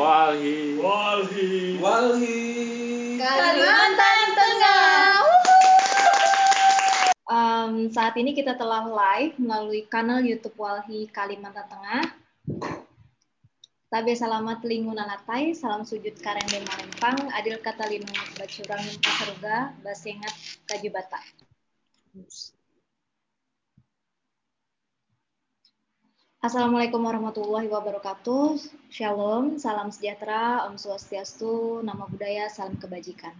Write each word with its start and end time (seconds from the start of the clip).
Walhi. 0.00 0.80
Walhi. 0.80 1.76
Walhi. 1.76 2.40
Kalimantan 3.20 4.20
Tengah. 4.32 4.88
Um, 7.28 7.72
saat 7.92 8.16
ini 8.16 8.32
kita 8.32 8.56
telah 8.56 8.88
live 8.88 9.36
melalui 9.36 9.84
kanal 9.84 10.24
YouTube 10.24 10.56
Walhi 10.56 11.04
Kalimantan 11.12 11.68
Tengah. 11.68 12.16
Tabe 13.92 14.16
salamat 14.16 14.64
lingun 14.64 14.96
alatai, 14.96 15.52
salam 15.52 15.84
sujud 15.84 16.16
karende 16.22 16.62
malempang, 16.64 17.20
adil 17.36 17.58
kata 17.58 17.90
linu 17.90 18.08
bacurang 18.38 18.86
pasaruga, 19.04 19.74
basengat 19.84 20.32
kajibata. 20.64 21.20
Assalamualaikum 26.40 27.04
warahmatullahi 27.04 27.68
wabarakatuh. 27.68 28.56
Shalom, 28.88 29.60
salam 29.60 29.92
sejahtera, 29.92 30.64
Om 30.72 30.80
Swastiastu, 30.80 31.84
nama 31.84 32.08
budaya, 32.08 32.48
salam 32.48 32.80
kebajikan. 32.80 33.36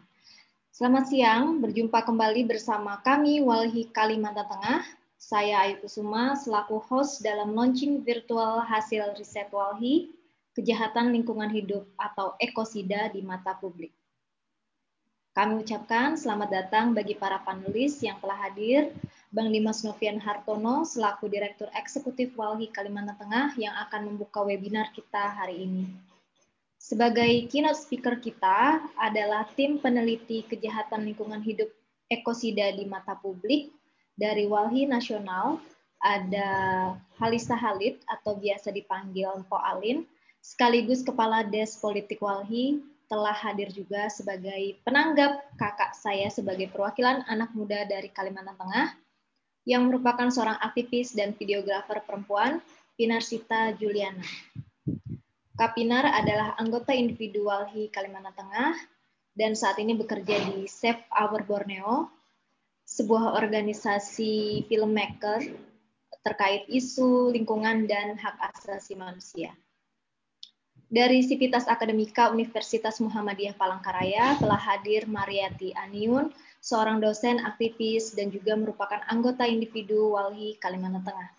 Selamat 0.68 1.08
siang, 1.08 1.64
berjumpa 1.64 2.04
kembali 2.04 2.44
bersama 2.44 3.00
kami 3.00 3.40
Walhi 3.40 3.88
Kalimantan 3.88 4.44
Tengah. 4.44 4.84
Saya 5.16 5.64
Ayu 5.64 5.80
Kusuma 5.80 6.36
selaku 6.36 6.76
host 6.92 7.24
dalam 7.24 7.56
launching 7.56 8.04
virtual 8.04 8.60
hasil 8.68 9.16
riset 9.16 9.48
Walhi 9.48 10.12
kejahatan 10.52 11.08
lingkungan 11.16 11.48
hidup 11.48 11.88
atau 11.96 12.36
ekosida 12.36 13.08
di 13.08 13.24
mata 13.24 13.56
publik. 13.56 13.96
Kami 15.32 15.64
ucapkan 15.64 16.20
selamat 16.20 16.52
datang 16.52 16.92
bagi 16.92 17.16
para 17.16 17.40
panelis 17.40 17.96
yang 18.04 18.20
telah 18.20 18.36
hadir, 18.44 18.92
Bang 19.30 19.54
Dimas 19.54 19.86
Novian 19.86 20.18
Hartono 20.18 20.82
selaku 20.82 21.30
Direktur 21.30 21.70
Eksekutif 21.78 22.34
Walhi 22.34 22.66
Kalimantan 22.66 23.14
Tengah 23.14 23.54
yang 23.54 23.70
akan 23.86 24.10
membuka 24.10 24.42
webinar 24.42 24.90
kita 24.90 25.30
hari 25.30 25.70
ini. 25.70 25.86
Sebagai 26.82 27.46
keynote 27.46 27.78
speaker 27.78 28.18
kita 28.18 28.82
adalah 28.98 29.46
tim 29.54 29.78
peneliti 29.78 30.42
kejahatan 30.50 31.06
lingkungan 31.06 31.38
hidup 31.46 31.70
ekosida 32.10 32.74
di 32.74 32.90
mata 32.90 33.14
publik 33.14 33.70
dari 34.18 34.50
Walhi 34.50 34.90
Nasional, 34.90 35.62
ada 36.02 36.50
Halisa 37.22 37.54
Halid 37.54 38.02
atau 38.10 38.34
biasa 38.34 38.74
dipanggil 38.74 39.30
Mpo 39.46 39.62
Alin, 39.62 40.10
sekaligus 40.42 41.06
Kepala 41.06 41.46
Des 41.46 41.78
Politik 41.78 42.18
Walhi, 42.18 42.82
telah 43.06 43.34
hadir 43.34 43.70
juga 43.70 44.10
sebagai 44.10 44.82
penanggap 44.82 45.54
kakak 45.54 45.94
saya 45.94 46.26
sebagai 46.34 46.66
perwakilan 46.74 47.22
anak 47.30 47.54
muda 47.54 47.86
dari 47.86 48.10
Kalimantan 48.10 48.58
Tengah, 48.58 48.98
yang 49.68 49.88
merupakan 49.88 50.28
seorang 50.28 50.56
aktivis 50.60 51.12
dan 51.12 51.36
videografer 51.36 52.00
perempuan, 52.04 52.60
Pinarsita 52.96 53.76
Juliana. 53.76 54.24
Kapinar 55.56 56.08
adalah 56.08 56.56
anggota 56.56 56.96
individu 56.96 57.48
Walhi 57.48 57.92
Kalimantan 57.92 58.32
Tengah, 58.32 58.72
dan 59.36 59.52
saat 59.52 59.76
ini 59.80 59.96
bekerja 59.96 60.40
di 60.52 60.64
Save 60.68 61.04
Our 61.12 61.44
Borneo, 61.44 62.08
sebuah 62.88 63.38
organisasi 63.38 64.66
filmmaker 64.66 65.46
terkait 66.20 66.68
isu 66.68 67.32
lingkungan 67.32 67.88
dan 67.88 68.18
hak 68.18 68.36
asasi 68.52 68.98
manusia. 68.98 69.54
Dari 70.90 71.22
Sivitas 71.22 71.70
Akademika 71.70 72.34
Universitas 72.34 72.98
Muhammadiyah 72.98 73.54
Palangkaraya 73.54 74.34
telah 74.42 74.58
hadir 74.58 75.06
Mariati 75.06 75.70
Aniun, 75.78 76.34
seorang 76.60 77.00
dosen 77.00 77.40
aktivis 77.40 78.12
dan 78.12 78.28
juga 78.28 78.54
merupakan 78.54 79.00
anggota 79.08 79.48
individu 79.48 80.12
Walhi 80.14 80.60
Kalimantan 80.60 81.02
Tengah. 81.02 81.30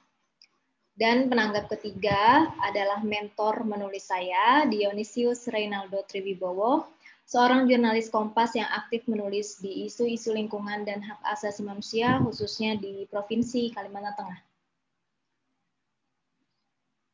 Dan 0.91 1.31
penanggap 1.31 1.71
ketiga 1.71 2.51
adalah 2.61 3.01
mentor 3.01 3.63
menulis 3.63 4.11
saya, 4.11 4.67
Dionisius 4.67 5.47
Reynaldo 5.49 6.03
Triwibowo, 6.05 6.89
seorang 7.25 7.65
jurnalis 7.65 8.11
Kompas 8.11 8.53
yang 8.59 8.67
aktif 8.69 9.07
menulis 9.07 9.57
di 9.63 9.87
isu-isu 9.87 10.35
lingkungan 10.35 10.83
dan 10.83 10.99
hak 11.01 11.17
asasi 11.31 11.63
manusia, 11.63 12.19
khususnya 12.19 12.75
di 12.77 13.07
Provinsi 13.07 13.71
Kalimantan 13.71 14.13
Tengah. 14.19 14.39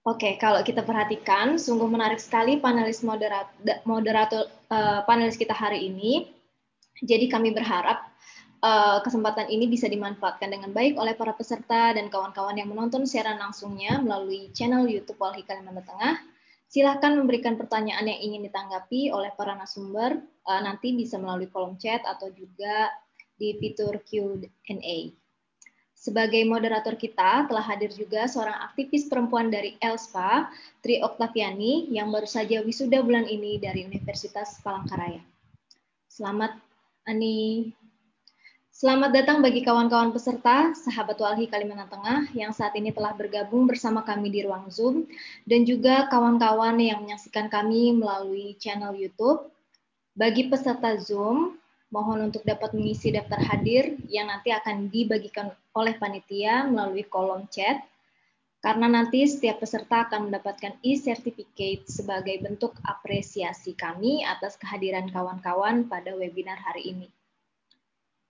Oke, 0.08 0.40
kalau 0.40 0.64
kita 0.64 0.88
perhatikan, 0.88 1.60
sungguh 1.60 1.84
menarik 1.84 2.24
sekali 2.24 2.64
panelis 2.64 3.04
moderator, 3.04 3.84
moderator 3.84 4.48
uh, 4.72 5.04
panelis 5.04 5.36
kita 5.36 5.52
hari 5.52 5.84
ini. 5.92 6.32
Jadi 7.04 7.30
kami 7.30 7.54
berharap 7.54 8.10
uh, 8.66 9.00
kesempatan 9.06 9.50
ini 9.54 9.70
bisa 9.70 9.86
dimanfaatkan 9.86 10.50
dengan 10.50 10.74
baik 10.74 10.98
oleh 10.98 11.14
para 11.14 11.34
peserta 11.38 11.94
dan 11.94 12.10
kawan-kawan 12.10 12.58
yang 12.58 12.70
menonton 12.70 13.06
siaran 13.06 13.38
langsungnya 13.38 14.02
melalui 14.02 14.50
channel 14.54 14.90
YouTube 14.90 15.20
Walhi 15.22 15.46
Kalimantan 15.46 15.86
Tengah. 15.86 16.16
Silahkan 16.68 17.16
memberikan 17.16 17.56
pertanyaan 17.56 18.12
yang 18.12 18.20
ingin 18.20 18.42
ditanggapi 18.52 19.08
oleh 19.16 19.32
para 19.40 19.56
narasumber, 19.56 20.20
uh, 20.50 20.62
nanti 20.66 20.92
bisa 20.92 21.16
melalui 21.16 21.48
kolom 21.48 21.80
chat 21.80 22.04
atau 22.04 22.28
juga 22.34 22.92
di 23.38 23.56
fitur 23.56 24.02
Q&A. 24.04 24.98
Sebagai 25.98 26.46
moderator 26.46 26.94
kita 26.94 27.50
telah 27.50 27.66
hadir 27.66 27.90
juga 27.90 28.30
seorang 28.30 28.54
aktivis 28.70 29.10
perempuan 29.10 29.50
dari 29.50 29.82
ELSPA, 29.82 30.52
Tri 30.86 31.02
Oktaviani, 31.02 31.90
yang 31.90 32.14
baru 32.14 32.30
saja 32.30 32.62
wisuda 32.62 33.02
bulan 33.02 33.26
ini 33.26 33.58
dari 33.58 33.82
Universitas 33.82 34.62
Palangkaraya. 34.62 35.24
Selamat, 36.06 36.54
Ani. 37.08 37.72
Selamat 38.68 39.16
datang 39.16 39.40
bagi 39.40 39.64
kawan-kawan 39.64 40.12
peserta, 40.12 40.76
sahabat 40.76 41.16
Walhi 41.16 41.48
Kalimantan 41.48 41.88
Tengah 41.88 42.28
yang 42.36 42.52
saat 42.52 42.76
ini 42.76 42.92
telah 42.92 43.16
bergabung 43.16 43.64
bersama 43.64 44.04
kami 44.04 44.28
di 44.28 44.44
ruang 44.44 44.68
Zoom, 44.68 45.08
dan 45.48 45.64
juga 45.64 46.12
kawan-kawan 46.12 46.76
yang 46.84 47.08
menyaksikan 47.08 47.48
kami 47.48 47.96
melalui 47.96 48.60
channel 48.60 48.92
YouTube. 48.92 49.48
Bagi 50.20 50.52
peserta 50.52 51.00
Zoom, 51.00 51.56
Mohon 51.88 52.28
untuk 52.28 52.44
dapat 52.44 52.76
mengisi 52.76 53.16
daftar 53.16 53.40
hadir 53.40 53.96
yang 54.12 54.28
nanti 54.28 54.52
akan 54.52 54.92
dibagikan 54.92 55.56
oleh 55.72 55.96
panitia 55.96 56.68
melalui 56.68 57.08
kolom 57.08 57.48
chat, 57.48 57.80
karena 58.68 58.92
nanti 58.92 59.24
setiap 59.24 59.64
peserta 59.64 60.12
akan 60.12 60.28
mendapatkan 60.28 60.76
e-certificate 60.84 61.88
sebagai 61.88 62.36
bentuk 62.44 62.76
apresiasi 62.84 63.72
kami 63.72 64.28
atas 64.28 64.60
kehadiran 64.60 65.08
kawan-kawan 65.08 65.88
pada 65.88 66.12
webinar 66.12 66.60
hari 66.60 66.92
ini. 66.92 67.08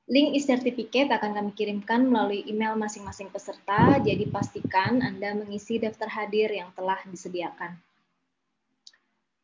Link 0.05 0.37
e-certificate 0.37 1.09
akan 1.09 1.41
kami 1.41 1.51
kirimkan 1.57 2.05
melalui 2.05 2.45
email 2.45 2.77
masing-masing 2.77 3.33
peserta, 3.33 3.97
jadi 3.97 4.29
pastikan 4.29 5.01
Anda 5.01 5.33
mengisi 5.33 5.81
daftar 5.81 6.05
hadir 6.05 6.53
yang 6.53 6.69
telah 6.77 7.01
disediakan. 7.09 7.73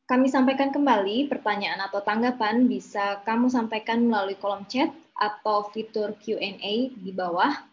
Kami 0.05 0.29
sampaikan 0.29 0.69
kembali 0.69 1.25
pertanyaan 1.25 1.81
atau 1.89 2.05
tanggapan 2.05 2.69
bisa 2.69 3.17
kamu 3.25 3.49
sampaikan 3.49 4.05
melalui 4.05 4.37
kolom 4.37 4.61
chat 4.69 4.93
atau 5.17 5.65
fitur 5.73 6.13
Q&A 6.21 6.93
di 6.93 7.09
bawah. 7.09 7.72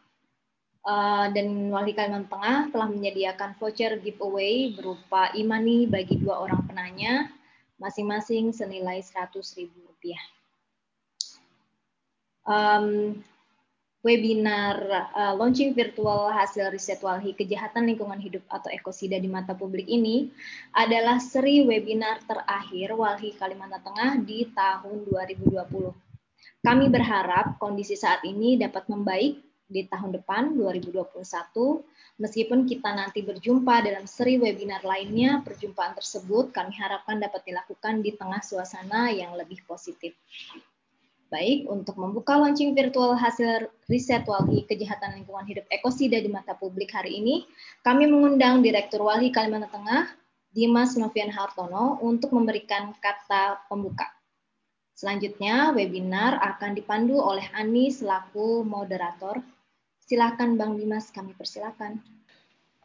Uh, 0.80 1.28
dan 1.36 1.68
Wali 1.68 1.92
Kalimantan 1.92 2.32
Tengah 2.32 2.58
telah 2.72 2.88
menyediakan 2.88 3.52
voucher 3.60 4.00
giveaway 4.00 4.72
berupa 4.72 5.28
e-money 5.36 5.84
bagi 5.84 6.16
dua 6.16 6.40
orang 6.40 6.64
penanya, 6.64 7.28
masing-masing 7.76 8.48
senilai 8.56 9.04
Rp100.000. 9.04 9.68
Um, 12.48 13.20
webinar 14.00 14.80
uh, 15.12 15.36
launching 15.36 15.76
virtual 15.76 16.32
hasil 16.32 16.72
riset 16.72 17.04
Walhi 17.04 17.36
Kejahatan 17.36 17.84
Lingkungan 17.84 18.16
Hidup 18.16 18.40
atau 18.48 18.72
Ekosida 18.72 19.20
di 19.20 19.28
mata 19.28 19.52
publik 19.52 19.84
ini 19.84 20.32
adalah 20.72 21.20
seri 21.20 21.60
webinar 21.60 22.24
terakhir 22.24 22.96
Walhi 22.96 23.36
Kalimantan 23.36 23.84
Tengah 23.84 24.12
di 24.24 24.48
tahun 24.56 25.04
2020. 25.04 25.60
Kami 26.64 26.86
berharap 26.88 27.60
kondisi 27.60 27.96
saat 27.96 28.24
ini 28.24 28.56
dapat 28.56 28.88
membaik 28.88 29.49
di 29.70 29.86
tahun 29.86 30.18
depan 30.18 30.58
2021 30.58 31.22
meskipun 32.18 32.66
kita 32.66 32.90
nanti 32.90 33.22
berjumpa 33.22 33.86
dalam 33.86 34.04
seri 34.10 34.36
webinar 34.36 34.82
lainnya 34.82 35.40
perjumpaan 35.46 35.94
tersebut 35.94 36.50
kami 36.50 36.74
harapkan 36.74 37.22
dapat 37.22 37.46
dilakukan 37.46 38.02
di 38.02 38.18
tengah 38.18 38.42
suasana 38.42 39.14
yang 39.14 39.38
lebih 39.38 39.62
positif. 39.64 40.18
Baik, 41.30 41.70
untuk 41.70 41.94
membuka 41.94 42.34
launching 42.34 42.74
virtual 42.74 43.14
hasil 43.14 43.70
riset 43.86 44.26
Walhi 44.26 44.66
Kejahatan 44.66 45.14
Lingkungan 45.14 45.46
Hidup 45.46 45.62
Ekosida 45.70 46.18
di 46.18 46.26
mata 46.26 46.58
publik 46.58 46.90
hari 46.90 47.22
ini, 47.22 47.46
kami 47.86 48.10
mengundang 48.10 48.66
Direktur 48.66 49.06
Walhi 49.06 49.30
Kalimantan 49.30 49.70
Tengah, 49.70 50.10
Dimas 50.50 50.98
Novian 50.98 51.30
Hartono, 51.30 52.02
untuk 52.02 52.34
memberikan 52.34 52.90
kata 52.98 53.62
pembuka. 53.70 54.10
Selanjutnya, 54.98 55.70
webinar 55.70 56.36
akan 56.42 56.74
dipandu 56.74 57.22
oleh 57.22 57.46
Ani 57.54 57.94
selaku 57.94 58.66
moderator. 58.66 59.38
Silakan 60.10 60.58
Bang 60.58 60.74
Dimas, 60.74 61.14
kami 61.14 61.38
persilakan. 61.38 62.02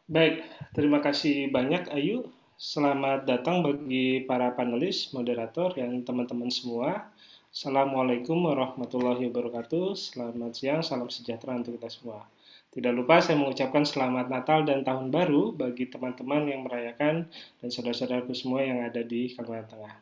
Baik, 0.06 0.46
terima 0.78 1.02
kasih 1.02 1.50
banyak 1.50 1.90
Ayu. 1.90 2.30
Selamat 2.54 3.26
datang 3.26 3.66
bagi 3.66 4.22
para 4.22 4.54
panelis, 4.54 5.10
moderator, 5.10 5.74
dan 5.74 6.06
teman-teman 6.06 6.54
semua. 6.54 7.10
Assalamualaikum 7.50 8.46
warahmatullahi 8.46 9.26
wabarakatuh. 9.26 9.98
Selamat 9.98 10.54
siang, 10.54 10.86
salam 10.86 11.10
sejahtera 11.10 11.58
untuk 11.58 11.74
kita 11.82 11.90
semua. 11.90 12.22
Tidak 12.70 12.94
lupa 12.94 13.18
saya 13.18 13.42
mengucapkan 13.42 13.82
selamat 13.82 14.30
Natal 14.30 14.62
dan 14.62 14.86
Tahun 14.86 15.10
Baru 15.10 15.50
bagi 15.50 15.90
teman-teman 15.90 16.46
yang 16.46 16.62
merayakan 16.62 17.26
dan 17.58 17.68
saudara-saudaraku 17.74 18.38
semua 18.38 18.62
yang 18.62 18.86
ada 18.86 19.02
di 19.02 19.34
Kalimantan 19.34 19.74
Tengah. 19.74 19.94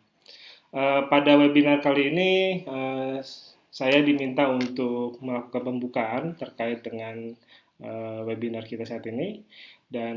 Uh, 0.76 1.00
pada 1.08 1.40
webinar 1.40 1.80
kali 1.80 2.12
ini 2.12 2.30
uh, 2.68 3.16
saya 3.74 3.98
diminta 4.06 4.46
untuk 4.46 5.18
melakukan 5.18 5.62
pembukaan 5.66 6.24
terkait 6.38 6.86
dengan 6.86 7.34
uh, 7.82 8.22
webinar 8.22 8.62
kita 8.62 8.86
saat 8.86 9.02
ini 9.10 9.42
dan 9.90 10.16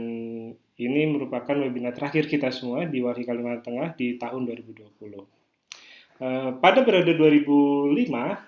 ini 0.78 1.02
merupakan 1.10 1.58
webinar 1.58 1.98
terakhir 1.98 2.30
kita 2.30 2.54
semua 2.54 2.86
di 2.86 3.02
Wali 3.02 3.26
Kalimantan 3.26 3.66
Tengah 3.66 3.90
di 3.98 4.22
tahun 4.22 4.46
2020. 4.46 5.38
Eh, 6.18 6.50
pada 6.58 6.82
periode 6.82 7.14
2005, 7.14 7.94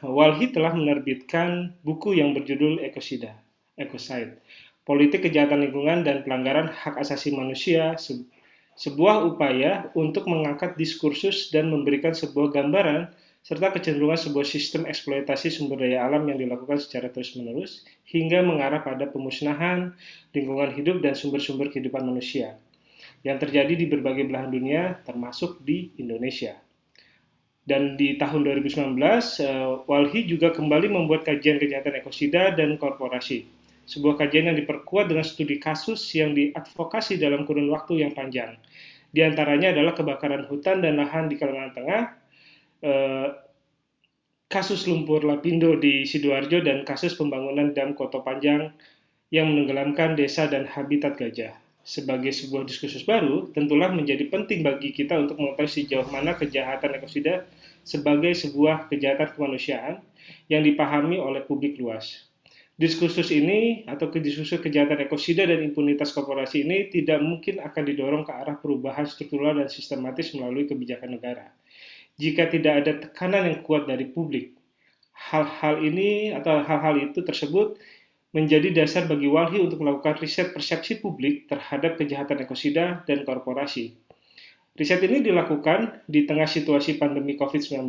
Walhi 0.02 0.50
telah 0.50 0.74
menerbitkan 0.74 1.78
buku 1.86 2.18
yang 2.18 2.34
berjudul 2.34 2.82
Ekosida, 2.82 3.38
Ecocide, 3.78 4.42
Politik 4.90 5.30
Kejahatan 5.30 5.70
Lingkungan 5.70 6.02
dan 6.02 6.26
Pelanggaran 6.26 6.66
Hak 6.74 6.98
Asasi 6.98 7.30
Manusia, 7.30 7.94
sebuah 8.74 9.22
upaya 9.22 9.94
untuk 9.94 10.26
mengangkat 10.26 10.82
diskursus 10.82 11.54
dan 11.54 11.70
memberikan 11.70 12.18
sebuah 12.18 12.50
gambaran 12.58 13.14
serta 13.50 13.74
kecenderungan 13.74 14.30
sebuah 14.30 14.46
sistem 14.46 14.86
eksploitasi 14.86 15.50
sumber 15.50 15.82
daya 15.82 16.06
alam 16.06 16.30
yang 16.30 16.38
dilakukan 16.38 16.78
secara 16.78 17.10
terus-menerus 17.10 17.82
hingga 18.06 18.46
mengarah 18.46 18.86
pada 18.86 19.10
pemusnahan 19.10 19.98
lingkungan 20.38 20.70
hidup 20.78 21.02
dan 21.02 21.18
sumber-sumber 21.18 21.74
kehidupan 21.74 22.06
manusia 22.06 22.62
yang 23.26 23.42
terjadi 23.42 23.74
di 23.74 23.90
berbagai 23.90 24.30
belahan 24.30 24.54
dunia 24.54 25.02
termasuk 25.02 25.66
di 25.66 25.90
Indonesia. 25.98 26.62
Dan 27.66 27.98
di 27.98 28.22
tahun 28.22 28.46
2019, 28.46 29.02
uh, 29.42 29.82
Walhi 29.90 30.30
juga 30.30 30.54
kembali 30.54 30.94
membuat 30.94 31.26
kajian 31.26 31.58
kejahatan 31.58 32.06
ekosida 32.06 32.54
dan 32.54 32.78
korporasi. 32.78 33.50
Sebuah 33.90 34.22
kajian 34.22 34.54
yang 34.54 34.58
diperkuat 34.62 35.10
dengan 35.10 35.26
studi 35.26 35.58
kasus 35.58 36.06
yang 36.14 36.38
diadvokasi 36.38 37.18
dalam 37.18 37.50
kurun 37.50 37.74
waktu 37.74 38.06
yang 38.06 38.14
panjang. 38.14 38.62
Di 39.10 39.26
antaranya 39.26 39.74
adalah 39.74 39.98
kebakaran 39.98 40.46
hutan 40.46 40.86
dan 40.86 41.02
lahan 41.02 41.26
di 41.30 41.38
Kalimantan 41.38 41.74
Tengah, 41.82 42.02
uh, 42.84 43.34
kasus 44.50 44.90
lumpur 44.90 45.24
lapindo 45.24 45.78
di 45.78 46.04
Sidoarjo, 46.06 46.64
dan 46.66 46.84
kasus 46.84 47.14
pembangunan 47.16 47.72
dam 47.72 47.94
Koto 47.94 48.26
Panjang 48.26 48.74
yang 49.30 49.50
menenggelamkan 49.52 50.18
desa 50.18 50.50
dan 50.50 50.66
habitat 50.66 51.16
gajah 51.16 51.54
sebagai 51.90 52.30
sebuah 52.30 52.70
diskursus 52.70 53.02
baru, 53.02 53.50
tentulah 53.50 53.90
menjadi 53.90 54.30
penting 54.30 54.62
bagi 54.62 54.94
kita 54.94 55.18
untuk 55.18 55.42
mengetahui 55.42 55.74
sejauh 55.74 56.06
mana 56.14 56.38
kejahatan 56.38 57.02
ekosida 57.02 57.50
sebagai 57.82 58.36
sebuah 58.38 58.92
kejahatan 58.94 59.34
kemanusiaan 59.34 59.96
yang 60.52 60.62
dipahami 60.62 61.18
oleh 61.18 61.42
publik 61.50 61.82
luas. 61.82 62.30
Diskursus 62.80 63.34
ini 63.34 63.84
atau 63.90 64.08
diskursus 64.08 64.62
kejahatan 64.62 65.02
ekosida 65.04 65.44
dan 65.50 65.66
impunitas 65.66 66.14
korporasi 66.16 66.64
ini 66.64 66.94
tidak 66.94 67.20
mungkin 67.20 67.60
akan 67.60 67.84
didorong 67.84 68.24
ke 68.24 68.32
arah 68.32 68.56
perubahan 68.56 69.10
struktural 69.10 69.58
dan 69.58 69.68
sistematis 69.68 70.32
melalui 70.38 70.70
kebijakan 70.70 71.18
negara. 71.18 71.52
Jika 72.20 72.52
tidak 72.52 72.74
ada 72.84 72.92
tekanan 73.00 73.48
yang 73.48 73.64
kuat 73.64 73.88
dari 73.88 74.12
publik, 74.12 74.60
hal-hal 75.16 75.80
ini 75.80 76.36
atau 76.36 76.60
hal-hal 76.60 77.00
itu 77.00 77.24
tersebut 77.24 77.80
menjadi 78.36 78.76
dasar 78.76 79.08
bagi 79.08 79.32
Walhi 79.32 79.64
untuk 79.64 79.80
melakukan 79.80 80.20
riset 80.20 80.52
persepsi 80.52 81.00
publik 81.00 81.48
terhadap 81.48 81.96
kejahatan 81.96 82.44
ekosida 82.44 83.08
dan 83.08 83.24
korporasi. 83.24 83.96
Riset 84.76 85.00
ini 85.08 85.24
dilakukan 85.24 86.06
di 86.12 86.28
tengah 86.28 86.46
situasi 86.46 87.00
pandemi 87.00 87.40
COVID-19, 87.40 87.88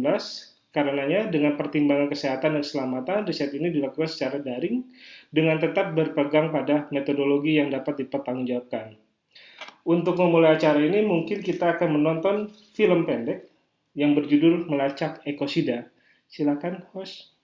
karenanya 0.70 1.26
dengan 1.26 1.58
pertimbangan 1.58 2.06
kesehatan 2.06 2.54
dan 2.54 2.62
keselamatan, 2.62 3.18
riset 3.26 3.50
ini 3.50 3.74
dilakukan 3.74 4.06
secara 4.06 4.38
daring 4.38 4.86
dengan 5.34 5.58
tetap 5.58 5.90
berpegang 5.92 6.54
pada 6.54 6.86
metodologi 6.94 7.58
yang 7.58 7.74
dapat 7.74 8.06
dipertanggungjawabkan. 8.06 8.94
Untuk 9.90 10.14
memulai 10.22 10.54
acara 10.54 10.78
ini, 10.78 11.02
mungkin 11.02 11.42
kita 11.42 11.74
akan 11.78 11.98
menonton 11.98 12.54
film 12.78 13.02
pendek 13.04 13.49
yang 13.94 14.14
berjudul 14.14 14.70
Melacak 14.70 15.24
Ekosida. 15.26 15.90
Silakan, 16.30 16.86
host. 16.94 17.39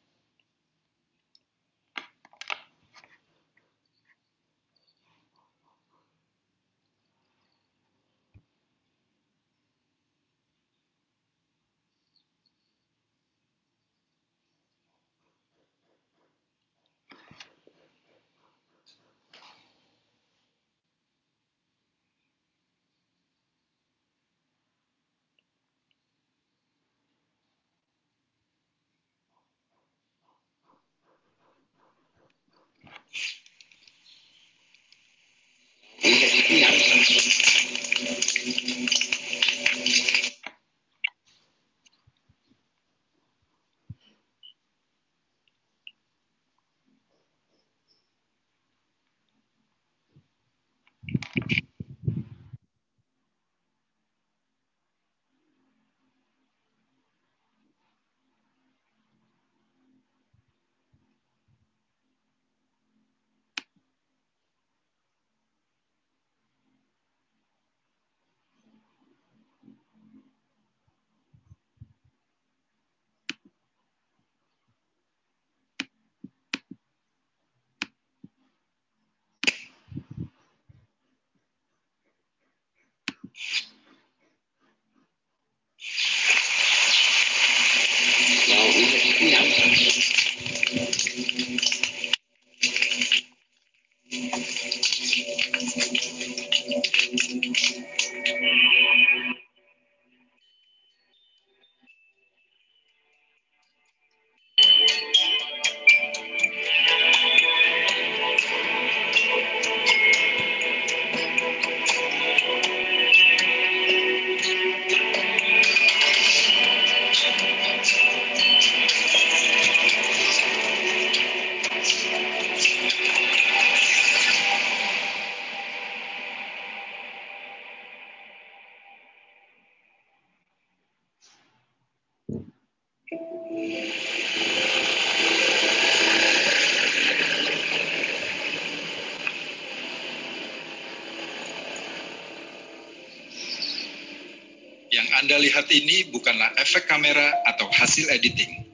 Lihat 145.66 145.82
ini 145.82 146.14
bukanlah 146.14 146.54
efek 146.62 146.86
kamera 146.86 147.42
atau 147.42 147.66
hasil 147.66 148.06
editing, 148.14 148.70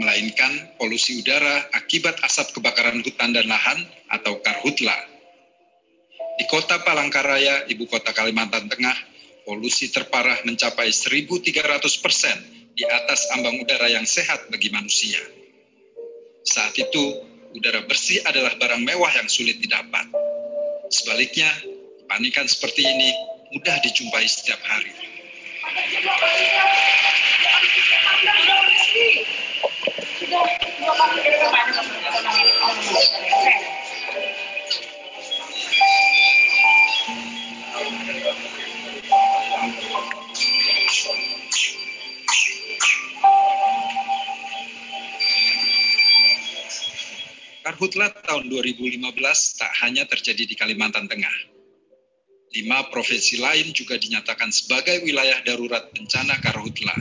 melainkan 0.00 0.72
polusi 0.80 1.20
udara 1.20 1.68
akibat 1.76 2.16
asap 2.24 2.56
kebakaran 2.56 3.04
hutan 3.04 3.36
dan 3.36 3.44
lahan 3.44 3.84
atau 4.08 4.40
karhutla. 4.40 4.96
Di 6.40 6.48
kota 6.48 6.80
Palangkaraya, 6.80 7.68
ibu 7.68 7.84
kota 7.84 8.16
Kalimantan 8.16 8.72
Tengah, 8.72 8.96
polusi 9.44 9.92
terparah 9.92 10.40
mencapai 10.48 10.88
1.300 10.88 11.44
persen 12.00 12.36
di 12.72 12.88
atas 12.88 13.28
ambang 13.36 13.60
udara 13.60 13.92
yang 13.92 14.08
sehat 14.08 14.48
bagi 14.48 14.72
manusia. 14.72 15.20
Saat 16.40 16.72
itu, 16.80 17.20
udara 17.52 17.84
bersih 17.84 18.24
adalah 18.24 18.56
barang 18.56 18.80
mewah 18.80 19.12
yang 19.12 19.28
sulit 19.28 19.60
didapat. 19.60 20.08
Sebaliknya, 20.88 21.52
kepanikan 22.00 22.48
seperti 22.48 22.80
ini 22.80 23.12
mudah 23.52 23.76
dijumpai 23.84 24.24
setiap 24.24 24.64
hari. 24.64 24.93
Karhutla 47.64 48.12
tahun 48.28 48.48
2015 48.48 49.00
tak 49.56 49.72
hanya 49.84 50.04
terjadi 50.04 50.44
di 50.44 50.52
Kalimantan 50.56 51.08
Tengah. 51.08 51.43
Lima 52.54 52.86
provinsi 52.86 53.42
lain 53.42 53.74
juga 53.74 53.98
dinyatakan 53.98 54.54
sebagai 54.54 55.02
wilayah 55.02 55.42
darurat 55.42 55.90
bencana 55.90 56.38
karhutla. 56.38 56.94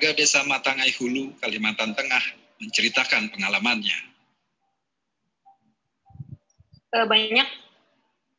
Warga 0.00 0.16
desa 0.16 0.40
Matangai 0.48 0.96
Hulu, 0.96 1.36
Kalimantan 1.44 1.92
Tengah, 1.92 2.24
menceritakan 2.56 3.36
pengalamannya. 3.36 4.00
Eh, 6.96 7.04
banyak 7.04 7.48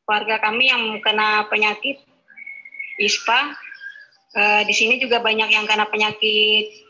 warga 0.09 0.41
kami 0.41 0.73
yang 0.73 0.97
kena 1.05 1.45
penyakit 1.53 2.01
ISPA. 2.97 3.53
Eh, 4.33 4.65
di 4.65 4.73
sini 4.73 4.97
juga 4.97 5.21
banyak 5.21 5.53
yang 5.53 5.69
kena 5.69 5.85
penyakit 5.85 6.81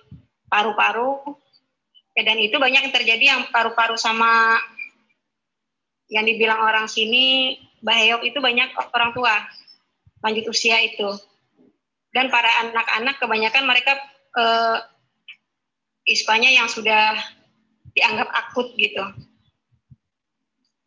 paru-paru. 0.47 1.19
Ya, 2.15 2.31
dan 2.31 2.39
itu 2.39 2.55
banyak 2.55 2.87
yang 2.87 2.95
terjadi 2.95 3.25
yang 3.27 3.51
paru-paru 3.51 3.99
sama 3.99 4.55
yang 6.07 6.23
dibilang 6.23 6.63
orang 6.63 6.87
sini 6.87 7.59
bahayok 7.83 8.23
itu 8.23 8.39
banyak 8.39 8.71
orang 8.95 9.11
tua 9.11 9.35
lanjut 10.23 10.47
usia 10.47 10.79
itu 10.79 11.11
dan 12.15 12.31
para 12.31 12.47
anak-anak 12.67 13.19
kebanyakan 13.19 13.67
mereka 13.67 13.99
eh, 14.37 14.77
ispanya 16.07 16.51
yang 16.51 16.67
sudah 16.67 17.17
dianggap 17.91 18.29
akut 18.31 18.73
gitu. 18.75 19.03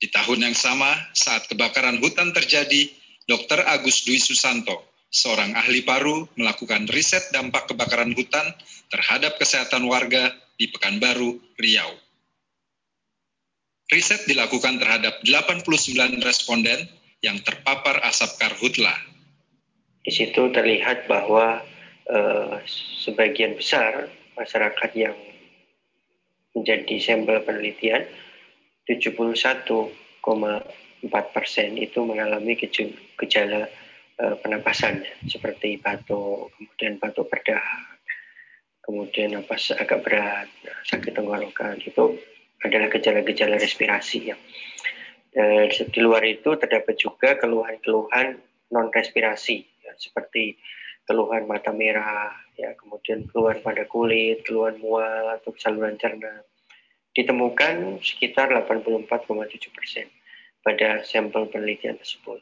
Di 0.00 0.08
tahun 0.12 0.50
yang 0.50 0.56
sama, 0.56 0.92
saat 1.16 1.48
kebakaran 1.48 2.00
hutan 2.00 2.36
terjadi, 2.36 2.92
Dr. 3.24 3.64
Agus 3.64 4.04
Dwi 4.04 4.20
Susanto, 4.20 4.84
seorang 5.08 5.56
ahli 5.56 5.80
paru, 5.80 6.28
melakukan 6.36 6.84
riset 6.92 7.32
dampak 7.32 7.72
kebakaran 7.72 8.12
hutan 8.12 8.44
terhadap 8.92 9.40
kesehatan 9.40 9.88
warga 9.88 10.28
di 10.60 10.68
Pekanbaru, 10.68 11.40
Riau. 11.56 11.92
Riset 13.88 14.28
dilakukan 14.28 14.76
terhadap 14.76 15.24
89 15.24 16.20
responden 16.20 16.84
yang 17.24 17.40
terpapar 17.40 18.04
asap 18.04 18.36
karhutla 18.36 18.92
di 20.04 20.12
situ 20.12 20.52
terlihat 20.52 21.08
bahwa 21.08 21.64
sebagian 23.04 23.56
besar 23.56 24.12
masyarakat 24.36 24.90
yang 24.92 25.16
menjadi 26.54 26.96
sampel 27.02 27.42
penelitian 27.42 28.06
71,4 28.86 29.80
persen 31.34 31.70
itu 31.80 31.98
mengalami 32.04 32.54
gejala 33.16 33.66
eh, 34.20 34.34
penapasan 34.38 35.02
seperti 35.26 35.80
batuk, 35.80 36.52
kemudian 36.54 37.00
batuk 37.00 37.26
berdahak, 37.32 37.98
kemudian 38.84 39.34
napas 39.34 39.72
agak 39.72 40.04
berat, 40.04 40.48
sakit 40.86 41.16
tenggorokan 41.16 41.80
itu 41.80 42.20
adalah 42.62 42.88
gejala-gejala 42.92 43.56
respirasi 43.56 44.32
ya. 44.32 44.36
Dan 45.34 45.66
di 45.66 45.98
luar 45.98 46.22
itu 46.22 46.54
terdapat 46.54 46.94
juga 46.94 47.34
keluhan-keluhan 47.40 48.38
non 48.70 48.88
respirasi 48.94 49.66
seperti 49.98 50.54
keluhan 51.04 51.44
mata 51.44 51.68
merah, 51.68 52.32
ya 52.56 52.72
kemudian 52.80 53.28
keluhan 53.28 53.60
pada 53.60 53.84
kulit, 53.84 54.44
keluhan 54.48 54.80
mual 54.80 55.36
atau 55.36 55.52
saluran 55.60 56.00
cerna. 56.00 56.44
Ditemukan 57.14 58.02
sekitar 58.02 58.50
84,7 58.50 59.70
persen 59.70 60.06
pada 60.64 61.04
sampel 61.06 61.46
penelitian 61.52 62.00
tersebut. 62.00 62.40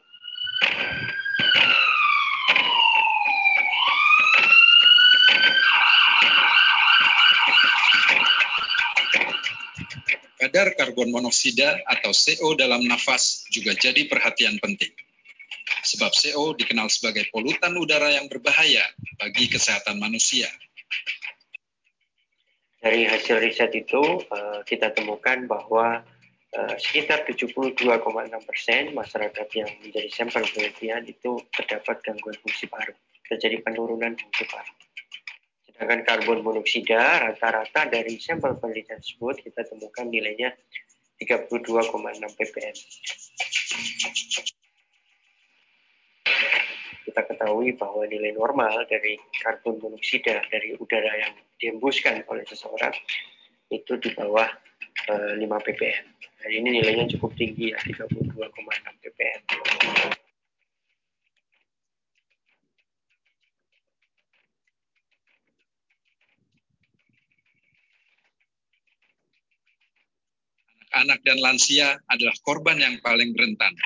Kadar 10.43 10.75
karbon 10.75 11.07
monoksida 11.07 11.79
atau 11.87 12.11
CO 12.11 12.51
dalam 12.59 12.83
nafas 12.83 13.47
juga 13.47 13.71
jadi 13.75 14.11
perhatian 14.11 14.59
penting 14.59 14.91
sebab 15.93 16.11
CO 16.11 16.57
dikenal 16.57 16.89
sebagai 16.89 17.29
polutan 17.29 17.77
udara 17.77 18.09
yang 18.09 18.25
berbahaya 18.25 18.81
bagi 19.21 19.45
kesehatan 19.45 20.01
manusia. 20.01 20.49
Dari 22.83 23.07
hasil 23.07 23.39
riset 23.39 23.71
itu, 23.77 24.01
eh, 24.27 24.59
kita 24.67 24.91
temukan 24.91 25.47
bahwa 25.47 26.03
eh, 26.53 26.75
sekitar 26.77 27.25
72,6 27.25 28.45
persen 28.45 28.93
masyarakat 28.93 29.47
yang 29.57 29.69
menjadi 29.81 30.09
sampel 30.13 30.45
penelitian 30.53 31.01
itu 31.09 31.41
terdapat 31.49 31.97
gangguan 32.05 32.37
fungsi 32.43 32.69
paru, 32.69 32.93
terjadi 33.25 33.63
penurunan 33.65 34.13
fungsi 34.13 34.45
paru. 34.45 34.73
Sedangkan 35.73 36.05
karbon 36.05 36.45
monoksida 36.45 37.25
rata-rata 37.25 37.89
dari 37.89 38.21
sampel 38.21 38.53
penelitian 38.61 39.01
tersebut 39.01 39.41
kita 39.41 39.65
temukan 39.65 40.05
nilainya 40.05 40.53
32,6 41.17 41.89
ppm 42.37 42.77
kita 47.13 47.29
ketahui 47.29 47.77
bahwa 47.77 48.09
nilai 48.09 48.33
normal 48.33 48.89
dari 48.89 49.21
karbon 49.45 49.77
monoksida 49.77 50.41
dari 50.49 50.73
udara 50.81 51.13
yang 51.21 51.37
dihembuskan 51.61 52.25
oleh 52.25 52.41
seseorang 52.49 52.89
itu 53.69 53.93
di 54.01 54.09
bawah 54.17 54.49
uh, 55.13 55.37
5 55.37 55.45
ppm. 55.45 56.05
Dan 56.41 56.49
ini 56.49 56.81
nilainya 56.81 57.05
cukup 57.13 57.37
tinggi 57.37 57.69
ya, 57.69 57.77
32,6 57.85 58.33
ppm. 58.33 59.41
Anak-anak 70.97 71.19
dan 71.21 71.37
lansia 71.45 71.89
adalah 72.09 72.33
korban 72.41 72.81
yang 72.81 72.97
paling 73.05 73.37
rentan 73.37 73.77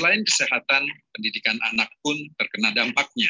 Selain 0.00 0.24
kesehatan, 0.24 0.88
pendidikan 1.12 1.60
anak 1.60 1.92
pun 2.00 2.16
terkena 2.40 2.72
dampaknya. 2.72 3.28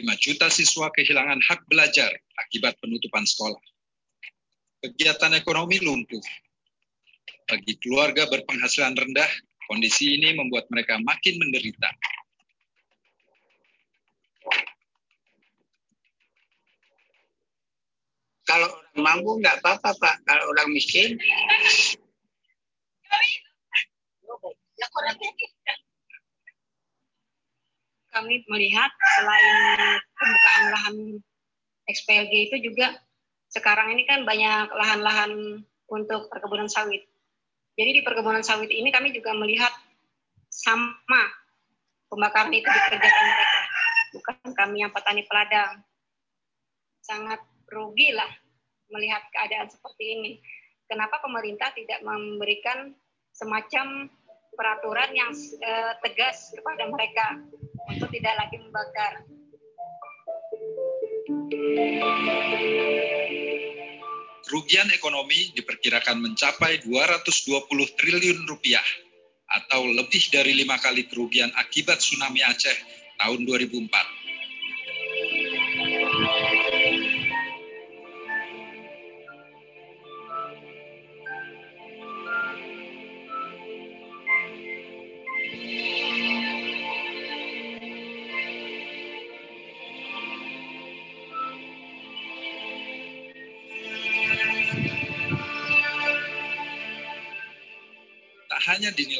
5 0.00 0.08
juta 0.16 0.48
siswa 0.48 0.88
kehilangan 0.88 1.36
hak 1.36 1.68
belajar 1.68 2.08
akibat 2.40 2.80
penutupan 2.80 3.28
sekolah. 3.28 3.60
Kegiatan 4.80 5.36
ekonomi 5.36 5.76
lumpuh. 5.84 6.24
Bagi 7.44 7.76
keluarga 7.76 8.24
berpenghasilan 8.24 8.96
rendah, 8.96 9.28
kondisi 9.68 10.16
ini 10.16 10.32
membuat 10.32 10.64
mereka 10.72 10.96
makin 10.96 11.44
menderita. 11.44 11.92
Kalau 18.48 18.72
orang 18.96 19.20
mampu 19.20 19.44
nggak 19.44 19.60
apa-apa 19.60 19.92
Pak, 19.92 20.16
kalau 20.24 20.56
orang 20.56 20.72
miskin 20.72 21.20
kami 28.16 28.40
melihat 28.48 28.88
selain 29.20 29.56
pembukaan 30.16 30.64
lahan 30.72 30.96
XPLG 31.84 32.32
itu 32.48 32.56
juga 32.72 32.96
sekarang 33.52 33.92
ini 33.92 34.08
kan 34.08 34.24
banyak 34.24 34.72
lahan-lahan 34.72 35.60
untuk 35.92 36.32
perkebunan 36.32 36.66
sawit. 36.66 37.04
Jadi 37.76 38.00
di 38.00 38.02
perkebunan 38.02 38.40
sawit 38.40 38.72
ini 38.72 38.88
kami 38.88 39.12
juga 39.12 39.36
melihat 39.36 39.70
sama 40.48 41.22
pembakaran 42.08 42.56
itu 42.56 42.64
dikerjakan 42.64 43.24
mereka, 43.28 43.60
bukan 44.16 44.36
kami 44.56 44.76
yang 44.80 44.92
petani 44.96 45.22
peladang. 45.28 45.84
Sangat 47.04 47.38
rugi 47.68 48.16
lah 48.16 48.32
melihat 48.90 49.22
keadaan 49.30 49.68
seperti 49.68 50.04
ini. 50.16 50.32
Kenapa 50.88 51.20
pemerintah 51.20 51.70
tidak 51.76 52.00
memberikan 52.00 52.96
semacam 53.36 54.08
peraturan 54.56 55.12
yang 55.12 55.30
uh, 55.62 55.92
tegas 56.00 56.50
kepada 56.56 56.88
mereka 56.88 57.26
untuk 57.92 58.08
tidak 58.10 58.34
lagi 58.40 58.56
membakar. 58.58 59.12
Kerugian 64.46 64.88
ekonomi 64.94 65.52
diperkirakan 65.52 66.22
mencapai 66.22 66.80
220 66.80 67.66
triliun 67.98 68.46
rupiah 68.48 68.84
atau 69.46 69.86
lebih 69.86 70.32
dari 70.32 70.56
lima 70.56 70.80
kali 70.80 71.06
kerugian 71.06 71.52
akibat 71.54 72.02
tsunami 72.02 72.42
Aceh 72.42 72.74
tahun 73.20 73.46
2004. 73.46 74.15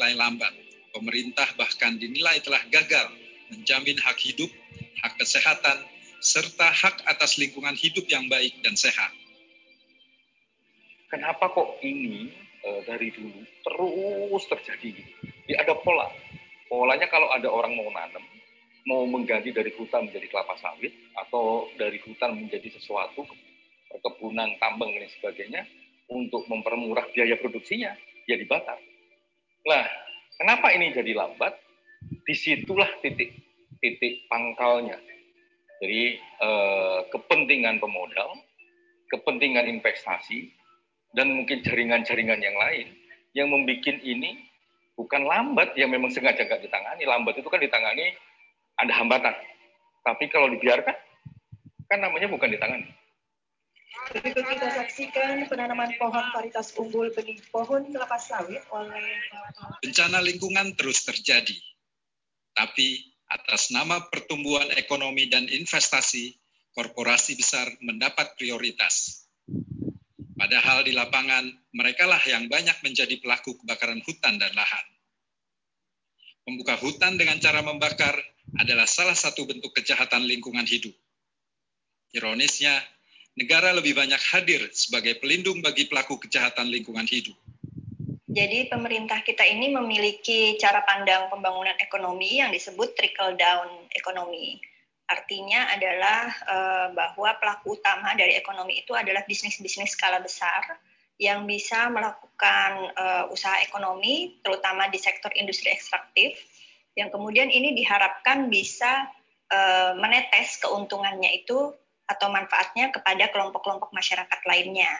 Dinilai 0.07 0.23
lambat. 0.23 0.53
Pemerintah 0.95 1.47
bahkan 1.59 1.99
dinilai 1.99 2.39
telah 2.39 2.63
gagal 2.71 3.11
menjamin 3.51 3.99
hak 3.99 4.15
hidup, 4.23 4.47
hak 5.03 5.19
kesehatan, 5.19 5.83
serta 6.23 6.71
hak 6.71 7.03
atas 7.03 7.35
lingkungan 7.35 7.75
hidup 7.75 8.07
yang 8.07 8.23
baik 8.31 8.55
dan 8.63 8.73
sehat. 8.79 9.11
Kenapa 11.11 11.51
kok 11.51 11.83
ini 11.83 12.31
e, 12.63 12.69
dari 12.87 13.11
dulu 13.11 13.39
terus 13.67 14.43
terjadi? 14.47 14.95
Jadi 15.43 15.53
ada 15.59 15.75
pola. 15.75 16.07
Polanya 16.71 17.07
kalau 17.11 17.31
ada 17.35 17.51
orang 17.51 17.75
mau 17.75 17.91
nanam, 17.91 18.23
mau 18.87 19.03
mengganti 19.07 19.51
dari 19.51 19.71
hutan 19.75 20.07
menjadi 20.07 20.27
kelapa 20.31 20.55
sawit 20.59 20.95
atau 21.19 21.67
dari 21.75 21.99
hutan 22.03 22.35
menjadi 22.35 22.79
sesuatu 22.79 23.27
perkebunan 23.91 24.55
tambang 24.59 24.91
dan 24.91 25.07
sebagainya 25.19 25.63
untuk 26.11 26.47
mempermurah 26.47 27.07
biaya 27.11 27.39
produksinya 27.39 27.95
ya 28.27 28.35
dibakar 28.35 28.75
Nah, 29.67 29.83
kenapa 30.39 30.71
ini 30.71 30.95
jadi 30.95 31.11
lambat? 31.11 31.51
Di 32.23 32.31
situlah 32.31 32.87
titik 33.03 33.35
titik 33.83 34.25
pangkalnya. 34.31 34.95
Jadi 35.83 36.17
eh, 36.17 36.99
kepentingan 37.11 37.83
pemodal, 37.83 38.41
kepentingan 39.11 39.67
investasi, 39.67 40.49
dan 41.13 41.35
mungkin 41.35 41.61
jaringan-jaringan 41.61 42.39
yang 42.41 42.57
lain 42.57 42.87
yang 43.37 43.53
membuat 43.53 44.01
ini 44.01 44.49
bukan 44.97 45.29
lambat 45.29 45.77
yang 45.77 45.93
memang 45.93 46.09
sengaja 46.09 46.47
nggak 46.47 46.63
ditangani. 46.65 47.03
Lambat 47.05 47.37
itu 47.37 47.47
kan 47.51 47.61
ditangani 47.61 48.17
ada 48.81 48.93
hambatan. 48.97 49.35
Tapi 50.01 50.25
kalau 50.31 50.49
dibiarkan, 50.49 50.95
kan 51.91 51.99
namanya 52.01 52.31
bukan 52.31 52.49
ditangani. 52.49 52.87
Berikut 54.07 54.45
kita 54.47 54.67
saksikan 54.71 55.43
penanaman 55.51 55.91
pohon 55.99 56.25
varietas 56.31 56.71
unggul 56.79 57.11
benih 57.11 57.43
pohon 57.51 57.91
kelapa 57.91 58.15
sawit 58.15 58.63
oleh 58.71 59.19
Bencana 59.83 60.23
lingkungan 60.23 60.79
terus 60.79 61.03
terjadi. 61.03 61.55
Tapi 62.55 63.03
atas 63.27 63.75
nama 63.75 64.07
pertumbuhan 64.07 64.71
ekonomi 64.79 65.27
dan 65.27 65.51
investasi, 65.51 66.39
korporasi 66.71 67.35
besar 67.35 67.67
mendapat 67.83 68.39
prioritas. 68.39 69.27
Padahal 70.37 70.87
di 70.87 70.93
lapangan, 70.95 71.43
merekalah 71.75 72.21
yang 72.23 72.47
banyak 72.47 72.77
menjadi 72.85 73.19
pelaku 73.19 73.59
kebakaran 73.59 73.99
hutan 74.05 74.39
dan 74.39 74.53
lahan. 74.53 74.85
Membuka 76.47 76.79
hutan 76.79 77.19
dengan 77.19 77.41
cara 77.43 77.59
membakar 77.59 78.15
adalah 78.55 78.87
salah 78.87 79.17
satu 79.17 79.43
bentuk 79.43 79.75
kejahatan 79.75 80.23
lingkungan 80.23 80.63
hidup. 80.63 80.95
Ironisnya, 82.15 82.79
negara 83.37 83.69
lebih 83.71 83.93
banyak 83.93 84.19
hadir 84.33 84.65
sebagai 84.73 85.21
pelindung 85.21 85.61
bagi 85.61 85.85
pelaku 85.85 86.17
kejahatan 86.17 86.73
lingkungan 86.73 87.05
hidup. 87.05 87.37
Jadi 88.27 88.69
pemerintah 88.69 89.21
kita 89.23 89.45
ini 89.45 89.71
memiliki 89.71 90.57
cara 90.59 90.83
pandang 90.83 91.29
pembangunan 91.31 91.77
ekonomi 91.79 92.41
yang 92.41 92.51
disebut 92.51 92.97
trickle 92.97 93.37
down 93.37 93.87
ekonomi. 93.93 94.61
Artinya 95.07 95.71
adalah 95.71 96.27
uh, 96.43 96.87
bahwa 96.91 97.33
pelaku 97.39 97.79
utama 97.79 98.11
dari 98.13 98.35
ekonomi 98.35 98.83
itu 98.83 98.91
adalah 98.91 99.23
bisnis-bisnis 99.23 99.95
skala 99.95 100.19
besar 100.19 100.75
yang 101.17 101.47
bisa 101.49 101.87
melakukan 101.89 102.93
uh, 102.93 103.25
usaha 103.33 103.57
ekonomi, 103.63 104.37
terutama 104.43 104.85
di 104.91 104.99
sektor 105.01 105.33
industri 105.33 105.73
ekstraktif, 105.73 106.37
yang 106.93 107.09
kemudian 107.09 107.49
ini 107.49 107.73
diharapkan 107.73 108.51
bisa 108.51 109.07
uh, 109.49 109.97
menetes 109.97 110.61
keuntungannya 110.61 111.41
itu 111.41 111.73
atau 112.07 112.31
manfaatnya 112.31 112.89
kepada 112.89 113.27
kelompok-kelompok 113.29 113.91
masyarakat 113.91 114.39
lainnya. 114.47 114.91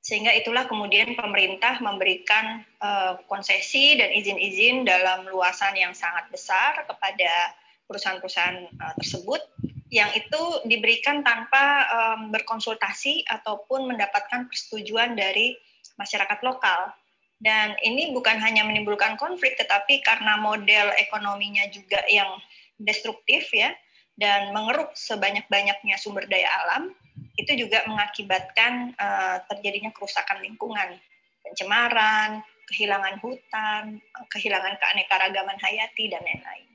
Sehingga 0.00 0.32
itulah 0.32 0.64
kemudian 0.64 1.12
pemerintah 1.12 1.76
memberikan 1.84 2.64
uh, 2.80 3.20
konsesi 3.28 4.00
dan 4.00 4.08
izin-izin 4.16 4.88
dalam 4.88 5.28
luasan 5.28 5.76
yang 5.76 5.92
sangat 5.92 6.32
besar 6.32 6.88
kepada 6.88 7.52
perusahaan-perusahaan 7.84 8.72
uh, 8.80 8.94
tersebut 8.96 9.42
yang 9.88 10.12
itu 10.12 10.40
diberikan 10.68 11.24
tanpa 11.24 11.88
um, 11.88 12.28
berkonsultasi 12.28 13.24
ataupun 13.24 13.88
mendapatkan 13.88 14.48
persetujuan 14.48 15.16
dari 15.16 15.56
masyarakat 15.96 16.40
lokal. 16.44 16.92
Dan 17.38 17.78
ini 17.86 18.12
bukan 18.12 18.36
hanya 18.42 18.66
menimbulkan 18.66 19.14
konflik, 19.16 19.56
tetapi 19.56 20.02
karena 20.02 20.36
model 20.42 20.90
ekonominya 20.98 21.70
juga 21.70 22.02
yang 22.10 22.28
destruktif 22.76 23.48
ya, 23.54 23.70
dan 24.18 24.50
mengeruk 24.50 24.90
sebanyak-banyaknya 24.98 25.94
sumber 25.96 26.26
daya 26.26 26.50
alam 26.66 26.90
itu 27.38 27.54
juga 27.54 27.86
mengakibatkan 27.86 28.92
uh, 28.98 29.38
terjadinya 29.46 29.94
kerusakan 29.94 30.42
lingkungan, 30.42 30.98
pencemaran, 31.46 32.42
kehilangan 32.66 33.22
hutan, 33.22 34.02
kehilangan 34.34 34.74
keanekaragaman 34.76 35.58
hayati 35.62 36.10
dan 36.10 36.22
lain-lain. 36.26 36.68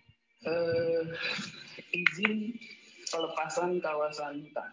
Uh, 0.43 1.03
izin 1.91 2.55
pelepasan 3.11 3.83
kawasan 3.83 4.47
hutan. 4.47 4.71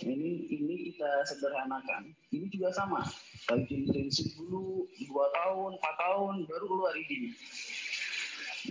Ini 0.00 0.48
ini 0.48 0.74
kita 0.92 1.28
sederhanakan. 1.28 2.16
Ini 2.32 2.48
juga 2.48 2.72
sama. 2.72 3.04
Izin 3.52 3.86
prinsip 3.92 4.32
dulu 4.34 4.88
dua 5.06 5.28
tahun, 5.36 5.76
empat 5.76 5.94
tahun 6.00 6.34
baru 6.48 6.64
keluar 6.66 6.94
izin. 6.96 7.36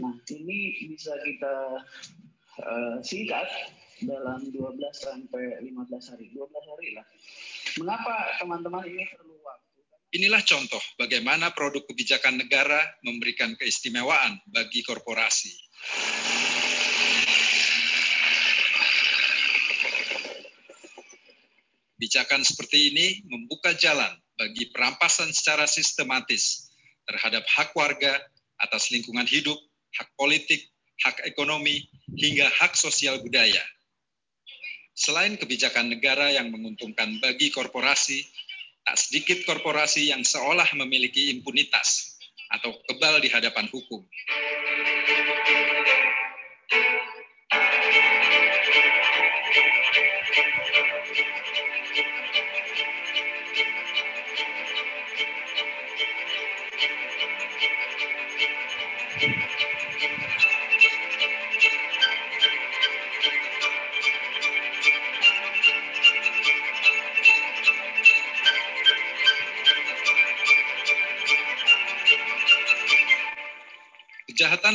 Nah 0.04 0.16
ini 0.28 0.90
bisa 0.92 1.14
kita 1.24 1.56
uh, 2.62 2.98
singkat 3.04 3.48
dalam 4.04 4.52
12 4.52 4.80
sampai 4.92 5.60
15 5.64 6.12
hari. 6.12 6.26
12 6.32 6.72
hari 6.72 6.88
lah. 6.96 7.06
Mengapa 7.80 8.14
teman-teman 8.40 8.84
ini 8.88 9.04
perlu 9.16 9.36
waktu? 9.44 9.80
Inilah 10.16 10.44
contoh 10.48 10.84
bagaimana 10.96 11.52
produk 11.52 11.84
kebijakan 11.88 12.40
negara 12.40 12.80
memberikan 13.04 13.56
keistimewaan 13.60 14.40
bagi 14.48 14.84
korporasi. 14.84 15.52
Kebijakan 21.96 22.44
seperti 22.44 22.92
ini 22.92 23.08
membuka 23.28 23.72
jalan 23.72 24.12
bagi 24.36 24.68
perampasan 24.68 25.32
secara 25.32 25.64
sistematis 25.64 26.68
terhadap 27.08 27.48
hak 27.48 27.72
warga 27.72 28.20
atas 28.60 28.92
lingkungan 28.92 29.26
hidup 29.26 29.56
hak 29.96 30.12
politik, 30.20 30.75
hak 31.04 31.28
ekonomi, 31.28 31.84
hingga 32.16 32.48
hak 32.48 32.78
sosial 32.78 33.20
budaya. 33.20 33.62
Selain 34.96 35.36
kebijakan 35.36 35.92
negara 35.92 36.32
yang 36.32 36.48
menguntungkan 36.56 37.20
bagi 37.20 37.52
korporasi, 37.52 38.24
tak 38.86 38.96
sedikit 38.96 39.44
korporasi 39.44 40.14
yang 40.14 40.24
seolah 40.24 40.72
memiliki 40.78 41.36
impunitas 41.36 42.16
atau 42.48 42.72
kebal 42.88 43.20
di 43.20 43.28
hadapan 43.28 43.68
hukum. 43.68 44.06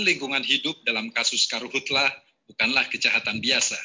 Kejahatan 0.01 0.17
lingkungan 0.17 0.47
hidup 0.49 0.81
dalam 0.81 1.13
kasus 1.13 1.45
Karuhutlah 1.45 2.09
bukanlah 2.49 2.89
kejahatan 2.89 3.37
biasa. 3.37 3.77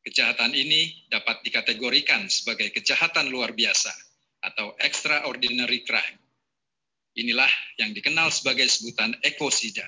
Kejahatan 0.00 0.56
ini 0.56 1.04
dapat 1.12 1.44
dikategorikan 1.44 2.24
sebagai 2.32 2.72
kejahatan 2.72 3.28
luar 3.28 3.52
biasa 3.52 3.92
atau 4.40 4.72
extraordinary 4.80 5.84
crime. 5.84 6.16
Inilah 7.20 7.52
yang 7.76 7.92
dikenal 7.92 8.32
sebagai 8.32 8.64
sebutan 8.72 9.12
ekosida. 9.20 9.84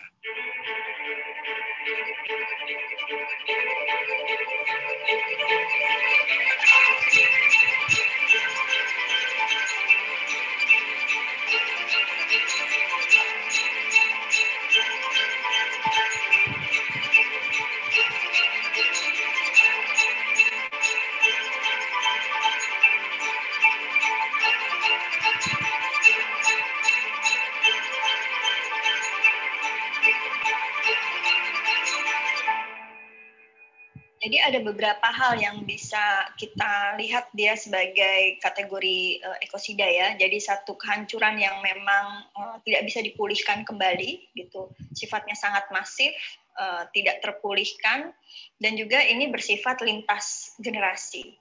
Ada 34.52 34.60
beberapa 34.60 35.08
hal 35.08 35.40
yang 35.40 35.64
bisa 35.64 36.28
kita 36.36 37.00
lihat 37.00 37.32
dia 37.32 37.56
sebagai 37.56 38.36
kategori 38.36 39.24
uh, 39.24 39.40
ekosida 39.40 39.88
ya. 39.88 40.12
Jadi 40.20 40.36
satu 40.44 40.76
kehancuran 40.76 41.40
yang 41.40 41.56
memang 41.64 42.28
uh, 42.36 42.56
tidak 42.60 42.84
bisa 42.84 43.00
dipulihkan 43.00 43.64
kembali 43.64 44.36
gitu. 44.36 44.68
Sifatnya 44.92 45.32
sangat 45.32 45.72
masif, 45.72 46.12
uh, 46.60 46.84
tidak 46.92 47.24
terpulihkan 47.24 48.12
dan 48.60 48.72
juga 48.76 49.00
ini 49.00 49.32
bersifat 49.32 49.80
lintas 49.80 50.52
generasi. 50.60 51.32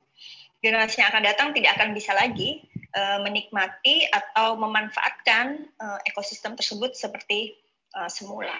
Generasi 0.63 1.03
yang 1.03 1.11
akan 1.11 1.23
datang 1.27 1.47
tidak 1.51 1.75
akan 1.75 1.91
bisa 1.91 2.15
lagi 2.15 2.63
uh, 2.95 3.19
menikmati 3.27 4.07
atau 4.07 4.55
memanfaatkan 4.55 5.67
uh, 5.83 5.99
ekosistem 6.07 6.55
tersebut 6.55 6.95
seperti 6.95 7.59
uh, 7.91 8.07
semula. 8.07 8.55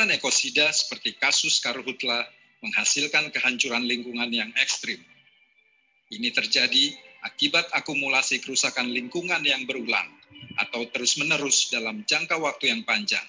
Kejahatan 0.00 0.16
ekosida 0.16 0.72
seperti 0.72 1.12
kasus 1.20 1.60
karhutla 1.60 2.24
menghasilkan 2.64 3.28
kehancuran 3.36 3.84
lingkungan 3.84 4.32
yang 4.32 4.48
ekstrim. 4.56 4.96
Ini 6.08 6.32
terjadi 6.32 6.96
akibat 7.20 7.68
akumulasi 7.76 8.40
kerusakan 8.40 8.88
lingkungan 8.96 9.44
yang 9.44 9.68
berulang 9.68 10.08
atau 10.56 10.88
terus-menerus 10.88 11.68
dalam 11.68 12.00
jangka 12.08 12.40
waktu 12.40 12.72
yang 12.72 12.80
panjang. 12.88 13.20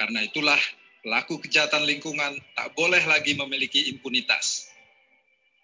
Karena 0.00 0.24
itulah, 0.24 0.56
pelaku 1.04 1.44
kejahatan 1.44 1.84
lingkungan 1.84 2.40
tak 2.56 2.72
boleh 2.72 3.04
lagi 3.04 3.36
memiliki 3.36 3.84
impunitas. 3.92 4.72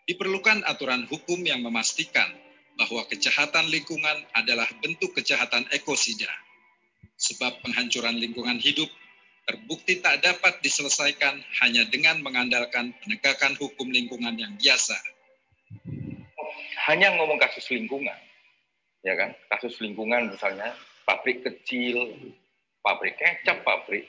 Diperlukan 0.04 0.60
aturan 0.68 1.08
hukum 1.08 1.40
yang 1.40 1.64
memastikan 1.64 2.28
bahwa 2.76 3.00
kejahatan 3.08 3.72
lingkungan 3.72 4.28
adalah 4.36 4.68
bentuk 4.84 5.16
kejahatan 5.16 5.64
ekosida. 5.72 6.28
Sebab 7.16 7.64
penghancuran 7.64 8.20
lingkungan 8.20 8.60
hidup 8.60 8.92
terbukti 9.44 10.00
tak 10.00 10.24
dapat 10.24 10.60
diselesaikan 10.64 11.40
hanya 11.64 11.84
dengan 11.88 12.20
mengandalkan 12.24 12.96
penegakan 13.04 13.52
hukum 13.60 13.92
lingkungan 13.92 14.34
yang 14.40 14.52
biasa. 14.56 14.96
Hanya 16.88 17.16
ngomong 17.16 17.40
kasus 17.40 17.64
lingkungan, 17.72 18.16
ya 19.04 19.14
kan? 19.16 19.32
Kasus 19.48 19.80
lingkungan 19.80 20.32
misalnya 20.32 20.72
pabrik 21.04 21.44
kecil, 21.44 22.12
pabrik 22.84 23.16
kecap, 23.16 23.64
pabrik 23.64 24.08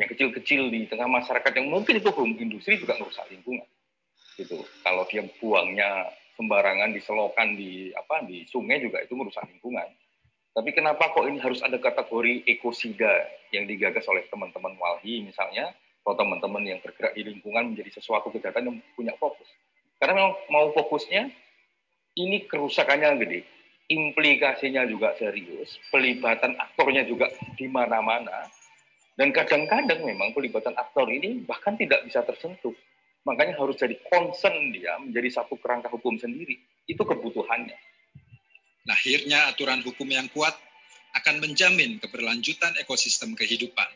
yang 0.00 0.08
kecil-kecil 0.08 0.72
di 0.72 0.88
tengah 0.88 1.08
masyarakat 1.08 1.52
yang 1.60 1.68
mungkin 1.68 2.00
itu 2.00 2.08
home 2.12 2.36
industri 2.40 2.80
juga 2.80 2.96
merusak 2.96 3.28
lingkungan. 3.28 3.68
Gitu. 4.36 4.56
Kalau 4.80 5.04
dia 5.08 5.24
buangnya 5.40 6.08
sembarangan 6.40 6.96
di 6.96 7.00
selokan 7.04 7.48
di 7.52 7.92
apa 7.92 8.24
di 8.24 8.48
sungai 8.48 8.80
juga 8.80 9.04
itu 9.04 9.12
merusak 9.12 9.44
lingkungan 9.44 9.84
tapi 10.50 10.74
kenapa 10.74 11.14
kok 11.14 11.22
ini 11.30 11.38
harus 11.38 11.62
ada 11.62 11.78
kategori 11.78 12.42
ekosida 12.46 13.30
yang 13.54 13.70
digagas 13.70 14.02
oleh 14.10 14.26
teman-teman 14.26 14.74
Walhi 14.74 15.22
misalnya, 15.22 15.70
atau 16.02 16.16
teman-teman 16.18 16.64
yang 16.66 16.78
bergerak 16.82 17.14
di 17.14 17.22
lingkungan 17.22 17.70
menjadi 17.70 18.02
sesuatu 18.02 18.34
kejahatan 18.34 18.66
yang 18.66 18.76
punya 18.98 19.14
fokus. 19.20 19.46
Karena 20.02 20.16
memang 20.18 20.34
mau 20.50 20.66
fokusnya, 20.74 21.30
ini 22.18 22.50
kerusakannya 22.50 23.20
gede, 23.22 23.40
implikasinya 23.92 24.82
juga 24.90 25.14
serius, 25.14 25.78
pelibatan 25.94 26.58
aktornya 26.58 27.06
juga 27.06 27.30
di 27.54 27.70
mana-mana, 27.70 28.50
dan 29.14 29.30
kadang-kadang 29.30 30.02
memang 30.02 30.34
pelibatan 30.34 30.74
aktor 30.74 31.06
ini 31.12 31.44
bahkan 31.46 31.76
tidak 31.76 32.02
bisa 32.08 32.24
tersentuh. 32.26 32.74
Makanya 33.28 33.52
harus 33.60 33.76
jadi 33.76 34.00
concern 34.08 34.72
dia 34.72 34.96
menjadi 34.96 35.44
satu 35.44 35.60
kerangka 35.60 35.92
hukum 35.92 36.16
sendiri. 36.16 36.56
Itu 36.88 37.04
kebutuhannya 37.04 37.76
Lahirnya 38.88 39.52
aturan 39.52 39.84
hukum 39.84 40.08
yang 40.08 40.28
kuat 40.32 40.56
akan 41.20 41.42
menjamin 41.42 41.98
keberlanjutan 42.00 42.78
ekosistem 42.80 43.36
kehidupan. 43.36 43.88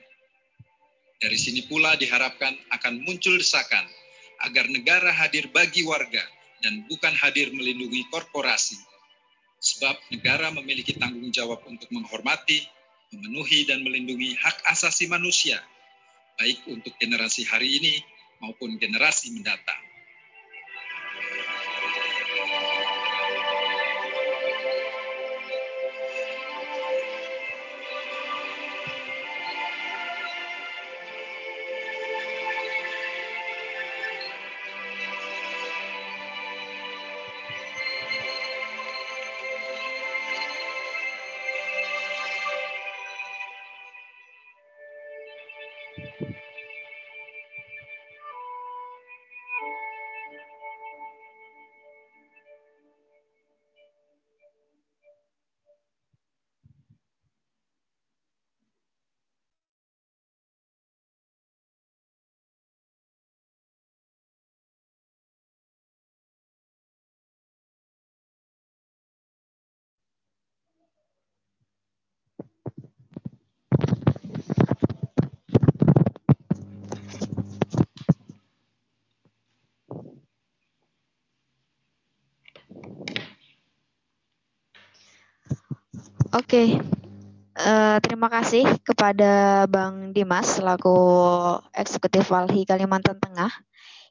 Dari 1.23 1.38
sini 1.40 1.64
pula 1.64 1.97
diharapkan 1.97 2.53
akan 2.75 3.01
muncul 3.07 3.38
desakan 3.38 3.87
agar 4.44 4.68
negara 4.68 5.09
hadir 5.14 5.49
bagi 5.49 5.87
warga 5.87 6.20
dan 6.61 6.85
bukan 6.90 7.14
hadir 7.16 7.49
melindungi 7.55 8.05
korporasi. 8.12 8.77
Sebab 9.64 9.97
negara 10.12 10.53
memiliki 10.53 10.92
tanggung 11.01 11.33
jawab 11.33 11.64
untuk 11.64 11.88
menghormati, 11.88 12.61
memenuhi, 13.16 13.64
dan 13.64 13.81
melindungi 13.81 14.37
hak 14.37 14.68
asasi 14.68 15.09
manusia, 15.09 15.57
baik 16.37 16.68
untuk 16.68 16.92
generasi 17.01 17.49
hari 17.49 17.81
ini 17.81 17.94
maupun 18.44 18.77
generasi 18.77 19.33
mendatang. 19.33 19.93
Oke, 86.35 86.83
uh, 87.62 87.97
terima 88.03 88.27
kasih 88.27 88.66
kepada 88.83 89.62
Bang 89.70 90.11
Dimas 90.11 90.59
selaku 90.59 90.99
Eksekutif 91.70 92.27
Walhi 92.27 92.66
Kalimantan 92.66 93.23
Tengah 93.23 93.55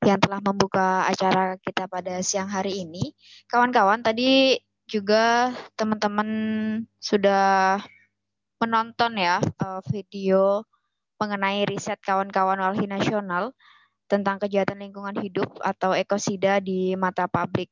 yang 0.07 0.23
telah 0.23 0.39
membuka 0.39 1.03
acara 1.03 1.59
kita 1.59 1.83
pada 1.91 2.23
siang 2.23 2.47
hari 2.47 2.79
ini. 2.79 3.11
Kawan-kawan, 3.51 4.07
tadi 4.07 4.55
juga 4.87 5.51
teman-teman 5.75 6.29
sudah 7.03 7.83
menonton 8.63 9.19
ya 9.19 9.43
uh, 9.59 9.83
video 9.91 10.63
mengenai 11.19 11.67
riset 11.67 11.99
kawan-kawan 11.99 12.55
Walhi 12.55 12.87
Nasional 12.87 13.51
tentang 14.07 14.39
kejahatan 14.39 14.79
lingkungan 14.79 15.19
hidup 15.19 15.59
atau 15.59 15.91
ekosida 15.91 16.63
di 16.63 16.95
mata 16.95 17.27
publik. 17.27 17.67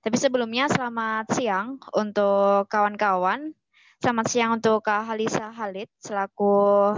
Tapi 0.00 0.16
sebelumnya 0.16 0.72
selamat 0.72 1.36
siang 1.36 1.76
untuk 1.92 2.64
kawan-kawan. 2.72 3.59
Selamat 4.00 4.32
siang 4.32 4.56
untuk 4.56 4.80
Kak 4.80 5.12
Halisa 5.12 5.52
Halid 5.52 5.84
selaku 6.00 6.96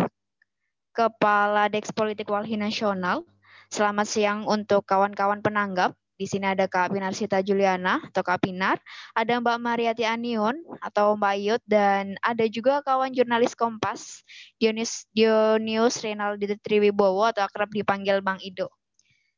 Kepala 0.94 1.66
Deks 1.66 1.90
Politik 1.90 2.30
Walhi 2.30 2.54
Nasional. 2.54 3.26
Selamat 3.74 4.06
siang 4.06 4.46
untuk 4.46 4.86
kawan-kawan 4.86 5.42
penanggap. 5.42 5.98
Di 6.14 6.30
sini 6.30 6.46
ada 6.46 6.70
Kak 6.70 6.94
Pinar 6.94 7.10
Sita 7.10 7.42
Juliana 7.42 7.98
atau 8.06 8.22
Kak 8.22 8.46
Pinar, 8.46 8.78
ada 9.18 9.34
Mbak 9.34 9.58
Mariati 9.58 10.06
Anion 10.06 10.54
atau 10.78 11.18
Mbak 11.18 11.36
Yud, 11.42 11.62
dan 11.66 12.14
ada 12.22 12.46
juga 12.46 12.86
kawan 12.86 13.10
jurnalis 13.10 13.58
Kompas, 13.58 14.22
Dionius, 14.62 15.02
Dionius 15.10 15.98
Renaldi 16.06 16.54
Triwibowo 16.54 17.26
atau 17.34 17.42
akrab 17.42 17.74
dipanggil 17.74 18.22
Bang 18.22 18.38
Ido. 18.38 18.70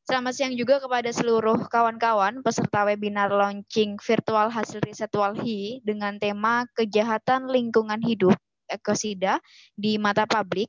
Selamat 0.04 0.36
siang 0.36 0.52
juga 0.52 0.84
kepada 0.84 1.08
seluruh 1.08 1.64
kawan-kawan 1.72 2.44
peserta 2.44 2.84
webinar 2.84 3.32
launching 3.32 3.96
virtual 3.96 4.52
hasil 4.52 4.84
riset 4.84 5.08
Walhi 5.16 5.80
dengan 5.80 6.20
tema 6.20 6.68
kejahatan 6.76 7.48
lingkungan 7.48 8.04
hidup 8.04 8.36
ekosida 8.68 9.40
di 9.72 9.96
mata 9.96 10.28
publik 10.28 10.68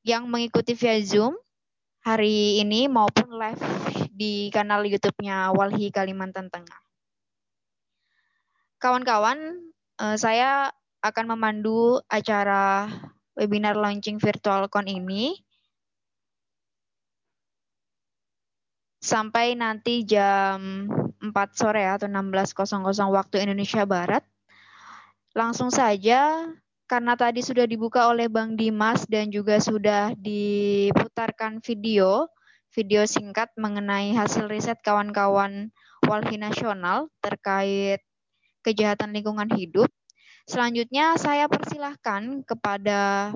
yang 0.00 0.32
mengikuti 0.32 0.72
via 0.72 0.96
Zoom 1.04 1.36
hari 2.00 2.56
ini 2.56 2.88
maupun 2.88 3.36
live 3.36 3.60
di 4.08 4.48
kanal 4.48 4.88
YouTube-nya 4.88 5.52
Walhi 5.52 5.92
Kalimantan 5.92 6.48
Tengah. 6.48 6.80
Kawan-kawan, 8.80 9.60
eh, 10.00 10.16
saya 10.16 10.72
akan 11.04 11.36
memandu 11.36 12.00
acara 12.08 12.88
webinar 13.36 13.76
launching 13.76 14.16
virtual 14.16 14.72
con 14.72 14.88
ini 14.88 15.36
sampai 19.06 19.54
nanti 19.54 20.02
jam 20.02 20.90
4 21.22 21.30
sore 21.54 21.86
atau 21.86 22.10
16.00 22.10 22.74
waktu 23.14 23.46
Indonesia 23.46 23.86
Barat. 23.86 24.26
Langsung 25.30 25.70
saja 25.70 26.50
karena 26.90 27.14
tadi 27.14 27.38
sudah 27.38 27.70
dibuka 27.70 28.10
oleh 28.10 28.26
Bang 28.26 28.58
Dimas 28.58 29.06
dan 29.06 29.30
juga 29.30 29.62
sudah 29.62 30.10
diputarkan 30.18 31.62
video, 31.62 32.26
video 32.74 33.06
singkat 33.06 33.54
mengenai 33.54 34.10
hasil 34.10 34.50
riset 34.50 34.82
kawan-kawan 34.82 35.70
Walhi 36.06 36.38
Nasional 36.38 37.06
terkait 37.22 38.02
kejahatan 38.66 39.14
lingkungan 39.14 39.50
hidup. 39.54 39.86
Selanjutnya 40.46 41.18
saya 41.18 41.50
persilahkan 41.50 42.46
kepada 42.46 43.30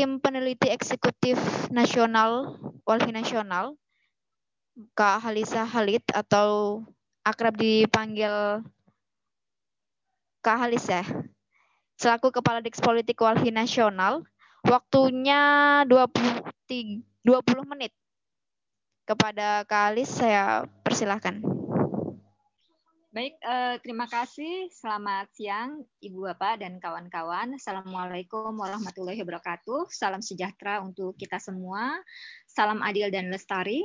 tim 0.00 0.16
peneliti 0.16 0.72
eksekutif 0.72 1.36
nasional 1.68 2.56
Walhi 2.88 3.12
Nasional 3.12 3.76
Kak 4.96 5.20
Halisa 5.20 5.68
Halid 5.68 6.00
atau 6.16 6.80
akrab 7.20 7.52
dipanggil 7.60 8.64
Kak 10.40 10.56
Halis 10.56 10.88
selaku 12.00 12.32
Kepala 12.32 12.64
Deks 12.64 12.80
Politik 12.80 13.20
Walhi 13.20 13.52
Nasional, 13.52 14.24
waktunya 14.64 15.84
20, 15.84 16.48
20 16.64 17.04
menit. 17.68 17.92
Kepada 19.04 19.68
Kak 19.68 19.92
Halis, 19.92 20.08
saya 20.08 20.64
persilahkan. 20.80 21.59
Baik, 23.10 23.42
eh, 23.42 23.74
terima 23.82 24.06
kasih. 24.06 24.70
Selamat 24.70 25.26
siang 25.34 25.82
Ibu 25.98 26.30
Bapak 26.30 26.62
dan 26.62 26.78
kawan-kawan. 26.78 27.58
Assalamualaikum 27.58 28.54
warahmatullahi 28.54 29.18
wabarakatuh. 29.26 29.90
Salam 29.90 30.22
sejahtera 30.22 30.78
untuk 30.78 31.18
kita 31.18 31.42
semua. 31.42 31.98
Salam 32.46 32.78
adil 32.86 33.10
dan 33.10 33.26
lestari. 33.34 33.82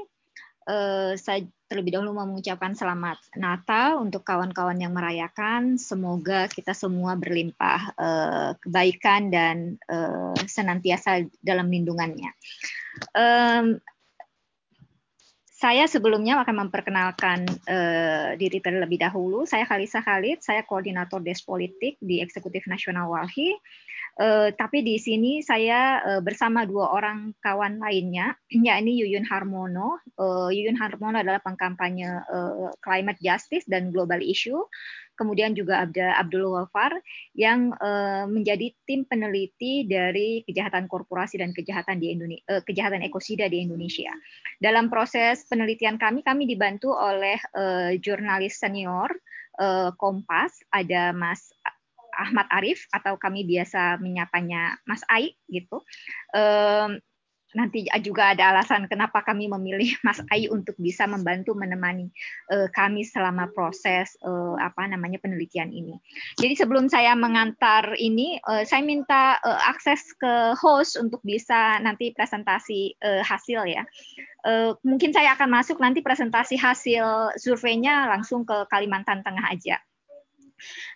Eh, 0.69 1.17
saya 1.17 1.41
terlebih 1.65 1.97
dahulu 1.97 2.13
mengucapkan 2.13 2.77
selamat 2.77 3.17
Natal 3.33 3.97
untuk 3.97 4.21
kawan-kawan 4.21 4.77
yang 4.77 4.93
merayakan. 4.93 5.81
Semoga 5.81 6.45
kita 6.45 6.77
semua 6.77 7.17
berlimpah 7.17 7.97
uh, 7.97 8.51
kebaikan 8.61 9.33
dan 9.33 9.81
uh, 9.89 10.37
senantiasa 10.45 11.25
dalam 11.41 11.73
lindungannya. 11.73 12.29
Um, 13.17 13.81
saya 15.55 15.87
sebelumnya 15.87 16.43
akan 16.43 16.67
memperkenalkan 16.67 17.47
uh, 17.47 18.35
diri 18.35 18.59
terlebih 18.59 18.99
dahulu. 18.99 19.47
Saya 19.47 19.63
Khalisa 19.63 20.03
Khalid, 20.03 20.43
saya 20.43 20.67
koordinator 20.67 21.23
Des 21.23 21.39
Politik 21.39 21.95
di 22.03 22.19
Eksekutif 22.19 22.67
Nasional 22.67 23.07
Walhi. 23.07 23.55
Uh, 24.19 24.51
tapi 24.55 24.83
di 24.83 24.99
sini 24.99 25.39
saya 25.39 26.03
uh, 26.03 26.21
bersama 26.23 26.67
dua 26.67 26.91
orang 26.91 27.31
kawan 27.39 27.79
lainnya, 27.79 28.35
yakni 28.51 28.99
Yuyun 28.99 29.23
Harmono. 29.23 30.03
Uh, 30.19 30.51
Yuyun 30.51 30.75
Harmono 30.75 31.23
adalah 31.23 31.39
pengkampanye 31.39 32.27
uh, 32.27 32.75
climate 32.83 33.19
justice 33.23 33.63
dan 33.63 33.95
global 33.95 34.19
issue. 34.19 34.59
Kemudian 35.15 35.55
juga 35.55 35.87
ada 35.87 36.19
Abdul 36.19 36.51
Wafar 36.51 36.91
yang 37.33 37.71
uh, 37.79 38.27
menjadi 38.27 38.71
tim 38.83 39.07
peneliti 39.07 39.87
dari 39.87 40.43
kejahatan 40.43 40.91
korporasi 40.91 41.39
dan 41.39 41.55
kejahatan 41.55 41.97
di 41.97 42.13
Indonesia, 42.13 42.45
uh, 42.51 42.61
kejahatan 42.63 43.01
ekosida 43.03 43.47
di 43.47 43.63
Indonesia. 43.63 44.11
Dalam 44.59 44.91
proses 44.91 45.47
penelitian 45.47 45.95
kami, 45.95 46.21
kami 46.21 46.45
dibantu 46.47 46.91
oleh 46.93 47.39
uh, 47.55 47.95
jurnalis 47.99 48.59
senior 48.59 49.09
Kompas, 49.95 50.51
ada 50.67 51.15
Mas 51.15 51.55
Ahmad 52.15 52.47
Arif 52.51 52.87
atau 52.91 53.19
kami 53.19 53.43
biasa 53.43 53.99
menyapanya 53.99 54.79
Mas 54.87 55.03
Ai 55.11 55.35
gitu. 55.51 55.83
Nanti 57.55 57.87
juga 58.03 58.35
ada 58.35 58.51
alasan 58.51 58.85
kenapa 58.91 59.23
kami 59.23 59.47
memilih 59.47 59.95
Mas 60.05 60.19
Ai 60.29 60.51
untuk 60.51 60.75
bisa 60.75 61.07
membantu 61.07 61.55
menemani 61.55 62.11
uh, 62.51 62.67
kami 62.69 63.07
selama 63.07 63.49
proses 63.55 64.19
uh, 64.21 64.59
apa 64.59 64.85
namanya 64.91 65.17
penelitian 65.23 65.71
ini. 65.71 65.95
Jadi 66.37 66.53
sebelum 66.59 66.91
saya 66.91 67.15
mengantar 67.15 67.95
ini, 67.95 68.37
uh, 68.43 68.67
saya 68.67 68.83
minta 68.83 69.39
uh, 69.39 69.59
akses 69.71 70.03
ke 70.19 70.53
host 70.59 70.99
untuk 70.99 71.23
bisa 71.23 71.79
nanti 71.79 72.11
presentasi 72.11 72.99
uh, 72.99 73.23
hasil 73.23 73.63
ya. 73.65 73.87
Uh, 74.45 74.77
mungkin 74.85 75.15
saya 75.15 75.33
akan 75.33 75.49
masuk 75.49 75.81
nanti 75.81 76.03
presentasi 76.05 76.59
hasil 76.59 77.33
surveinya 77.39 78.05
langsung 78.11 78.45
ke 78.45 78.67
Kalimantan 78.69 79.25
Tengah 79.25 79.49
aja. 79.49 79.79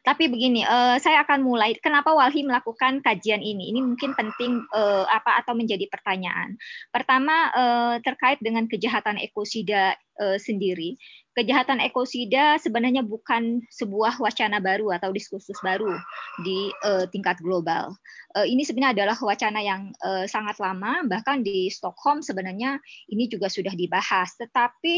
Tapi 0.03 0.31
begini, 0.31 0.63
uh, 0.63 0.97
saya 0.97 1.23
akan 1.27 1.43
mulai. 1.43 1.75
Kenapa 1.77 2.11
Walhi 2.15 2.45
melakukan 2.45 3.03
kajian 3.03 3.43
ini? 3.43 3.69
Ini 3.73 3.79
mungkin 3.83 4.15
penting 4.15 4.63
uh, 4.73 5.05
apa 5.09 5.39
atau 5.43 5.53
menjadi 5.53 5.85
pertanyaan. 5.91 6.55
Pertama 6.89 7.51
uh, 7.51 7.95
terkait 8.01 8.39
dengan 8.39 8.65
kejahatan 8.65 9.19
ekosida 9.19 9.95
uh, 10.19 10.37
sendiri. 10.39 10.97
Kejahatan 11.39 11.79
ekosida 11.79 12.59
sebenarnya 12.59 12.99
bukan 12.99 13.63
sebuah 13.71 14.19
wacana 14.19 14.59
baru 14.59 14.91
atau 14.91 15.15
diskursus 15.15 15.55
baru 15.63 15.95
di 16.43 16.67
uh, 16.83 17.07
tingkat 17.07 17.39
global. 17.39 17.95
Uh, 18.35 18.43
ini 18.43 18.67
sebenarnya 18.67 19.07
adalah 19.07 19.17
wacana 19.23 19.63
yang 19.63 19.95
uh, 20.03 20.27
sangat 20.27 20.59
lama, 20.59 20.99
bahkan 21.07 21.39
di 21.39 21.71
Stockholm 21.71 22.19
sebenarnya 22.19 22.83
ini 23.07 23.31
juga 23.31 23.47
sudah 23.47 23.71
dibahas. 23.71 24.35
Tetapi 24.35 24.95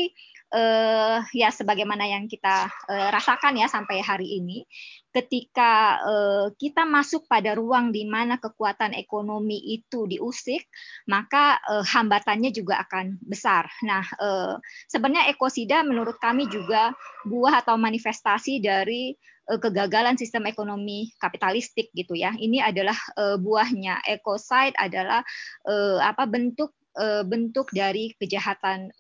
uh, 0.50 1.22
ya 1.30 1.54
sebagaimana 1.54 2.10
yang 2.10 2.26
kita 2.26 2.74
uh, 2.90 3.10
rasakan 3.14 3.62
ya 3.62 3.70
sampai 3.70 4.02
hari 4.02 4.42
ini, 4.42 4.66
ketika 5.12 6.00
uh, 6.02 6.48
kita 6.56 6.88
masuk 6.88 7.28
pada 7.28 7.52
ruang 7.52 7.92
di 7.92 8.08
mana 8.08 8.40
kekuatan 8.40 8.96
ekonomi 8.96 9.60
itu 9.76 10.08
diusik, 10.08 10.64
maka 11.12 11.60
uh, 11.68 11.84
hambatannya 11.84 12.56
juga 12.56 12.80
akan 12.88 13.20
besar. 13.28 13.68
Nah, 13.84 14.04
uh, 14.18 14.56
sebenarnya 14.88 15.28
ekosida 15.28 15.84
menurut 15.84 16.16
kami 16.18 16.48
juga 16.48 16.96
buah 17.28 17.60
atau 17.60 17.76
manifestasi 17.76 18.64
dari 18.64 19.12
uh, 19.52 19.60
kegagalan 19.60 20.16
sistem 20.16 20.48
ekonomi 20.48 21.12
kapitalistik 21.20 21.92
gitu 21.92 22.16
ya. 22.16 22.32
Ini 22.32 22.64
adalah 22.64 22.96
uh, 23.20 23.36
buahnya 23.36 24.08
ekoside 24.08 24.74
adalah 24.80 25.22
uh, 25.68 26.00
apa 26.00 26.26
bentuk 26.26 26.72
bentuk 27.24 27.72
dari 27.72 28.12
kejahatan 28.20 28.92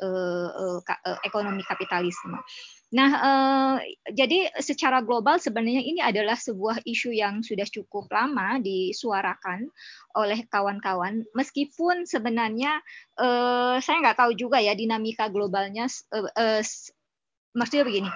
ekonomi 1.27 1.59
kapitalisme. 1.67 2.39
Nah, 2.91 3.11
eh, 3.15 3.75
jadi 4.11 4.51
secara 4.59 4.99
global 4.99 5.39
sebenarnya 5.39 5.79
ini 5.79 6.03
adalah 6.03 6.35
sebuah 6.35 6.83
isu 6.83 7.15
yang 7.15 7.39
sudah 7.39 7.63
cukup 7.63 8.11
lama 8.11 8.59
disuarakan 8.59 9.71
oleh 10.19 10.43
kawan-kawan, 10.51 11.23
meskipun 11.31 12.03
sebenarnya 12.03 12.83
eh, 13.15 13.75
saya 13.79 13.97
nggak 14.03 14.19
tahu 14.19 14.31
juga 14.35 14.59
ya 14.59 14.75
dinamika 14.75 15.31
globalnya. 15.31 15.87
Eh, 15.87 16.27
eh, 16.35 16.61
maksudnya 17.55 17.87
begini, 17.87 18.11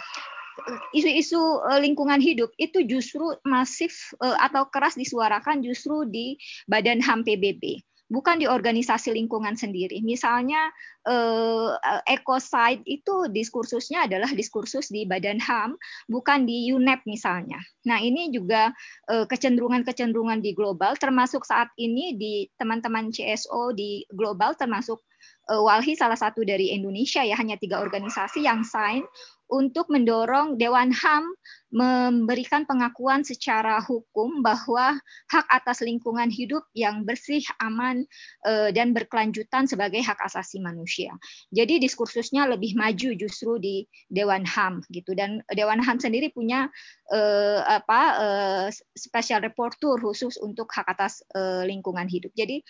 isu-isu 0.96 1.40
uh, 1.40 1.80
lingkungan 1.80 2.20
hidup 2.24 2.52
itu 2.56 2.84
justru 2.88 3.36
masif 3.44 4.16
uh, 4.24 4.40
atau 4.40 4.68
keras 4.72 4.96
disuarakan 4.96 5.60
justru 5.60 6.08
di 6.08 6.40
Badan 6.68 7.04
HAM 7.04 7.28
PBB 7.28 7.84
bukan 8.06 8.38
di 8.38 8.46
organisasi 8.46 9.18
lingkungan 9.18 9.58
sendiri. 9.58 10.02
Misalnya 10.06 10.70
eh, 11.06 11.72
ecocide 12.10 12.86
itu 12.86 13.30
diskursusnya 13.34 14.06
adalah 14.06 14.30
diskursus 14.34 14.94
di 14.94 15.10
Badan 15.10 15.42
HAM, 15.42 15.78
bukan 16.10 16.46
di 16.46 16.70
UNEP 16.70 17.06
misalnya. 17.10 17.58
Nah 17.90 17.98
ini 18.02 18.30
juga 18.30 18.70
eh, 19.10 19.26
kecenderungan-kecenderungan 19.26 20.42
di 20.42 20.54
global, 20.54 20.94
termasuk 20.98 21.46
saat 21.46 21.74
ini 21.82 22.14
di 22.18 22.46
teman-teman 22.62 23.10
CSO 23.10 23.74
di 23.74 24.06
global, 24.14 24.54
termasuk 24.54 25.02
eh, 25.50 25.62
Walhi 25.62 25.98
salah 25.98 26.18
satu 26.18 26.46
dari 26.46 26.74
Indonesia 26.78 27.26
ya, 27.26 27.34
hanya 27.38 27.58
tiga 27.58 27.82
organisasi 27.82 28.46
yang 28.46 28.62
sign 28.62 29.02
untuk 29.50 29.88
mendorong 29.94 30.58
Dewan 30.58 30.90
HAM 30.90 31.30
memberikan 31.76 32.64
pengakuan 32.64 33.28
secara 33.28 33.84
hukum 33.84 34.40
bahwa 34.40 34.96
hak 35.28 35.46
atas 35.52 35.84
lingkungan 35.84 36.32
hidup 36.32 36.64
yang 36.72 37.04
bersih, 37.04 37.44
aman, 37.60 38.08
eh, 38.48 38.72
dan 38.72 38.96
berkelanjutan 38.96 39.68
sebagai 39.68 40.00
hak 40.00 40.16
asasi 40.24 40.64
manusia. 40.64 41.12
Jadi 41.52 41.84
diskursusnya 41.84 42.48
lebih 42.48 42.80
maju 42.80 43.12
justru 43.20 43.60
di 43.60 43.84
Dewan 44.08 44.48
HAM 44.48 44.88
gitu 44.88 45.12
dan 45.20 45.44
Dewan 45.52 45.84
HAM 45.84 46.00
sendiri 46.00 46.32
punya 46.32 46.72
eh, 47.12 47.60
apa 47.60 48.02
eh, 48.24 48.68
special 48.96 49.44
reporter 49.44 50.00
khusus 50.00 50.40
untuk 50.40 50.72
hak 50.72 50.88
atas 50.88 51.20
lingkungan 51.66 52.08
hidup. 52.08 52.32
Jadi 52.38 52.62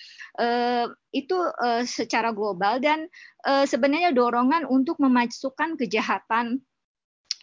itu 1.13 1.37
secara 1.85 2.33
global 2.33 2.81
dan 2.81 3.05
sebenarnya 3.45 4.15
dorongan 4.15 4.65
untuk 4.65 4.97
memasukkan 4.97 5.77
kejahatan 5.77 6.65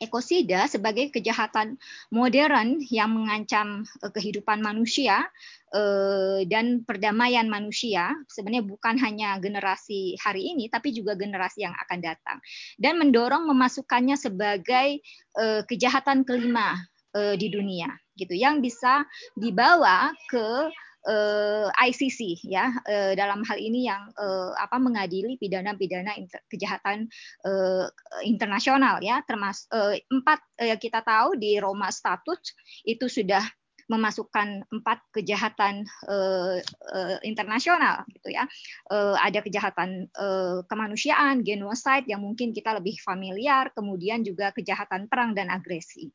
ekosida 0.02 0.66
sebagai 0.66 1.14
kejahatan 1.14 1.78
modern 2.10 2.82
yang 2.90 3.14
mengancam 3.14 3.86
uh, 4.02 4.10
kehidupan 4.10 4.58
manusia 4.58 5.22
uh, 5.70 6.42
dan 6.50 6.82
perdamaian 6.82 7.46
manusia. 7.46 8.10
Sebenarnya 8.26 8.66
bukan 8.66 8.98
hanya 8.98 9.38
generasi 9.38 10.18
hari 10.18 10.50
ini 10.50 10.66
tapi 10.66 10.90
juga 10.90 11.14
generasi 11.14 11.62
yang 11.62 11.74
akan 11.86 11.98
datang. 12.02 12.38
Dan 12.74 12.98
mendorong 12.98 13.46
memasukkannya 13.46 14.18
sebagai 14.18 14.98
uh, 15.38 15.62
kejahatan 15.64 16.26
kelima 16.26 16.76
di 17.12 17.52
dunia 17.52 17.92
gitu. 18.16 18.32
Yang 18.32 18.72
bisa 18.72 19.04
dibawa 19.36 20.16
ke 20.32 20.72
eh, 21.08 21.68
ICC 21.90 22.46
ya. 22.46 22.70
Uh, 22.86 23.12
dalam 23.18 23.42
hal 23.46 23.58
ini 23.58 23.86
yang 23.86 24.10
uh, 24.14 24.54
apa 24.58 24.78
mengadili 24.78 25.34
pidana-pidana 25.38 26.14
kejahatan 26.46 27.10
uh, 27.46 27.86
internasional 28.22 29.02
ya. 29.02 29.22
Termasuk 29.26 29.66
uh, 29.72 29.94
empat 30.10 30.40
uh, 30.62 30.78
kita 30.78 31.02
tahu 31.02 31.38
di 31.38 31.58
Roma 31.58 31.90
Statut 31.90 32.38
itu 32.86 33.06
sudah 33.10 33.42
memasukkan 33.90 34.64
empat 34.72 34.98
kejahatan 35.12 35.84
uh, 36.08 36.56
uh, 36.92 37.18
internasional 37.26 38.08
gitu 38.08 38.32
ya. 38.32 38.48
Uh, 38.88 39.18
ada 39.20 39.44
kejahatan 39.44 40.08
uh, 40.16 40.64
kemanusiaan 40.64 41.44
genocide 41.44 42.08
yang 42.08 42.24
mungkin 42.24 42.56
kita 42.56 42.72
lebih 42.78 42.96
familiar 43.04 43.68
kemudian 43.76 44.22
juga 44.24 44.54
kejahatan 44.56 45.12
perang 45.12 45.36
dan 45.36 45.52
agresi. 45.52 46.08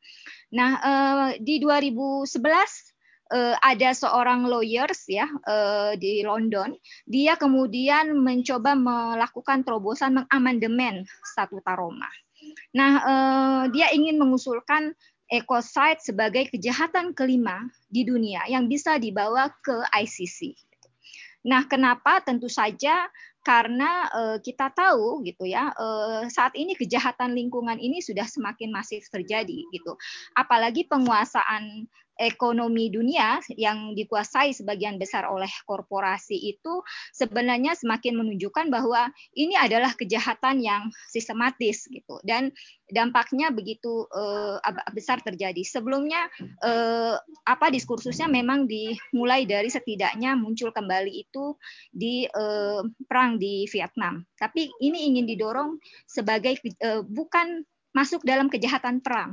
Nah 0.50 0.70
uh, 0.82 1.28
di 1.38 1.62
2011 1.62 2.97
uh, 3.32 3.56
ada 3.60 3.92
seorang 3.92 4.48
lawyers 4.48 5.04
ya 5.08 5.28
uh, 5.48 5.92
di 5.96 6.24
London, 6.24 6.76
dia 7.04 7.36
kemudian 7.36 8.16
mencoba 8.16 8.74
melakukan 8.74 9.64
terobosan 9.64 10.24
mengamandemen 10.24 11.04
Statuta 11.24 11.76
Roma. 11.76 12.08
Nah, 12.72 12.92
uh, 13.02 13.62
dia 13.72 13.90
ingin 13.92 14.16
mengusulkan 14.16 14.94
ecocide 15.28 16.00
sebagai 16.00 16.48
kejahatan 16.48 17.12
kelima 17.12 17.68
di 17.92 18.08
dunia 18.08 18.48
yang 18.48 18.64
bisa 18.64 18.96
dibawa 18.96 19.52
ke 19.60 19.76
ICC. 19.92 20.56
Nah, 21.44 21.68
kenapa? 21.68 22.24
Tentu 22.24 22.48
saja 22.48 23.08
karena 23.48 24.04
uh, 24.12 24.36
kita 24.44 24.68
tahu 24.76 25.24
gitu 25.24 25.48
ya 25.48 25.72
uh, 25.72 26.28
saat 26.28 26.52
ini 26.52 26.76
kejahatan 26.76 27.32
lingkungan 27.32 27.80
ini 27.80 28.04
sudah 28.04 28.28
semakin 28.28 28.68
masif 28.68 29.08
terjadi 29.08 29.64
gitu 29.72 29.96
apalagi 30.36 30.84
penguasaan 30.84 31.88
ekonomi 32.18 32.90
dunia 32.90 33.38
yang 33.54 33.94
dikuasai 33.94 34.50
sebagian 34.50 34.98
besar 34.98 35.30
oleh 35.30 35.48
korporasi 35.64 36.34
itu 36.34 36.82
sebenarnya 37.14 37.78
semakin 37.78 38.18
menunjukkan 38.18 38.68
bahwa 38.68 39.08
ini 39.38 39.54
adalah 39.54 39.94
kejahatan 39.94 40.58
yang 40.58 40.90
sistematis 41.06 41.86
gitu 41.86 42.18
dan 42.26 42.50
dampaknya 42.90 43.54
begitu 43.54 44.04
uh, 44.10 44.58
besar 44.90 45.22
terjadi. 45.22 45.62
Sebelumnya 45.62 46.26
uh, 46.66 47.14
apa 47.46 47.70
diskursusnya 47.70 48.26
memang 48.26 48.66
dimulai 48.66 49.46
dari 49.46 49.70
setidaknya 49.70 50.34
muncul 50.34 50.74
kembali 50.74 51.12
itu 51.22 51.54
di 51.94 52.26
uh, 52.26 52.82
perang 53.06 53.38
di 53.38 53.64
Vietnam. 53.70 54.26
Tapi 54.34 54.66
ini 54.82 55.14
ingin 55.14 55.24
didorong 55.30 55.78
sebagai 56.08 56.58
uh, 56.82 57.06
bukan 57.06 57.62
masuk 57.92 58.22
dalam 58.24 58.52
kejahatan 58.52 59.00
perang, 59.00 59.32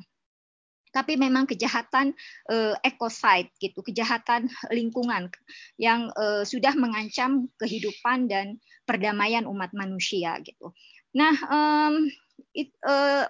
tapi 0.95 1.19
memang 1.19 1.43
kejahatan 1.43 2.15
uh, 2.47 2.79
ecocide 2.79 3.51
gitu, 3.59 3.83
kejahatan 3.83 4.47
lingkungan 4.71 5.27
yang 5.75 6.07
uh, 6.15 6.47
sudah 6.47 6.71
mengancam 6.79 7.51
kehidupan 7.59 8.31
dan 8.31 8.63
perdamaian 8.87 9.43
umat 9.43 9.75
manusia 9.75 10.39
gitu. 10.39 10.71
Nah, 11.11 11.35
um, 11.51 12.07
it, 12.55 12.71
uh, 12.87 13.27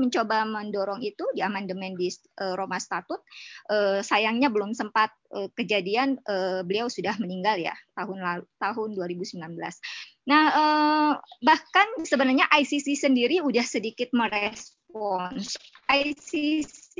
mencoba 0.00 0.48
mendorong 0.48 1.04
itu 1.04 1.24
di 1.36 1.44
amandemen 1.44 1.96
di 1.96 2.08
uh, 2.40 2.56
Roma 2.56 2.80
Statut. 2.80 3.20
Uh, 3.68 4.00
sayangnya 4.00 4.48
belum 4.48 4.72
sempat 4.72 5.12
uh, 5.36 5.48
kejadian, 5.52 6.16
uh, 6.28 6.64
beliau 6.64 6.88
sudah 6.88 7.16
meninggal 7.20 7.60
ya 7.60 7.76
tahun 7.96 8.18
lalu, 8.20 8.44
tahun 8.56 8.88
2019. 8.96 9.36
Nah, 10.28 10.44
uh, 10.52 11.12
bahkan 11.44 11.88
sebenarnya 12.04 12.48
ICC 12.48 12.96
sendiri 12.96 13.44
udah 13.44 13.64
sedikit 13.64 14.12
merespon 14.16 14.79
respons. 14.90 15.54
ICC 15.90 16.94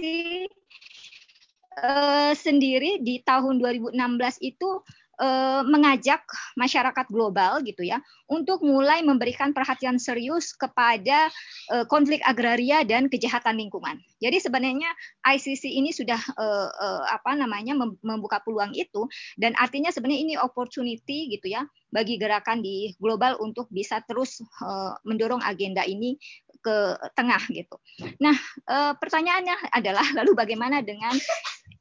uh, 1.79 2.35
sendiri 2.35 3.03
di 3.03 3.23
tahun 3.23 3.59
2016 3.63 3.95
itu 4.43 4.83
uh, 5.23 5.63
mengajak 5.63 6.23
masyarakat 6.59 7.07
global 7.11 7.63
gitu 7.63 7.87
ya 7.87 8.03
untuk 8.27 8.63
mulai 8.67 9.03
memberikan 9.03 9.55
perhatian 9.55 9.99
serius 9.99 10.55
kepada 10.55 11.31
uh, 11.71 11.87
konflik 11.87 12.19
agraria 12.27 12.83
dan 12.87 13.07
kejahatan 13.07 13.59
lingkungan. 13.59 13.99
Jadi 14.19 14.43
sebenarnya 14.43 14.91
ICC 15.27 15.71
ini 15.71 15.95
sudah 15.95 16.19
uh, 16.35 16.71
uh, 16.71 17.03
apa 17.11 17.39
namanya 17.39 17.75
membuka 18.03 18.43
peluang 18.43 18.75
itu 18.75 19.07
dan 19.39 19.55
artinya 19.59 19.95
sebenarnya 19.95 20.23
ini 20.23 20.35
opportunity 20.39 21.31
gitu 21.31 21.47
ya 21.47 21.63
bagi 21.91 22.17
gerakan 22.17 22.63
di 22.63 22.95
global 22.97 23.37
untuk 23.43 23.67
bisa 23.69 23.99
terus 24.07 24.39
uh, 24.63 24.95
mendorong 25.03 25.43
agenda 25.43 25.83
ini 25.83 26.15
ke 26.63 26.95
tengah 27.19 27.43
gitu. 27.51 27.77
Nah, 28.23 28.37
uh, 28.71 28.95
pertanyaannya 28.95 29.75
adalah 29.75 30.07
lalu 30.23 30.33
bagaimana 30.39 30.81
dengan 30.81 31.13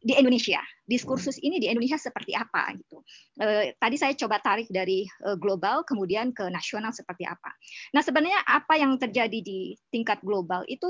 di 0.02 0.18
Indonesia. 0.18 0.60
Diskursus 0.90 1.38
ini 1.38 1.62
di 1.62 1.70
Indonesia 1.70 2.00
seperti 2.02 2.34
apa 2.34 2.72
gitu. 2.74 3.04
E, 3.38 3.78
tadi 3.78 3.94
saya 4.00 4.16
coba 4.18 4.42
tarik 4.42 4.72
dari 4.72 5.06
global 5.38 5.84
kemudian 5.86 6.34
ke 6.34 6.48
nasional 6.50 6.90
seperti 6.96 7.28
apa. 7.28 7.52
Nah, 7.94 8.02
sebenarnya 8.02 8.42
apa 8.48 8.80
yang 8.80 8.96
terjadi 8.98 9.44
di 9.44 9.76
tingkat 9.92 10.24
global 10.26 10.64
itu 10.72 10.90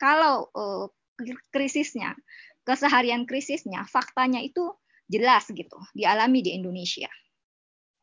kalau 0.00 0.48
krisisnya, 1.50 2.14
keseharian 2.64 3.26
krisisnya, 3.26 3.84
faktanya 3.90 4.38
itu 4.40 4.70
jelas 5.10 5.44
gitu, 5.50 5.76
dialami 5.92 6.46
di 6.46 6.56
Indonesia 6.56 7.10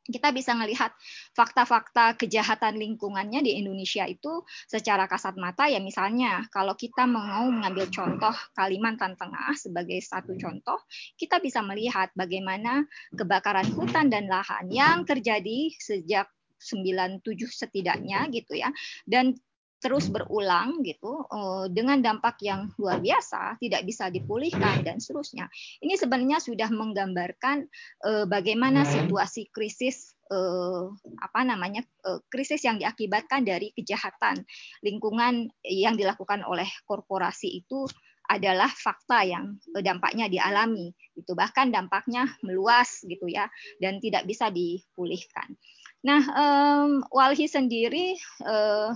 kita 0.10 0.34
bisa 0.34 0.57
melihat 0.57 0.91
fakta-fakta 1.38 2.18
kejahatan 2.18 2.76
lingkungannya 2.82 3.45
di 3.45 3.62
Indonesia 3.62 4.10
itu 4.10 4.43
secara 4.66 5.05
kasat 5.05 5.38
mata 5.38 5.70
ya 5.70 5.78
misalnya 5.78 6.43
kalau 6.49 6.74
kita 6.74 7.05
mau 7.05 7.47
mengambil 7.47 7.88
contoh 7.93 8.34
Kalimantan 8.57 9.14
Tengah 9.16 9.53
sebagai 9.55 10.01
satu 10.01 10.34
contoh 10.36 10.82
kita 11.16 11.38
bisa 11.38 11.62
melihat 11.62 12.10
bagaimana 12.18 12.84
kebakaran 13.14 13.70
hutan 13.78 14.10
dan 14.10 14.26
lahan 14.26 14.68
yang 14.74 15.05
terjadi 15.05 15.70
sejak 15.78 16.28
97 16.60 17.24
setidaknya 17.47 18.28
gitu 18.30 18.60
ya. 18.60 18.70
Dan 19.07 19.34
terus 19.80 20.11
berulang 20.11 20.84
gitu 20.84 21.23
eh, 21.25 21.65
dengan 21.71 22.03
dampak 22.03 22.39
yang 22.43 22.67
luar 22.75 22.99
biasa 22.99 23.57
tidak 23.63 23.88
bisa 23.88 24.11
dipulihkan 24.11 24.84
dan 24.84 24.99
seterusnya. 24.99 25.47
Ini 25.80 25.95
sebenarnya 25.95 26.43
sudah 26.43 26.67
menggambarkan 26.67 27.57
eh, 28.05 28.25
bagaimana 28.27 28.84
situasi 28.84 29.47
krisis 29.55 30.11
eh, 30.27 30.84
apa 31.23 31.41
namanya 31.47 31.82
krisis 32.27 32.63
yang 32.67 32.77
diakibatkan 32.77 33.47
dari 33.47 33.71
kejahatan 33.71 34.43
lingkungan 34.84 35.47
yang 35.63 35.95
dilakukan 35.95 36.43
oleh 36.43 36.67
korporasi 36.84 37.63
itu 37.63 37.88
adalah 38.30 38.69
fakta 38.69 39.25
yang 39.25 39.57
dampaknya 39.82 40.30
dialami 40.30 40.93
itu 41.17 41.34
bahkan 41.34 41.73
dampaknya 41.73 42.30
meluas 42.45 43.01
gitu 43.01 43.25
ya 43.25 43.49
dan 43.82 43.97
tidak 43.97 44.30
bisa 44.30 44.53
dipulihkan. 44.53 45.57
Nah, 46.05 46.23
um, 46.32 47.03
Walhi 47.11 47.49
sendiri 47.49 48.15
uh, 48.47 48.95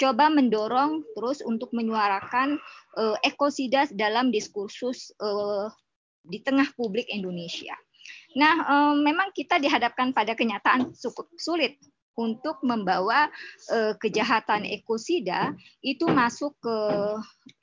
coba 0.00 0.32
mendorong 0.32 1.04
terus 1.12 1.44
untuk 1.44 1.68
menyuarakan 1.76 2.56
uh, 2.96 3.16
ekosida 3.20 3.84
dalam 3.92 4.32
diskursus 4.32 5.12
uh, 5.20 5.68
di 6.24 6.40
tengah 6.40 6.72
publik 6.72 7.04
Indonesia. 7.12 7.76
Nah, 8.34 8.54
um, 8.64 9.04
memang 9.04 9.28
kita 9.36 9.60
dihadapkan 9.60 10.16
pada 10.16 10.32
kenyataan 10.32 10.96
cukup 10.96 11.28
sulit 11.36 11.76
untuk 12.16 12.60
membawa 12.64 13.28
uh, 13.70 13.94
kejahatan 14.00 14.66
ekosida 14.66 15.54
itu 15.84 16.08
masuk 16.08 16.56
ke 16.60 16.76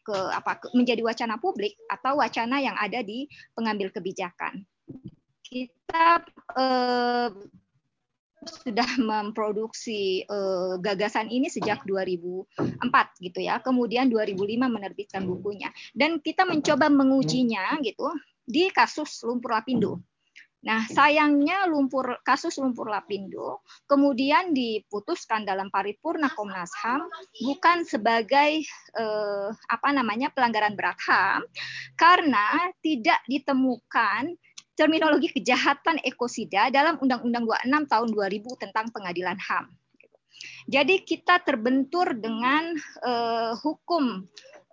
ke 0.07 0.17
apa 0.31 0.61
ke, 0.61 0.67
menjadi 0.71 1.03
wacana 1.03 1.35
publik 1.37 1.75
atau 1.91 2.21
wacana 2.21 2.63
yang 2.63 2.77
ada 2.79 3.03
di 3.03 3.27
pengambil 3.57 3.91
kebijakan. 3.91 4.63
Kita 5.43 6.21
uh, 6.55 7.29
sudah 8.47 8.87
memproduksi 8.97 10.23
uh, 10.25 10.79
gagasan 10.79 11.27
ini 11.27 11.51
sejak 11.51 11.83
2004 11.83 12.55
gitu 13.21 13.39
ya. 13.43 13.59
Kemudian 13.61 14.09
2005 14.09 14.47
menerbitkan 14.67 15.23
bukunya 15.27 15.69
dan 15.93 16.23
kita 16.23 16.47
mencoba 16.47 16.87
mengujinya 16.87 17.77
gitu 17.83 18.07
di 18.47 18.71
kasus 18.71 19.21
lumpur 19.27 19.53
lapindo. 19.53 19.99
Nah, 20.57 20.83
sayangnya 20.89 21.69
lumpur 21.69 22.17
kasus 22.25 22.57
lumpur 22.57 22.89
lapindo 22.89 23.61
kemudian 23.85 24.57
diputuskan 24.57 25.45
dalam 25.45 25.69
paripurna 25.69 26.33
Komnas 26.33 26.73
HAM 26.81 27.05
bukan 27.45 27.85
sebagai 27.85 28.65
eh, 28.97 29.49
apa 29.53 29.89
namanya 29.93 30.33
pelanggaran 30.33 30.73
berat 30.73 30.97
HAM 30.97 31.45
karena 31.93 32.73
tidak 32.81 33.21
ditemukan 33.29 34.33
terminologi 34.77 35.33
kejahatan 35.33 35.97
ekosida 36.05 36.69
dalam 36.69 37.01
Undang-Undang 37.01 37.65
26 37.65 37.91
tahun 37.91 38.09
2000 38.13 38.63
tentang 38.63 38.85
pengadilan 38.93 39.35
HAM. 39.41 39.73
Jadi 40.69 41.01
kita 41.01 41.41
terbentur 41.41 42.13
dengan 42.13 42.77
uh, 43.01 43.57
hukum 43.57 44.21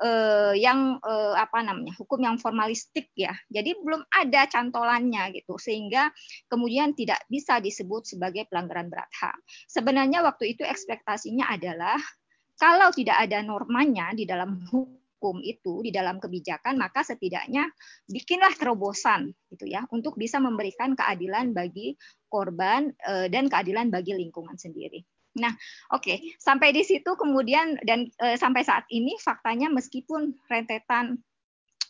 uh, 0.04 0.52
yang 0.52 1.00
uh, 1.00 1.32
apa 1.38 1.64
namanya 1.64 1.96
hukum 1.96 2.20
yang 2.20 2.36
formalistik 2.36 3.08
ya. 3.16 3.32
Jadi 3.48 3.78
belum 3.80 4.04
ada 4.12 4.44
cantolannya 4.44 5.32
gitu 5.40 5.56
sehingga 5.56 6.12
kemudian 6.52 6.92
tidak 6.92 7.22
bisa 7.32 7.62
disebut 7.64 8.04
sebagai 8.04 8.44
pelanggaran 8.52 8.92
berat 8.92 9.08
HAM. 9.16 9.38
Sebenarnya 9.70 10.20
waktu 10.20 10.52
itu 10.52 10.66
ekspektasinya 10.66 11.48
adalah 11.48 11.96
kalau 12.60 12.92
tidak 12.92 13.24
ada 13.24 13.40
normanya 13.40 14.12
di 14.12 14.28
dalam 14.28 14.60
hukum 14.68 15.03
hukum 15.24 15.40
itu 15.40 15.80
di 15.80 15.88
dalam 15.88 16.20
kebijakan 16.20 16.76
maka 16.76 17.00
setidaknya 17.00 17.64
bikinlah 18.12 18.52
terobosan 18.60 19.32
gitu 19.48 19.64
ya 19.64 19.88
untuk 19.88 20.20
bisa 20.20 20.36
memberikan 20.36 20.92
keadilan 20.92 21.56
bagi 21.56 21.96
korban 22.28 22.92
eh, 22.92 23.32
dan 23.32 23.48
keadilan 23.48 23.88
bagi 23.88 24.12
lingkungan 24.12 24.60
sendiri. 24.60 25.00
Nah, 25.34 25.50
oke, 25.90 26.04
okay. 26.04 26.18
sampai 26.38 26.70
di 26.70 26.86
situ 26.86 27.18
kemudian 27.18 27.74
dan 27.82 28.06
e, 28.22 28.38
sampai 28.38 28.62
saat 28.62 28.86
ini 28.86 29.18
faktanya 29.18 29.66
meskipun 29.66 30.30
rentetan 30.46 31.18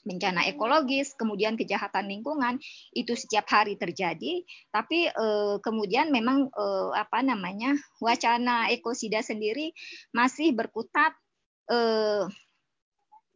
bencana 0.00 0.48
ekologis, 0.48 1.12
kemudian 1.12 1.52
kejahatan 1.52 2.08
lingkungan 2.08 2.56
itu 2.96 3.12
setiap 3.12 3.44
hari 3.52 3.76
terjadi, 3.76 4.40
tapi 4.72 5.12
e, 5.12 5.26
kemudian 5.60 6.08
memang 6.08 6.48
e, 6.48 6.66
apa 6.96 7.20
namanya 7.20 7.76
wacana 8.00 8.72
ekosida 8.72 9.20
sendiri 9.20 9.76
masih 10.16 10.56
berkutat 10.56 11.12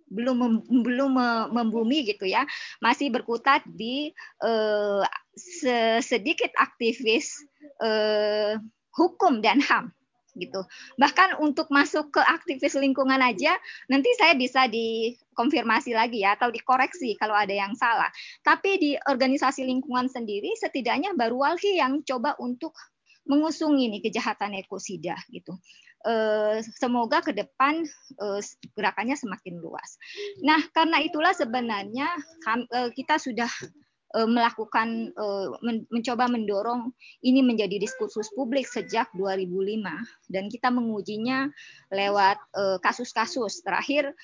belum 0.09 0.65
belum 0.85 1.13
membumi 1.53 2.09
gitu 2.09 2.25
ya 2.25 2.45
masih 2.81 3.13
berkutat 3.13 3.65
di 3.69 4.13
eh, 4.43 5.03
sedikit 6.01 6.51
aktivis 6.57 7.33
eh, 7.85 8.57
hukum 8.97 9.45
dan 9.45 9.63
ham 9.63 9.93
gitu. 10.39 10.63
Bahkan 10.97 11.43
untuk 11.43 11.67
masuk 11.75 12.15
ke 12.15 12.23
aktivis 12.23 12.79
lingkungan 12.79 13.19
aja 13.19 13.59
nanti 13.91 14.09
saya 14.15 14.39
bisa 14.39 14.71
dikonfirmasi 14.71 15.93
lagi 15.93 16.23
ya 16.23 16.39
atau 16.39 16.49
dikoreksi 16.55 17.19
kalau 17.19 17.35
ada 17.35 17.51
yang 17.51 17.75
salah. 17.75 18.09
Tapi 18.47 18.79
di 18.79 18.91
organisasi 18.95 19.67
lingkungan 19.67 20.07
sendiri 20.07 20.55
setidaknya 20.55 21.19
baru 21.19 21.43
Walhi 21.43 21.83
yang 21.83 22.07
coba 22.07 22.39
untuk 22.39 22.73
mengusung 23.29 23.77
ini 23.77 24.01
kejahatan 24.01 24.57
ekosida 24.57 25.19
gitu 25.29 25.53
semoga 26.79 27.19
ke 27.21 27.35
depan 27.35 27.83
eh, 28.23 28.41
gerakannya 28.75 29.19
semakin 29.19 29.59
luas. 29.59 29.99
Nah, 30.47 30.63
karena 30.71 31.03
itulah 31.03 31.35
sebenarnya 31.35 32.09
eh, 32.75 32.91
kita 32.95 33.19
sudah 33.19 33.51
melakukan 34.09 35.13
mencoba 35.93 36.33
mendorong 36.33 36.97
ini 37.21 37.45
menjadi 37.45 37.77
diskursus 37.77 38.33
publik 38.33 38.65
sejak 38.65 39.05
2005 39.13 39.85
dan 40.33 40.49
kita 40.49 40.73
mengujinya 40.73 41.53
lewat 41.93 42.41
kasus-kasus 42.81 43.61
terakhir 43.61 44.17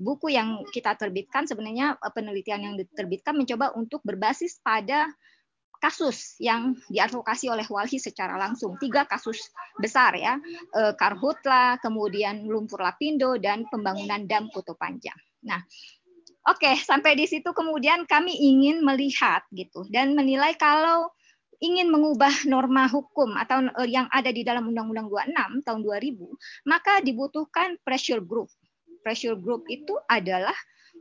buku 0.00 0.32
yang 0.32 0.64
kita 0.72 0.96
terbitkan 0.96 1.44
sebenarnya 1.44 2.00
penelitian 2.16 2.72
yang 2.72 2.74
diterbitkan 2.80 3.36
mencoba 3.36 3.76
untuk 3.76 4.00
berbasis 4.08 4.56
pada 4.64 5.12
kasus 5.80 6.36
yang 6.38 6.76
diadvokasi 6.92 7.48
oleh 7.48 7.64
Walhi 7.66 7.96
secara 7.96 8.36
langsung. 8.36 8.76
Tiga 8.76 9.08
kasus 9.08 9.40
besar 9.80 10.12
ya, 10.14 10.36
e, 10.76 10.92
Karhutla, 10.94 11.80
kemudian 11.80 12.44
Lumpur 12.44 12.84
Lapindo, 12.84 13.40
dan 13.40 13.64
pembangunan 13.72 14.28
dam 14.28 14.52
Kuto 14.52 14.76
Panjang. 14.76 15.16
Nah, 15.48 15.64
oke 16.46 16.60
okay, 16.60 16.76
sampai 16.76 17.16
di 17.16 17.24
situ 17.24 17.50
kemudian 17.56 18.04
kami 18.04 18.36
ingin 18.36 18.84
melihat 18.84 19.40
gitu 19.56 19.88
dan 19.88 20.12
menilai 20.12 20.52
kalau 20.60 21.08
ingin 21.64 21.88
mengubah 21.88 22.32
norma 22.44 22.84
hukum 22.86 23.36
atau 23.40 23.64
e, 23.80 23.88
yang 23.88 24.04
ada 24.12 24.28
di 24.28 24.44
dalam 24.44 24.68
Undang-Undang 24.68 25.32
26 25.32 25.66
tahun 25.66 25.80
2000, 25.80 26.68
maka 26.68 27.00
dibutuhkan 27.00 27.80
pressure 27.80 28.20
group. 28.20 28.52
Pressure 29.00 29.36
group 29.36 29.64
itu 29.72 29.96
adalah 30.04 30.54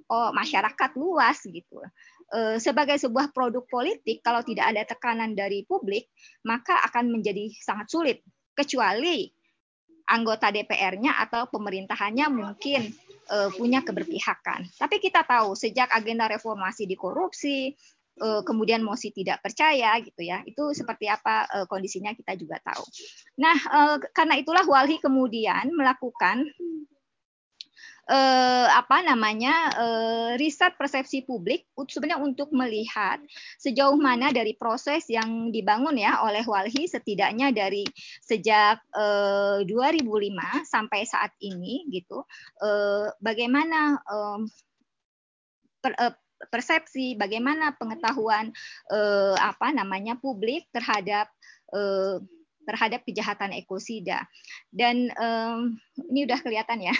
oh, 0.08 0.32
masyarakat 0.32 0.92
luas 0.96 1.44
gitu 1.44 1.84
sebagai 2.62 3.02
sebuah 3.02 3.34
produk 3.34 3.66
politik 3.66 4.22
kalau 4.22 4.46
tidak 4.46 4.70
ada 4.70 4.86
tekanan 4.86 5.34
dari 5.34 5.66
publik 5.66 6.14
maka 6.46 6.78
akan 6.86 7.10
menjadi 7.10 7.50
sangat 7.58 7.90
sulit 7.90 8.18
kecuali 8.54 9.26
anggota 10.10 10.50
DPR-nya 10.50 11.22
atau 11.22 11.46
pemerintahannya 11.54 12.28
mungkin 12.34 12.90
uh, 13.30 13.54
punya 13.54 13.86
keberpihakan. 13.86 14.66
Tapi 14.76 14.98
kita 14.98 15.22
tahu 15.22 15.54
sejak 15.54 15.88
agenda 15.94 16.26
reformasi 16.26 16.90
di 16.90 16.98
korupsi, 16.98 17.70
uh, 18.20 18.42
kemudian 18.42 18.82
mosi 18.82 19.14
tidak 19.14 19.46
percaya 19.46 19.94
gitu 20.02 20.26
ya, 20.26 20.42
itu 20.44 20.74
seperti 20.74 21.06
apa 21.06 21.46
kondisinya 21.70 22.12
kita 22.18 22.34
juga 22.36 22.58
tahu. 22.60 22.84
Nah, 23.40 23.56
karena 24.12 24.36
itulah 24.36 24.66
Walhi 24.66 24.98
kemudian 24.98 25.70
melakukan 25.72 26.50
eh, 28.10 28.68
apa 28.68 29.06
namanya 29.06 29.54
eh, 29.78 30.30
riset 30.42 30.74
persepsi 30.76 31.24
publik 31.30 31.70
sebenarnya 31.78 32.18
untuk 32.20 32.50
melihat 32.50 33.22
sejauh 33.62 33.96
mana 34.02 34.34
dari 34.34 34.58
proses 34.58 35.06
yang 35.08 35.54
dibangun 35.54 35.94
ya 35.94 36.26
oleh 36.26 36.42
Walhi 36.44 36.90
setidaknya 36.90 37.54
dari 37.54 37.86
sejak 38.26 38.82
eh, 38.98 39.62
2005 39.64 40.10
sampai 40.66 41.06
saat 41.06 41.32
ini 41.46 41.86
gitu 41.94 42.26
eh, 42.66 43.14
bagaimana 43.22 44.02
eh, 44.02 44.40
per, 45.80 45.94
eh, 45.94 46.16
persepsi 46.50 47.14
bagaimana 47.20 47.78
pengetahuan 47.78 48.50
eh, 48.90 49.36
apa 49.38 49.70
namanya 49.70 50.18
publik 50.18 50.66
terhadap 50.74 51.30
eh, 51.78 52.18
terhadap 52.70 53.02
kejahatan 53.02 53.50
ekosida. 53.58 54.30
Dan 54.70 55.10
um, 55.18 55.74
ini 56.14 56.30
udah 56.30 56.38
kelihatan 56.38 56.86
ya 56.86 56.94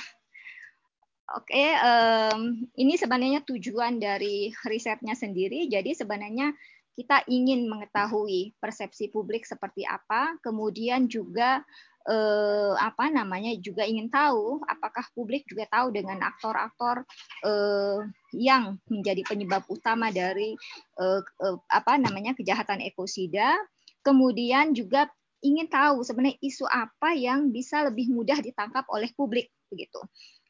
Oke, 1.38 1.78
um, 1.78 2.58
ini 2.74 2.98
sebenarnya 2.98 3.46
tujuan 3.46 4.02
dari 4.02 4.50
risetnya 4.66 5.14
sendiri. 5.14 5.70
Jadi 5.70 5.94
sebenarnya 5.94 6.50
kita 6.98 7.22
ingin 7.30 7.70
mengetahui 7.70 8.58
persepsi 8.58 9.14
publik 9.14 9.46
seperti 9.46 9.86
apa, 9.86 10.36
kemudian 10.42 11.06
juga 11.06 11.62
eh, 12.10 12.74
apa 12.76 13.08
namanya 13.08 13.56
juga 13.62 13.86
ingin 13.86 14.10
tahu 14.12 14.60
apakah 14.66 15.06
publik 15.14 15.46
juga 15.46 15.64
tahu 15.70 15.96
dengan 15.96 16.20
aktor-aktor 16.26 17.06
eh, 17.46 18.00
yang 18.36 18.76
menjadi 18.90 19.22
penyebab 19.24 19.64
utama 19.70 20.12
dari 20.12 20.58
eh, 21.00 21.22
eh, 21.24 21.58
apa 21.72 21.94
namanya 22.02 22.34
kejahatan 22.36 22.82
ekosida, 22.84 23.56
kemudian 24.04 24.76
juga 24.76 25.08
ingin 25.40 25.72
tahu 25.72 26.04
sebenarnya 26.04 26.36
isu 26.44 26.68
apa 26.68 27.16
yang 27.16 27.54
bisa 27.54 27.88
lebih 27.88 28.12
mudah 28.12 28.44
ditangkap 28.44 28.84
oleh 28.92 29.08
publik 29.16 29.48
begitu. 29.72 30.04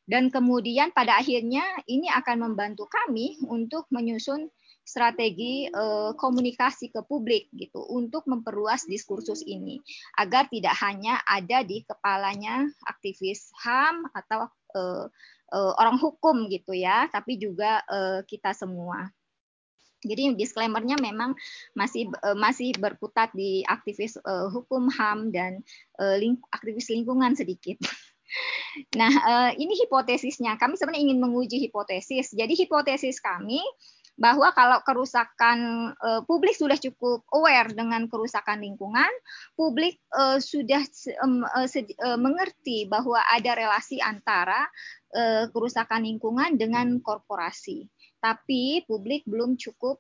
Dan 0.09 0.33
kemudian 0.33 0.89
pada 0.89 1.21
akhirnya 1.21 1.61
ini 1.85 2.09
akan 2.09 2.49
membantu 2.49 2.89
kami 2.89 3.37
untuk 3.45 3.85
menyusun 3.93 4.49
strategi 4.81 5.69
eh, 5.69 6.11
komunikasi 6.17 6.89
ke 6.89 7.05
publik 7.05 7.45
gitu 7.53 7.85
untuk 7.93 8.25
memperluas 8.25 8.89
diskursus 8.89 9.45
ini 9.45 9.77
agar 10.17 10.49
tidak 10.49 10.73
hanya 10.81 11.21
ada 11.29 11.61
di 11.61 11.85
kepalanya 11.85 12.65
aktivis 12.89 13.53
HAM 13.61 14.09
atau 14.17 14.49
eh, 14.73 15.05
eh, 15.53 15.73
orang 15.77 16.01
hukum 16.01 16.49
gitu 16.49 16.73
ya, 16.73 17.05
tapi 17.13 17.37
juga 17.37 17.85
kita 18.25 18.57
semua. 18.57 19.13
Jadi 19.99 20.31
disclaimernya 20.39 20.95
memang 20.95 21.35
masih 21.75 22.07
masih 22.39 22.71
berkutat 22.79 23.35
di 23.35 23.67
aktivis 23.67 24.15
hukum 24.55 24.87
HAM 24.87 25.35
dan 25.35 25.59
aktivis 26.55 26.87
lingkungan 26.87 27.35
sedikit. 27.35 27.77
nah, 28.99 29.13
uh, 29.13 29.51
ini 29.55 29.73
hipotesisnya. 29.85 30.55
Kami 30.59 30.75
sebenarnya 30.75 31.05
ingin 31.09 31.19
menguji 31.21 31.57
hipotesis. 31.61 32.33
Jadi 32.33 32.53
hipotesis 32.55 33.19
kami 33.23 33.61
bahwa 34.19 34.51
kalau 34.51 34.83
kerusakan 34.83 35.91
uh, 35.95 36.21
publik 36.27 36.51
sudah 36.51 36.75
cukup 36.75 37.23
aware 37.31 37.71
dengan 37.71 38.11
kerusakan 38.11 38.59
lingkungan, 38.59 39.07
publik 39.55 40.03
uh, 40.11 40.43
sudah 40.43 40.83
mengerti 42.19 42.85
bahwa 42.91 43.23
ada 43.31 43.55
relasi 43.55 43.99
antara 44.03 44.67
kerusakan 45.49 46.05
lingkungan 46.05 46.53
dengan 46.53 47.01
korporasi. 47.01 47.89
Tapi 48.21 48.85
publik 48.85 49.25
belum 49.25 49.57
cukup 49.57 49.97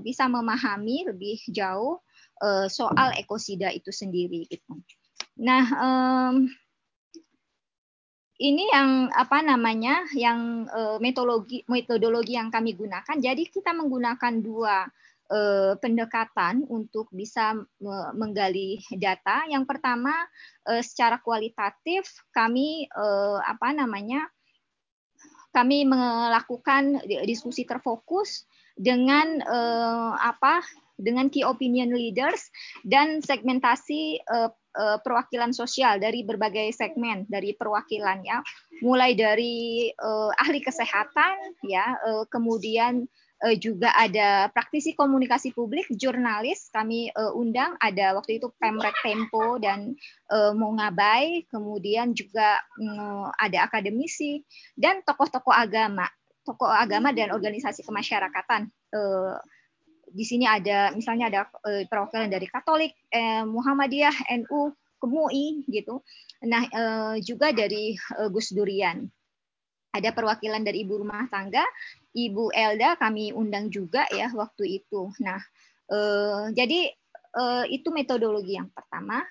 bisa 0.00 0.24
memahami 0.32 1.12
lebih 1.12 1.44
jauh 1.52 2.00
uh, 2.40 2.66
soal 2.68 3.12
ekosida 3.16 3.72
itu 3.72 3.92
sendiri 3.92 4.48
gitu. 4.48 4.80
Nah, 5.40 5.64
um, 5.76 6.48
ini 8.36 8.68
yang 8.68 9.08
apa 9.16 9.40
namanya 9.40 10.04
yang 10.12 10.68
uh, 10.68 11.00
metodologi 11.00 11.64
metodologi 11.68 12.36
yang 12.36 12.52
kami 12.52 12.76
gunakan. 12.76 13.16
Jadi 13.16 13.48
kita 13.48 13.72
menggunakan 13.72 14.34
dua 14.44 14.84
uh, 15.32 15.72
pendekatan 15.80 16.68
untuk 16.68 17.08
bisa 17.12 17.56
menggali 18.12 18.84
data. 18.92 19.48
Yang 19.48 19.64
pertama 19.64 20.12
uh, 20.68 20.82
secara 20.84 21.16
kualitatif 21.24 22.04
kami 22.30 22.84
uh, 22.92 23.40
apa 23.40 23.72
namanya 23.72 24.28
kami 25.56 25.88
melakukan 25.88 27.00
diskusi 27.24 27.64
terfokus 27.64 28.44
dengan 28.76 29.40
uh, 29.40 30.12
apa 30.20 30.60
dengan 31.00 31.32
key 31.32 31.44
opinion 31.44 31.96
leaders 31.96 32.52
dan 32.84 33.24
segmentasi 33.24 34.20
uh, 34.28 34.52
uh, 34.76 34.98
perwakilan 35.00 35.56
sosial 35.56 35.96
dari 35.96 36.22
berbagai 36.22 36.70
segmen 36.76 37.24
dari 37.26 37.56
perwakilan 37.56 38.20
ya. 38.22 38.38
Mulai 38.84 39.16
dari 39.16 39.88
uh, 39.96 40.30
ahli 40.36 40.60
kesehatan 40.60 41.56
ya 41.64 41.96
uh, 42.04 42.24
kemudian 42.28 43.08
uh, 43.42 43.56
juga 43.56 43.96
ada 43.96 44.52
praktisi 44.52 44.92
komunikasi 44.92 45.56
publik 45.56 45.88
jurnalis 45.96 46.68
kami 46.70 47.08
uh, 47.16 47.32
undang. 47.32 47.74
Ada 47.80 48.14
waktu 48.14 48.36
itu 48.36 48.52
Pemret 48.60 48.94
Tempo 49.00 49.56
dan 49.56 49.96
uh, 50.28 50.52
Mongabai. 50.52 51.48
Kemudian 51.48 52.12
juga 52.12 52.60
um, 52.76 53.32
ada 53.40 53.64
akademisi 53.64 54.44
dan 54.76 55.00
tokoh-tokoh 55.02 55.52
agama 55.52 56.06
tokoh 56.46 56.70
agama 56.70 57.10
dan 57.10 57.34
organisasi 57.34 57.82
kemasyarakatan 57.82 58.70
uh, 58.94 59.34
di 60.16 60.24
sini 60.24 60.48
ada 60.48 60.96
misalnya 60.96 61.28
ada 61.28 61.40
uh, 61.60 61.84
perwakilan 61.84 62.32
dari 62.32 62.48
Katolik, 62.48 62.96
eh, 63.12 63.44
Muhammadiyah, 63.44 64.32
NU, 64.40 64.72
Kemui 64.96 65.68
gitu. 65.68 66.00
Nah, 66.48 66.64
uh, 66.72 67.14
juga 67.20 67.52
dari 67.52 67.92
uh, 68.16 68.32
Gus 68.32 68.56
Durian. 68.56 69.04
Ada 69.92 70.16
perwakilan 70.16 70.64
dari 70.64 70.84
ibu 70.84 71.04
rumah 71.04 71.28
tangga, 71.28 71.64
Ibu 72.16 72.52
Elda 72.52 72.96
kami 73.00 73.32
undang 73.32 73.72
juga 73.72 74.04
ya 74.12 74.28
waktu 74.32 74.84
itu. 74.84 75.08
Nah, 75.24 75.40
jadi 76.52 76.92
itu 77.72 77.88
metodologi 77.88 78.60
yang 78.60 78.68
pertama. 78.76 79.24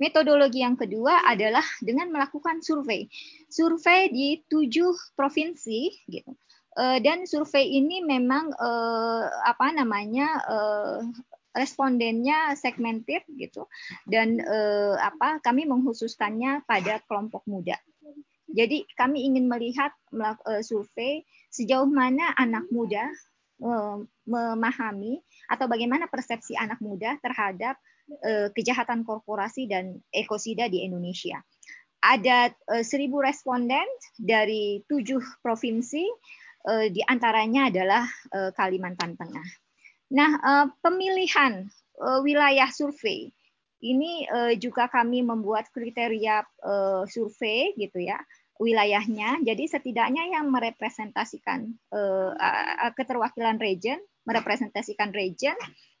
Metodologi 0.00 0.64
yang 0.64 0.80
kedua 0.80 1.28
adalah 1.28 1.64
dengan 1.84 2.08
melakukan 2.08 2.64
survei. 2.64 3.04
Survei 3.52 4.08
di 4.08 4.40
tujuh 4.48 4.96
provinsi 5.12 6.08
gitu 6.08 6.32
Eh, 6.32 6.47
dan 6.76 7.26
survei 7.26 7.80
ini 7.80 8.04
memang 8.04 8.54
uh, 8.54 9.24
apa 9.46 9.72
namanya 9.74 10.28
uh, 10.46 11.00
respondennya 11.58 12.54
segmented 12.54 13.26
gitu 13.34 13.66
dan 14.06 14.38
uh, 14.38 14.94
apa 15.00 15.42
kami 15.42 15.66
menghususkannya 15.66 16.62
pada 16.68 17.02
kelompok 17.10 17.42
muda. 17.50 17.74
Jadi 18.48 18.88
kami 18.96 19.28
ingin 19.28 19.50
melihat 19.50 19.92
uh, 20.14 20.62
survei 20.64 21.26
sejauh 21.52 21.90
mana 21.90 22.32
anak 22.38 22.64
muda 22.72 23.04
uh, 23.60 24.00
memahami 24.24 25.20
atau 25.50 25.68
bagaimana 25.68 26.08
persepsi 26.08 26.56
anak 26.56 26.80
muda 26.80 27.20
terhadap 27.20 27.76
uh, 28.24 28.48
kejahatan 28.56 29.04
korporasi 29.04 29.68
dan 29.68 30.00
ekosida 30.14 30.70
di 30.72 30.86
Indonesia. 30.86 31.42
Ada 31.98 32.54
uh, 32.72 32.84
seribu 32.86 33.20
responden 33.20 33.84
dari 34.16 34.80
tujuh 34.88 35.20
provinsi 35.44 36.06
di 36.92 37.00
antaranya 37.06 37.68
adalah 37.70 38.04
uh, 38.34 38.50
Kalimantan 38.52 39.14
Tengah. 39.16 39.48
Nah, 40.12 40.30
uh, 40.40 40.66
pemilihan 40.80 41.66
wilayah 42.22 42.70
survei 42.70 43.26
ini 43.82 44.22
juga 44.62 44.86
kami 44.86 45.26
membuat 45.26 45.66
kriteria 45.74 46.46
survei 47.10 47.74
gitu 47.74 47.98
ya 47.98 48.14
wilayahnya. 48.62 49.42
Jadi 49.42 49.66
setidaknya 49.66 50.30
yang 50.30 50.46
merepresentasikan 50.46 51.74
keterwakilan 52.94 53.58
region, 53.58 53.98
merepresentasikan 54.30 55.10
region 55.10 55.58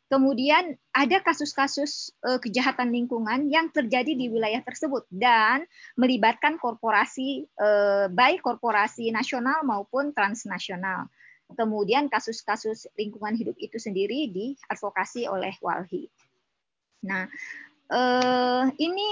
Kemudian 0.08 0.72
ada 0.96 1.20
kasus-kasus 1.20 2.16
uh, 2.24 2.40
kejahatan 2.40 2.88
lingkungan 2.88 3.52
yang 3.52 3.68
terjadi 3.68 4.16
di 4.16 4.32
wilayah 4.32 4.64
tersebut 4.64 5.04
dan 5.12 5.68
melibatkan 6.00 6.56
korporasi 6.56 7.44
uh, 7.60 8.08
baik 8.08 8.40
korporasi 8.40 9.12
nasional 9.12 9.60
maupun 9.68 10.16
transnasional. 10.16 11.12
Kemudian 11.52 12.08
kasus-kasus 12.08 12.88
lingkungan 12.96 13.36
hidup 13.36 13.56
itu 13.60 13.76
sendiri 13.76 14.32
diadvokasi 14.32 15.28
oleh 15.28 15.52
Walhi. 15.60 16.08
Nah, 17.04 17.28
uh, 17.92 18.64
ini 18.80 19.10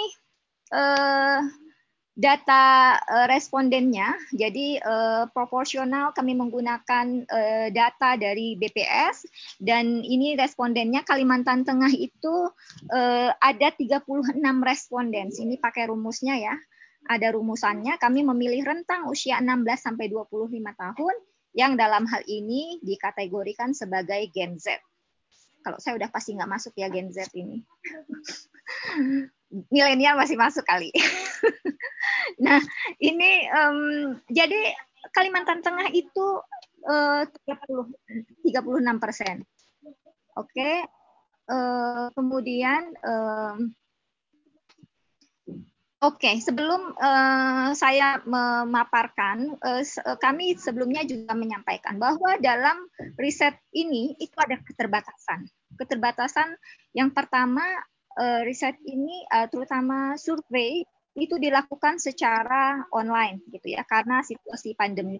data 2.16 2.96
uh, 2.96 3.28
respondennya. 3.28 4.16
Jadi 4.32 4.80
uh, 4.80 5.28
proporsional 5.30 6.16
kami 6.16 6.32
menggunakan 6.32 7.28
uh, 7.28 7.68
data 7.68 8.16
dari 8.16 8.56
BPS 8.56 9.28
dan 9.60 10.00
ini 10.00 10.32
respondennya 10.32 11.04
Kalimantan 11.04 11.68
Tengah 11.68 11.92
itu 11.92 12.48
ada 13.36 13.68
36 13.68 14.40
responden. 14.64 15.28
Ini 15.28 15.60
pakai 15.60 15.92
rumusnya 15.92 16.40
ya. 16.40 16.56
Ada 17.06 17.36
rumusannya. 17.36 18.00
Kami 18.00 18.24
memilih 18.24 18.64
rentang 18.66 19.06
usia 19.12 19.38
16 19.38 19.62
sampai 19.76 20.10
25 20.10 20.50
tahun 20.56 21.16
yang 21.54 21.76
dalam 21.76 22.08
hal 22.08 22.24
ini 22.26 22.80
dikategorikan 22.82 23.76
sebagai 23.76 24.26
Gen 24.32 24.58
Z. 24.58 24.80
Kalau 25.62 25.78
saya 25.78 25.98
udah 25.98 26.10
pasti 26.10 26.34
nggak 26.34 26.50
masuk 26.50 26.72
ya 26.74 26.88
Gen 26.88 27.12
Z 27.12 27.30
ini. 27.36 27.62
Milenial 29.70 30.18
masih 30.18 30.36
masuk 30.38 30.64
kali. 30.66 30.90
Nah, 32.36 32.60
ini 33.00 33.48
um, 33.48 34.12
jadi 34.28 34.74
Kalimantan 35.14 35.64
Tengah 35.64 35.88
itu 35.94 36.42
uh, 36.84 37.22
30 37.24 38.44
36 38.44 39.02
persen. 39.02 39.46
Oke, 40.36 40.52
okay. 40.52 40.76
uh, 41.48 42.12
kemudian 42.12 42.92
um, 43.00 43.72
Oke, 46.04 46.28
okay, 46.28 46.34
sebelum 46.44 46.92
uh, 46.92 47.72
saya 47.72 48.20
memaparkan, 48.28 49.56
uh, 49.64 49.80
kami 50.20 50.52
sebelumnya 50.60 51.08
juga 51.08 51.32
menyampaikan 51.32 51.96
bahwa 51.96 52.36
dalam 52.36 52.84
riset 53.16 53.56
ini 53.72 54.12
itu 54.20 54.36
ada 54.36 54.60
keterbatasan. 54.60 55.48
Keterbatasan 55.80 56.52
yang 56.92 57.16
pertama, 57.16 57.64
riset 58.44 58.76
ini 58.88 59.24
uh, 59.28 59.46
terutama 59.52 60.16
survei 60.16 60.84
itu 61.16 61.40
dilakukan 61.40 61.96
secara 61.96 62.84
online 62.92 63.40
gitu 63.48 63.72
ya 63.72 63.82
karena 63.88 64.20
situasi 64.20 64.76
pandemi. 64.76 65.16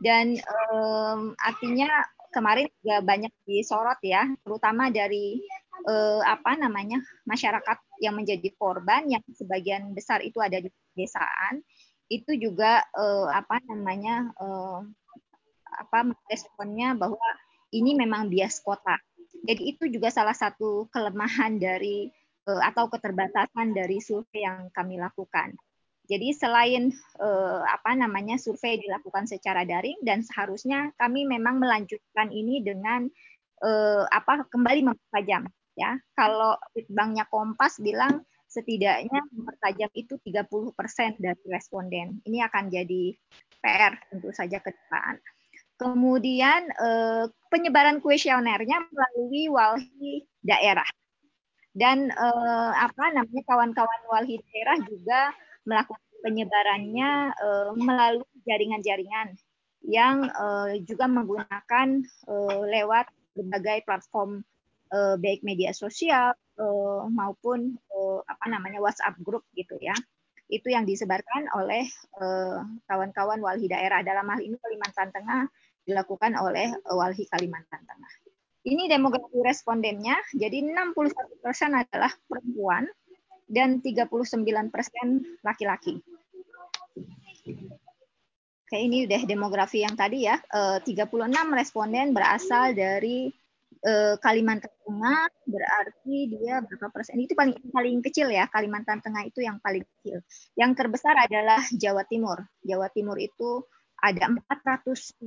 Dan 0.00 0.34
um, 0.72 1.36
artinya 1.38 1.86
kemarin 2.34 2.66
juga 2.82 3.02
banyak 3.02 3.32
disorot 3.46 4.00
ya 4.02 4.26
terutama 4.42 4.90
dari 4.90 5.38
uh, 5.86 6.22
apa 6.26 6.58
namanya 6.58 6.98
masyarakat 7.26 7.78
yang 8.02 8.18
menjadi 8.18 8.50
korban 8.58 9.06
yang 9.06 9.22
sebagian 9.34 9.94
besar 9.94 10.22
itu 10.22 10.42
ada 10.42 10.58
di 10.58 10.70
pedesaan. 10.70 11.62
Itu 12.10 12.34
juga 12.34 12.82
uh, 12.98 13.30
apa 13.30 13.62
namanya 13.70 14.34
uh, 14.34 14.82
apa 15.70 16.10
responnya 16.26 16.98
bahwa 16.98 17.22
ini 17.70 17.94
memang 17.94 18.26
bias 18.26 18.58
kota. 18.66 18.98
Jadi 19.46 19.62
itu 19.78 19.86
juga 19.86 20.10
salah 20.10 20.34
satu 20.34 20.90
kelemahan 20.90 21.62
dari 21.62 22.10
atau 22.46 22.88
keterbatasan 22.88 23.76
dari 23.76 24.00
survei 24.00 24.46
yang 24.46 24.72
kami 24.72 24.96
lakukan. 24.96 25.52
Jadi 26.10 26.34
selain 26.34 26.90
uh, 27.22 27.62
apa 27.62 27.94
namanya 27.94 28.34
survei 28.34 28.82
dilakukan 28.82 29.30
secara 29.30 29.62
daring 29.62 30.02
dan 30.02 30.26
seharusnya 30.26 30.90
kami 30.98 31.22
memang 31.22 31.62
melanjutkan 31.62 32.34
ini 32.34 32.58
dengan 32.66 33.06
uh, 33.62 34.04
apa 34.10 34.48
kembali 34.50 34.90
mempertajam 34.90 35.46
ya. 35.78 35.94
Kalau 36.18 36.58
banknya 36.90 37.30
Kompas 37.30 37.78
bilang 37.78 38.26
setidaknya 38.50 39.22
mempertajam 39.30 39.90
itu 39.94 40.18
30% 40.18 41.22
dari 41.22 41.44
responden. 41.46 42.18
Ini 42.26 42.38
akan 42.50 42.66
jadi 42.66 43.14
PR 43.62 43.94
tentu 44.10 44.34
saja 44.34 44.58
ke 44.58 44.74
depan. 44.74 45.22
Kemudian 45.78 46.68
eh, 46.74 47.24
penyebaran 47.48 48.02
kuesionernya 48.04 48.90
melalui 48.90 49.48
walhi 49.48 50.26
daerah 50.44 50.84
dan 51.74 52.10
uh, 52.14 52.72
apa 52.74 53.14
namanya 53.14 53.42
kawan-kawan 53.46 54.02
walhi 54.10 54.42
daerah 54.50 54.78
juga 54.86 55.20
melakukan 55.62 56.10
penyebarannya 56.20 57.10
uh, 57.38 57.70
melalui 57.78 58.26
jaringan-jaringan 58.44 59.38
yang 59.86 60.28
uh, 60.36 60.76
juga 60.84 61.08
menggunakan 61.08 61.88
uh, 62.28 62.62
lewat 62.68 63.08
berbagai 63.32 63.86
platform 63.88 64.44
uh, 64.92 65.16
baik 65.16 65.40
media 65.46 65.72
sosial 65.72 66.36
uh, 66.60 67.02
maupun 67.08 67.78
uh, 67.94 68.20
apa 68.26 68.44
namanya 68.50 68.82
WhatsApp 68.82 69.16
group 69.24 69.46
gitu 69.56 69.78
ya. 69.80 69.94
Itu 70.50 70.66
yang 70.66 70.82
disebarkan 70.82 71.46
oleh 71.54 71.86
kawan-kawan 72.90 73.38
uh, 73.38 73.44
walhi 73.46 73.70
daerah 73.70 74.02
dalam 74.02 74.26
hal 74.26 74.42
ini 74.42 74.58
Kalimantan 74.58 75.14
Tengah 75.14 75.46
dilakukan 75.86 76.34
oleh 76.34 76.74
uh, 76.90 76.96
walhi 76.98 77.24
Kalimantan 77.30 77.86
Tengah. 77.86 78.12
Ini 78.60 78.92
demografi 78.92 79.40
respondennya, 79.40 80.20
jadi 80.36 80.60
61% 80.60 81.80
adalah 81.80 82.12
perempuan 82.28 82.84
dan 83.48 83.80
39% 83.80 84.68
laki-laki. 85.40 85.96
Oke, 88.70 88.78
ini 88.78 89.08
udah 89.08 89.22
demografi 89.26 89.82
yang 89.82 89.98
tadi 89.98 90.30
ya. 90.30 90.38
36 90.46 90.86
responden 91.56 92.14
berasal 92.14 92.70
dari 92.70 93.26
eh, 93.82 94.14
Kalimantan 94.22 94.70
Tengah 94.86 95.26
berarti 95.42 96.16
dia 96.30 96.62
berapa 96.62 96.86
persen? 96.94 97.18
Itu 97.18 97.34
paling 97.34 97.58
paling 97.74 97.98
kecil 97.98 98.30
ya 98.30 98.46
Kalimantan 98.46 99.02
Tengah 99.02 99.26
itu 99.26 99.42
yang 99.42 99.58
paling 99.58 99.82
kecil. 99.82 100.22
Yang 100.54 100.70
terbesar 100.78 101.18
adalah 101.18 101.64
Jawa 101.74 102.06
Timur. 102.06 102.46
Jawa 102.62 102.86
Timur 102.94 103.18
itu 103.18 103.66
ada 103.98 104.30
490 104.30 105.18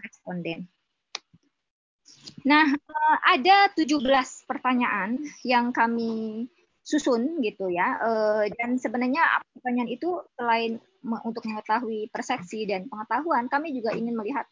responden. 0.00 0.64
Nah, 2.42 2.66
eh, 2.74 3.18
ada 3.38 3.70
17 3.74 4.46
pertanyaan 4.46 5.18
yang 5.46 5.70
kami 5.70 6.46
susun 6.82 7.38
gitu 7.40 7.70
ya. 7.70 7.98
Eh, 8.02 8.44
dan 8.58 8.76
sebenarnya 8.78 9.22
pertanyaan 9.54 9.90
itu 9.90 10.22
selain 10.34 10.82
untuk 11.26 11.42
mengetahui 11.46 12.10
persepsi 12.10 12.66
dan 12.66 12.86
pengetahuan, 12.86 13.50
kami 13.50 13.74
juga 13.74 13.94
ingin 13.94 14.14
melihat 14.14 14.46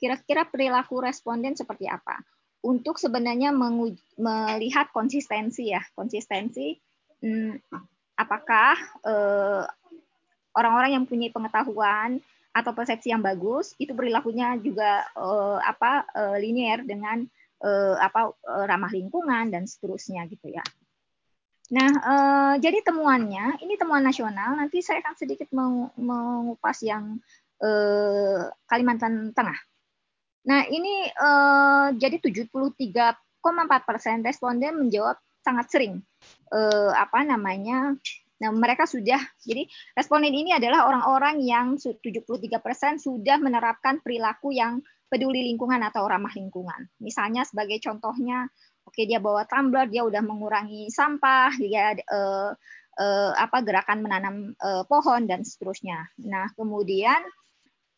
kira-kira 0.00 0.48
perilaku 0.48 0.98
responden 0.98 1.54
seperti 1.54 1.86
apa 1.86 2.18
untuk 2.62 2.96
sebenarnya 2.98 3.50
melihat 4.18 4.90
konsistensi 4.94 5.74
ya, 5.74 5.82
konsistensi 5.98 6.78
hmm, 7.22 7.58
apakah 8.16 8.74
eh, 9.02 9.64
orang-orang 10.54 10.90
yang 11.00 11.04
punya 11.08 11.28
pengetahuan 11.32 12.22
atau 12.52 12.76
persepsi 12.76 13.08
yang 13.08 13.24
bagus 13.24 13.72
itu 13.80 13.96
perilakunya 13.96 14.60
juga 14.60 15.08
eh, 15.16 15.58
apa 15.64 16.04
eh, 16.12 16.36
linier 16.40 16.84
dengan 16.84 17.24
eh, 17.64 17.96
apa 17.96 18.32
eh, 18.32 18.64
ramah 18.68 18.92
lingkungan 18.92 19.48
dan 19.48 19.64
seterusnya 19.64 20.28
gitu 20.28 20.52
ya. 20.52 20.64
Nah, 21.72 21.90
eh, 21.90 22.54
jadi 22.60 22.84
temuannya 22.84 23.64
ini 23.64 23.80
temuan 23.80 24.04
nasional. 24.04 24.60
Nanti 24.60 24.84
saya 24.84 25.00
akan 25.00 25.14
sedikit 25.16 25.48
mengupas 25.96 26.84
yang 26.84 27.16
eh, 27.64 28.44
Kalimantan 28.68 29.32
Tengah. 29.32 29.56
Nah, 30.42 30.66
ini 30.66 31.06
uh, 31.22 31.94
jadi 31.94 32.18
73,4 32.18 33.14
persen 33.86 34.26
responden 34.26 34.74
menjawab 34.74 35.14
sangat 35.42 35.66
sering. 35.70 35.94
Uh, 36.50 36.90
apa 36.98 37.22
namanya? 37.22 37.94
Nah, 38.42 38.50
mereka 38.50 38.90
sudah, 38.90 39.22
jadi 39.46 39.70
responden 39.94 40.34
ini 40.34 40.50
adalah 40.50 40.90
orang-orang 40.90 41.38
yang 41.46 41.78
73 41.78 42.26
persen 42.58 42.98
sudah 42.98 43.38
menerapkan 43.38 44.02
perilaku 44.02 44.50
yang 44.50 44.82
peduli 45.06 45.46
lingkungan 45.46 45.78
atau 45.86 46.02
ramah 46.10 46.34
lingkungan. 46.34 46.90
Misalnya 46.98 47.46
sebagai 47.46 47.78
contohnya, 47.78 48.50
oke 48.82 48.98
okay, 48.98 49.06
dia 49.06 49.22
bawa 49.22 49.46
tumbler, 49.46 49.86
dia 49.86 50.02
udah 50.02 50.24
mengurangi 50.26 50.90
sampah, 50.90 51.54
dia 51.62 51.94
uh, 52.10 52.50
uh, 52.98 53.30
apa 53.38 53.62
gerakan 53.62 54.02
menanam 54.02 54.34
uh, 54.58 54.82
pohon 54.90 55.28
dan 55.30 55.46
seterusnya. 55.46 56.10
Nah, 56.26 56.50
kemudian 56.58 57.22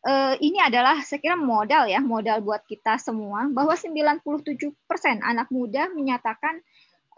uh, 0.04 0.34
ini 0.38 0.60
adalah 0.60 1.00
saya 1.00 1.18
kira 1.24 1.38
modal 1.38 1.88
ya, 1.88 1.98
modal 2.04 2.44
buat 2.44 2.62
kita 2.68 3.00
semua 3.00 3.48
bahwa 3.48 3.72
97% 3.72 4.28
anak 5.24 5.48
muda 5.48 5.88
menyatakan 5.90 6.60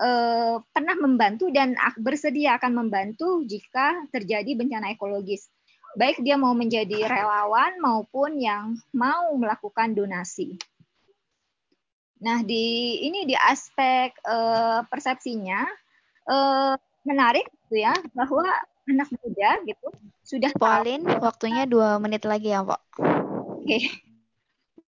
uh, 0.00 0.60
pernah 0.72 0.96
membantu 0.96 1.48
dan 1.52 1.76
bersedia 2.00 2.56
akan 2.60 2.86
membantu 2.86 3.44
jika 3.44 4.06
terjadi 4.12 4.56
bencana 4.56 4.92
ekologis. 4.92 5.48
Baik 5.96 6.20
dia 6.20 6.36
mau 6.36 6.52
menjadi 6.52 7.08
relawan 7.08 7.80
maupun 7.80 8.36
yang 8.36 8.76
mau 8.92 9.32
melakukan 9.36 9.96
donasi. 9.96 10.60
Nah, 12.20 12.40
di 12.44 13.00
ini 13.04 13.28
di 13.28 13.36
aspek 13.36 14.12
uh, 14.24 14.84
persepsinya 14.88 15.64
uh, 16.28 16.76
menarik 17.04 17.48
gitu 17.68 17.84
ya 17.84 17.92
bahwa 18.12 18.44
anak 18.86 19.08
muda 19.20 19.50
gitu 19.66 19.88
sudah 20.26 20.50
Pauline 20.56 21.06
waktunya 21.18 21.68
dua 21.68 22.00
menit 22.00 22.24
lagi 22.24 22.52
ya 22.52 22.64
Pak. 22.64 22.80
Oke. 23.00 23.64
Okay. 23.64 23.82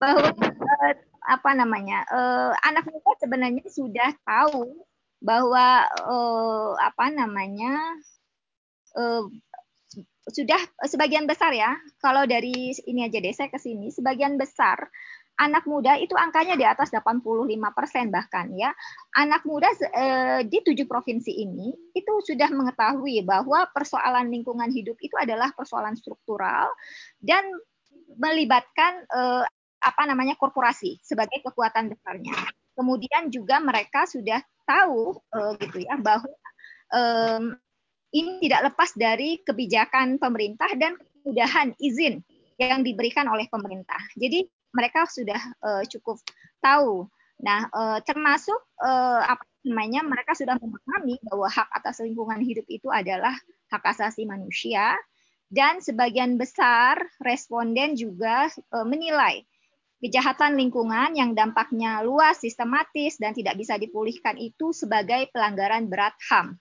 Bahwa 0.01 0.31
uh, 0.31 0.93
apa 1.25 1.51
namanya 1.57 2.05
uh, 2.13 2.53
anak 2.65 2.85
muda 2.93 3.13
sebenarnya 3.17 3.65
sudah 3.73 4.13
tahu 4.29 4.85
bahwa 5.25 5.89
uh, 6.05 6.77
apa 6.77 7.09
namanya 7.09 7.81
uh, 9.01 9.25
sudah 10.29 10.61
sebagian 10.85 11.25
besar 11.25 11.53
ya 11.53 11.77
kalau 12.01 12.29
dari 12.29 12.73
ini 12.89 13.09
aja 13.09 13.21
deh 13.21 13.33
saya 13.33 13.49
ke 13.49 13.61
sini 13.61 13.89
sebagian 13.93 14.37
besar 14.37 14.89
anak 15.35 15.67
muda 15.67 15.99
itu 15.99 16.15
angkanya 16.15 16.55
di 16.55 16.63
atas 16.63 16.95
85 16.95 17.51
persen 17.75 18.11
bahkan 18.11 18.51
ya. 18.55 18.71
Anak 19.19 19.43
muda 19.43 19.67
eh, 19.75 20.47
di 20.47 20.63
tujuh 20.63 20.87
provinsi 20.87 21.33
ini 21.35 21.75
itu 21.95 22.13
sudah 22.23 22.51
mengetahui 22.55 23.27
bahwa 23.27 23.67
persoalan 23.75 24.31
lingkungan 24.31 24.71
hidup 24.71 24.95
itu 25.03 25.15
adalah 25.19 25.51
persoalan 25.55 25.99
struktural 25.99 26.71
dan 27.19 27.43
melibatkan 28.15 29.03
eh, 29.11 29.45
apa 29.85 30.03
namanya 30.07 30.39
korporasi 30.39 31.03
sebagai 31.03 31.43
kekuatan 31.43 31.91
besarnya. 31.93 32.37
Kemudian 32.75 33.31
juga 33.31 33.63
mereka 33.63 34.07
sudah 34.07 34.43
tahu 34.67 35.19
eh, 35.35 35.53
gitu 35.63 35.79
ya 35.87 35.95
bahwa 35.99 36.31
eh, 36.95 37.41
ini 38.15 38.39
tidak 38.47 38.71
lepas 38.71 38.95
dari 38.95 39.43
kebijakan 39.43 40.23
pemerintah 40.23 40.71
dan 40.79 40.95
kemudahan 41.23 41.75
izin 41.83 42.23
yang 42.63 42.87
diberikan 42.87 43.27
oleh 43.27 43.51
pemerintah. 43.51 43.99
Jadi 44.15 44.47
mereka 44.71 45.07
sudah 45.07 45.39
uh, 45.63 45.83
cukup 45.87 46.19
tahu. 46.63 47.07
Nah, 47.43 47.67
uh, 47.71 47.99
termasuk 48.07 48.59
uh, 48.79 49.23
apa 49.23 49.43
namanya 49.67 50.07
mereka 50.07 50.39
sudah 50.39 50.55
memahami 50.59 51.19
bahwa 51.27 51.51
hak 51.51 51.69
atas 51.75 52.03
lingkungan 52.03 52.39
hidup 52.43 52.67
itu 52.71 52.87
adalah 52.91 53.35
hak 53.75 53.83
asasi 53.83 54.23
manusia 54.23 54.95
dan 55.51 55.83
sebagian 55.83 56.39
besar 56.39 57.03
responden 57.23 57.99
juga 57.99 58.47
uh, 58.71 58.87
menilai 58.87 59.43
kejahatan 60.05 60.61
lingkungan 60.61 61.17
yang 61.17 61.33
dampaknya 61.33 62.05
luas, 62.05 62.37
sistematis 62.45 63.17
dan 63.17 63.33
tidak 63.33 63.57
bisa 63.57 63.81
dipulihkan 63.81 64.37
itu 64.37 64.77
sebagai 64.77 65.33
pelanggaran 65.33 65.89
berat 65.89 66.13
HAM. 66.29 66.61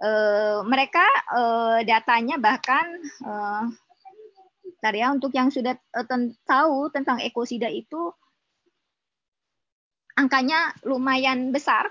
Uh, 0.00 0.64
mereka 0.66 1.06
uh, 1.30 1.78
datanya 1.86 2.40
bahkan 2.40 2.84
Bentar 4.84 5.00
ya, 5.00 5.08
untuk 5.16 5.32
yang 5.32 5.48
sudah 5.48 5.80
ten 6.04 6.36
tahu 6.44 6.92
tentang 6.92 7.16
ekosida 7.24 7.72
itu 7.72 8.12
angkanya 10.12 10.76
lumayan 10.84 11.56
besar. 11.56 11.88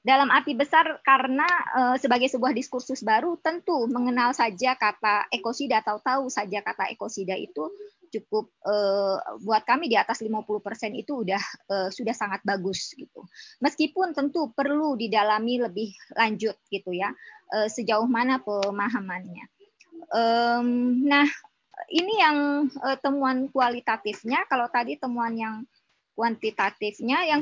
Dalam 0.00 0.32
arti 0.32 0.56
besar 0.56 0.96
karena 1.04 1.44
uh, 1.76 1.96
sebagai 2.00 2.32
sebuah 2.32 2.56
diskursus 2.56 3.04
baru 3.04 3.36
tentu 3.36 3.84
mengenal 3.84 4.32
saja 4.32 4.72
kata 4.80 5.28
ekosida 5.28 5.84
atau 5.84 6.00
tahu 6.00 6.32
saja 6.32 6.64
kata 6.64 6.88
ekosida 6.96 7.36
itu 7.36 7.68
cukup 8.12 8.52
uh, 8.68 9.16
buat 9.40 9.64
kami 9.64 9.88
di 9.88 9.96
atas 9.96 10.20
50% 10.20 10.44
itu 10.92 11.24
udah 11.24 11.42
uh, 11.72 11.88
sudah 11.88 12.12
sangat 12.12 12.44
bagus 12.44 12.92
gitu. 12.92 13.24
Meskipun 13.64 14.12
tentu 14.12 14.52
perlu 14.52 14.94
didalami 15.00 15.64
lebih 15.64 15.96
lanjut 16.12 16.54
gitu 16.68 16.92
ya. 16.92 17.08
Uh, 17.48 17.66
sejauh 17.72 18.04
mana 18.04 18.40
pemahamannya. 18.44 19.48
Um, 20.12 21.00
nah, 21.08 21.24
ini 21.88 22.14
yang 22.20 22.68
uh, 22.84 22.96
temuan 23.00 23.48
kualitatifnya. 23.48 24.44
Kalau 24.46 24.68
tadi 24.68 25.00
temuan 25.00 25.32
yang 25.32 25.64
kuantitatifnya, 26.12 27.24
yang 27.24 27.40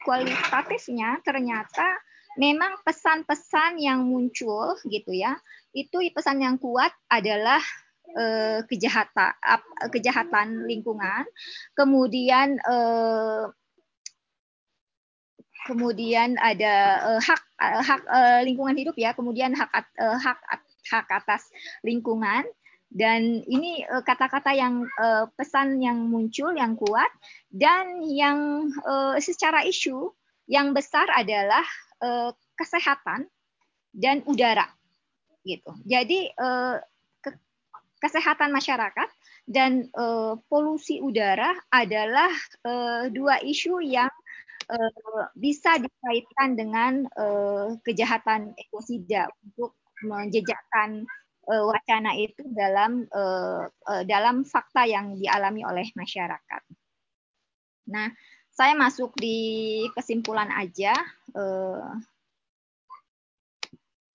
kualitatifnya 0.00 1.20
ternyata 1.20 1.84
memang 2.40 2.80
pesan-pesan 2.84 3.80
yang 3.80 4.04
muncul 4.04 4.76
gitu 4.88 5.12
ya. 5.12 5.36
Itu 5.76 6.00
pesan 6.12 6.40
yang 6.40 6.56
kuat 6.56 6.92
adalah 7.12 7.60
uh, 8.14 8.60
kejahatan 8.70 9.32
kejahatan 9.90 10.68
lingkungan, 10.70 11.26
kemudian 11.74 12.60
uh, 12.68 13.50
kemudian 15.66 16.38
ada 16.38 16.74
uh, 17.02 17.20
hak 17.20 17.42
uh, 17.58 17.82
hak 17.82 18.02
uh, 18.06 18.40
lingkungan 18.46 18.78
hidup 18.78 18.94
ya, 18.94 19.10
kemudian 19.12 19.50
hak 19.52 19.70
uh, 19.98 20.18
hak 20.18 20.38
hak 20.86 21.06
atas 21.10 21.50
lingkungan, 21.82 22.46
dan 22.94 23.42
ini 23.50 23.82
eh, 23.82 24.02
kata-kata 24.06 24.54
yang 24.54 24.86
uh, 25.02 25.26
pesan 25.34 25.82
yang 25.82 26.06
muncul 26.06 26.54
yang 26.54 26.78
kuat. 26.78 27.10
Dan 27.50 28.04
yang 28.06 28.70
secara 29.18 29.64
isu 29.66 30.12
yang 30.46 30.76
besar 30.76 31.08
adalah 31.10 31.64
kesehatan 32.54 33.26
dan 33.96 34.20
udara 34.28 34.68
gitu. 35.40 35.72
Jadi 35.88 36.28
kesehatan 38.02 38.52
masyarakat 38.52 39.08
dan 39.46 39.88
uh, 39.96 40.36
polusi 40.50 41.00
udara 41.00 41.54
adalah 41.70 42.30
uh, 42.66 43.08
dua 43.08 43.40
isu 43.40 43.80
yang 43.80 44.10
uh, 44.68 45.24
bisa 45.38 45.78
dikaitkan 45.78 46.58
dengan 46.58 46.92
uh, 47.14 47.78
kejahatan 47.86 48.52
ekosida 48.58 49.30
untuk 49.42 49.78
menjejakkan 50.04 51.06
uh, 51.48 51.64
wacana 51.70 52.12
itu 52.18 52.42
dalam 52.52 53.06
uh, 53.14 53.64
uh, 53.70 54.02
dalam 54.04 54.44
fakta 54.44 54.84
yang 54.84 55.16
dialami 55.16 55.62
oleh 55.64 55.86
masyarakat. 55.94 56.62
Nah, 57.86 58.10
saya 58.50 58.74
masuk 58.74 59.14
di 59.14 59.84
kesimpulan 59.94 60.50
aja. 60.50 60.92
Uh, 61.32 61.96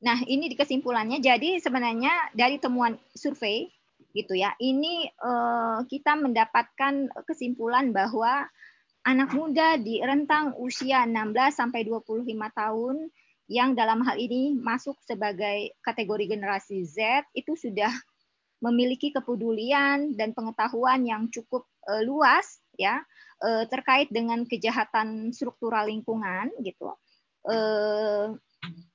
nah, 0.01 0.19
ini 0.25 0.49
di 0.49 0.57
kesimpulannya. 0.57 1.21
Jadi 1.21 1.61
sebenarnya 1.61 2.33
dari 2.33 2.57
temuan 2.57 2.97
survei 3.13 3.69
gitu 4.11 4.35
ya, 4.35 4.51
ini 4.59 5.07
uh, 5.23 5.85
kita 5.87 6.19
mendapatkan 6.19 7.07
kesimpulan 7.23 7.95
bahwa 7.95 8.49
anak 9.07 9.33
muda 9.33 9.79
di 9.81 10.03
rentang 10.03 10.53
usia 10.61 11.07
16 11.07 11.33
sampai 11.53 11.87
25 11.87 12.27
tahun 12.53 13.09
yang 13.51 13.75
dalam 13.75 14.05
hal 14.05 14.15
ini 14.15 14.55
masuk 14.55 14.95
sebagai 15.03 15.75
kategori 15.83 16.37
generasi 16.37 16.85
Z 16.85 17.27
itu 17.35 17.57
sudah 17.57 17.91
memiliki 18.61 19.09
kepedulian 19.09 20.13
dan 20.13 20.31
pengetahuan 20.37 21.01
yang 21.03 21.27
cukup 21.33 21.65
uh, 21.89 21.99
luas 22.05 22.61
ya 22.77 23.01
uh, 23.41 23.65
terkait 23.67 24.07
dengan 24.13 24.45
kejahatan 24.45 25.33
struktural 25.33 25.89
lingkungan 25.89 26.53
gitu 26.61 26.93
uh, 27.49 28.37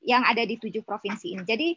yang 0.06 0.22
ada 0.22 0.46
di 0.46 0.56
tujuh 0.58 0.86
provinsi 0.86 1.34
ini. 1.34 1.42
Jadi 1.42 1.68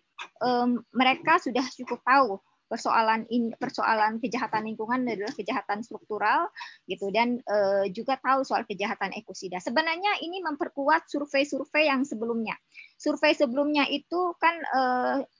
um, 0.46 0.78
mereka 0.94 1.42
sudah 1.42 1.66
cukup 1.74 2.00
tahu 2.06 2.38
persoalan 2.70 3.26
in, 3.34 3.50
persoalan 3.58 4.22
kejahatan 4.22 4.70
lingkungan 4.70 5.02
adalah 5.10 5.34
kejahatan 5.34 5.82
struktural 5.82 6.54
gitu 6.86 7.10
dan 7.10 7.42
e, 7.42 7.90
juga 7.90 8.22
tahu 8.22 8.46
soal 8.46 8.64
kejahatan 8.70 9.18
ekosida. 9.18 9.58
Sebenarnya 9.58 10.22
ini 10.22 10.46
memperkuat 10.46 11.10
survei-survei 11.10 11.90
yang 11.90 12.06
sebelumnya. 12.06 12.54
Survei 13.02 13.34
sebelumnya 13.34 13.90
itu 13.90 14.38
kan 14.38 14.54
e, 14.54 14.82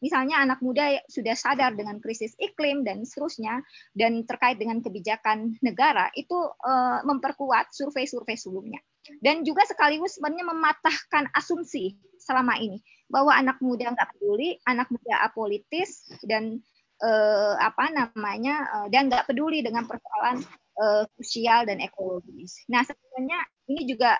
misalnya 0.02 0.42
anak 0.42 0.60
muda 0.66 0.98
sudah 1.06 1.38
sadar 1.38 1.78
dengan 1.78 2.02
krisis 2.02 2.34
iklim 2.42 2.82
dan 2.82 3.06
seterusnya 3.06 3.62
dan 3.94 4.26
terkait 4.26 4.58
dengan 4.58 4.82
kebijakan 4.82 5.62
negara 5.62 6.10
itu 6.18 6.36
e, 6.66 6.74
memperkuat 7.06 7.70
survei-survei 7.72 8.36
sebelumnya. 8.36 8.82
Dan 9.18 9.42
juga 9.42 9.66
sekaligus 9.66 10.18
sebenarnya 10.18 10.46
mematahkan 10.54 11.34
asumsi 11.34 11.98
selama 12.22 12.56
ini 12.62 12.80
bahwa 13.10 13.34
anak 13.34 13.58
muda 13.60 13.90
nggak 13.90 14.16
peduli, 14.16 14.62
anak 14.70 14.88
muda 14.94 15.26
apolitis 15.26 16.06
dan 16.22 16.62
eh, 17.02 17.56
apa 17.58 17.90
namanya 17.90 18.56
eh, 18.70 18.88
dan 18.94 19.10
nggak 19.10 19.26
peduli 19.26 19.66
dengan 19.66 19.90
persoalan 19.90 20.46
eh, 20.78 21.04
sosial 21.18 21.66
dan 21.66 21.82
ekologis. 21.82 22.64
Nah 22.70 22.86
sebenarnya 22.86 23.40
ini 23.74 23.82
juga 23.90 24.16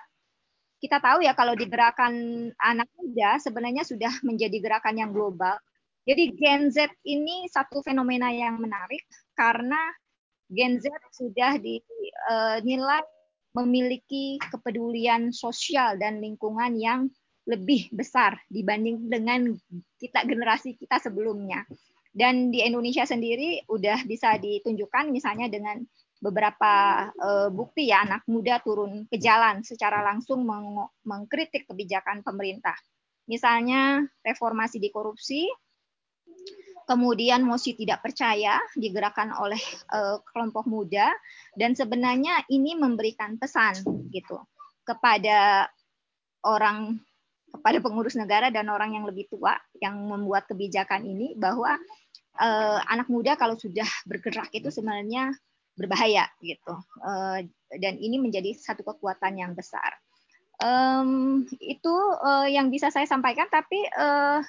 kita 0.80 0.96
tahu 0.96 1.20
ya 1.20 1.36
kalau 1.36 1.52
di 1.52 1.68
gerakan 1.68 2.48
anak 2.56 2.88
muda 2.96 3.36
sebenarnya 3.36 3.84
sudah 3.84 4.10
menjadi 4.28 4.56
gerakan 4.58 4.96
yang 4.96 5.10
global. 5.12 5.54
Jadi 6.08 6.32
Gen 6.34 6.72
Z 6.72 6.88
ini 7.04 7.46
satu 7.52 7.84
fenomena 7.84 8.32
yang 8.32 8.56
menarik 8.56 9.04
karena 9.36 9.78
Gen 10.50 10.80
Z 10.80 10.90
sudah 11.14 11.60
dinilai 11.60 13.04
eh, 13.04 13.19
memiliki 13.56 14.38
kepedulian 14.38 15.34
sosial 15.34 15.98
dan 15.98 16.22
lingkungan 16.22 16.78
yang 16.78 17.10
lebih 17.48 17.90
besar 17.90 18.38
dibanding 18.46 19.10
dengan 19.10 19.58
kita 19.98 20.22
generasi 20.22 20.78
kita 20.78 21.02
sebelumnya. 21.02 21.66
Dan 22.10 22.50
di 22.50 22.62
Indonesia 22.62 23.06
sendiri 23.06 23.62
udah 23.70 24.02
bisa 24.06 24.34
ditunjukkan 24.38 25.14
misalnya 25.14 25.46
dengan 25.46 25.78
beberapa 26.20 27.06
uh, 27.16 27.48
bukti 27.48 27.88
ya 27.88 28.04
anak 28.04 28.28
muda 28.28 28.60
turun 28.60 29.08
ke 29.08 29.16
jalan 29.16 29.64
secara 29.64 30.04
langsung 30.04 30.44
meng 30.44 30.90
mengkritik 31.06 31.64
kebijakan 31.70 32.20
pemerintah. 32.20 32.76
Misalnya 33.30 34.04
reformasi 34.26 34.82
di 34.82 34.90
korupsi, 34.90 35.46
kemudian 36.90 37.46
mosi 37.46 37.78
tidak 37.78 38.02
percaya 38.02 38.58
digerakkan 38.74 39.30
oleh 39.30 39.62
uh, 39.94 40.18
kelompok 40.34 40.66
muda 40.66 41.06
dan 41.54 41.78
sebenarnya 41.78 42.42
ini 42.50 42.74
memberikan 42.74 43.38
pesan 43.38 43.78
gitu 44.10 44.42
kepada 44.82 45.70
orang 46.42 46.98
kepada 47.54 47.78
pengurus 47.78 48.18
negara 48.18 48.50
dan 48.50 48.66
orang 48.66 48.98
yang 48.98 49.06
lebih 49.06 49.30
tua 49.30 49.54
yang 49.78 50.02
membuat 50.02 50.50
kebijakan 50.50 51.06
ini 51.06 51.38
bahwa 51.38 51.78
uh, 52.42 52.78
anak 52.90 53.06
muda 53.06 53.38
kalau 53.38 53.54
sudah 53.54 53.86
bergerak 54.10 54.50
itu 54.50 54.66
sebenarnya 54.74 55.30
berbahaya 55.78 56.26
gitu 56.42 56.74
uh, 57.06 57.38
dan 57.78 57.94
ini 58.02 58.18
menjadi 58.18 58.50
satu 58.58 58.82
kekuatan 58.82 59.38
yang 59.38 59.54
besar. 59.54 59.94
Um, 60.60 61.48
itu 61.56 61.94
uh, 62.20 62.44
yang 62.44 62.68
bisa 62.68 62.92
saya 62.92 63.08
sampaikan 63.08 63.48
tapi 63.48 63.80
uh, 63.96 64.44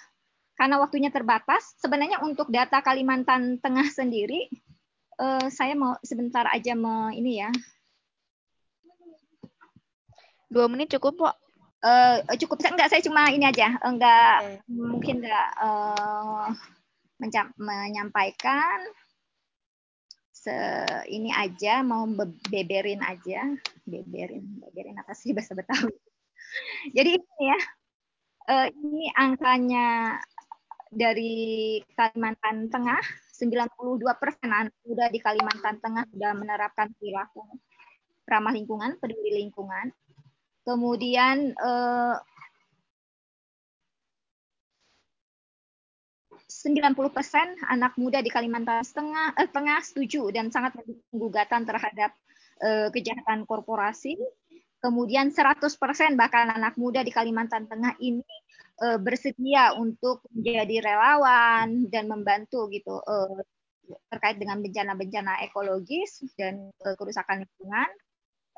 karena 0.55 0.77
waktunya 0.77 1.09
terbatas 1.09 1.73
sebenarnya 1.81 2.21
untuk 2.21 2.51
data 2.53 2.83
Kalimantan 2.83 3.57
Tengah 3.57 3.87
sendiri 3.89 4.45
uh, 5.21 5.47
saya 5.53 5.77
mau 5.77 5.95
sebentar 6.01 6.49
aja 6.49 6.73
mau 6.73 7.13
ini 7.13 7.41
ya. 7.45 7.51
Dua 10.51 10.67
menit 10.67 10.91
cukup 10.91 11.29
kok 11.29 11.35
uh, 11.85 12.17
cukup. 12.35 12.59
Enggak 12.65 12.91
saya 12.91 13.01
cuma 13.05 13.29
ini 13.31 13.45
aja. 13.47 13.77
Enggak 13.85 14.35
okay. 14.43 14.57
mungkin 14.67 15.23
enggak 15.23 15.49
uh, 15.61 16.49
menyampaikan. 17.55 18.79
Se 20.31 20.51
ini 21.07 21.29
aja 21.31 21.85
mau 21.85 22.03
beberin 22.49 23.05
aja. 23.05 23.45
Beberin 23.85 24.59
beberin 24.59 24.99
apa 24.99 25.13
sih 25.13 25.31
bahasa 25.31 25.55
Betawi. 25.55 25.93
Jadi 26.97 27.15
ini 27.15 27.43
ya 27.47 27.59
uh, 28.49 28.67
ini 28.67 29.07
angkanya 29.15 30.17
dari 30.91 31.79
Kalimantan 31.95 32.67
Tengah 32.67 32.99
92 33.31 34.03
persen 34.19 34.49
anak 34.51 34.75
muda 34.83 35.07
di 35.07 35.23
Kalimantan 35.23 35.79
Tengah 35.79 36.03
sudah 36.11 36.31
menerapkan 36.35 36.91
perilaku 36.99 37.47
ramah 38.27 38.51
lingkungan 38.51 38.99
peduli 38.99 39.39
lingkungan 39.39 39.95
kemudian 40.67 41.55
uh, 41.57 42.19
90% 46.51 47.63
anak 47.71 47.95
muda 47.95 48.19
di 48.19 48.27
Kalimantan 48.27 48.83
Tengah, 48.83 49.33
eh, 49.39 49.47
Tengah 49.47 49.79
setuju 49.81 50.29
dan 50.35 50.51
sangat 50.51 50.75
mendukung 50.75 51.17
gugatan 51.17 51.63
terhadap 51.63 52.11
eh, 52.59 52.91
kejahatan 52.91 53.47
korporasi. 53.47 54.19
Kemudian 54.83 55.31
100% 55.31 55.71
bahkan 56.19 56.51
anak 56.51 56.75
muda 56.75 57.01
di 57.01 57.09
Kalimantan 57.13 57.71
Tengah 57.71 57.95
ini 58.03 58.40
eh, 58.81 58.99
bersedia 58.99 59.77
untuk 59.77 60.25
menjadi 60.33 60.81
relawan 60.81 61.87
dan 61.87 62.09
membantu 62.09 62.67
gitu 62.73 62.99
eh, 63.05 63.45
terkait 64.11 64.37
dengan 64.39 64.59
bencana-bencana 64.63 65.43
ekologis 65.47 66.23
dan 66.39 66.71
eh, 66.83 66.95
kerusakan 66.95 67.43
lingkungan 67.43 67.89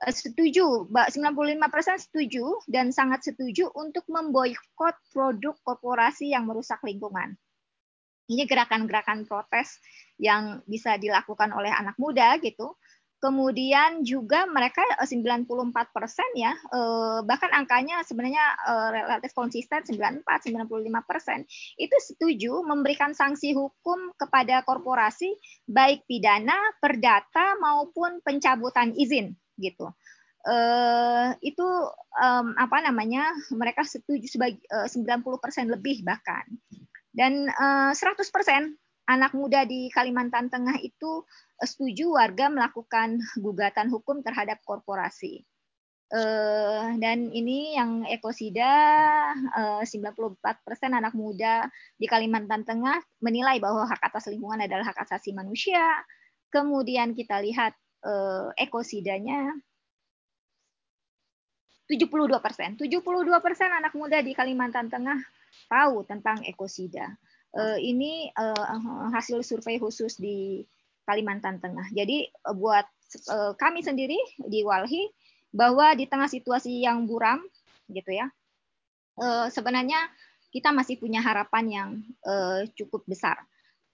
eh, 0.05 0.13
setuju, 0.13 0.89
95% 0.89 2.05
setuju 2.09 2.45
dan 2.69 2.93
sangat 2.93 3.25
setuju 3.25 3.69
untuk 3.73 4.05
memboikot 4.09 4.95
produk 5.13 5.55
korporasi 5.63 6.33
yang 6.33 6.45
merusak 6.45 6.81
lingkungan. 6.85 7.35
Ini 8.23 8.47
gerakan-gerakan 8.47 9.27
protes 9.27 9.83
yang 10.15 10.63
bisa 10.63 10.95
dilakukan 10.95 11.51
oleh 11.51 11.69
anak 11.69 11.99
muda 11.99 12.39
gitu. 12.39 12.79
Kemudian 13.23 14.03
juga 14.03 14.43
mereka 14.51 14.83
94 14.99 15.47
eh, 15.47 15.87
persen 15.95 16.27
ya, 16.35 16.51
eh, 16.51 17.23
bahkan 17.23 17.47
angkanya 17.55 18.03
sebenarnya 18.03 18.43
eh, 18.67 18.89
relatif 18.99 19.31
konsisten 19.31 19.79
94, 19.79 20.27
95 20.51 20.67
persen 21.07 21.47
itu 21.79 21.95
setuju 22.03 22.67
memberikan 22.67 23.15
sanksi 23.15 23.55
hukum 23.55 24.11
kepada 24.19 24.67
korporasi 24.67 25.39
baik 25.71 26.03
pidana, 26.03 26.59
perdata 26.83 27.55
maupun 27.63 28.19
pencabutan 28.27 28.91
izin 28.91 29.31
gitu. 29.55 29.87
itu 31.39 31.67
apa 32.59 32.77
namanya 32.83 33.31
mereka 33.55 33.87
setuju 33.87 34.27
sebagai 34.27 34.59
90 34.91 35.23
persen 35.39 35.71
lebih 35.71 36.03
bahkan 36.03 36.43
dan 37.15 37.47
uh, 37.47 37.95
100% 37.95 38.27
anak 39.13 39.37
muda 39.37 39.63
di 39.63 39.93
Kalimantan 39.93 40.49
Tengah 40.49 40.81
itu 40.81 41.21
uh, 41.61 41.67
setuju 41.67 42.17
warga 42.17 42.49
melakukan 42.49 43.21
gugatan 43.37 43.93
hukum 43.93 44.25
terhadap 44.25 44.59
korporasi. 44.65 45.45
Uh, 46.13 46.93
dan 47.01 47.33
ini 47.33 47.73
yang 47.73 48.05
ekosida 48.05 48.69
uh, 49.57 49.81
94% 49.81 50.37
anak 50.93 51.17
muda 51.17 51.65
di 51.97 52.05
Kalimantan 52.05 52.65
Tengah 52.65 53.01
menilai 53.21 53.57
bahwa 53.57 53.89
hak 53.89 54.01
atas 54.01 54.29
lingkungan 54.29 54.61
adalah 54.61 54.93
hak 54.93 55.09
asasi 55.09 55.33
manusia. 55.33 55.81
Kemudian 56.53 57.17
kita 57.17 57.41
lihat 57.41 57.73
uh, 58.05 58.53
ekosidanya 58.61 59.57
72 61.89 62.09
persen. 62.39 62.77
72 62.77 63.01
persen 63.41 63.69
anak 63.73 63.93
muda 63.97 64.21
di 64.21 64.37
Kalimantan 64.37 64.93
Tengah 64.93 65.17
tahu 65.65 66.05
tentang 66.05 66.45
ekosida. 66.45 67.09
Uh, 67.57 67.77
ini 67.79 68.29
uh, 68.33 69.09
hasil 69.13 69.41
survei 69.45 69.77
khusus 69.77 70.17
di 70.17 70.65
Kalimantan 71.03 71.59
Tengah. 71.59 71.91
Jadi 71.91 72.31
buat 72.55 72.87
kami 73.61 73.85
sendiri 73.85 74.17
di 74.41 74.65
Walhi 74.65 75.05
bahwa 75.53 75.93
di 75.93 76.09
tengah 76.09 76.25
situasi 76.25 76.81
yang 76.81 77.05
buram 77.05 77.45
gitu 77.85 78.09
ya, 78.09 78.25
sebenarnya 79.53 80.09
kita 80.49 80.73
masih 80.73 80.97
punya 80.97 81.21
harapan 81.21 81.65
yang 81.69 81.89
cukup 82.73 83.05
besar. 83.05 83.37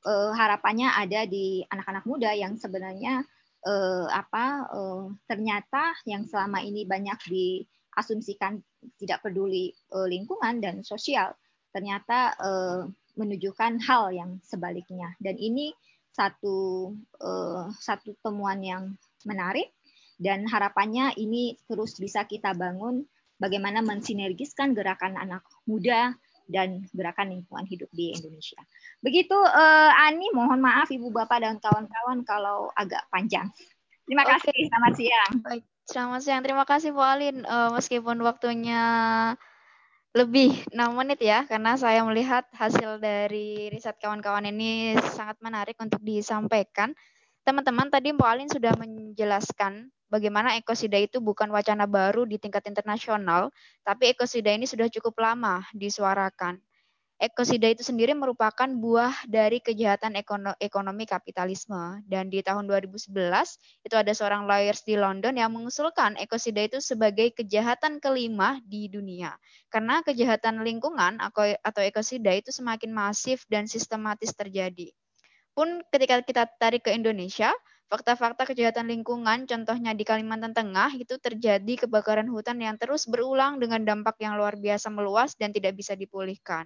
Harapannya 0.08 0.88
ada 0.96 1.28
di 1.28 1.66
anak-anak 1.68 2.08
muda 2.08 2.32
yang 2.32 2.56
sebenarnya 2.56 3.28
uh, 3.68 4.08
apa 4.08 4.70
uh, 4.72 5.12
ternyata 5.28 5.96
yang 6.08 6.24
selama 6.28 6.64
ini 6.64 6.88
banyak 6.88 7.20
diasumsikan 7.28 8.60
tidak 8.96 9.20
peduli 9.26 9.76
lingkungan 9.92 10.64
dan 10.64 10.80
sosial 10.88 11.36
ternyata 11.76 12.34
menunjukkan 13.20 13.84
hal 13.84 14.16
yang 14.16 14.40
sebaliknya 14.48 15.12
dan 15.20 15.36
ini 15.36 15.76
satu 16.16 16.90
uh, 17.20 17.68
satu 17.76 18.16
temuan 18.24 18.64
yang 18.64 18.96
menarik 19.28 19.76
dan 20.20 20.48
harapannya 20.48 21.12
ini 21.20 21.60
terus 21.68 22.00
bisa 22.00 22.24
kita 22.24 22.56
bangun 22.56 23.04
bagaimana 23.40 23.80
mensinergiskan 23.84 24.76
gerakan 24.76 25.16
anak 25.16 25.44
muda 25.68 26.16
dan 26.50 26.84
gerakan 26.92 27.30
lingkungan 27.30 27.64
hidup 27.70 27.88
di 27.94 28.12
Indonesia. 28.12 28.58
Begitu 29.00 29.38
uh, 29.38 29.92
Ani, 29.96 30.34
mohon 30.34 30.60
maaf 30.60 30.90
Ibu 30.90 31.14
Bapak 31.14 31.46
dan 31.46 31.62
kawan-kawan 31.62 32.26
kalau 32.26 32.74
agak 32.74 33.06
panjang. 33.14 33.48
Terima 34.10 34.26
kasih, 34.26 34.50
okay. 34.50 34.66
selamat 34.66 34.94
siang. 34.98 35.32
Baik, 35.46 35.64
selamat 35.86 36.22
siang. 36.26 36.42
Terima 36.42 36.66
kasih 36.66 36.90
Bu 36.90 37.06
Alin. 37.06 37.46
Uh, 37.46 37.70
meskipun 37.78 38.18
waktunya 38.26 38.82
lebih 40.18 40.66
6 40.74 40.92
menit 40.98 41.20
ya, 41.22 41.46
karena 41.46 41.78
saya 41.78 42.02
melihat 42.06 42.46
hasil 42.58 42.98
dari 42.98 43.70
riset 43.74 43.96
kawan-kawan 44.02 44.46
ini 44.50 44.98
sangat 45.14 45.38
menarik 45.46 45.78
untuk 45.78 46.02
disampaikan. 46.02 46.98
Teman-teman, 47.46 47.90
tadi 47.94 48.10
Bu 48.14 48.26
Alin 48.26 48.50
sudah 48.50 48.74
menjelaskan 48.78 49.90
bagaimana 50.10 50.58
ekosida 50.58 50.98
itu 51.02 51.22
bukan 51.22 51.50
wacana 51.54 51.86
baru 51.86 52.26
di 52.26 52.38
tingkat 52.42 52.66
internasional, 52.70 53.54
tapi 53.86 54.14
ekosida 54.14 54.50
ini 54.54 54.66
sudah 54.70 54.90
cukup 54.90 55.18
lama 55.22 55.66
disuarakan. 55.74 56.62
Ekosida 57.20 57.68
itu 57.68 57.84
sendiri 57.84 58.16
merupakan 58.16 58.64
buah 58.64 59.12
dari 59.28 59.60
kejahatan 59.60 60.16
ekonomi 60.64 61.04
kapitalisme. 61.04 62.00
Dan 62.08 62.32
di 62.32 62.40
tahun 62.40 62.64
2011, 62.64 63.12
itu 63.84 63.96
ada 64.00 64.08
seorang 64.16 64.48
lawyers 64.48 64.88
di 64.88 64.96
London 64.96 65.36
yang 65.36 65.52
mengusulkan 65.52 66.16
ekosida 66.16 66.64
itu 66.64 66.80
sebagai 66.80 67.36
kejahatan 67.36 68.00
kelima 68.00 68.64
di 68.64 68.88
dunia. 68.88 69.36
Karena 69.68 70.00
kejahatan 70.00 70.64
lingkungan 70.64 71.20
atau 71.20 71.84
ekosida 71.84 72.40
itu 72.40 72.56
semakin 72.56 72.96
masif 72.96 73.44
dan 73.52 73.68
sistematis 73.68 74.32
terjadi. 74.32 74.96
Pun 75.52 75.84
ketika 75.92 76.24
kita 76.24 76.48
tarik 76.56 76.88
ke 76.88 76.96
Indonesia, 76.96 77.52
fakta-fakta 77.92 78.48
kejahatan 78.48 78.88
lingkungan, 78.88 79.44
contohnya 79.44 79.92
di 79.92 80.08
Kalimantan 80.08 80.56
Tengah, 80.56 80.96
itu 80.96 81.20
terjadi 81.20 81.84
kebakaran 81.84 82.32
hutan 82.32 82.64
yang 82.64 82.80
terus 82.80 83.12
berulang 83.12 83.60
dengan 83.60 83.84
dampak 83.84 84.16
yang 84.24 84.40
luar 84.40 84.56
biasa 84.56 84.88
meluas 84.88 85.36
dan 85.36 85.52
tidak 85.52 85.76
bisa 85.76 86.00
dipulihkan. 86.00 86.64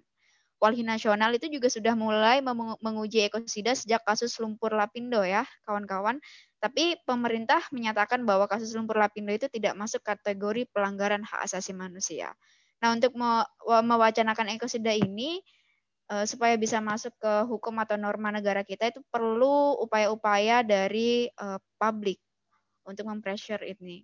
Walhi 0.62 0.84
Nasional 0.86 1.36
itu 1.36 1.52
juga 1.52 1.68
sudah 1.68 1.92
mulai 1.98 2.40
menguji 2.80 3.28
ekosida 3.28 3.76
sejak 3.76 4.04
kasus 4.08 4.36
lumpur 4.40 4.72
lapindo 4.72 5.20
ya, 5.24 5.44
kawan-kawan. 5.68 6.24
Tapi 6.64 6.96
pemerintah 7.04 7.60
menyatakan 7.76 8.24
bahwa 8.24 8.48
kasus 8.48 8.72
lumpur 8.72 8.96
lapindo 8.96 9.36
itu 9.36 9.52
tidak 9.52 9.76
masuk 9.76 10.00
kategori 10.06 10.64
pelanggaran 10.72 11.20
hak 11.24 11.44
asasi 11.44 11.76
manusia. 11.76 12.32
Nah, 12.80 12.96
untuk 12.96 13.16
mewacanakan 13.68 14.56
ekosida 14.56 14.96
ini 14.96 15.44
eh, 16.12 16.26
supaya 16.28 16.56
bisa 16.56 16.80
masuk 16.80 17.12
ke 17.20 17.34
hukum 17.48 17.80
atau 17.84 18.00
norma 18.00 18.32
negara 18.32 18.64
kita 18.64 18.92
itu 18.92 19.04
perlu 19.12 19.80
upaya-upaya 19.84 20.64
dari 20.64 21.28
uh, 21.40 21.60
publik 21.80 22.20
untuk 22.88 23.08
mempressure 23.08 23.64
ini. 23.64 24.04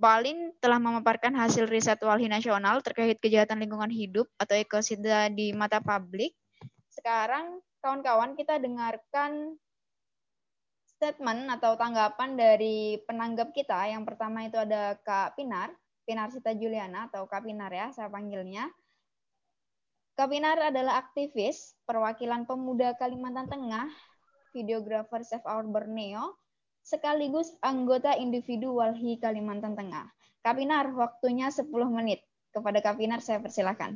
Balin 0.00 0.56
telah 0.64 0.80
memaparkan 0.80 1.36
hasil 1.36 1.68
riset 1.68 2.00
Walhi 2.00 2.24
Nasional 2.24 2.80
terkait 2.80 3.20
kejahatan 3.20 3.60
lingkungan 3.60 3.92
hidup 3.92 4.24
atau 4.40 4.56
ekosida 4.56 5.28
di 5.28 5.52
mata 5.52 5.76
publik. 5.76 6.32
Sekarang 6.88 7.60
kawan-kawan 7.84 8.32
kita 8.32 8.56
dengarkan 8.56 9.60
statement 10.96 11.52
atau 11.52 11.76
tanggapan 11.76 12.32
dari 12.32 12.96
penanggap 13.04 13.52
kita. 13.52 13.92
Yang 13.92 14.08
pertama 14.08 14.48
itu 14.48 14.56
ada 14.56 14.96
Kak 15.04 15.36
Pinar, 15.36 15.68
Pinar 16.08 16.32
Sita 16.32 16.56
Juliana 16.56 17.12
atau 17.12 17.28
Kak 17.28 17.44
Pinar 17.44 17.68
ya, 17.68 17.92
saya 17.92 18.08
panggilnya. 18.08 18.72
Kak 20.16 20.32
Pinar 20.32 20.72
adalah 20.72 20.96
aktivis 20.96 21.76
perwakilan 21.84 22.48
pemuda 22.48 22.96
Kalimantan 22.96 23.52
Tengah, 23.52 23.92
videografer 24.56 25.20
Save 25.28 25.44
Our 25.44 25.68
Borneo, 25.68 26.39
sekaligus 26.90 27.54
anggota 27.62 28.18
individu 28.18 28.82
Walhi 28.82 29.14
Kalimantan 29.22 29.78
Tengah. 29.78 30.10
Kapinar, 30.42 30.90
waktunya 30.90 31.46
10 31.46 31.70
menit. 31.94 32.26
Kepada 32.50 32.82
Kapinar 32.82 33.22
saya 33.22 33.38
persilahkan. 33.38 33.94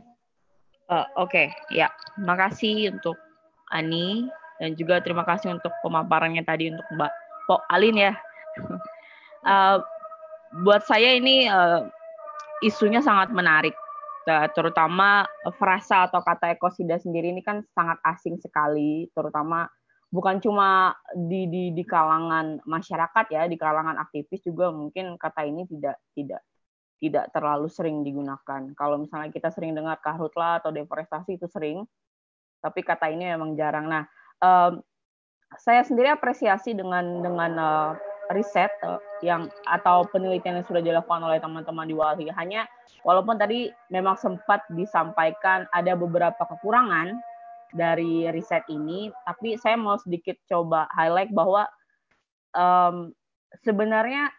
Uh, 0.87 1.03
Oke, 1.19 1.51
okay. 1.51 1.75
ya. 1.75 1.91
Terima 2.15 2.39
kasih 2.39 2.95
untuk 2.95 3.19
Ani 3.75 4.31
dan 4.63 4.79
juga 4.79 5.03
terima 5.03 5.27
kasih 5.27 5.59
untuk 5.59 5.75
pemaparannya 5.83 6.47
tadi 6.47 6.71
untuk 6.71 6.87
Mbak 6.95 7.13
Pok 7.51 7.63
Alin 7.75 7.99
ya. 7.99 8.15
uh, 9.43 9.83
buat 10.65 10.87
saya 10.87 11.19
ini 11.19 11.51
uh, 11.51 11.83
isunya 12.63 13.03
sangat 13.03 13.35
menarik, 13.35 13.75
terutama 14.55 15.27
frasa 15.59 16.07
atau 16.07 16.23
kata 16.23 16.55
ekosida 16.55 16.97
sendiri 17.03 17.35
ini 17.35 17.43
kan 17.43 17.67
sangat 17.75 17.99
asing 18.07 18.39
sekali, 18.39 19.11
terutama 19.13 19.67
bukan 20.15 20.39
cuma 20.39 20.95
di, 21.11 21.51
di 21.51 21.63
di 21.75 21.83
kalangan 21.83 22.63
masyarakat 22.63 23.27
ya, 23.35 23.51
di 23.51 23.59
kalangan 23.59 23.99
aktivis 23.99 24.47
juga 24.47 24.71
mungkin 24.71 25.19
kata 25.19 25.43
ini 25.43 25.67
tidak 25.67 25.99
tidak 26.15 26.41
tidak 27.03 27.35
terlalu 27.35 27.67
sering 27.67 28.07
digunakan. 28.07 28.71
Kalau 28.79 28.97
misalnya 29.03 29.35
kita 29.35 29.51
sering 29.51 29.75
dengar 29.75 29.99
karhutla 29.99 30.63
atau 30.63 30.71
deforestasi 30.71 31.35
itu 31.35 31.51
sering, 31.51 31.83
tapi 32.63 32.87
kata 32.87 33.11
ini 33.11 33.35
memang 33.35 33.59
jarang. 33.59 33.91
Nah, 33.91 34.07
um, 34.39 34.79
saya 35.59 35.83
sendiri 35.83 36.15
apresiasi 36.15 36.79
dengan 36.79 37.19
dengan 37.19 37.53
uh, 37.59 37.91
riset 38.31 38.71
uh, 38.87 39.03
yang 39.21 39.51
atau 39.67 40.07
penelitian 40.09 40.63
yang 40.63 40.67
sudah 40.71 40.81
dilakukan 40.81 41.27
oleh 41.27 41.43
teman-teman 41.43 41.91
di 41.91 41.95
Walhi. 41.99 42.31
Hanya 42.31 42.71
walaupun 43.03 43.35
tadi 43.35 43.67
memang 43.91 44.15
sempat 44.15 44.63
disampaikan 44.71 45.67
ada 45.75 45.99
beberapa 45.99 46.47
kekurangan 46.47 47.19
dari 47.75 48.31
riset 48.31 48.63
ini, 48.71 49.11
tapi 49.27 49.59
saya 49.59 49.75
mau 49.75 49.99
sedikit 49.99 50.39
coba 50.47 50.87
highlight 50.95 51.35
bahwa 51.35 51.67
um, 52.55 53.11
sebenarnya 53.67 54.31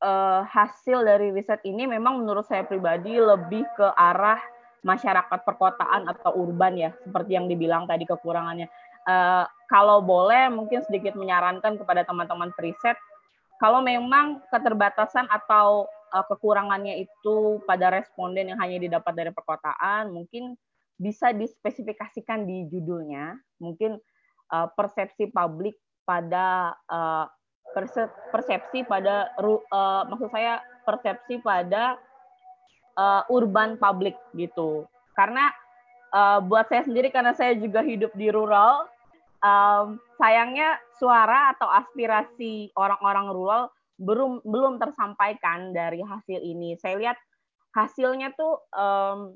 uh, 0.00 0.48
hasil 0.48 1.04
dari 1.04 1.28
riset 1.30 1.60
ini 1.68 1.84
memang 1.84 2.24
menurut 2.24 2.48
saya 2.48 2.64
pribadi 2.64 3.20
lebih 3.20 3.68
ke 3.76 3.86
arah 3.94 4.40
masyarakat 4.80 5.44
perkotaan 5.44 6.08
atau 6.08 6.32
urban 6.40 6.76
ya, 6.76 6.90
seperti 7.04 7.36
yang 7.36 7.46
dibilang 7.48 7.84
tadi 7.84 8.08
kekurangannya. 8.08 8.68
Uh, 9.04 9.44
kalau 9.68 10.00
boleh 10.00 10.48
mungkin 10.48 10.80
sedikit 10.88 11.12
menyarankan 11.12 11.76
kepada 11.76 12.04
teman-teman 12.08 12.48
riset, 12.60 12.96
kalau 13.60 13.84
memang 13.84 14.40
keterbatasan 14.48 15.28
atau 15.28 15.84
uh, 16.12 16.24
kekurangannya 16.28 17.04
itu 17.04 17.60
pada 17.68 17.92
responden 17.92 18.52
yang 18.52 18.60
hanya 18.60 18.80
didapat 18.80 19.12
dari 19.12 19.30
perkotaan, 19.32 20.12
mungkin 20.12 20.56
bisa 20.98 21.34
dispesifikasikan 21.34 22.46
di 22.46 22.70
judulnya. 22.70 23.38
Mungkin 23.58 23.98
uh, 24.54 24.68
persepsi 24.74 25.30
publik 25.30 25.74
pada 26.04 26.76
uh, 26.88 27.26
persepsi 28.30 28.86
pada 28.86 29.34
uh, 29.40 30.06
maksud 30.06 30.30
saya 30.30 30.62
persepsi 30.86 31.42
pada 31.42 31.98
uh, 32.94 33.22
urban 33.32 33.74
publik 33.80 34.14
gitu. 34.38 34.86
Karena 35.18 35.50
uh, 36.14 36.38
buat 36.44 36.70
saya 36.70 36.86
sendiri 36.86 37.10
karena 37.10 37.34
saya 37.34 37.58
juga 37.58 37.82
hidup 37.82 38.14
di 38.14 38.30
rural 38.30 38.86
um, 39.42 39.98
sayangnya 40.16 40.78
suara 40.96 41.54
atau 41.56 41.66
aspirasi 41.66 42.70
orang-orang 42.78 43.26
rural 43.30 43.62
belum 43.98 44.42
belum 44.42 44.78
tersampaikan 44.78 45.70
dari 45.74 46.02
hasil 46.02 46.38
ini. 46.38 46.74
Saya 46.78 46.98
lihat 46.98 47.18
hasilnya 47.74 48.34
tuh 48.34 48.62
um, 48.74 49.34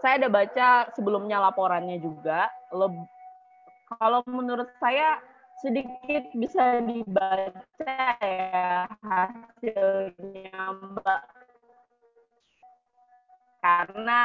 saya 0.00 0.22
ada 0.22 0.28
baca 0.28 0.68
sebelumnya 0.92 1.40
laporannya 1.40 1.98
juga. 2.00 2.50
Leb, 2.72 2.94
kalau 3.96 4.20
menurut 4.26 4.68
saya 4.82 5.20
sedikit 5.64 6.28
bisa 6.36 6.84
dibaca 6.84 7.98
ya 8.20 8.84
hasilnya 9.00 10.62
Mbak. 10.76 11.22
Karena 13.64 14.20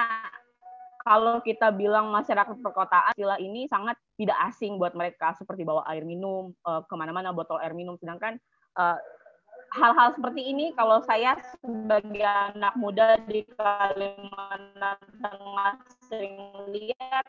kalau 1.02 1.42
kita 1.42 1.74
bilang 1.74 2.14
masyarakat 2.14 2.62
perkotaan, 2.62 3.18
istilah 3.18 3.42
ini 3.42 3.66
sangat 3.66 3.98
tidak 4.22 4.38
asing 4.54 4.78
buat 4.78 4.94
mereka, 4.94 5.34
seperti 5.34 5.66
bawa 5.66 5.82
air 5.90 6.06
minum 6.06 6.54
uh, 6.62 6.86
ke 6.86 6.94
mana-mana 6.94 7.34
botol 7.34 7.58
air 7.58 7.74
minum. 7.74 7.98
Sedangkan 7.98 8.38
uh, 8.78 9.02
hal-hal 9.72 10.12
seperti 10.20 10.52
ini 10.52 10.76
kalau 10.76 11.00
saya 11.08 11.40
sebagai 11.64 12.24
anak 12.24 12.76
muda 12.76 13.16
di 13.24 13.48
Kalimantan 13.56 15.00
Tengah 15.24 15.80
sering 16.12 16.36
lihat 16.76 17.24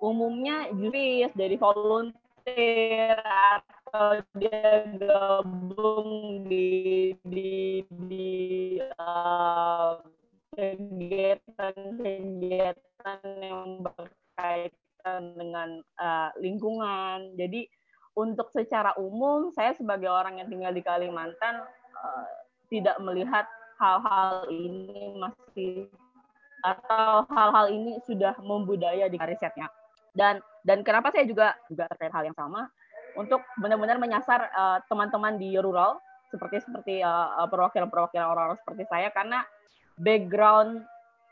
umumnya 0.00 0.72
juris 0.72 1.28
dari 1.36 1.60
volunteer 1.60 3.20
atau 3.22 4.24
dia 4.40 4.88
gabung 4.96 6.40
di 6.48 7.12
di, 7.28 7.84
di 7.86 8.80
uh, 8.96 10.00
kegiatan-kegiatan 10.56 13.20
yang 13.40 13.84
berkaitan 13.84 15.36
dengan 15.36 15.84
uh, 16.00 16.32
lingkungan. 16.40 17.36
Jadi 17.36 17.68
untuk 18.12 18.52
secara 18.52 18.92
umum 19.00 19.48
saya 19.56 19.72
sebagai 19.72 20.08
orang 20.08 20.40
yang 20.40 20.48
tinggal 20.52 20.72
di 20.72 20.84
Kalimantan 20.84 21.64
uh, 21.96 22.28
tidak 22.68 22.96
melihat 23.00 23.48
hal-hal 23.80 24.46
ini 24.52 25.16
masih 25.16 25.88
atau 26.62 27.26
hal-hal 27.26 27.66
ini 27.74 27.98
sudah 28.06 28.38
membudaya 28.38 29.10
di 29.10 29.18
risetnya. 29.18 29.66
Dan 30.12 30.38
dan 30.62 30.84
kenapa 30.86 31.10
saya 31.10 31.26
juga 31.26 31.56
juga 31.66 31.88
terkait 31.90 32.12
hal 32.14 32.28
yang 32.28 32.36
sama 32.36 32.68
untuk 33.18 33.42
benar-benar 33.58 33.98
menyasar 34.00 34.48
teman-teman 34.88 35.36
uh, 35.36 35.40
di 35.40 35.50
rural 35.58 36.00
seperti 36.32 36.64
seperti 36.64 36.94
uh, 37.04 37.44
perwakilan-perwakilan 37.48 38.24
orang-orang 38.24 38.60
seperti 38.60 38.84
saya 38.88 39.12
karena 39.12 39.44
background 40.00 40.80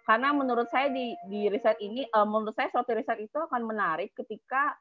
karena 0.04 0.34
menurut 0.36 0.68
saya 0.68 0.92
di 0.92 1.16
di 1.30 1.48
riset 1.48 1.80
ini 1.80 2.04
uh, 2.12 2.28
menurut 2.28 2.52
saya 2.52 2.68
suatu 2.68 2.92
riset 2.92 3.16
itu 3.24 3.38
akan 3.40 3.64
menarik 3.64 4.12
ketika 4.12 4.76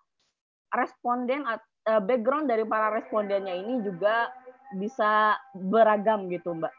responden 0.75 1.47
uh, 1.89 2.01
background 2.01 2.45
dari 2.45 2.61
para 2.69 2.93
respondennya 2.93 3.57
ini 3.57 3.81
juga 3.81 4.29
bisa 4.77 5.33
beragam 5.57 6.29
gitu 6.29 6.53
mbak. 6.53 6.73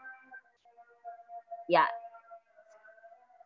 Ya. 1.66 1.86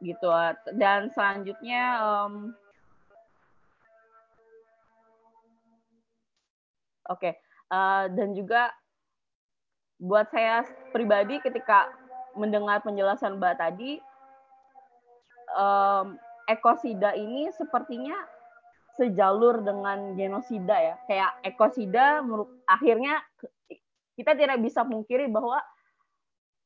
Gitu. 0.05 0.29
Dan 0.77 1.09
selanjutnya 1.17 1.83
um, 2.05 2.53
oke. 7.09 7.21
Okay. 7.21 7.33
uh, 7.73 8.13
dan 8.13 8.37
juga 8.37 8.69
buat 10.05 10.29
saya 10.29 10.69
pribadi 10.93 11.41
ketika 11.41 11.89
mendengar 12.35 12.83
penjelasan 12.83 13.39
Mbak 13.39 13.55
tadi, 13.57 14.03
um, 15.55 16.19
ekosida 16.51 17.15
ini 17.15 17.49
sepertinya 17.55 18.15
sejalur 18.95 19.63
dengan 19.63 20.15
genosida 20.15 20.77
ya. 20.79 20.95
Kayak 21.07 21.31
ekosida 21.43 22.23
akhirnya 22.67 23.23
kita 24.15 24.39
tidak 24.39 24.59
bisa 24.63 24.87
mungkiri 24.87 25.27
bahwa 25.27 25.59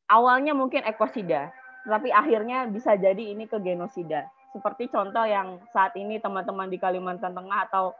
awalnya 0.08 0.52
mungkin 0.52 0.84
ekosida, 0.84 1.52
tapi 1.84 2.12
akhirnya 2.12 2.68
bisa 2.68 2.96
jadi 2.96 3.32
ini 3.32 3.48
ke 3.48 3.56
genosida. 3.60 4.28
Seperti 4.52 4.88
contoh 4.88 5.24
yang 5.28 5.60
saat 5.72 5.92
ini 5.96 6.16
teman-teman 6.20 6.72
di 6.72 6.80
Kalimantan 6.80 7.36
Tengah 7.36 7.68
atau 7.68 7.92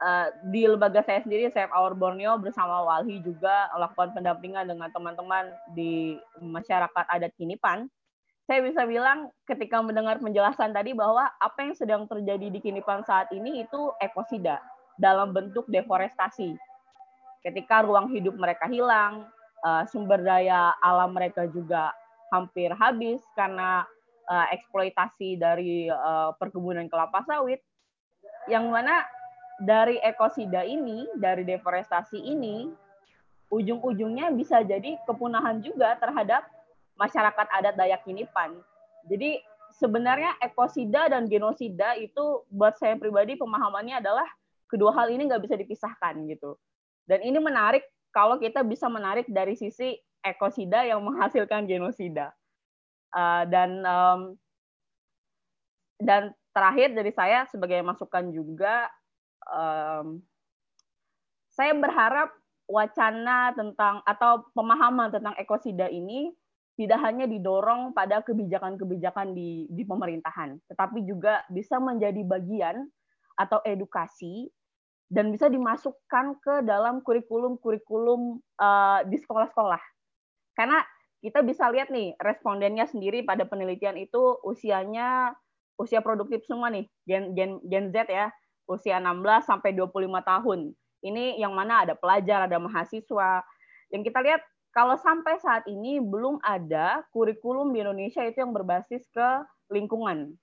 uh, 0.00 0.28
di 0.48 0.68
lembaga 0.68 1.00
saya 1.04 1.24
sendiri 1.24 1.48
Save 1.52 1.72
Our 1.72 1.96
Borneo 1.96 2.36
bersama 2.36 2.84
Walhi 2.84 3.20
juga 3.24 3.72
melakukan 3.72 4.12
pendampingan 4.12 4.68
dengan 4.68 4.88
teman-teman 4.92 5.52
di 5.72 6.20
masyarakat 6.40 7.04
adat 7.08 7.32
Kinipan. 7.36 7.88
Saya 8.44 8.60
bisa 8.60 8.84
bilang 8.84 9.32
ketika 9.48 9.80
mendengar 9.80 10.20
penjelasan 10.20 10.76
tadi 10.76 10.92
bahwa 10.92 11.32
apa 11.40 11.64
yang 11.64 11.72
sedang 11.72 12.04
terjadi 12.04 12.52
di 12.52 12.60
Kinipan 12.60 13.00
saat 13.00 13.32
ini 13.32 13.64
itu 13.64 13.88
ekosida 14.04 14.60
dalam 15.00 15.32
bentuk 15.32 15.64
deforestasi. 15.72 16.52
Ketika 17.40 17.80
ruang 17.88 18.12
hidup 18.12 18.36
mereka 18.36 18.68
hilang, 18.68 19.24
uh, 19.64 19.88
sumber 19.88 20.20
daya 20.20 20.76
alam 20.84 21.16
mereka 21.16 21.48
juga 21.48 21.96
hampir 22.28 22.68
habis 22.76 23.24
karena 23.32 23.88
uh, 24.28 24.46
eksploitasi 24.52 25.40
dari 25.40 25.88
uh, 25.88 26.36
perkebunan 26.36 26.84
kelapa 26.92 27.24
sawit, 27.24 27.64
yang 28.44 28.68
mana 28.68 29.08
dari 29.56 29.96
ekosida 30.04 30.68
ini, 30.68 31.08
dari 31.16 31.48
deforestasi 31.48 32.20
ini, 32.20 32.68
ujung-ujungnya 33.48 34.36
bisa 34.36 34.60
jadi 34.60 35.00
kepunahan 35.08 35.64
juga 35.64 35.96
terhadap 35.96 36.44
masyarakat 36.98 37.46
adat 37.50 37.74
Dayak 37.74 38.02
Kinipan. 38.06 38.54
Jadi 39.10 39.42
sebenarnya 39.74 40.38
ekosida 40.40 41.10
dan 41.10 41.26
genosida 41.26 41.98
itu 41.98 42.46
buat 42.48 42.78
saya 42.78 42.94
pribadi 42.94 43.34
pemahamannya 43.34 43.98
adalah 43.98 44.26
kedua 44.70 44.94
hal 44.94 45.10
ini 45.10 45.26
nggak 45.26 45.42
bisa 45.44 45.58
dipisahkan 45.58 46.14
gitu. 46.30 46.56
Dan 47.04 47.20
ini 47.26 47.36
menarik 47.42 47.84
kalau 48.14 48.38
kita 48.38 48.62
bisa 48.62 48.86
menarik 48.86 49.26
dari 49.26 49.58
sisi 49.58 49.98
ekosida 50.24 50.86
yang 50.86 51.02
menghasilkan 51.04 51.66
genosida. 51.66 52.32
Uh, 53.14 53.46
dan 53.46 53.70
um, 53.86 54.20
dan 56.02 56.34
terakhir 56.50 56.90
dari 56.94 57.14
saya 57.14 57.46
sebagai 57.50 57.78
masukan 57.86 58.30
juga 58.34 58.90
um, 59.46 60.18
saya 61.54 61.70
berharap 61.78 62.34
wacana 62.66 63.54
tentang 63.54 64.02
atau 64.02 64.42
pemahaman 64.56 65.14
tentang 65.14 65.34
ekosida 65.38 65.86
ini 65.86 66.34
tidak 66.74 66.98
hanya 67.06 67.30
didorong 67.30 67.94
pada 67.94 68.22
kebijakan-kebijakan 68.26 69.30
di, 69.30 69.70
di 69.70 69.82
pemerintahan, 69.86 70.58
tetapi 70.66 71.06
juga 71.06 71.46
bisa 71.46 71.78
menjadi 71.78 72.18
bagian 72.26 72.90
atau 73.38 73.62
edukasi 73.62 74.50
dan 75.06 75.30
bisa 75.30 75.46
dimasukkan 75.46 76.42
ke 76.42 76.54
dalam 76.66 76.98
kurikulum-kurikulum 77.06 78.42
uh, 78.58 79.00
di 79.06 79.16
sekolah-sekolah. 79.22 79.82
Karena 80.58 80.82
kita 81.22 81.46
bisa 81.46 81.70
lihat 81.70 81.94
nih 81.94 82.18
respondennya 82.18 82.90
sendiri 82.90 83.22
pada 83.22 83.46
penelitian 83.46 83.94
itu 83.96 84.38
usianya 84.42 85.32
usia 85.78 86.02
produktif 86.02 86.42
semua 86.46 86.70
nih, 86.70 86.86
gen 87.06 87.34
gen 87.38 87.62
gen 87.66 87.90
Z 87.94 88.06
ya 88.10 88.30
usia 88.68 88.98
16 88.98 89.44
sampai 89.44 89.76
25 89.76 90.10
tahun. 90.24 90.60
Ini 91.04 91.36
yang 91.36 91.52
mana 91.52 91.84
ada 91.84 91.94
pelajar, 91.94 92.48
ada 92.48 92.56
mahasiswa. 92.56 93.44
Yang 93.92 94.02
kita 94.08 94.18
lihat 94.24 94.42
kalau 94.74 94.98
sampai 94.98 95.38
saat 95.38 95.64
ini 95.70 96.02
belum 96.02 96.42
ada 96.42 97.06
kurikulum 97.14 97.70
di 97.70 97.86
Indonesia 97.86 98.26
itu 98.26 98.42
yang 98.42 98.50
berbasis 98.50 99.06
ke 99.14 99.28
lingkungan. 99.70 100.34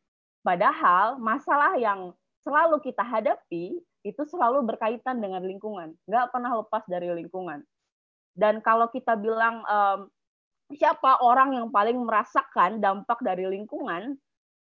Padahal 0.42 1.20
masalah 1.20 1.76
yang 1.76 2.16
selalu 2.48 2.80
kita 2.80 3.04
hadapi 3.04 3.78
itu 4.02 4.22
selalu 4.26 4.66
berkaitan 4.66 5.22
dengan 5.22 5.46
lingkungan, 5.46 5.94
nggak 6.10 6.34
pernah 6.34 6.58
lepas 6.58 6.82
dari 6.90 7.12
lingkungan. 7.12 7.62
Dan 8.32 8.64
kalau 8.64 8.90
kita 8.90 9.20
bilang 9.20 9.62
um, 9.68 10.10
siapa 10.74 11.22
orang 11.22 11.54
yang 11.54 11.68
paling 11.70 12.00
merasakan 12.02 12.80
dampak 12.80 13.20
dari 13.22 13.46
lingkungan, 13.46 14.16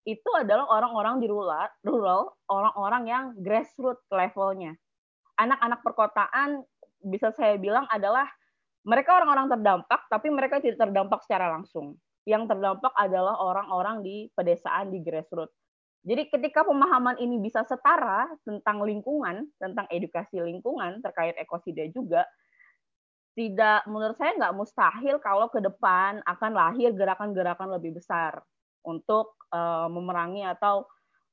itu 0.05 0.31
adalah 0.37 0.69
orang-orang 0.69 1.23
di 1.23 1.31
rural, 1.31 1.71
rural 1.81 2.37
orang-orang 2.51 3.03
yang 3.09 3.25
grassroots 3.41 4.05
levelnya. 4.13 4.77
Anak-anak 5.41 5.81
perkotaan 5.81 6.61
bisa 7.01 7.33
saya 7.33 7.57
bilang 7.57 7.89
adalah 7.89 8.29
mereka 8.85 9.17
orang-orang 9.17 9.49
terdampak, 9.49 10.01
tapi 10.13 10.29
mereka 10.29 10.61
tidak 10.61 10.77
terdampak 10.85 11.25
secara 11.25 11.57
langsung. 11.57 11.97
Yang 12.29 12.53
terdampak 12.53 12.93
adalah 12.97 13.41
orang-orang 13.41 14.05
di 14.05 14.29
pedesaan, 14.33 14.93
di 14.93 15.01
grassroots. 15.01 15.57
Jadi 16.05 16.29
ketika 16.29 16.69
pemahaman 16.69 17.17
ini 17.17 17.41
bisa 17.41 17.65
setara 17.65 18.29
tentang 18.45 18.85
lingkungan, 18.85 19.49
tentang 19.57 19.89
edukasi 19.89 20.37
lingkungan 20.37 21.01
terkait 21.01 21.33
ekosida 21.41 21.89
juga, 21.89 22.29
tidak 23.33 23.89
menurut 23.89 24.15
saya 24.21 24.37
nggak 24.37 24.55
mustahil 24.55 25.17
kalau 25.19 25.49
ke 25.49 25.65
depan 25.65 26.21
akan 26.29 26.53
lahir 26.53 26.93
gerakan-gerakan 26.93 27.73
lebih 27.81 27.97
besar 27.97 28.45
untuk 28.85 29.35
uh, 29.49 29.89
memerangi 29.89 30.45
atau 30.45 30.85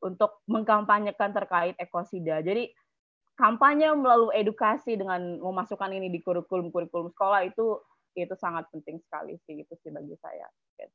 untuk 0.01 0.41
mengkampanyekan 0.49 1.29
terkait 1.35 1.75
ekosida. 1.77 2.41
Jadi 2.41 2.71
kampanye 3.39 3.91
melalui 3.95 4.35
edukasi 4.37 4.95
dengan 4.99 5.39
memasukkan 5.39 5.91
ini 5.91 6.11
di 6.11 6.19
kurikulum-kurikulum 6.21 7.11
sekolah 7.15 7.47
itu 7.47 7.79
itu 8.11 8.35
sangat 8.35 8.67
penting 8.71 8.99
sekali 8.99 9.39
sih 9.47 9.63
itu 9.63 9.73
sih 9.79 9.91
bagi 9.91 10.15
saya. 10.19 10.47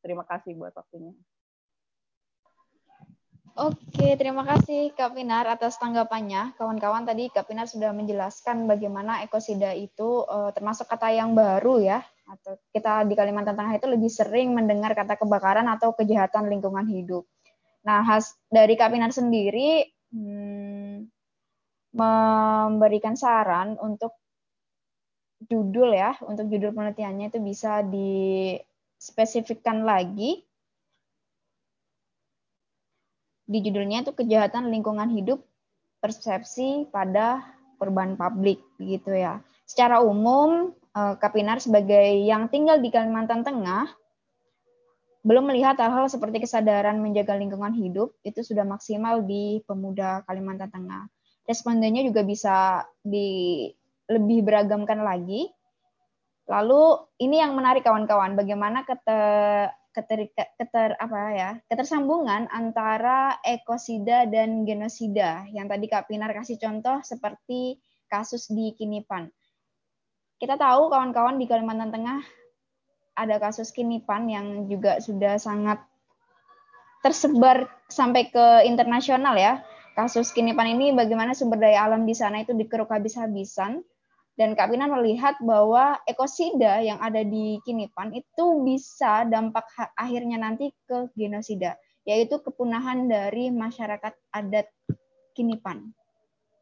Terima 0.05 0.25
kasih 0.29 0.53
buat 0.57 0.77
waktunya. 0.77 1.17
Oke, 3.57 4.21
terima 4.21 4.45
kasih 4.45 4.93
Kak 4.93 5.17
Pinar 5.17 5.49
atas 5.49 5.81
tanggapannya. 5.81 6.53
Kawan-kawan 6.61 7.09
tadi 7.09 7.33
Kak 7.33 7.49
Pinar 7.49 7.65
sudah 7.65 7.89
menjelaskan 7.97 8.69
bagaimana 8.69 9.25
ekosida 9.25 9.73
itu 9.73 10.29
uh, 10.29 10.53
termasuk 10.53 10.85
kata 10.85 11.09
yang 11.17 11.33
baru 11.33 11.81
ya. 11.81 12.05
Atau 12.29 12.61
kita 12.77 13.09
di 13.09 13.17
Kalimantan 13.17 13.57
Tengah 13.57 13.81
itu 13.81 13.89
lebih 13.89 14.13
sering 14.13 14.53
mendengar 14.53 14.93
kata 14.93 15.17
kebakaran 15.17 15.65
atau 15.73 15.97
kejahatan 15.97 16.53
lingkungan 16.53 16.85
hidup. 16.85 17.25
Nah, 17.89 18.05
khas 18.05 18.37
dari 18.53 18.77
Kak 18.77 18.93
Pinar 18.93 19.17
sendiri 19.17 19.89
hmm, 20.13 20.76
memberikan 21.97 23.17
saran 23.17 23.81
untuk 23.81 24.13
judul 25.49 25.97
ya, 25.97 26.13
untuk 26.29 26.53
judul 26.53 26.77
penelitiannya 26.77 27.33
itu 27.33 27.41
bisa 27.41 27.81
dispesifikkan 27.85 29.89
lagi 29.89 30.45
di 33.47 33.59
judulnya 33.63 34.03
itu 34.03 34.13
kejahatan 34.13 34.75
lingkungan 34.75 35.09
hidup 35.09 35.39
persepsi 36.03 36.91
pada 36.91 37.47
korban 37.79 38.19
publik 38.19 38.59
gitu 38.83 39.15
ya. 39.15 39.39
Secara 39.65 40.03
umum 40.03 40.75
eh, 40.75 41.15
Kapinar 41.17 41.63
sebagai 41.63 42.27
yang 42.27 42.51
tinggal 42.51 42.83
di 42.83 42.91
Kalimantan 42.91 43.47
Tengah 43.47 43.87
belum 45.27 45.51
melihat 45.51 45.75
hal-hal 45.83 46.07
seperti 46.07 46.39
kesadaran 46.39 47.03
menjaga 47.03 47.35
lingkungan 47.35 47.75
hidup 47.75 48.15
itu 48.23 48.47
sudah 48.47 48.63
maksimal 48.63 49.27
di 49.27 49.59
pemuda 49.67 50.23
Kalimantan 50.23 50.71
Tengah. 50.71 51.11
Respondennya 51.47 52.03
juga 52.03 52.27
bisa 52.27 52.83
di 53.03 53.71
lebih 54.11 54.43
beragamkan 54.43 55.03
lagi. 55.03 55.47
Lalu 56.47 57.11
ini 57.23 57.43
yang 57.43 57.59
menarik 57.59 57.83
kawan-kawan, 57.83 58.39
bagaimana 58.39 58.87
keter, 58.87 59.71
keter, 59.91 60.31
keter 60.61 60.91
apa 61.01 61.21
ya 61.33 61.51
ketersambungan 61.73 62.47
antara 62.53 63.41
ekosida 63.41 64.29
dan 64.29 64.69
genosida 64.69 65.49
yang 65.51 65.67
tadi 65.67 65.89
Kak 65.89 66.07
Pinar 66.07 66.37
kasih 66.37 66.61
contoh 66.61 67.01
seperti 67.01 67.81
kasus 68.13 68.53
di 68.53 68.77
Kinipan. 68.77 69.27
Kita 70.37 70.61
tahu 70.61 70.93
kawan-kawan 70.93 71.41
di 71.41 71.49
Kalimantan 71.49 71.89
Tengah 71.89 72.21
ada 73.17 73.37
kasus 73.41 73.73
Kinipan 73.73 74.29
yang 74.29 74.69
juga 74.69 75.01
sudah 75.01 75.41
sangat 75.41 75.81
tersebar 77.01 77.65
sampai 77.89 78.29
ke 78.29 78.69
internasional 78.69 79.33
ya. 79.41 79.65
Kasus 79.97 80.29
Kinipan 80.37 80.77
ini 80.77 80.93
bagaimana 80.93 81.33
sumber 81.33 81.57
daya 81.57 81.89
alam 81.89 82.05
di 82.05 82.13
sana 82.13 82.45
itu 82.45 82.53
dikeruk 82.53 82.93
habis-habisan 82.93 83.81
dan 84.37 84.53
Kak 84.53 84.69
Pinar 84.69 84.93
melihat 84.93 85.41
bahwa 85.41 85.97
ekosida 86.05 86.85
yang 86.85 87.01
ada 87.01 87.25
di 87.25 87.57
Kinipan 87.65 88.13
itu 88.13 88.61
bisa 88.61 89.25
dampak 89.25 89.65
akhirnya 89.97 90.37
nanti 90.37 90.77
ke 90.85 91.09
genosida, 91.17 91.81
yaitu 92.05 92.37
kepunahan 92.45 93.09
dari 93.09 93.49
masyarakat 93.49 94.13
adat 94.37 94.69
Kinipan 95.33 95.97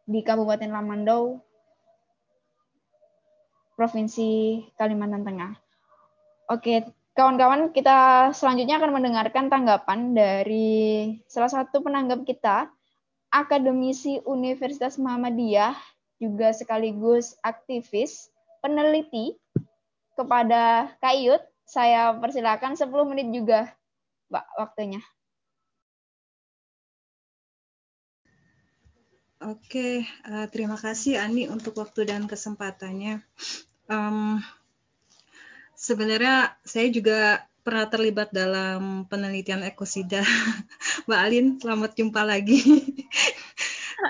di 0.06 0.22
Kabupaten 0.22 0.70
Lamandau, 0.70 1.42
Provinsi 3.74 4.62
Kalimantan 4.78 5.26
Tengah. 5.26 5.52
Oke, 6.54 6.86
kawan-kawan, 7.18 7.74
kita 7.74 8.30
selanjutnya 8.30 8.78
akan 8.78 8.94
mendengarkan 8.94 9.50
tanggapan 9.50 10.14
dari 10.14 11.10
salah 11.26 11.50
satu 11.50 11.82
penanggap 11.82 12.22
kita, 12.22 12.70
akademisi 13.34 14.22
Universitas 14.22 14.94
Muhammadiyah, 14.94 15.74
juga 16.22 16.54
sekaligus 16.54 17.34
aktivis, 17.42 18.30
peneliti 18.62 19.34
kepada 20.14 20.94
Kayut. 21.02 21.42
Saya 21.66 22.14
persilakan 22.14 22.78
10 22.78 23.10
menit 23.10 23.34
juga, 23.34 23.74
Mbak, 24.30 24.46
waktunya. 24.60 25.02
Oke, 29.44 30.06
uh, 30.24 30.46
terima 30.48 30.78
kasih 30.78 31.20
Ani 31.20 31.50
untuk 31.50 31.76
waktu 31.76 32.08
dan 32.08 32.24
kesempatannya. 32.24 33.20
Um, 33.90 34.40
sebenarnya 35.76 36.56
saya 36.64 36.88
juga 36.88 37.44
pernah 37.64 37.88
terlibat 37.88 38.28
dalam 38.32 39.08
penelitian 39.08 39.64
ekosida. 39.64 40.20
Mbak 41.08 41.20
Alin, 41.20 41.46
selamat 41.60 41.92
jumpa 41.96 42.20
lagi. 42.24 42.60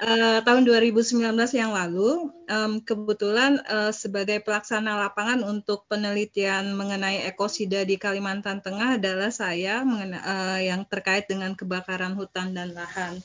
Uh, 0.02 0.40
tahun 0.42 0.62
2019 0.66 1.22
yang 1.54 1.70
lalu, 1.70 2.30
um, 2.50 2.82
kebetulan 2.82 3.62
uh, 3.70 3.94
sebagai 3.94 4.42
pelaksana 4.42 4.98
lapangan 5.06 5.46
untuk 5.46 5.86
penelitian 5.86 6.74
mengenai 6.74 7.28
ekosida 7.30 7.86
di 7.86 7.94
Kalimantan 7.94 8.58
Tengah 8.64 8.98
adalah 8.98 9.30
saya 9.30 9.86
mengena, 9.86 10.18
uh, 10.24 10.60
yang 10.62 10.82
terkait 10.90 11.30
dengan 11.30 11.54
kebakaran 11.54 12.18
hutan 12.18 12.50
dan 12.56 12.74
lahan. 12.74 13.22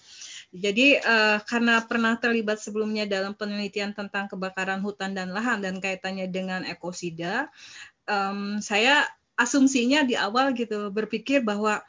Jadi 0.50 0.98
uh, 0.98 1.38
karena 1.46 1.86
pernah 1.86 2.18
terlibat 2.18 2.58
sebelumnya 2.58 3.06
dalam 3.06 3.38
penelitian 3.38 3.94
tentang 3.94 4.26
kebakaran 4.26 4.82
hutan 4.82 5.14
dan 5.14 5.30
lahan 5.30 5.62
dan 5.62 5.78
kaitannya 5.78 6.26
dengan 6.26 6.66
ekosida, 6.66 7.54
um, 8.10 8.58
saya 8.58 9.06
asumsinya 9.40 10.04
di 10.04 10.20
awal 10.20 10.52
gitu 10.52 10.92
berpikir 10.92 11.46
bahwa 11.46 11.80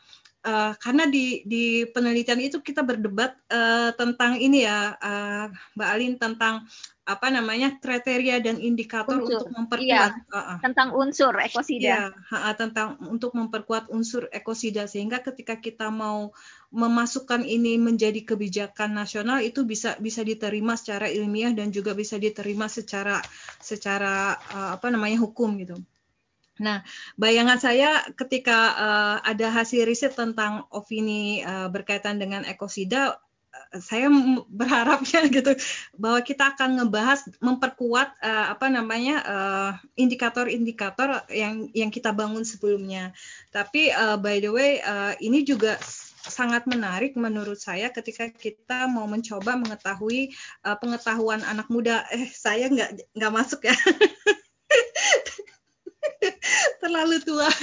uh, 0.44 0.72
karena 0.76 1.04
di 1.08 1.44
di 1.44 1.84
penelitian 1.88 2.40
itu 2.40 2.60
kita 2.64 2.80
berdebat 2.84 3.36
uh, 3.52 3.92
tentang 3.96 4.40
ini 4.40 4.64
ya 4.64 4.96
uh, 4.96 5.46
Mbak 5.76 5.88
Alin 5.90 6.14
tentang 6.16 6.64
apa 7.10 7.26
namanya 7.26 7.74
kriteria 7.82 8.38
dan 8.38 8.62
indikator 8.62 9.18
unsur. 9.18 9.42
untuk 9.42 9.50
memperkuat 9.50 10.12
iya, 10.14 10.30
uh, 10.30 10.38
uh. 10.54 10.58
tentang 10.62 10.94
unsur 10.94 11.34
ekosida. 11.42 11.82
Iya, 11.82 12.02
uh, 12.14 12.54
tentang 12.54 13.02
untuk 13.10 13.34
memperkuat 13.34 13.90
unsur 13.90 14.30
ekosida 14.30 14.86
sehingga 14.86 15.18
ketika 15.18 15.58
kita 15.58 15.90
mau 15.90 16.30
memasukkan 16.70 17.42
ini 17.42 17.82
menjadi 17.82 18.22
kebijakan 18.22 18.94
nasional 18.94 19.42
itu 19.42 19.66
bisa 19.66 19.98
bisa 19.98 20.22
diterima 20.22 20.78
secara 20.78 21.10
ilmiah 21.10 21.50
dan 21.50 21.74
juga 21.74 21.98
bisa 21.98 22.14
diterima 22.14 22.70
secara 22.70 23.18
secara 23.58 24.38
uh, 24.54 24.70
apa 24.78 24.86
namanya 24.94 25.18
hukum 25.18 25.58
gitu. 25.58 25.82
Nah, 26.60 26.84
bayangan 27.16 27.56
saya 27.56 28.04
ketika 28.14 28.58
uh, 28.76 29.16
ada 29.24 29.48
hasil 29.48 29.88
riset 29.88 30.12
tentang 30.12 30.68
opini 30.68 31.40
uh, 31.40 31.72
berkaitan 31.72 32.20
dengan 32.20 32.44
ekosida, 32.44 33.16
uh, 33.16 33.80
saya 33.80 34.12
berharapnya 34.52 35.24
gitu 35.40 35.56
bahwa 35.96 36.20
kita 36.20 36.52
akan 36.52 36.84
ngebahas 36.84 37.24
memperkuat 37.40 38.20
uh, 38.20 38.46
apa 38.52 38.68
namanya 38.68 39.16
indikator-indikator 39.96 41.24
uh, 41.24 41.32
yang 41.32 41.72
yang 41.72 41.88
kita 41.88 42.12
bangun 42.12 42.44
sebelumnya. 42.44 43.16
Tapi 43.48 43.88
uh, 43.96 44.20
by 44.20 44.44
the 44.44 44.52
way, 44.52 44.84
uh, 44.84 45.16
ini 45.16 45.42
juga 45.48 45.80
sangat 46.20 46.68
menarik 46.68 47.16
menurut 47.16 47.56
saya 47.56 47.88
ketika 47.88 48.28
kita 48.28 48.84
mau 48.92 49.08
mencoba 49.08 49.56
mengetahui 49.56 50.36
uh, 50.68 50.76
pengetahuan 50.76 51.40
anak 51.48 51.72
muda. 51.72 52.04
Eh, 52.12 52.28
saya 52.28 52.68
nggak 52.68 53.16
nggak 53.16 53.32
masuk 53.32 53.64
ya. 53.64 53.72
terlalu 56.90 57.22
tua. 57.22 57.46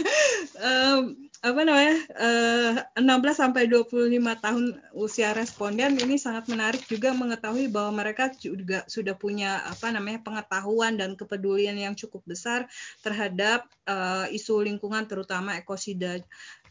Um, 0.57 1.29
apa 1.45 1.61
namanya? 1.61 2.01
Uh, 2.17 2.81
eh, 2.97 3.05
16 3.05 3.37
sampai 3.37 3.69
25 3.69 4.09
tahun 4.41 4.73
usia 4.97 5.37
responden 5.37 6.01
ini 6.01 6.17
sangat 6.17 6.49
menarik 6.49 6.81
juga 6.89 7.13
mengetahui 7.13 7.69
bahwa 7.69 8.01
mereka 8.01 8.33
juga 8.41 8.81
sudah 8.89 9.13
punya 9.13 9.61
apa 9.69 9.93
namanya 9.93 10.25
pengetahuan 10.25 10.97
dan 10.97 11.13
kepedulian 11.13 11.77
yang 11.77 11.93
cukup 11.93 12.25
besar 12.25 12.65
terhadap 13.05 13.69
uh, 13.85 14.25
isu 14.33 14.65
lingkungan 14.65 15.05
terutama 15.05 15.53
ekosida. 15.61 16.17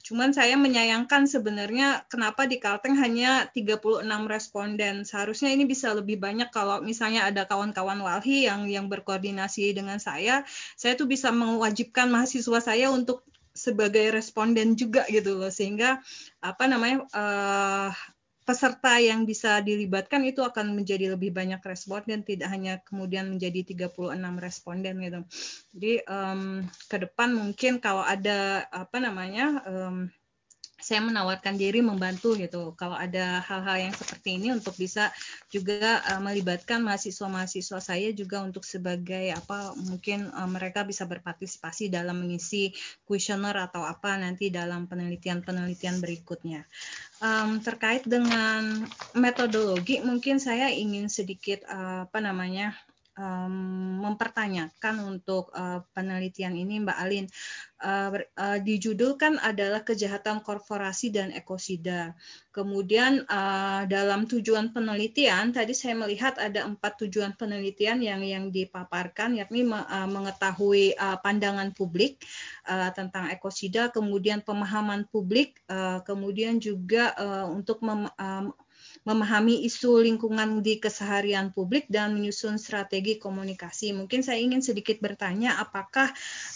Cuman 0.07 0.31
saya 0.31 0.55
menyayangkan 0.55 1.27
sebenarnya 1.27 2.07
kenapa 2.07 2.47
di 2.47 2.63
Kalteng 2.63 2.95
hanya 2.95 3.51
36 3.51 4.07
responden. 4.31 5.03
Seharusnya 5.03 5.51
ini 5.51 5.67
bisa 5.67 5.91
lebih 5.91 6.23
banyak 6.23 6.55
kalau 6.55 6.79
misalnya 6.79 7.27
ada 7.27 7.43
kawan-kawan 7.43 7.99
walhi 7.99 8.47
yang 8.47 8.71
yang 8.71 8.87
berkoordinasi 8.87 9.75
dengan 9.75 9.99
saya, 9.99 10.47
saya 10.79 10.95
tuh 10.95 11.11
bisa 11.11 11.35
mewajibkan 11.35 12.07
mahasiswa 12.07 12.63
saya 12.63 12.87
untuk 12.95 13.27
sebagai 13.51 14.15
responden 14.15 14.79
juga 14.79 15.03
gitu 15.11 15.43
loh 15.43 15.51
sehingga 15.51 15.99
apa 16.45 16.65
namanya 16.71 17.09
uh, 17.11 17.91
peserta 18.47 19.03
yang 19.03 19.27
bisa 19.27 19.59
dilibatkan 19.59 20.23
itu 20.23 20.39
akan 20.47 20.79
menjadi 20.79 21.19
lebih 21.19 21.35
banyak 21.35 21.59
responden 21.67 22.23
tidak 22.23 22.47
hanya 22.55 22.79
kemudian 22.87 23.27
menjadi 23.27 23.67
36 23.75 24.15
responden 24.39 24.95
gitu. 25.03 25.21
Jadi 25.75 25.93
um, 26.07 26.63
ke 26.87 26.97
depan 27.03 27.35
mungkin 27.35 27.83
kalau 27.83 28.07
ada 28.07 28.71
apa 28.71 29.03
namanya 29.03 29.67
um, 29.67 30.07
saya 30.87 31.03
menawarkan 31.03 31.59
diri 31.59 31.83
membantu 31.83 32.39
gitu 32.39 32.71
kalau 32.79 32.95
ada 32.95 33.43
hal-hal 33.43 33.91
yang 33.91 33.95
seperti 33.99 34.39
ini 34.39 34.55
untuk 34.55 34.79
bisa 34.79 35.11
juga 35.51 35.99
uh, 36.15 36.23
melibatkan 36.23 36.79
mahasiswa-mahasiswa 36.87 37.83
saya 37.83 38.15
juga 38.15 38.47
untuk 38.47 38.63
sebagai 38.63 39.35
apa 39.35 39.75
mungkin 39.75 40.31
uh, 40.31 40.47
mereka 40.47 40.87
bisa 40.87 41.03
berpartisipasi 41.03 41.91
dalam 41.91 42.23
mengisi 42.23 42.71
kuesioner 43.03 43.59
atau 43.67 43.83
apa 43.83 44.15
nanti 44.15 44.47
dalam 44.55 44.87
penelitian-penelitian 44.87 45.99
berikutnya. 45.99 46.63
Um, 47.19 47.59
terkait 47.59 48.07
dengan 48.07 48.87
metodologi 49.19 49.99
mungkin 50.07 50.39
saya 50.39 50.71
ingin 50.71 51.11
sedikit 51.11 51.67
uh, 51.67 52.07
apa 52.07 52.23
namanya 52.23 52.79
um, 53.17 54.05
mempertanyakan 54.05 55.03
untuk 55.03 55.51
uh, 55.57 55.83
penelitian 55.97 56.55
ini 56.55 56.85
Mbak 56.85 56.99
Alin. 57.01 57.27
Uh, 57.77 58.25
uh, 58.41 58.57
dijudulkan 58.57 59.37
adalah 59.37 59.85
kejahatan 59.85 60.41
korporasi 60.41 61.13
dan 61.13 61.29
ekosida. 61.29 62.17
Kemudian 62.49 63.29
uh, 63.29 63.85
dalam 63.85 64.25
tujuan 64.25 64.73
penelitian 64.73 65.53
tadi 65.53 65.77
saya 65.77 65.93
melihat 65.93 66.41
ada 66.41 66.65
empat 66.65 67.05
tujuan 67.05 67.37
penelitian 67.37 68.01
yang 68.01 68.25
yang 68.25 68.49
dipaparkan, 68.49 69.37
yakni 69.37 69.69
mengetahui 70.09 70.97
pandangan 71.21 71.77
publik 71.77 72.25
tentang 72.97 73.29
ekosida, 73.29 73.93
kemudian 73.93 74.41
pemahaman 74.41 75.05
publik, 75.13 75.61
kemudian 76.09 76.57
juga 76.57 77.13
untuk 77.53 77.85
mem, 77.85 78.09
memahami 79.07 79.63
isu 79.69 80.03
lingkungan 80.03 80.65
di 80.65 80.83
keseharian 80.83 81.55
publik 81.55 81.87
dan 81.87 82.17
menyusun 82.17 82.59
strategi 82.59 83.21
komunikasi. 83.21 83.95
Mungkin 83.95 84.25
saya 84.25 84.43
ingin 84.43 84.65
sedikit 84.65 84.99
bertanya 84.99 85.61
apakah 85.63 86.11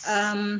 um, 0.08 0.58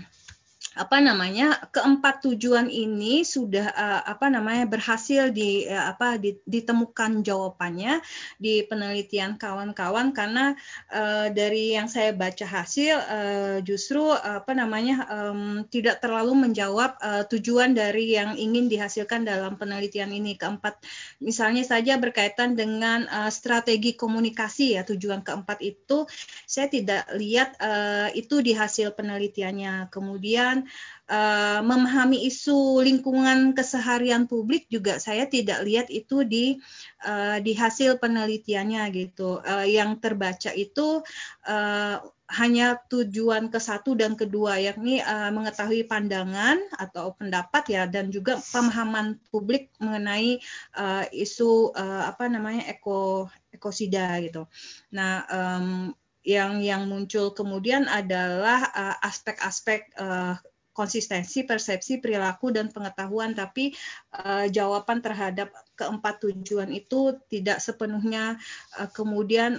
apa 0.81 0.97
namanya 1.05 1.61
keempat 1.69 2.25
tujuan 2.25 2.73
ini 2.73 3.21
sudah 3.21 3.69
uh, 3.69 4.01
apa 4.09 4.33
namanya 4.33 4.65
berhasil 4.65 5.29
di 5.29 5.69
uh, 5.69 5.93
apa 5.93 6.17
di, 6.17 6.41
ditemukan 6.49 7.21
jawabannya 7.21 8.01
di 8.41 8.65
penelitian 8.65 9.37
kawan-kawan 9.37 10.17
karena 10.17 10.57
uh, 10.89 11.29
dari 11.29 11.77
yang 11.77 11.93
saya 11.93 12.17
baca 12.17 12.49
hasil 12.49 12.97
uh, 12.97 13.57
justru 13.61 14.09
uh, 14.09 14.41
apa 14.41 14.57
namanya 14.57 15.05
um, 15.13 15.69
tidak 15.69 16.01
terlalu 16.01 16.49
menjawab 16.49 16.97
uh, 17.05 17.29
tujuan 17.29 17.77
dari 17.77 18.17
yang 18.17 18.41
ingin 18.41 18.73
dihasilkan 18.73 19.29
dalam 19.29 19.61
penelitian 19.61 20.09
ini. 20.17 20.41
Keempat 20.41 20.81
misalnya 21.21 21.67
saja 21.67 22.01
berkaitan 22.01 22.57
dengan 22.57 23.05
uh, 23.11 23.29
strategi 23.29 23.93
komunikasi 23.99 24.81
ya 24.81 24.83
tujuan 24.89 25.21
keempat 25.21 25.61
itu. 25.61 26.09
Saya 26.49 26.73
tidak 26.73 27.05
lihat 27.21 27.61
uh, 27.61 28.09
itu 28.17 28.41
di 28.41 28.57
hasil 28.57 28.97
penelitiannya. 28.97 29.93
Kemudian 29.93 30.70
uh, 31.11 31.61
memahami 31.61 32.25
isu 32.31 32.81
lingkungan 32.87 33.53
keseharian 33.53 34.31
publik 34.31 34.71
juga 34.71 35.03
saya 35.03 35.27
tidak 35.27 35.67
lihat 35.67 35.91
itu 35.91 36.23
di 36.23 36.57
uh, 37.05 37.43
di 37.43 37.53
hasil 37.53 37.99
penelitiannya 37.99 38.83
gitu. 38.95 39.43
Uh, 39.43 39.67
yang 39.67 39.99
terbaca 39.99 40.55
itu 40.55 41.03
uh, 41.51 41.97
hanya 42.31 42.79
tujuan 42.87 43.51
ke 43.51 43.59
satu 43.59 43.99
dan 43.99 44.15
kedua 44.15 44.63
yakni 44.63 45.03
uh, 45.03 45.35
mengetahui 45.35 45.83
pandangan 45.91 46.63
atau 46.79 47.11
pendapat 47.19 47.67
ya 47.67 47.83
dan 47.91 48.15
juga 48.15 48.39
pemahaman 48.39 49.19
publik 49.35 49.75
mengenai 49.83 50.39
uh, 50.79 51.05
isu 51.11 51.75
uh, 51.75 52.07
apa 52.07 52.31
namanya 52.31 52.71
eko 52.71 53.27
ekosida 53.51 54.15
gitu. 54.23 54.47
Nah 54.95 55.27
um, 55.27 55.91
yang 56.21 56.61
yang 56.61 56.85
muncul 56.85 57.33
kemudian 57.33 57.89
adalah 57.89 58.69
aspek-aspek 59.01 59.89
uh, 59.97 60.37
uh, 60.37 60.50
konsistensi 60.81 61.45
persepsi 61.45 62.01
perilaku 62.01 62.49
dan 62.49 62.73
pengetahuan 62.73 63.37
tapi 63.37 63.77
uh, 64.17 64.49
jawaban 64.49 65.05
terhadap 65.05 65.53
keempat 65.81 66.21
tujuan 66.29 66.69
itu 66.69 67.17
tidak 67.33 67.65
sepenuhnya 67.65 68.37
uh, 68.77 68.91
kemudian 68.93 69.57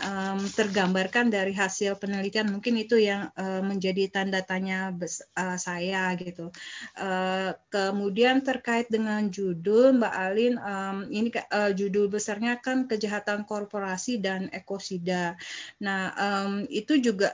tergambarkan 0.53 1.33
dari 1.33 1.57
hasil 1.57 1.97
penelitian. 1.97 2.53
Mungkin 2.53 2.77
itu 2.77 3.01
yang 3.01 3.33
uh, 3.33 3.65
menjadi 3.65 4.13
tanda 4.13 4.45
tanya 4.45 4.93
uh, 4.93 5.57
saya 5.57 6.13
gitu. 6.21 6.53
Kemudian 7.71 8.45
terkait 8.45 8.85
dengan 8.93 9.25
judul 9.31 9.97
Mbak 9.97 10.13
Alin 10.13 10.55
ini 11.09 11.29
judul 11.73 12.11
besarnya 12.11 12.59
kan 12.59 12.85
kejahatan 12.85 13.47
korporasi 13.47 14.21
dan 14.21 14.51
ekosida. 14.51 15.39
Nah 15.81 16.13
itu 16.67 16.99
juga 16.99 17.31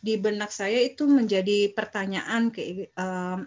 di 0.00 0.14
benak 0.16 0.54
saya 0.54 0.80
itu 0.80 1.04
menjadi 1.04 1.74
pertanyaan 1.74 2.54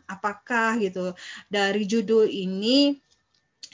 apakah 0.05 0.77
gitu 0.83 1.15
dari 1.47 1.83
judul 1.87 2.27
ini 2.27 2.99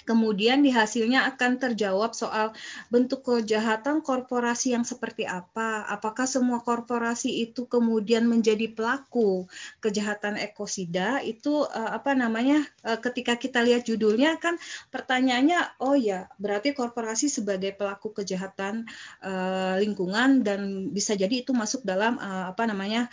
kemudian 0.04 0.66
di 0.66 0.72
hasilnya 0.74 1.28
akan 1.36 1.62
terjawab 1.62 2.14
soal 2.18 2.54
bentuk 2.90 3.26
kejahatan 3.26 4.02
korporasi 4.02 4.74
yang 4.74 4.86
seperti 4.88 5.26
apa. 5.28 5.86
Apakah 5.88 6.26
semua 6.26 6.62
korporasi 6.64 7.44
itu 7.46 7.68
kemudian 7.70 8.26
menjadi 8.26 8.72
pelaku 8.72 9.46
kejahatan 9.84 10.38
ekosida? 10.42 11.22
Itu 11.22 11.68
uh, 11.68 11.92
apa 11.94 12.18
namanya? 12.18 12.66
Uh, 12.82 12.98
ketika 12.98 13.38
kita 13.38 13.62
lihat 13.62 13.86
judulnya 13.86 14.38
kan 14.42 14.58
pertanyaannya, 14.90 15.82
oh 15.84 15.96
ya 15.96 16.28
berarti 16.42 16.74
korporasi 16.74 17.30
sebagai 17.30 17.78
pelaku 17.78 18.14
kejahatan 18.16 18.90
uh, 19.22 19.78
lingkungan 19.78 20.42
dan 20.42 20.90
bisa 20.90 21.14
jadi 21.14 21.46
itu 21.46 21.54
masuk 21.54 21.84
dalam 21.86 22.18
apa 22.22 22.64
namanya 22.68 23.08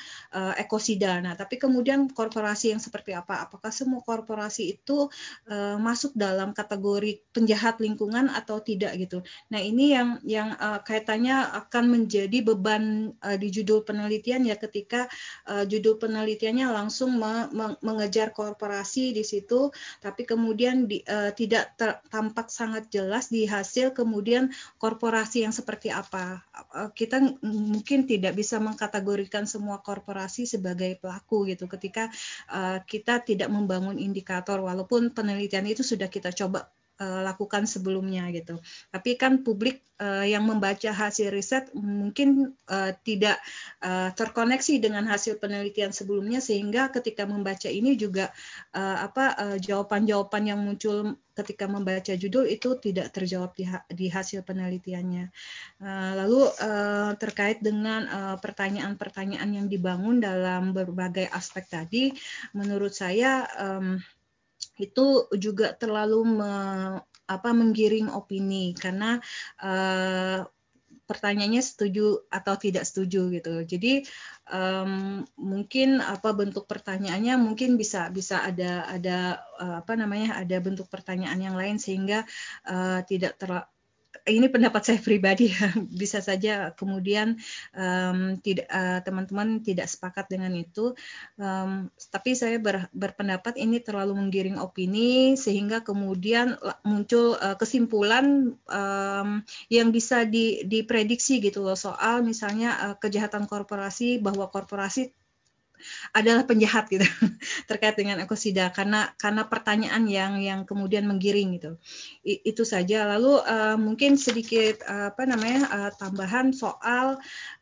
ekosida. 0.59 1.21
Nah, 1.23 1.35
tapi 1.39 1.57
kemudian 1.57 2.11
korporasi 2.11 2.75
yang 2.75 2.83
seperti 2.83 3.15
apa? 3.15 3.47
Apakah 3.47 3.71
semua 3.73 4.03
korporasi 4.05 4.79
itu 4.79 5.09
masuk 5.79 6.13
dalam 6.15 6.53
kategori 6.53 6.78
kategori 6.79 7.27
penjahat 7.35 7.83
lingkungan 7.83 8.31
atau 8.31 8.63
tidak 8.63 8.95
gitu. 9.03 9.27
Nah 9.51 9.59
ini 9.59 9.99
yang 9.99 10.23
yang 10.23 10.55
uh, 10.55 10.79
kaitannya 10.79 11.35
akan 11.67 11.91
menjadi 11.91 12.39
beban 12.47 13.11
uh, 13.19 13.35
di 13.35 13.51
judul 13.51 13.83
penelitian 13.83 14.47
ya 14.47 14.55
ketika 14.55 15.11
uh, 15.51 15.67
judul 15.67 15.99
penelitiannya 15.99 16.71
langsung 16.71 17.19
me 17.19 17.51
me 17.51 17.75
mengejar 17.83 18.31
korporasi 18.31 19.11
di 19.11 19.27
situ, 19.27 19.75
tapi 19.99 20.23
kemudian 20.23 20.87
di, 20.87 21.03
uh, 21.03 21.35
tidak 21.35 21.75
tampak 22.15 22.47
sangat 22.47 22.87
jelas 22.95 23.27
di 23.27 23.43
hasil 23.43 23.91
kemudian 23.91 24.55
korporasi 24.79 25.43
yang 25.43 25.51
seperti 25.51 25.91
apa. 25.91 26.47
Uh, 26.71 26.95
kita 26.95 27.19
mungkin 27.43 28.07
tidak 28.07 28.39
bisa 28.39 28.63
mengkategorikan 28.63 29.51
semua 29.51 29.83
korporasi 29.83 30.47
sebagai 30.47 30.95
pelaku 31.03 31.51
gitu 31.51 31.67
ketika 31.67 32.07
uh, 32.55 32.79
kita 32.87 33.19
tidak 33.27 33.51
membangun 33.51 33.99
indikator 33.99 34.63
walaupun 34.63 35.11
penelitian 35.11 35.67
itu 35.67 35.83
sudah 35.83 36.07
kita 36.07 36.31
coba 36.31 36.68
uh, 36.99 37.23
lakukan 37.25 37.65
sebelumnya 37.65 38.27
gitu. 38.35 38.59
Tapi 38.91 39.15
kan 39.15 39.47
publik 39.47 39.83
uh, 40.03 40.27
yang 40.27 40.45
membaca 40.45 40.91
hasil 40.91 41.31
riset 41.31 41.71
mungkin 41.75 42.55
uh, 42.69 42.93
tidak 43.07 43.41
terkoneksi 44.19 44.83
dengan 44.83 45.07
hasil 45.07 45.39
penelitian 45.39 45.95
sebelumnya 45.95 46.43
sehingga 46.43 46.91
ketika 46.91 47.25
membaca 47.25 47.71
ini 47.71 47.95
juga 47.95 48.35
uh, 48.75 49.07
apa 49.07 49.57
jawaban-jawaban 49.63 50.51
yang 50.51 50.59
muncul 50.59 51.15
ketika 51.39 51.71
membaca 51.71 52.11
judul 52.19 52.51
itu 52.51 52.75
tidak 52.83 53.15
terjawab 53.15 53.55
di, 53.55 53.63
ha 53.63 53.87
di 53.87 54.11
hasil 54.11 54.43
penelitiannya. 54.43 55.31
Uh, 55.79 56.13
lalu 56.19 56.43
uh, 56.59 57.15
terkait 57.15 57.63
dengan 57.63 58.11
pertanyaan-pertanyaan 58.43 59.51
yang 59.55 59.67
dibangun 59.71 60.19
dalam 60.19 60.75
berbagai 60.75 61.31
aspek 61.31 61.71
tadi, 61.71 62.11
menurut 62.51 62.91
saya 62.91 63.47
um, 63.55 64.03
itu 64.79 65.27
juga 65.37 65.75
terlalu 65.75 66.39
me, 66.39 66.53
apa 67.29 67.51
menggiring 67.53 68.09
opini 68.09 68.73
karena 68.73 69.21
uh, 69.61 70.47
pertanyaannya 71.09 71.65
setuju 71.65 72.29
atau 72.29 72.55
tidak 72.61 72.85
setuju 72.85 73.33
gitu. 73.33 73.65
Jadi 73.65 74.05
um, 74.53 75.25
mungkin 75.41 76.05
apa 76.05 76.37
bentuk 76.37 76.69
pertanyaannya 76.69 77.41
mungkin 77.41 77.81
bisa 77.81 78.13
bisa 78.13 78.45
ada 78.45 78.85
ada 78.85 79.41
uh, 79.57 79.81
apa 79.81 79.97
namanya 79.97 80.37
ada 80.37 80.61
bentuk 80.61 80.93
pertanyaan 80.93 81.41
yang 81.41 81.57
lain 81.57 81.81
sehingga 81.81 82.29
uh, 82.69 83.01
tidak 83.09 83.41
ter 83.41 83.65
ini 84.29 84.49
pendapat 84.49 84.83
saya 84.85 85.01
pribadi 85.01 85.53
ya. 85.53 85.73
Bisa 86.01 86.21
saja 86.21 86.73
kemudian 86.77 87.41
um, 87.73 88.37
tidak 88.41 88.69
uh, 88.69 89.01
teman-teman 89.05 89.65
tidak 89.65 89.89
sepakat 89.89 90.29
dengan 90.29 90.53
itu. 90.57 90.93
Um, 91.41 91.89
tapi 92.13 92.37
saya 92.37 92.61
ber, 92.61 92.89
berpendapat 92.93 93.57
ini 93.61 93.81
terlalu 93.81 94.17
menggiring 94.17 94.61
opini 94.61 95.37
sehingga 95.37 95.81
kemudian 95.85 96.57
muncul 96.85 97.37
uh, 97.41 97.57
kesimpulan 97.57 98.57
um, 98.69 99.29
yang 99.73 99.89
bisa 99.93 100.25
di, 100.29 100.65
diprediksi 100.65 101.41
gitu 101.41 101.65
loh. 101.65 101.77
Soal 101.77 102.25
misalnya 102.25 102.93
uh, 102.93 102.97
kejahatan 102.97 103.49
korporasi 103.49 104.21
bahwa 104.21 104.49
korporasi 104.53 105.13
adalah 106.13 106.45
penjahat 106.45 106.91
gitu 106.91 107.05
terkait 107.71 107.95
dengan 107.99 108.23
ekosida 108.23 108.71
karena 108.71 109.13
karena 109.17 109.47
pertanyaan 109.47 110.05
yang 110.07 110.39
yang 110.41 110.61
kemudian 110.69 111.05
menggiring 111.07 111.57
gitu. 111.57 111.77
I, 112.23 112.43
itu 112.45 112.63
saja. 112.63 113.09
Lalu 113.17 113.41
uh, 113.43 113.77
mungkin 113.81 114.21
sedikit 114.21 114.85
uh, 114.85 115.11
apa 115.15 115.23
namanya 115.25 115.61
uh, 115.71 115.91
tambahan 115.97 116.53
soal 116.53 117.19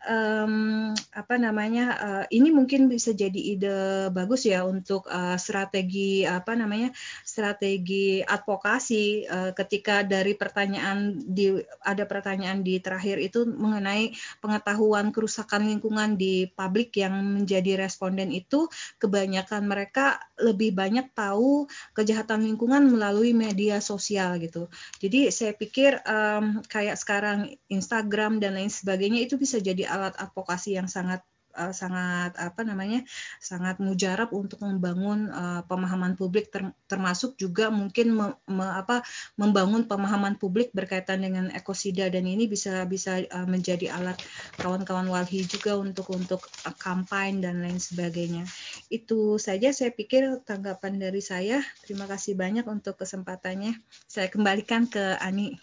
um, 0.06 0.92
apa 1.12 1.34
namanya 1.36 1.86
uh, 1.96 2.24
ini 2.32 2.50
mungkin 2.50 2.90
bisa 2.90 3.12
jadi 3.12 3.36
ide 3.36 3.78
bagus 4.10 4.48
ya 4.48 4.64
untuk 4.66 5.06
uh, 5.08 5.38
strategi 5.38 6.24
apa 6.26 6.56
namanya 6.56 6.90
strategi 7.22 8.20
advokasi 8.22 9.26
uh, 9.26 9.50
ketika 9.54 10.02
dari 10.02 10.34
pertanyaan 10.34 11.18
di 11.20 11.56
ada 11.82 12.04
pertanyaan 12.04 12.62
di 12.62 12.78
terakhir 12.82 13.20
itu 13.22 13.46
mengenai 13.46 14.12
pengetahuan 14.40 15.10
kerusakan 15.10 15.66
lingkungan 15.68 16.14
di 16.18 16.48
publik 16.52 16.94
yang 16.98 17.16
menjadi 17.42 17.86
responden 18.06 18.30
itu 18.30 18.70
kebanyakan 19.02 19.66
mereka 19.66 20.22
lebih 20.38 20.70
banyak 20.78 21.10
tahu 21.10 21.66
kejahatan 21.90 22.46
lingkungan 22.46 22.86
melalui 22.86 23.34
media 23.34 23.82
sosial 23.82 24.38
gitu. 24.38 24.70
Jadi 25.02 25.34
saya 25.34 25.50
pikir 25.58 25.98
um, 26.06 26.62
kayak 26.70 26.94
sekarang 26.94 27.58
Instagram 27.66 28.38
dan 28.38 28.54
lain 28.54 28.70
sebagainya 28.70 29.26
itu 29.26 29.34
bisa 29.34 29.58
jadi 29.58 29.90
alat 29.90 30.14
advokasi 30.22 30.78
yang 30.78 30.86
sangat 30.86 31.26
uh, 31.56 31.72
sangat 31.72 32.36
apa 32.36 32.60
namanya 32.62 33.02
sangat 33.40 33.80
mujarab 33.80 34.30
untuk 34.36 34.60
membangun 34.60 35.32
uh, 35.32 35.64
pemahaman 35.64 36.14
publik 36.14 36.52
ter, 36.52 36.70
termasuk 36.86 37.34
juga 37.40 37.72
mungkin 37.72 38.12
me, 38.12 38.26
me, 38.46 38.62
apa 38.62 39.02
membangun 39.40 39.88
pemahaman 39.88 40.36
publik 40.36 40.70
berkaitan 40.76 41.24
dengan 41.24 41.48
ekosida. 41.50 42.12
Dan 42.12 42.28
ini 42.28 42.46
bisa 42.46 42.84
bisa 42.84 43.24
uh, 43.32 43.48
menjadi 43.48 43.96
alat 43.96 44.20
kawan-kawan 44.60 45.08
walhi 45.08 45.42
juga 45.48 45.80
untuk 45.80 46.12
untuk 46.12 46.44
uh, 46.68 46.76
kampanye 46.76 47.40
dan 47.40 47.64
lain 47.64 47.80
sebagainya. 47.80 48.44
Itu 48.92 49.40
saja 49.40 49.72
saya 49.72 49.90
pikir 49.90 50.44
tanggapan 50.44 51.00
dari 51.00 51.24
saya. 51.24 51.64
Terima 51.82 52.04
kasih 52.04 52.36
banyak 52.36 52.68
untuk 52.68 53.00
kesempatannya. 53.00 53.80
Saya 54.06 54.28
kembalikan 54.28 54.86
ke 54.86 55.16
Ani. 55.18 55.56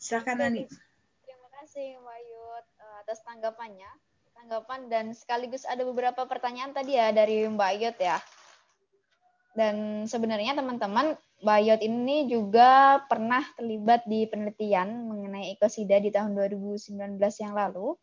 Silakan 0.00 0.40
Ani. 0.40 0.64
Terima 1.22 1.48
kasih 1.60 2.00
Mbak 2.00 2.18
atas 3.08 3.24
tanggapannya 3.24 3.88
tanggapan 4.38 4.86
dan 4.86 5.06
sekaligus 5.10 5.66
ada 5.66 5.82
beberapa 5.82 6.22
pertanyaan 6.22 6.70
tadi 6.70 6.94
ya 6.94 7.10
dari 7.10 7.42
Mbak 7.50 7.72
Yot 7.82 7.98
ya. 7.98 8.18
Dan 9.58 10.06
sebenarnya 10.06 10.54
teman-teman, 10.54 11.18
Bayot 11.38 11.78
ini 11.86 12.26
juga 12.26 12.98
pernah 13.06 13.42
terlibat 13.54 14.02
di 14.10 14.26
penelitian 14.26 15.06
mengenai 15.06 15.54
ekosida 15.54 16.02
di 16.02 16.10
tahun 16.10 16.34
2019 16.34 17.14
yang 17.18 17.54
lalu. 17.54 17.94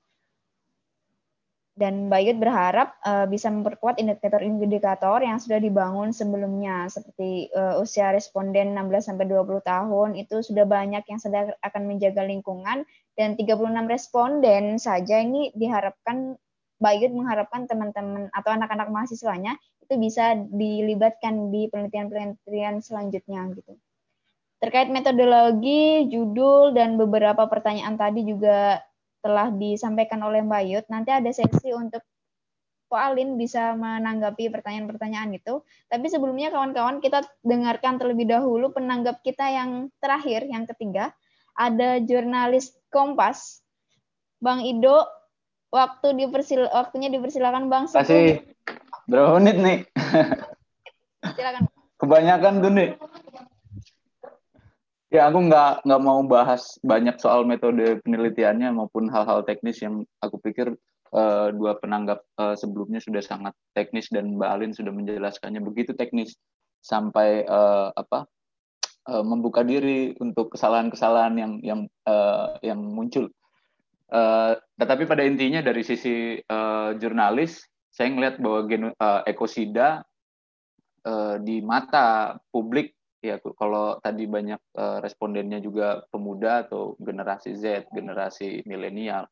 Dan 1.76 2.07
Bayot 2.07 2.39
berharap 2.39 2.95
uh, 3.03 3.27
bisa 3.27 3.52
memperkuat 3.52 3.99
indikator-indikator 3.99 5.19
yang 5.19 5.43
sudah 5.43 5.60
dibangun 5.60 6.15
sebelumnya, 6.15 6.88
seperti 6.88 7.52
uh, 7.52 7.84
usia 7.84 8.15
responden 8.15 8.72
16 8.72 9.11
sampai 9.11 9.27
20 9.27 9.60
tahun 9.60 10.10
itu 10.15 10.39
sudah 10.39 10.64
banyak 10.64 11.03
yang 11.03 11.19
sedang 11.19 11.52
akan 11.60 11.84
menjaga 11.84 12.23
lingkungan 12.23 12.88
dan 13.19 13.35
36 13.35 13.91
responden 13.91 14.80
saja 14.80 15.19
ini 15.19 15.52
diharapkan 15.52 16.39
Bayut 16.76 17.11
mengharapkan 17.15 17.72
teman-teman 17.72 18.27
atau 18.35 18.52
anak-anak 18.52 18.91
mahasiswanya 18.91 19.56
itu 19.80 19.95
bisa 19.95 20.35
dilibatkan 20.35 21.47
di 21.47 21.72
penelitian-penelitian 21.72 22.84
selanjutnya 22.84 23.47
gitu. 23.56 23.80
Terkait 24.60 24.91
metodologi, 24.91 26.11
judul 26.11 26.76
dan 26.76 26.99
beberapa 26.99 27.47
pertanyaan 27.47 27.95
tadi 27.95 28.27
juga 28.27 28.84
telah 29.26 29.49
disampaikan 29.49 30.22
oleh 30.22 30.45
Mbak 30.45 30.64
Yud. 30.69 30.85
Nanti 30.93 31.10
ada 31.10 31.34
sesi 31.34 31.73
untuk 31.73 32.06
Pak 32.85 33.02
Alin 33.02 33.41
bisa 33.41 33.73
menanggapi 33.73 34.53
pertanyaan-pertanyaan 34.53 35.34
itu. 35.34 35.65
Tapi 35.89 36.06
sebelumnya 36.06 36.53
kawan-kawan 36.53 37.02
kita 37.02 37.26
dengarkan 37.41 37.97
terlebih 37.97 38.30
dahulu 38.30 38.69
penanggap 38.69 39.26
kita 39.26 39.49
yang 39.49 39.89
terakhir, 39.97 40.45
yang 40.45 40.69
ketiga. 40.69 41.10
Ada 41.57 42.06
jurnalis 42.06 42.77
Kompas, 42.93 43.65
Bang 44.38 44.61
Ido 44.61 45.02
waktu 45.73 46.14
dipersil 46.14 46.69
waktunya 46.69 47.10
dipersilakan 47.10 47.65
Bang 47.65 47.89
Sugeng. 47.89 48.06
Kasih 48.06 48.27
berapa 49.10 49.41
menit 49.41 49.57
nih? 49.57 49.77
Silakan. 51.34 51.64
Kebanyakan 51.99 52.53
tuh 52.61 52.72
nih. 52.76 52.89
Ya 55.14 55.30
aku 55.30 55.38
nggak 55.48 55.86
nggak 55.86 56.02
mau 56.02 56.26
bahas 56.26 56.82
banyak 56.82 57.22
soal 57.22 57.45
metode 57.45 58.02
penelitiannya 58.02 58.73
maupun 58.73 59.06
hal-hal 59.14 59.45
teknis 59.45 59.77
yang 59.80 60.02
aku 60.18 60.41
pikir 60.41 60.73
uh, 61.14 61.53
dua 61.53 61.77
penanggap 61.77 62.26
uh, 62.41 62.57
sebelumnya 62.57 62.98
sudah 62.98 63.22
sangat 63.22 63.53
teknis 63.77 64.10
dan 64.10 64.34
Mbak 64.36 64.49
Alin 64.49 64.73
sudah 64.73 64.90
menjelaskannya 64.90 65.61
begitu 65.61 65.94
teknis 65.94 66.34
sampai 66.82 67.45
uh, 67.45 67.94
apa 67.94 68.26
uh, 69.10 69.23
membuka 69.26 69.61
diri 69.61 70.18
untuk 70.18 70.57
kesalahan-kesalahan 70.57 71.38
yang 71.38 71.53
yang 71.61 71.82
uh, 72.10 72.57
yang 72.65 72.82
muncul. 72.82 73.30
Uh, 74.10 74.57
tetapi 74.77 75.10
pada 75.10 75.26
intinya 75.26 75.65
dari 75.65 75.82
sisi 75.82 76.38
uh, 76.38 76.94
jurnalis, 76.98 77.65
saya 77.90 78.14
melihat 78.14 78.38
bahwa 78.38 78.60
gen, 78.69 78.84
uh, 78.94 79.22
ekosida 79.26 80.06
uh, 81.06 81.41
di 81.41 81.61
mata 81.65 82.38
publik 82.53 82.94
ya 83.31 83.35
kalau 83.57 83.97
tadi 84.02 84.30
banyak 84.30 84.61
uh, 84.77 85.02
respondennya 85.02 85.57
juga 85.64 86.06
pemuda 86.14 86.68
atau 86.68 86.93
generasi 87.02 87.57
Z, 87.57 87.89
generasi 87.89 88.61
milenial, 88.69 89.26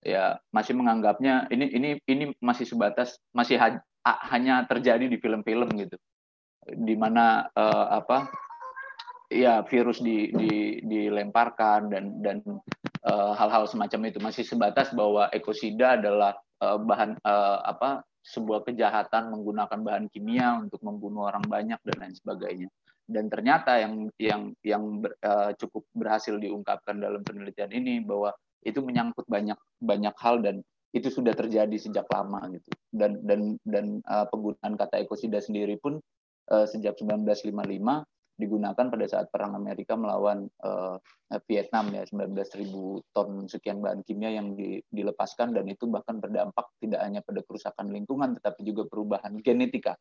ya 0.00 0.38
masih 0.54 0.78
menganggapnya 0.78 1.50
ini 1.50 1.66
ini 1.74 1.90
ini 2.06 2.24
masih 2.38 2.68
sebatas 2.68 3.18
masih 3.34 3.58
ha, 3.58 3.80
hanya 4.30 4.62
terjadi 4.70 5.10
di 5.10 5.18
film-film 5.18 5.74
gitu, 5.74 5.96
di 6.68 6.94
mana 6.94 7.50
uh, 7.52 7.98
apa 7.98 8.30
ya 9.32 9.66
virus 9.66 9.98
di, 9.98 10.30
di, 10.30 10.78
dilemparkan 10.84 11.90
dan 11.90 12.04
dan 12.22 12.38
Eh, 13.04 13.32
hal-hal 13.36 13.68
uh, 13.68 13.70
semacam 13.70 14.08
itu. 14.08 14.16
Masih 14.16 14.48
sebatas 14.48 14.88
bahwa 14.96 15.28
ekosida 15.28 16.00
adalah 16.00 16.40
uh, 16.64 16.80
bahan 16.80 17.20
apa 17.60 18.00
sebuah 18.24 18.64
kejahatan 18.64 19.28
menggunakan 19.28 19.76
bahan 19.84 20.08
kimia 20.08 20.56
untuk 20.56 20.80
membunuh 20.80 21.28
orang 21.28 21.44
banyak 21.44 21.76
dan 21.84 21.96
lain 22.00 22.16
sebagainya 22.16 22.72
dan 23.04 23.28
ternyata 23.28 23.80
yang 23.80 24.08
yang 24.16 24.42
yang 24.64 24.82
ber, 25.04 25.12
uh, 25.20 25.52
cukup 25.60 25.84
berhasil 25.92 26.36
diungkapkan 26.40 26.96
dalam 26.96 27.20
penelitian 27.20 27.72
ini 27.72 28.00
bahwa 28.00 28.32
itu 28.64 28.80
menyangkut 28.80 29.28
banyak 29.28 29.58
banyak 29.80 30.16
hal 30.16 30.40
dan 30.40 30.64
itu 30.94 31.10
sudah 31.10 31.34
terjadi 31.36 31.74
sejak 31.76 32.06
lama 32.08 32.40
gitu 32.54 32.70
dan 32.94 33.20
dan 33.26 33.60
dan 33.66 34.00
uh, 34.08 34.24
penggunaan 34.30 34.78
kata 34.78 35.04
ekosida 35.04 35.42
sendiri 35.42 35.76
pun 35.76 36.00
uh, 36.48 36.64
sejak 36.64 36.96
1955 36.96 37.52
digunakan 38.34 38.86
pada 38.90 39.06
saat 39.06 39.30
perang 39.30 39.54
Amerika 39.54 39.94
melawan 39.94 40.50
uh, 40.66 40.98
Vietnam 41.46 41.94
ya 41.94 42.02
19.000 42.02 42.66
ton 43.14 43.46
sekian 43.46 43.78
bahan 43.78 44.02
kimia 44.02 44.34
yang 44.34 44.58
di, 44.58 44.82
dilepaskan 44.90 45.54
dan 45.54 45.70
itu 45.70 45.86
bahkan 45.86 46.18
berdampak 46.18 46.66
tidak 46.82 47.00
hanya 47.06 47.22
pada 47.22 47.46
kerusakan 47.46 47.94
lingkungan 47.94 48.34
tetapi 48.38 48.66
juga 48.66 48.90
perubahan 48.90 49.38
genetika. 49.38 49.94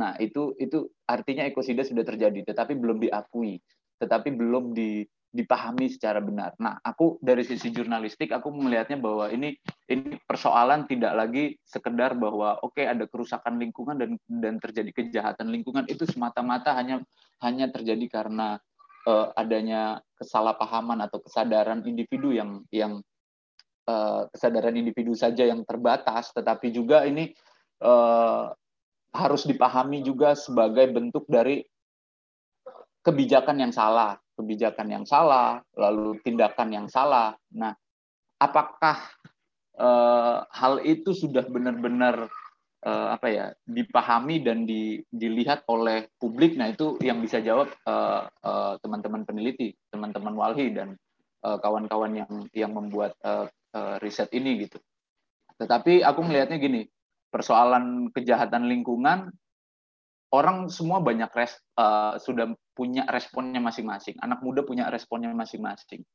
Nah, 0.00 0.16
itu 0.16 0.56
itu 0.56 0.88
artinya 1.04 1.44
ekosida 1.44 1.84
sudah 1.84 2.00
terjadi 2.08 2.40
tetapi 2.48 2.72
belum 2.72 3.04
diakui, 3.04 3.60
tetapi 4.00 4.32
belum 4.32 4.72
di 4.72 5.04
dipahami 5.30 5.86
secara 5.86 6.18
benar. 6.18 6.58
Nah, 6.58 6.82
aku 6.82 7.22
dari 7.22 7.46
sisi 7.46 7.70
jurnalistik 7.70 8.34
aku 8.34 8.50
melihatnya 8.50 8.98
bahwa 8.98 9.30
ini 9.30 9.54
ini 9.86 10.18
persoalan 10.26 10.90
tidak 10.90 11.14
lagi 11.14 11.54
sekedar 11.62 12.18
bahwa 12.18 12.58
oke 12.66 12.74
okay, 12.74 12.90
ada 12.90 13.06
kerusakan 13.06 13.62
lingkungan 13.62 13.94
dan 13.94 14.10
dan 14.26 14.58
terjadi 14.58 14.90
kejahatan 14.90 15.54
lingkungan 15.54 15.86
itu 15.86 16.02
semata-mata 16.08 16.74
hanya 16.74 16.98
hanya 17.46 17.70
terjadi 17.70 18.10
karena 18.10 18.58
uh, 19.06 19.30
adanya 19.38 20.02
kesalahpahaman 20.18 20.98
atau 21.06 21.22
kesadaran 21.22 21.86
individu 21.86 22.34
yang 22.34 22.66
yang 22.74 22.98
uh, 23.86 24.26
kesadaran 24.34 24.74
individu 24.74 25.14
saja 25.14 25.46
yang 25.46 25.62
terbatas, 25.62 26.34
tetapi 26.34 26.74
juga 26.74 27.06
ini 27.06 27.30
uh, 27.86 28.50
harus 29.10 29.42
dipahami 29.46 30.06
juga 30.06 30.38
sebagai 30.38 30.90
bentuk 30.90 31.26
dari 31.26 31.62
kebijakan 33.02 33.58
yang 33.58 33.72
salah 33.74 34.20
kebijakan 34.40 34.88
yang 34.88 35.04
salah, 35.04 35.60
lalu 35.76 36.16
tindakan 36.24 36.72
yang 36.72 36.86
salah. 36.88 37.36
Nah, 37.52 37.76
apakah 38.40 38.96
uh, 39.76 40.48
hal 40.48 40.80
itu 40.80 41.12
sudah 41.12 41.44
benar-benar 41.44 42.32
uh, 42.88 43.08
apa 43.12 43.28
ya 43.28 43.46
dipahami 43.68 44.40
dan 44.40 44.64
di, 44.64 45.04
dilihat 45.12 45.68
oleh 45.68 46.08
publik? 46.16 46.56
Nah, 46.56 46.72
itu 46.72 46.96
yang 47.04 47.20
bisa 47.20 47.44
jawab 47.44 47.68
uh, 47.84 48.24
teman-teman 48.80 49.28
peneliti, 49.28 49.76
teman-teman 49.92 50.32
walhi 50.32 50.72
dan 50.72 50.96
kawan-kawan 51.44 52.16
uh, 52.16 52.18
yang 52.24 52.32
yang 52.56 52.72
membuat 52.72 53.12
uh, 53.20 53.44
uh, 53.76 54.00
riset 54.00 54.32
ini 54.32 54.64
gitu. 54.64 54.80
Tetapi 55.60 56.00
aku 56.00 56.24
melihatnya 56.24 56.56
gini, 56.56 56.88
persoalan 57.30 58.10
kejahatan 58.12 58.66
lingkungan 58.66 59.30
orang 60.30 60.70
semua 60.70 61.02
banyak 61.02 61.30
res, 61.34 61.58
uh, 61.74 62.16
sudah 62.18 62.54
punya 62.74 63.06
responnya 63.10 63.58
masing-masing. 63.58 64.16
Anak 64.22 64.40
muda 64.46 64.62
punya 64.62 64.86
responnya 64.88 65.34
masing-masing. 65.34 66.06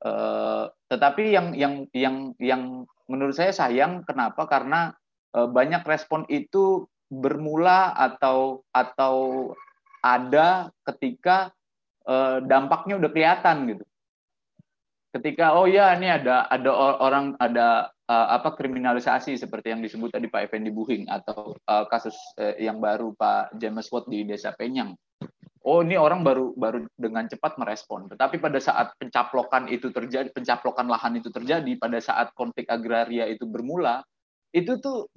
Uh, 0.00 0.70
tetapi 0.86 1.34
yang 1.34 1.56
yang 1.56 1.74
yang 1.90 2.16
yang 2.38 2.62
menurut 3.10 3.34
saya 3.34 3.50
sayang 3.50 4.06
kenapa? 4.06 4.46
Karena 4.46 4.94
uh, 5.34 5.48
banyak 5.50 5.82
respon 5.82 6.24
itu 6.30 6.86
bermula 7.10 7.94
atau 7.94 8.62
atau 8.70 9.50
ada 10.02 10.70
ketika 10.86 11.50
uh, 12.06 12.38
dampaknya 12.42 13.02
udah 13.02 13.10
kelihatan 13.10 13.56
gitu. 13.74 13.84
Ketika 15.16 15.56
oh 15.56 15.64
ya 15.64 15.96
ini 15.96 16.12
ada 16.12 16.44
ada 16.44 16.68
orang 17.00 17.40
ada 17.40 17.88
uh, 18.04 18.28
apa 18.36 18.52
kriminalisasi 18.52 19.40
seperti 19.40 19.72
yang 19.72 19.80
disebut 19.80 20.12
tadi 20.12 20.28
Pak 20.28 20.44
Effendi 20.44 20.68
Buhing 20.68 21.08
atau 21.08 21.56
uh, 21.56 21.88
kasus 21.88 22.12
uh, 22.36 22.52
yang 22.60 22.84
baru 22.84 23.16
Pak 23.16 23.56
James 23.56 23.88
Watt 23.88 24.12
di 24.12 24.28
Desa 24.28 24.52
Penyang. 24.52 24.92
Oh 25.64 25.80
ini 25.80 25.96
orang 25.96 26.20
baru 26.20 26.52
baru 26.52 26.84
dengan 27.00 27.24
cepat 27.32 27.56
merespon. 27.56 28.12
Tetapi 28.12 28.36
pada 28.44 28.60
saat 28.60 28.92
pencaplokan 29.00 29.72
itu 29.72 29.88
terjadi, 29.88 30.28
pencaplokan 30.36 30.84
lahan 30.84 31.16
itu 31.16 31.32
terjadi, 31.32 31.72
pada 31.80 31.96
saat 31.96 32.36
konflik 32.36 32.68
agraria 32.68 33.24
itu 33.24 33.48
bermula, 33.48 34.04
itu 34.52 34.76
tuh 34.84 35.08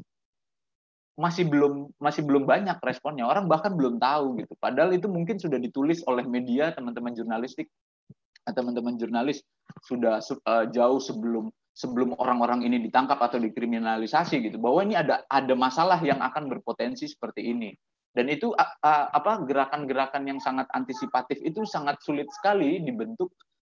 masih 1.19 1.43
belum 1.43 1.91
masih 1.99 2.23
belum 2.23 2.47
banyak 2.47 2.79
responnya. 2.79 3.27
Orang 3.27 3.51
bahkan 3.51 3.75
belum 3.75 3.99
tahu 3.99 4.39
gitu. 4.39 4.55
Padahal 4.55 4.95
itu 4.95 5.11
mungkin 5.11 5.35
sudah 5.35 5.59
ditulis 5.59 5.99
oleh 6.07 6.23
media 6.23 6.71
teman-teman 6.71 7.11
jurnalistik 7.11 7.67
teman-teman 8.53 8.95
jurnalis 8.95 9.41
sudah 9.85 10.19
uh, 10.19 10.65
jauh 10.69 10.99
sebelum 11.01 11.49
sebelum 11.73 12.11
orang-orang 12.19 12.67
ini 12.67 12.83
ditangkap 12.83 13.19
atau 13.23 13.39
dikriminalisasi 13.39 14.43
gitu 14.43 14.59
bahwa 14.59 14.83
ini 14.83 14.99
ada 14.99 15.23
ada 15.31 15.53
masalah 15.55 15.99
yang 16.03 16.19
akan 16.19 16.51
berpotensi 16.51 17.07
seperti 17.07 17.49
ini. 17.49 17.71
Dan 18.09 18.25
itu 18.27 18.51
uh, 18.51 19.05
apa 19.13 19.45
gerakan-gerakan 19.45 20.25
yang 20.25 20.39
sangat 20.41 20.65
antisipatif 20.73 21.39
itu 21.45 21.63
sangat 21.63 22.01
sulit 22.01 22.25
sekali 22.33 22.81
dibentuk 22.81 23.31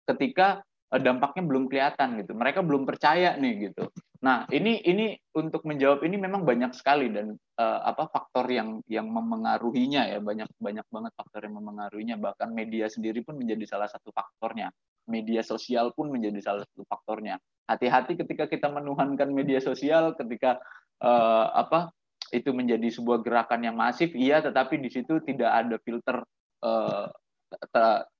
ketika 0.05 0.61
uh, 0.93 1.01
dampaknya 1.01 1.43
belum 1.43 1.65
kelihatan 1.67 2.21
gitu. 2.21 2.37
Mereka 2.37 2.63
belum 2.63 2.85
percaya 2.87 3.35
nih 3.35 3.73
gitu 3.73 3.89
nah 4.19 4.43
ini 4.51 4.83
ini 4.83 5.15
untuk 5.31 5.63
menjawab 5.63 6.03
ini 6.03 6.19
memang 6.19 6.43
banyak 6.43 6.75
sekali 6.75 7.07
dan 7.07 7.39
uh, 7.59 7.79
apa 7.87 8.11
faktor 8.11 8.47
yang 8.51 8.83
yang 8.87 9.07
memengaruhinya 9.07 10.07
ya. 10.11 10.19
Banyak 10.19 10.49
banyak 10.59 10.87
banget 10.87 11.11
faktor 11.15 11.47
yang 11.47 11.55
memengaruhinya. 11.59 12.15
Bahkan 12.19 12.49
media 12.51 12.87
sendiri 12.87 13.23
pun 13.23 13.39
menjadi 13.39 13.63
salah 13.75 13.87
satu 13.91 14.11
faktornya. 14.11 14.71
Media 15.07 15.39
sosial 15.43 15.91
pun 15.95 16.11
menjadi 16.11 16.39
salah 16.39 16.63
satu 16.67 16.83
faktornya. 16.87 17.39
Hati-hati 17.67 18.19
ketika 18.19 18.47
kita 18.47 18.67
menuhankan 18.67 19.29
media 19.31 19.63
sosial 19.63 20.15
ketika 20.19 20.59
uh, 21.03 21.47
apa 21.53 21.91
itu 22.29 22.53
menjadi 22.53 22.93
sebuah 22.93 23.25
gerakan 23.25 23.65
yang 23.65 23.73
masif, 23.73 24.13
iya, 24.13 24.37
tetapi 24.37 24.77
di 24.77 24.89
situ 24.93 25.17
tidak 25.25 25.49
ada 25.49 25.75
filter 25.81 26.21
uh, 26.61 27.09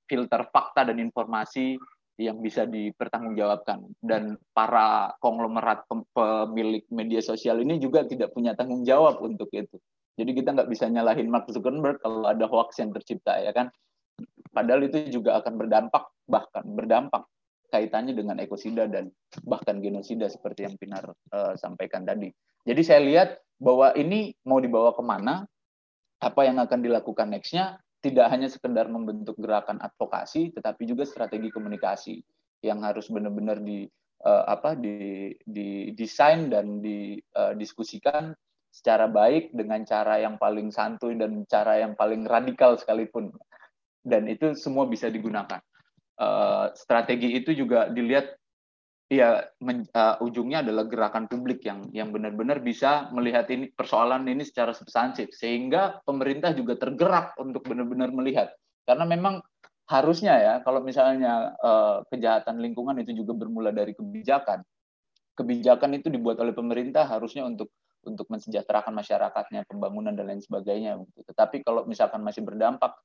filter 0.10 0.42
fakta 0.50 0.90
dan 0.90 0.98
informasi 0.98 1.78
yang 2.20 2.44
bisa 2.44 2.68
dipertanggungjawabkan 2.68 3.80
dan 4.04 4.36
para 4.52 5.16
konglomerat 5.24 5.88
pemilik 6.12 6.84
media 6.92 7.24
sosial 7.24 7.64
ini 7.64 7.80
juga 7.80 8.04
tidak 8.04 8.36
punya 8.36 8.52
tanggung 8.60 8.84
jawab 8.84 9.24
untuk 9.24 9.48
itu. 9.56 9.80
Jadi 10.20 10.36
kita 10.36 10.52
nggak 10.52 10.68
bisa 10.68 10.92
nyalahin 10.92 11.32
Mark 11.32 11.48
Zuckerberg 11.48 12.04
kalau 12.04 12.28
ada 12.28 12.44
hoax 12.44 12.84
yang 12.84 12.92
tercipta 12.92 13.40
ya 13.40 13.56
kan. 13.56 13.72
Padahal 14.52 14.84
itu 14.92 15.08
juga 15.16 15.40
akan 15.40 15.56
berdampak 15.56 16.12
bahkan 16.28 16.68
berdampak 16.68 17.24
kaitannya 17.72 18.12
dengan 18.12 18.36
ekosida 18.44 18.92
dan 18.92 19.08
bahkan 19.48 19.80
genosida 19.80 20.28
seperti 20.28 20.68
yang 20.68 20.76
Pinar 20.76 21.16
uh, 21.32 21.56
sampaikan 21.56 22.04
tadi. 22.04 22.28
Jadi 22.68 22.82
saya 22.84 23.00
lihat 23.00 23.40
bahwa 23.64 23.96
ini 23.96 24.36
mau 24.44 24.60
dibawa 24.60 24.92
ke 24.92 25.04
mana, 25.06 25.48
apa 26.20 26.42
yang 26.44 26.60
akan 26.60 26.84
dilakukan 26.84 27.32
nextnya 27.32 27.80
tidak 28.00 28.32
hanya 28.32 28.48
sekedar 28.48 28.88
membentuk 28.88 29.36
gerakan 29.36 29.80
advokasi, 29.84 30.56
tetapi 30.56 30.88
juga 30.88 31.04
strategi 31.04 31.52
komunikasi 31.52 32.24
yang 32.64 32.84
harus 32.84 33.12
benar-benar 33.12 33.60
di 33.60 33.88
uh, 34.24 34.44
apa 34.48 34.76
di, 34.76 35.32
di 35.44 35.92
desain 35.96 36.48
dan 36.48 36.80
didiskusikan 36.80 38.32
uh, 38.32 38.38
secara 38.72 39.12
baik 39.12 39.52
dengan 39.52 39.84
cara 39.84 40.22
yang 40.24 40.40
paling 40.40 40.72
santuy 40.72 41.18
dan 41.20 41.44
cara 41.50 41.84
yang 41.84 41.98
paling 41.98 42.24
radikal 42.24 42.78
sekalipun 42.80 43.34
dan 44.06 44.32
itu 44.32 44.56
semua 44.56 44.88
bisa 44.88 45.12
digunakan. 45.12 45.60
Uh, 46.20 46.72
strategi 46.76 47.36
itu 47.36 47.56
juga 47.56 47.88
dilihat 47.92 48.39
ya 49.10 49.42
men, 49.66 49.90
uh, 49.98 50.22
ujungnya 50.22 50.62
adalah 50.62 50.86
gerakan 50.86 51.26
publik 51.26 51.66
yang 51.66 51.90
yang 51.90 52.14
benar-benar 52.14 52.62
bisa 52.62 53.10
melihat 53.10 53.50
ini 53.50 53.74
persoalan 53.74 54.30
ini 54.30 54.46
secara 54.46 54.72
substansif. 54.72 55.34
Sehingga 55.34 56.00
pemerintah 56.06 56.54
juga 56.54 56.78
tergerak 56.78 57.34
untuk 57.42 57.66
benar-benar 57.66 58.14
melihat. 58.14 58.54
Karena 58.86 59.10
memang 59.10 59.42
harusnya 59.90 60.38
ya 60.38 60.54
kalau 60.62 60.86
misalnya 60.86 61.58
uh, 61.58 62.06
kejahatan 62.14 62.62
lingkungan 62.62 63.02
itu 63.02 63.26
juga 63.26 63.34
bermula 63.34 63.74
dari 63.74 63.98
kebijakan. 63.98 64.62
Kebijakan 65.34 65.98
itu 65.98 66.14
dibuat 66.14 66.38
oleh 66.38 66.54
pemerintah 66.54 67.10
harusnya 67.10 67.50
untuk 67.50 67.74
untuk 68.06 68.30
mensejahterakan 68.32 68.96
masyarakatnya 68.96 69.66
pembangunan 69.68 70.14
dan 70.14 70.30
lain 70.30 70.40
sebagainya. 70.40 71.02
Tetapi 71.26 71.66
kalau 71.66 71.84
misalkan 71.90 72.22
masih 72.24 72.46
berdampak 72.46 72.96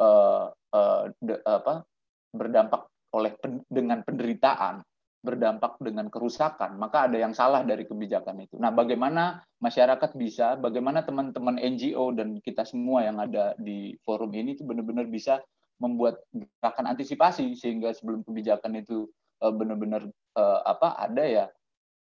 uh, 0.00 0.50
uh, 0.50 1.02
de, 1.20 1.36
apa 1.44 1.84
berdampak 2.32 2.88
oleh 3.12 3.36
pen, 3.36 3.60
dengan 3.68 4.00
penderitaan 4.00 4.80
berdampak 5.22 5.78
dengan 5.78 6.10
kerusakan, 6.10 6.74
maka 6.74 7.06
ada 7.06 7.14
yang 7.14 7.30
salah 7.30 7.62
dari 7.62 7.86
kebijakan 7.86 8.42
itu. 8.42 8.58
Nah, 8.58 8.74
bagaimana 8.74 9.46
masyarakat 9.62 10.18
bisa, 10.18 10.58
bagaimana 10.58 11.06
teman-teman 11.06 11.62
NGO 11.62 12.10
dan 12.10 12.42
kita 12.42 12.66
semua 12.66 13.06
yang 13.06 13.22
ada 13.22 13.54
di 13.54 13.94
forum 14.02 14.34
ini 14.34 14.58
itu 14.58 14.66
benar-benar 14.66 15.06
bisa 15.06 15.38
membuat 15.78 16.18
gerakan 16.34 16.90
antisipasi 16.90 17.54
sehingga 17.54 17.94
sebelum 17.94 18.26
kebijakan 18.26 18.82
itu 18.82 19.06
eh, 19.42 19.54
benar-benar 19.54 20.10
uh, 20.34 20.60
apa 20.66 20.98
ada 20.98 21.22
ya 21.22 21.46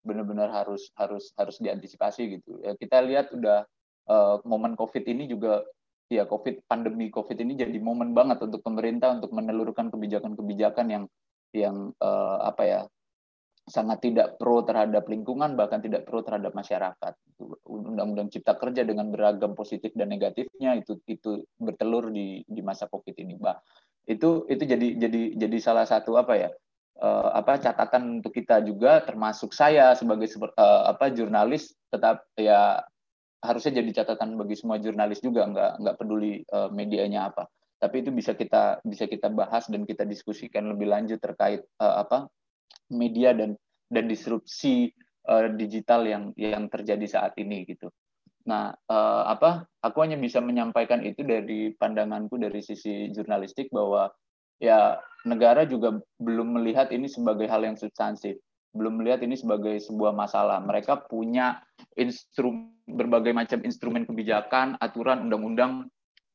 benar-benar 0.01 0.49
harus 0.49 0.89
harus 0.97 1.29
harus 1.37 1.61
diantisipasi 1.61 2.41
gitu. 2.41 2.57
Ya, 2.65 2.73
kita 2.73 3.05
lihat 3.05 3.29
udah 3.37 3.69
uh, 4.09 4.41
momen 4.49 4.73
COVID 4.73 5.05
ini 5.05 5.29
juga 5.29 5.61
ya 6.09 6.25
COVID 6.25 6.65
pandemi 6.65 7.13
COVID 7.13 7.37
ini 7.37 7.53
jadi 7.53 7.77
momen 7.77 8.17
banget 8.17 8.41
untuk 8.41 8.65
pemerintah 8.65 9.13
untuk 9.13 9.29
menelurkan 9.29 9.93
kebijakan-kebijakan 9.93 10.87
yang 10.89 11.05
yang 11.51 11.91
apa 12.39 12.63
ya 12.63 12.81
sangat 13.67 14.01
tidak 14.01 14.41
pro 14.41 14.65
terhadap 14.65 15.05
lingkungan 15.05 15.53
bahkan 15.53 15.79
tidak 15.79 16.09
pro 16.09 16.25
terhadap 16.25 16.51
masyarakat. 16.57 17.13
Undang-undang 17.69 18.33
Cipta 18.33 18.57
Kerja 18.57 18.81
dengan 18.81 19.13
beragam 19.13 19.53
positif 19.53 19.93
dan 19.93 20.09
negatifnya 20.09 20.77
itu 20.77 20.97
itu 21.05 21.45
bertelur 21.61 22.09
di 22.09 22.41
di 22.45 22.61
masa 22.65 22.89
Covid 22.89 23.15
ini, 23.21 23.37
Mbak. 23.37 23.57
Itu 24.09 24.49
itu 24.49 24.63
jadi 24.65 24.87
jadi 24.97 25.21
jadi 25.37 25.57
salah 25.61 25.85
satu 25.85 26.17
apa 26.17 26.35
ya? 26.37 26.49
Uh, 27.01 27.33
apa 27.33 27.57
catatan 27.57 28.21
untuk 28.21 28.29
kita 28.29 28.61
juga 28.61 29.01
termasuk 29.01 29.57
saya 29.57 29.97
sebagai 29.97 30.29
uh, 30.37 30.85
apa 30.85 31.09
jurnalis 31.09 31.73
tetap 31.89 32.29
ya 32.37 32.77
harusnya 33.41 33.81
jadi 33.81 34.05
catatan 34.05 34.37
bagi 34.37 34.53
semua 34.53 34.77
jurnalis 34.77 35.17
juga 35.17 35.49
nggak 35.49 35.71
nggak 35.81 35.95
peduli 35.97 36.45
uh, 36.53 36.69
medianya 36.69 37.33
apa 37.33 37.49
tapi 37.81 38.05
itu 38.05 38.13
bisa 38.13 38.37
kita 38.37 38.85
bisa 38.85 39.09
kita 39.09 39.33
bahas 39.33 39.65
dan 39.65 39.89
kita 39.89 40.05
diskusikan 40.05 40.69
lebih 40.69 40.93
lanjut 40.93 41.17
terkait 41.17 41.65
uh, 41.81 42.05
apa 42.05 42.29
media 42.91 43.33
dan 43.33 43.55
dan 43.91 44.05
disrupsi 44.07 44.91
uh, 45.27 45.51
digital 45.55 46.05
yang 46.05 46.23
yang 46.35 46.67
terjadi 46.67 47.07
saat 47.07 47.33
ini 47.39 47.63
gitu. 47.67 47.91
Nah, 48.47 48.73
uh, 48.89 49.23
apa? 49.29 49.69
Aku 49.85 50.01
hanya 50.01 50.17
bisa 50.17 50.41
menyampaikan 50.41 51.01
itu 51.05 51.21
dari 51.21 51.73
pandanganku 51.77 52.37
dari 52.41 52.61
sisi 52.61 53.09
jurnalistik 53.13 53.69
bahwa 53.69 54.09
ya 54.61 54.97
negara 55.25 55.65
juga 55.65 56.01
belum 56.21 56.61
melihat 56.61 56.89
ini 56.93 57.05
sebagai 57.05 57.45
hal 57.49 57.61
yang 57.65 57.77
substansif, 57.77 58.37
belum 58.73 59.01
melihat 59.01 59.21
ini 59.21 59.37
sebagai 59.37 59.77
sebuah 59.81 60.13
masalah. 60.13 60.57
Mereka 60.61 61.05
punya 61.05 61.61
instrum 61.97 62.73
berbagai 62.89 63.33
macam 63.33 63.61
instrumen 63.61 64.09
kebijakan, 64.09 64.77
aturan, 64.81 65.29
undang-undang 65.29 65.87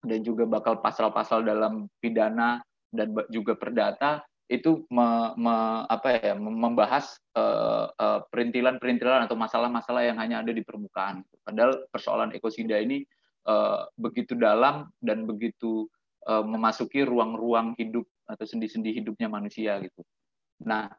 dan 0.07 0.23
juga 0.23 0.47
bakal 0.47 0.78
pasal-pasal 0.78 1.43
dalam 1.43 1.91
pidana 1.99 2.62
dan 2.95 3.11
juga 3.28 3.59
perdata 3.59 4.23
itu 4.47 4.86
me, 4.94 5.35
me, 5.35 5.55
apa 5.90 6.23
ya 6.23 6.35
membahas 6.39 7.18
uh, 7.35 7.90
uh, 7.98 8.20
perintilan-perintilan 8.31 9.27
atau 9.27 9.35
masalah-masalah 9.35 10.06
yang 10.06 10.18
hanya 10.23 10.43
ada 10.43 10.55
di 10.55 10.62
permukaan. 10.62 11.27
Padahal 11.43 11.90
persoalan 11.90 12.31
ekosida 12.31 12.78
ini 12.78 13.02
uh, 13.51 13.90
begitu 13.98 14.39
dalam 14.39 14.86
dan 15.02 15.27
begitu 15.27 15.90
uh, 16.31 16.47
memasuki 16.47 17.02
ruang-ruang 17.02 17.74
hidup 17.74 18.06
atau 18.27 18.47
sendi-sendi 18.47 18.94
hidupnya 18.94 19.27
manusia 19.27 19.82
gitu. 19.82 20.06
Nah, 20.62 20.94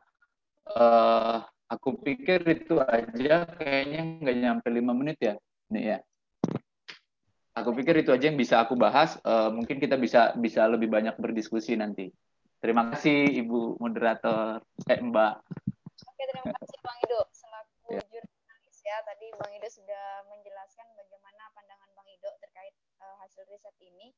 uh, 0.76 1.40
aku 1.72 2.04
pikir 2.04 2.44
itu 2.52 2.84
aja 2.84 3.48
kayaknya 3.48 4.02
nggak 4.24 4.38
nyampe 4.44 4.68
lima 4.72 4.92
menit 4.92 5.18
ya, 5.24 5.36
nih 5.72 5.96
ya. 5.96 6.00
Aku 7.58 7.74
pikir 7.74 8.06
itu 8.06 8.14
aja 8.14 8.30
yang 8.30 8.38
bisa 8.38 8.62
aku 8.62 8.78
bahas. 8.78 9.18
Uh, 9.26 9.50
mungkin 9.50 9.82
kita 9.82 9.98
bisa 9.98 10.36
bisa 10.38 10.68
lebih 10.70 10.92
banyak 10.92 11.18
berdiskusi 11.18 11.74
nanti. 11.74 12.12
Terima 12.58 12.90
kasih 12.90 13.38
Ibu 13.46 13.78
moderator, 13.78 14.66
eh 14.90 14.98
Mbak. 14.98 15.34
Oke, 16.10 16.24
terima 16.26 16.50
kasih 16.58 16.78
Bang 16.82 16.98
Ido 17.06 17.22
selaku 17.30 17.94
ya. 17.94 18.02
jurnalis 18.10 18.78
ya. 18.82 18.98
Tadi 19.06 19.28
Bang 19.38 19.54
Ido 19.54 19.70
sudah 19.70 20.26
menjelaskan 20.26 20.88
bagaimana 20.98 21.54
pandangan 21.54 21.90
Bang 21.94 22.10
Ido 22.10 22.34
terkait 22.42 22.74
uh, 22.98 23.16
hasil 23.22 23.46
riset 23.46 23.78
ini 23.86 24.10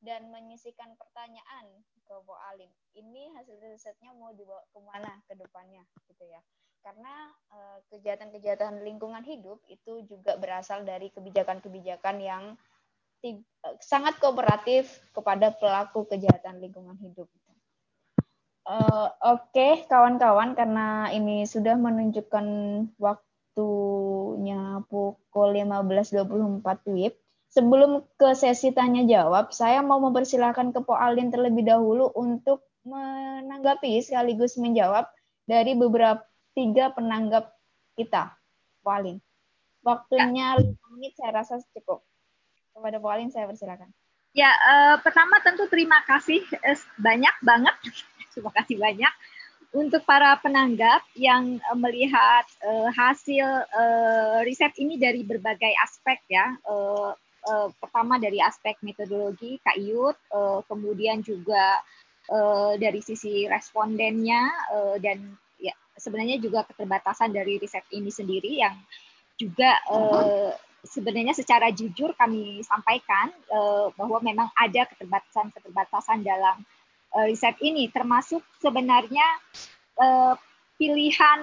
dan 0.00 0.32
menyisikan 0.32 0.96
pertanyaan 0.96 1.84
ke 2.08 2.14
Bu 2.24 2.32
Alim. 2.48 2.72
Ini 2.96 3.36
hasil 3.36 3.60
risetnya 3.60 4.16
mau 4.16 4.32
dibawa 4.32 4.64
ke 4.72 4.80
mana 4.80 5.12
ke 5.28 5.36
depannya 5.36 5.84
gitu 6.08 6.24
ya. 6.24 6.40
Karena 6.80 7.28
uh, 7.52 7.78
kejahatan-kejahatan 7.92 8.80
lingkungan 8.88 9.22
hidup 9.22 9.60
itu 9.68 10.00
juga 10.08 10.40
berasal 10.40 10.82
dari 10.88 11.12
kebijakan-kebijakan 11.12 12.16
yang 12.24 12.56
sangat 13.78 14.18
kooperatif 14.18 14.98
kepada 15.14 15.54
pelaku 15.54 16.02
kejahatan 16.10 16.58
lingkungan 16.58 16.98
hidup. 16.98 17.30
Uh, 18.62 19.10
Oke, 19.26 19.50
okay, 19.58 19.72
kawan-kawan, 19.90 20.54
karena 20.54 21.10
ini 21.10 21.42
sudah 21.42 21.74
menunjukkan 21.74 22.46
waktunya 23.02 24.78
pukul 24.86 25.48
15.24 25.58 26.62
WIB. 26.86 27.14
Sebelum 27.52 28.06
ke 28.16 28.32
sesi 28.38 28.72
tanya 28.72 29.02
jawab, 29.04 29.50
saya 29.52 29.82
mau 29.82 29.98
mempersilahkan 29.98 30.72
ke 30.72 30.80
Po 30.86 30.94
Alin 30.94 31.28
terlebih 31.28 31.66
dahulu 31.66 32.08
untuk 32.14 32.64
menanggapi 32.86 34.00
sekaligus 34.00 34.56
menjawab 34.56 35.10
dari 35.44 35.74
beberapa 35.74 36.22
tiga 36.54 36.94
penanggap 36.94 37.52
kita, 37.98 38.32
Po 38.80 38.94
Alin. 38.94 39.18
Waktunya 39.82 40.54
ya. 40.54 40.62
5 40.62 40.94
menit 40.96 41.12
saya 41.18 41.42
rasa 41.42 41.58
cukup. 41.74 42.06
Kepada 42.72 43.02
Po 43.02 43.10
Alin 43.10 43.28
saya 43.28 43.50
persilakan. 43.50 43.90
Ya, 44.32 44.48
uh, 44.48 44.96
pertama 45.04 45.44
tentu 45.44 45.68
terima 45.68 46.00
kasih 46.08 46.40
uh, 46.64 46.80
banyak 46.96 47.36
banget 47.44 47.76
Terima 48.32 48.50
kasih 48.52 48.76
banyak 48.80 49.14
untuk 49.72 50.04
para 50.04 50.36
penanggap 50.40 51.00
yang 51.16 51.56
uh, 51.68 51.78
melihat 51.78 52.44
uh, 52.60 52.88
hasil 52.92 53.44
uh, 53.72 54.44
riset 54.44 54.76
ini 54.76 55.00
dari 55.00 55.24
berbagai 55.24 55.72
aspek 55.80 56.20
ya. 56.28 56.56
Uh, 56.68 57.16
uh, 57.48 57.68
pertama 57.80 58.20
dari 58.20 58.38
aspek 58.40 58.76
metodologi 58.84 59.56
Yud, 59.80 60.16
uh, 60.32 60.60
kemudian 60.68 61.24
juga 61.24 61.80
uh, 62.28 62.76
dari 62.76 63.00
sisi 63.00 63.48
respondennya 63.48 64.52
uh, 64.76 64.96
dan 65.00 65.24
ya 65.56 65.72
sebenarnya 65.96 66.36
juga 66.36 66.68
keterbatasan 66.68 67.32
dari 67.32 67.56
riset 67.56 67.88
ini 67.96 68.12
sendiri 68.12 68.52
yang 68.60 68.76
juga 69.40 69.80
uh, 69.88 70.52
sebenarnya 70.84 71.32
secara 71.32 71.72
jujur 71.72 72.12
kami 72.12 72.60
sampaikan 72.66 73.32
uh, 73.48 73.88
bahwa 73.96 74.18
memang 74.20 74.52
ada 74.58 74.84
keterbatasan-keterbatasan 74.92 76.20
dalam 76.20 76.60
riset 77.12 77.56
ini 77.60 77.92
termasuk 77.92 78.40
sebenarnya 78.60 79.24
uh, 80.00 80.34
pilihan 80.80 81.40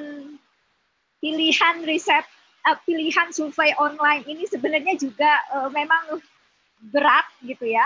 pilihan 1.21 1.75
riset 1.85 2.25
uh, 2.65 2.77
pilihan 2.83 3.29
survei 3.29 3.77
online 3.77 4.25
ini 4.25 4.49
sebenarnya 4.49 4.97
juga 4.97 5.29
memang 5.69 6.17
berat 6.79 7.27
gitu 7.43 7.67
ya 7.67 7.83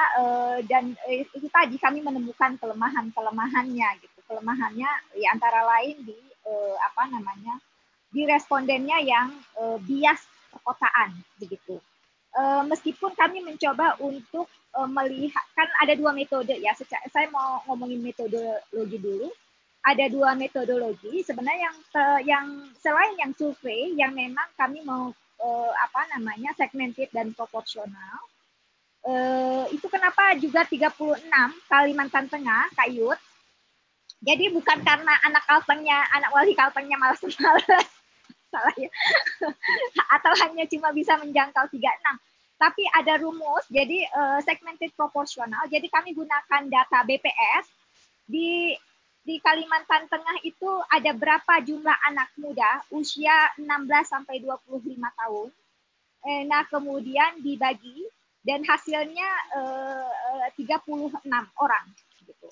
dan 0.69 0.93
itu 1.09 1.49
tadi 1.49 1.81
kami 1.81 2.05
menemukan 2.05 2.61
kelemahan 2.61 3.09
kelemahannya 3.09 3.89
gitu. 4.05 4.19
Kelemahannya 4.29 4.89
ya 5.17 5.27
antara 5.33 5.65
lain 5.65 6.05
di 6.05 6.13
apa 6.77 7.09
namanya 7.09 7.57
di 8.13 8.29
respondennya 8.29 9.01
yang 9.01 9.33
bias 9.81 10.21
perkotaan 10.53 11.09
begitu. 11.41 11.81
Meskipun 12.69 13.17
kami 13.17 13.41
mencoba 13.41 13.97
untuk 13.97 14.45
uh, 14.77 14.89
melihat 14.89 15.45
kan 15.53 15.69
ada 15.81 15.93
dua 15.93 16.11
metode 16.13 16.53
ya. 16.57 16.73
Saya 17.09 17.27
mau 17.29 17.61
ngomongin 17.69 18.01
metodologi 18.01 18.97
dulu. 18.99 19.29
Ada 19.83 20.07
dua 20.07 20.31
metodologi. 20.33 21.23
Sebenarnya 21.25 21.69
yang 21.69 21.77
yang 22.23 22.45
selain 22.79 23.13
yang 23.19 23.31
survei 23.35 23.93
yang 23.97 24.15
memang 24.15 24.47
kami 24.55 24.79
mau 24.85 25.11
uh, 25.43 25.71
apa 25.83 26.01
namanya 26.15 26.55
segmented 26.55 27.11
dan 27.11 27.35
proporsional 27.35 28.23
uh, 29.07 29.65
itu 29.69 29.85
kenapa 29.91 30.35
juga 30.39 30.63
36 30.63 31.27
Kalimantan 31.67 32.25
Tengah 32.31 32.71
Kayut 32.79 33.19
jadi 34.23 34.55
bukan 34.55 34.79
karena 34.87 35.13
anak 35.27 35.43
kaltengnya 35.43 35.99
anak 36.15 36.31
wali 36.31 36.55
kaltengnya 36.55 36.95
malas-malas 36.95 37.67
salah 38.53 38.75
ya. 38.79 38.87
Atau 40.15 40.31
hanya 40.45 40.63
cuma 40.69 40.95
bisa 40.95 41.17
menjangkau 41.19 41.67
36 41.67 41.83
tapi 42.63 42.87
ada 42.95 43.19
rumus 43.19 43.67
jadi 43.67 44.07
uh, 44.15 44.39
segmented 44.39 44.95
proporsional 44.95 45.67
jadi 45.67 45.83
kami 45.91 46.15
gunakan 46.15 46.63
data 46.71 47.03
BPS 47.03 47.67
di 48.23 48.71
di 49.23 49.39
Kalimantan 49.39 50.11
Tengah 50.11 50.43
itu 50.43 50.67
ada 50.91 51.15
berapa 51.15 51.63
jumlah 51.63 51.97
anak 52.11 52.35
muda 52.35 52.83
usia 52.91 53.55
16 53.55 53.63
sampai 54.03 54.43
25 54.43 54.83
tahun. 54.99 55.49
Eh, 56.23 56.43
nah, 56.47 56.67
kemudian 56.67 57.39
dibagi 57.39 58.03
dan 58.43 58.67
hasilnya 58.67 59.29
eh, 59.55 60.47
36 60.59 61.23
orang 61.55 61.85
gitu. 62.27 62.47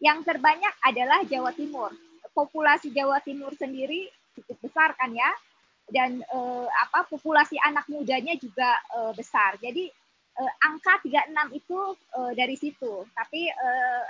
Yang 0.00 0.18
terbanyak 0.32 0.74
adalah 0.80 1.20
Jawa 1.28 1.52
Timur. 1.52 1.92
Populasi 2.32 2.88
Jawa 2.88 3.20
Timur 3.20 3.52
sendiri 3.60 4.08
cukup 4.32 4.56
besar 4.64 4.96
kan 4.96 5.12
ya. 5.12 5.28
Dan 5.84 6.24
eh, 6.24 6.68
apa 6.70 7.04
populasi 7.08 7.60
anak 7.60 7.88
mudanya 7.92 8.34
juga 8.40 8.80
eh, 8.96 9.12
besar. 9.12 9.60
Jadi 9.60 9.88
uh, 10.40 10.52
angka 10.66 10.98
36 11.06 11.30
itu 11.54 11.78
uh, 12.18 12.32
dari 12.34 12.56
situ. 12.58 13.06
Tapi 13.14 13.46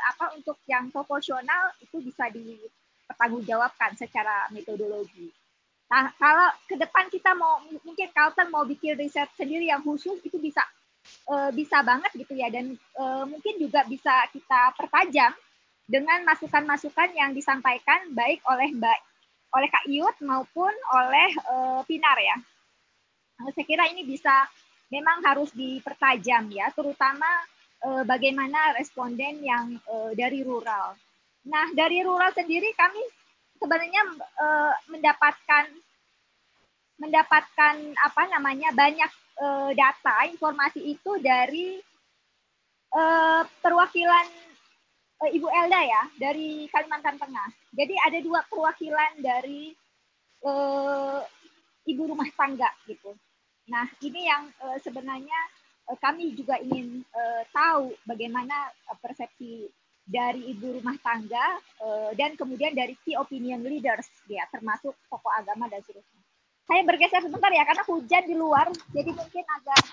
apa 0.08 0.32
untuk 0.38 0.56
yang 0.64 0.88
proporsional 0.88 1.76
itu 1.84 2.00
bisa 2.00 2.32
dipertanggungjawabkan 2.32 3.92
secara 3.98 4.48
metodologi. 4.48 5.28
Nah, 5.92 6.10
kalau 6.16 6.48
ke 6.64 6.80
depan 6.80 7.12
kita 7.12 7.36
mau 7.36 7.60
mungkin 7.84 8.08
Carlton 8.10 8.48
mau 8.48 8.64
bikin 8.64 8.96
riset 8.96 9.28
sendiri 9.36 9.68
yang 9.68 9.84
khusus 9.84 10.16
itu 10.24 10.40
bisa 10.40 10.64
uh, 11.28 11.50
bisa 11.52 11.84
banget 11.84 12.10
gitu 12.16 12.32
ya 12.36 12.48
dan 12.48 12.74
uh, 12.96 13.24
mungkin 13.28 13.60
juga 13.60 13.84
bisa 13.84 14.26
kita 14.32 14.72
pertajam 14.74 15.32
dengan 15.84 16.24
masukan-masukan 16.24 17.12
yang 17.12 17.36
disampaikan 17.36 18.08
baik 18.16 18.40
oleh 18.48 18.72
Mbak 18.72 18.98
oleh 19.54 19.68
Kak 19.70 19.86
Iut 19.86 20.16
maupun 20.26 20.74
oleh 20.92 21.30
uh, 21.46 21.80
Pinar 21.86 22.18
ya. 22.18 22.36
Nah, 23.38 23.50
saya 23.50 23.66
kira 23.66 23.90
ini 23.90 24.06
bisa 24.06 24.46
memang 24.94 25.22
harus 25.26 25.50
dipertajam 25.50 26.46
ya, 26.54 26.70
terutama 26.70 27.26
eh, 27.82 28.02
bagaimana 28.06 28.78
responden 28.78 29.42
yang 29.42 29.74
eh, 29.74 30.12
dari 30.14 30.46
rural. 30.46 30.94
Nah, 31.50 31.66
dari 31.74 32.00
rural 32.06 32.30
sendiri 32.30 32.70
kami 32.78 33.02
sebenarnya 33.58 34.02
eh, 34.38 34.74
mendapatkan 34.86 35.66
mendapatkan 36.94 37.74
apa 37.98 38.22
namanya 38.30 38.70
banyak 38.70 39.10
eh, 39.42 39.70
data 39.74 40.30
informasi 40.30 40.94
itu 40.94 41.18
dari 41.18 41.82
eh, 42.94 43.42
perwakilan 43.42 44.26
eh, 45.26 45.30
Ibu 45.34 45.48
Elda 45.50 45.80
ya 45.82 46.02
dari 46.22 46.70
Kalimantan 46.70 47.18
Tengah. 47.18 47.63
Jadi 47.74 47.94
ada 47.98 48.18
dua 48.22 48.40
perwakilan 48.46 49.18
dari 49.18 49.74
eh, 50.46 51.20
ibu 51.90 52.02
rumah 52.08 52.28
tangga 52.32 52.70
gitu. 52.88 53.12
Nah, 53.68 53.88
ini 54.04 54.28
yang 54.28 54.52
uh, 54.60 54.76
sebenarnya 54.80 55.40
uh, 55.88 55.96
kami 55.96 56.36
juga 56.36 56.60
ingin 56.60 57.00
uh, 57.16 57.42
tahu 57.48 57.96
bagaimana 58.04 58.68
uh, 58.92 58.98
persepsi 59.00 59.72
dari 60.04 60.52
ibu 60.52 60.80
rumah 60.80 61.00
tangga 61.00 61.60
uh, 61.80 62.12
dan 62.12 62.36
kemudian 62.36 62.76
dari 62.76 62.92
key 63.04 63.16
opinion 63.16 63.64
leaders 63.64 64.04
ya, 64.28 64.44
termasuk 64.52 64.92
tokoh 65.08 65.32
agama 65.32 65.64
dan 65.72 65.80
seterusnya. 65.80 66.20
Saya 66.64 66.80
bergeser 66.84 67.24
sebentar 67.24 67.52
ya 67.52 67.64
karena 67.64 67.84
hujan 67.88 68.24
di 68.24 68.36
luar, 68.36 68.68
jadi 68.92 69.10
mungkin 69.12 69.44
agak 69.48 69.84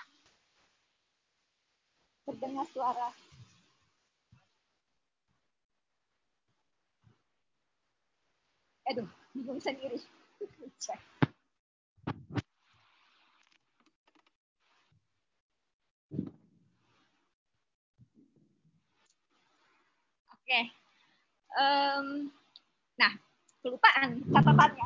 terdengar 2.28 2.68
suara. 2.72 3.12
Aduh, 8.92 9.08
bingung 9.32 9.56
sendiri. 9.64 9.96
Oke. 20.36 20.60
Um, 21.56 22.28
nah, 23.00 23.16
kelupaan 23.64 24.20
catatannya. 24.28 24.86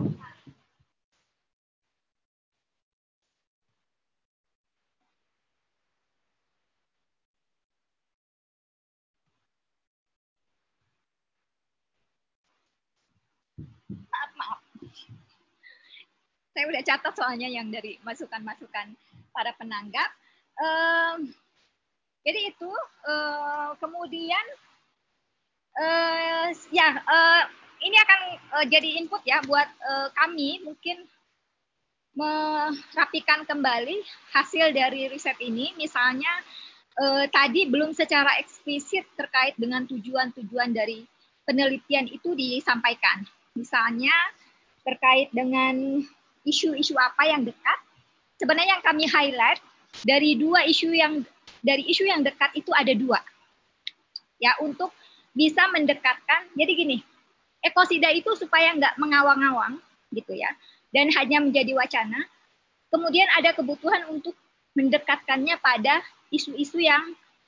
Maaf, 14.16 14.32
maaf. 14.40 14.60
Saya 16.56 16.72
udah 16.72 16.84
catat 16.88 17.14
soalnya 17.20 17.52
yang 17.52 17.68
dari 17.68 18.00
masukan-masukan 18.00 18.96
para 19.36 19.52
penanggap. 19.60 20.08
Um, 20.56 21.36
jadi 22.24 22.56
itu, 22.56 22.72
uh, 23.04 23.76
kemudian 23.76 24.46
uh, 25.76 26.48
ya 26.72 26.96
uh, 27.04 27.44
ini 27.84 27.98
akan 28.00 28.20
uh, 28.56 28.66
jadi 28.72 29.04
input 29.04 29.20
ya 29.28 29.44
buat 29.44 29.68
uh, 29.84 30.08
kami 30.16 30.64
mungkin 30.64 31.04
merapikan 32.16 33.44
kembali 33.44 34.00
hasil 34.32 34.72
dari 34.72 35.12
riset 35.12 35.36
ini 35.44 35.76
misalnya 35.76 36.32
uh, 37.04 37.28
tadi 37.28 37.68
belum 37.68 37.92
secara 37.92 38.40
eksplisit 38.40 39.04
terkait 39.20 39.60
dengan 39.60 39.84
tujuan-tujuan 39.84 40.72
dari 40.72 41.04
penelitian 41.44 42.08
itu 42.08 42.32
disampaikan 42.32 43.28
misalnya 43.56 44.14
terkait 44.86 45.34
dengan 45.34 46.04
isu-isu 46.46 46.94
apa 47.00 47.26
yang 47.26 47.42
dekat 47.48 47.80
sebenarnya 48.38 48.78
yang 48.78 48.86
kami 48.86 49.10
highlight 49.10 49.60
dari 50.06 50.38
dua 50.38 50.68
isu 50.68 50.94
yang 50.94 51.24
dari 51.66 51.82
isu 51.90 52.06
yang 52.06 52.22
dekat 52.22 52.54
itu 52.54 52.70
ada 52.76 52.94
dua 52.94 53.18
ya 54.38 54.54
untuk 54.62 54.92
bisa 55.36 55.68
mendekatkan. 55.70 56.48
Jadi 56.56 56.72
gini, 56.72 56.98
ekosida 57.60 58.10
itu 58.16 58.32
supaya 58.40 58.72
nggak 58.72 58.96
mengawang-awang 58.96 59.78
gitu 60.16 60.32
ya, 60.32 60.48
dan 60.96 61.12
hanya 61.12 61.44
menjadi 61.44 61.76
wacana. 61.76 62.24
Kemudian 62.88 63.28
ada 63.36 63.52
kebutuhan 63.52 64.08
untuk 64.08 64.34
mendekatkannya 64.80 65.60
pada 65.60 66.00
isu-isu 66.32 66.80
yang 66.80 67.04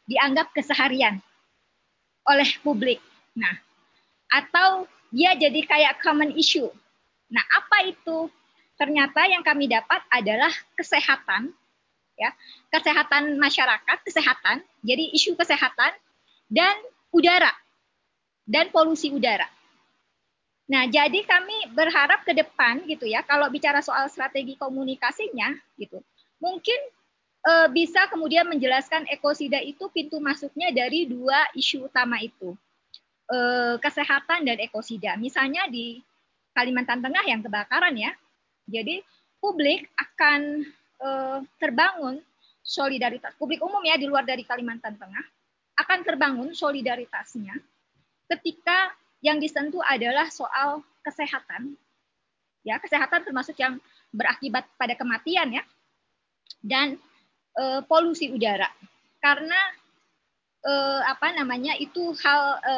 dianggap 0.07 0.51
keseharian 0.51 1.23
oleh 2.27 2.49
publik. 2.59 2.99
Nah, 3.39 3.55
atau 4.27 4.83
dia 5.11 5.35
jadi 5.35 5.61
kayak 5.63 6.03
common 6.03 6.35
issue. 6.35 6.67
Nah, 7.31 7.43
apa 7.51 7.87
itu? 7.87 8.31
Ternyata 8.77 9.25
yang 9.25 9.41
kami 9.41 9.65
dapat 9.65 10.05
adalah 10.13 10.53
kesehatan, 10.77 11.49
ya, 12.13 12.29
kesehatan 12.69 13.41
masyarakat, 13.41 13.97
kesehatan. 14.05 14.61
Jadi 14.85 15.17
isu 15.17 15.33
kesehatan 15.33 15.91
dan 16.47 16.77
udara 17.09 17.51
dan 18.47 18.69
polusi 18.71 19.11
udara. 19.11 19.49
Nah, 20.67 20.83
jadi 20.87 21.23
kami 21.23 21.71
berharap 21.71 22.27
ke 22.27 22.35
depan 22.35 22.83
gitu 22.87 23.07
ya, 23.07 23.23
kalau 23.23 23.47
bicara 23.47 23.79
soal 23.79 24.11
strategi 24.11 24.59
komunikasinya 24.59 25.55
gitu, 25.79 26.03
mungkin 26.43 26.75
e, 27.39 27.53
bisa 27.71 28.03
kemudian 28.11 28.43
menjelaskan 28.51 29.07
ekosida 29.07 29.63
itu 29.63 29.87
pintu 29.95 30.19
masuknya 30.19 30.67
dari 30.75 31.07
dua 31.07 31.39
isu 31.55 31.87
utama 31.87 32.19
itu, 32.19 32.51
kesehatan 33.83 34.47
dan 34.47 34.57
ekosida. 34.63 35.19
Misalnya 35.19 35.67
di 35.67 35.99
Kalimantan 36.55 37.03
Tengah 37.03 37.27
yang 37.27 37.43
kebakaran 37.43 37.91
ya, 37.99 38.15
jadi 38.65 39.03
publik 39.37 39.87
akan 39.95 40.65
e, 40.97 41.09
terbangun 41.61 42.19
solidaritas. 42.65 43.37
Publik 43.39 43.63
umum 43.63 43.79
ya 43.85 43.95
di 43.95 44.09
luar 44.09 44.27
dari 44.27 44.43
Kalimantan 44.43 44.99
Tengah 44.99 45.25
akan 45.77 45.99
terbangun 46.03 46.51
solidaritasnya 46.57 47.55
ketika 48.27 48.91
yang 49.23 49.39
disentuh 49.39 49.81
adalah 49.85 50.27
soal 50.27 50.83
kesehatan. 51.05 51.79
Ya 52.67 52.81
kesehatan 52.83 53.23
termasuk 53.23 53.55
yang 53.55 53.79
berakibat 54.11 54.67
pada 54.75 54.97
kematian 54.99 55.55
ya. 55.55 55.63
Dan 56.59 56.99
e, 57.55 57.63
polusi 57.87 58.33
udara. 58.33 58.67
Karena 59.23 59.57
e, 60.65 60.73
apa 61.07 61.31
namanya 61.37 61.79
itu 61.79 62.11
hal 62.19 62.59
e, 62.59 62.73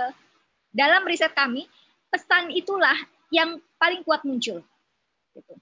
dalam 0.70 1.06
riset 1.06 1.34
kami 1.34 1.66
pesan 2.10 2.54
itulah 2.54 2.96
yang 3.30 3.62
paling 3.78 4.02
kuat 4.02 4.26
muncul 4.26 4.62
gitu. 5.34 5.54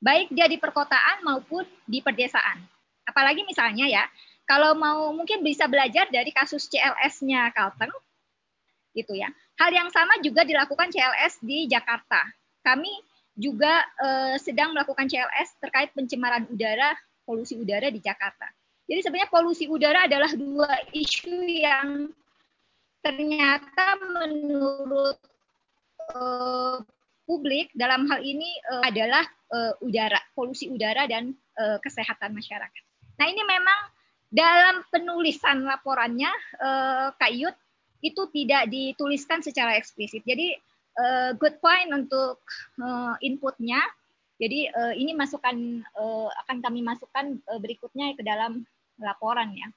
baik 0.00 0.28
dia 0.32 0.48
di 0.48 0.60
perkotaan 0.60 1.24
maupun 1.24 1.64
di 1.88 2.04
pedesaan 2.04 2.60
apalagi 3.08 3.44
misalnya 3.44 3.88
ya 3.88 4.04
kalau 4.44 4.76
mau 4.76 5.08
mungkin 5.16 5.40
bisa 5.40 5.64
belajar 5.64 6.08
dari 6.12 6.28
kasus 6.32 6.68
CLS-nya 6.68 7.52
Kalteng 7.56 7.92
gitu 8.92 9.16
ya 9.16 9.32
hal 9.60 9.70
yang 9.72 9.88
sama 9.88 10.20
juga 10.20 10.44
dilakukan 10.44 10.92
CLS 10.92 11.40
di 11.40 11.64
Jakarta 11.68 12.20
kami 12.64 12.92
juga 13.34 13.82
eh, 13.98 14.36
sedang 14.38 14.72
melakukan 14.72 15.10
CLS 15.10 15.58
terkait 15.58 15.90
pencemaran 15.92 16.46
udara, 16.46 16.94
polusi 17.26 17.58
udara 17.58 17.90
di 17.90 17.98
Jakarta. 17.98 18.46
Jadi 18.86 19.00
sebenarnya 19.02 19.30
polusi 19.32 19.64
udara 19.66 20.06
adalah 20.06 20.30
dua 20.32 20.70
isu 20.94 21.34
yang 21.42 22.08
ternyata 23.04 24.00
menurut 24.00 25.20
eh, 26.08 26.76
publik 27.28 27.68
dalam 27.76 28.08
hal 28.08 28.24
ini 28.24 28.48
eh, 28.72 28.82
adalah 28.88 29.24
eh, 29.52 29.84
udara, 29.84 30.18
polusi 30.32 30.72
udara 30.72 31.04
dan 31.04 31.36
eh, 31.60 31.78
kesehatan 31.84 32.32
masyarakat. 32.32 32.82
Nah 33.20 33.26
ini 33.28 33.42
memang 33.44 33.80
dalam 34.32 34.82
penulisan 34.88 35.68
laporannya 35.68 36.32
eh, 36.58 37.08
Kak 37.12 37.32
Yud 37.36 37.54
itu 38.04 38.22
tidak 38.32 38.68
dituliskan 38.68 39.40
secara 39.40 39.80
eksplisit. 39.80 40.20
Jadi 40.28 40.52
uh, 40.98 41.32
good 41.40 41.56
point 41.64 41.88
untuk 41.88 42.36
uh, 42.76 43.16
inputnya. 43.24 43.80
Jadi 44.36 44.68
uh, 44.68 44.92
ini 44.92 45.14
masukan 45.14 45.80
uh, 45.96 46.28
akan 46.44 46.58
kami 46.60 46.82
masukkan 46.82 47.38
uh, 47.48 47.60
berikutnya 47.62 48.12
ke 48.18 48.20
dalam 48.20 48.66
laporan 48.98 49.56
ya. 49.56 49.72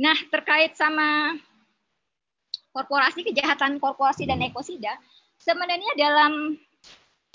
Nah 0.00 0.16
terkait 0.32 0.78
sama 0.78 1.36
korporasi 2.76 3.24
kejahatan 3.24 3.80
korporasi 3.80 4.28
dan 4.28 4.44
ekosida, 4.44 4.92
sebenarnya 5.40 5.96
dalam 5.96 6.60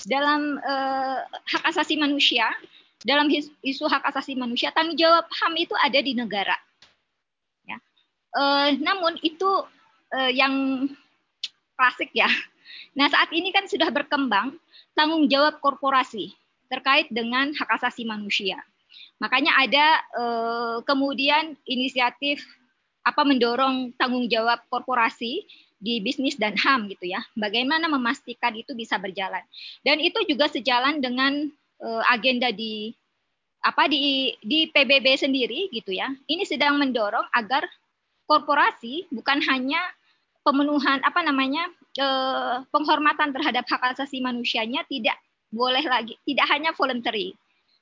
dalam 0.06 0.62
uh, 0.62 1.26
hak 1.26 1.64
asasi 1.74 1.98
manusia, 1.98 2.46
dalam 3.02 3.26
isu 3.66 3.90
hak 3.90 4.06
asasi 4.14 4.38
manusia, 4.38 4.70
tanggung 4.70 4.98
jawab 4.98 5.26
HAM 5.42 5.54
itu 5.58 5.74
ada 5.82 5.98
di 5.98 6.14
negara. 6.14 6.58
Ya. 7.66 7.78
Uh, 8.38 8.78
namun 8.78 9.18
itu 9.26 9.66
uh, 10.14 10.32
yang 10.32 10.86
klasik 11.74 12.14
ya, 12.14 12.30
Nah, 12.96 13.08
saat 13.08 13.32
ini 13.32 13.56
kan 13.56 13.68
sudah 13.68 13.88
berkembang 13.92 14.56
tanggung 14.92 15.28
jawab 15.32 15.64
korporasi 15.64 16.36
terkait 16.68 17.08
dengan 17.12 17.52
hak 17.56 17.70
asasi 17.80 18.04
manusia. 18.04 18.60
Makanya 19.20 19.56
ada 19.60 19.88
eh, 20.18 20.78
kemudian 20.84 21.56
inisiatif 21.64 22.44
apa 23.02 23.22
mendorong 23.26 23.94
tanggung 23.98 24.30
jawab 24.30 24.62
korporasi 24.70 25.46
di 25.82 25.98
bisnis 26.06 26.38
dan 26.38 26.54
HAM 26.54 26.86
gitu 26.94 27.10
ya. 27.10 27.26
Bagaimana 27.34 27.90
memastikan 27.90 28.54
itu 28.54 28.78
bisa 28.78 29.02
berjalan. 29.02 29.42
Dan 29.82 29.98
itu 29.98 30.22
juga 30.30 30.46
sejalan 30.46 31.02
dengan 31.02 31.50
eh, 31.82 32.04
agenda 32.14 32.54
di 32.54 32.94
apa 33.62 33.86
di 33.90 34.34
di 34.42 34.70
PBB 34.70 35.18
sendiri 35.18 35.74
gitu 35.74 35.94
ya. 35.94 36.14
Ini 36.30 36.46
sedang 36.46 36.78
mendorong 36.78 37.26
agar 37.34 37.66
korporasi 38.30 39.10
bukan 39.10 39.42
hanya 39.50 39.82
pemenuhan 40.46 41.02
apa 41.02 41.22
namanya 41.26 41.70
eh, 41.98 42.56
penghormatan 42.70 43.34
terhadap 43.34 43.66
hak 43.66 43.98
asasi 43.98 44.22
manusianya 44.22 44.86
tidak 44.86 45.18
boleh 45.52 45.84
lagi 45.84 46.16
tidak 46.24 46.48
hanya 46.48 46.72
voluntary 46.72 47.36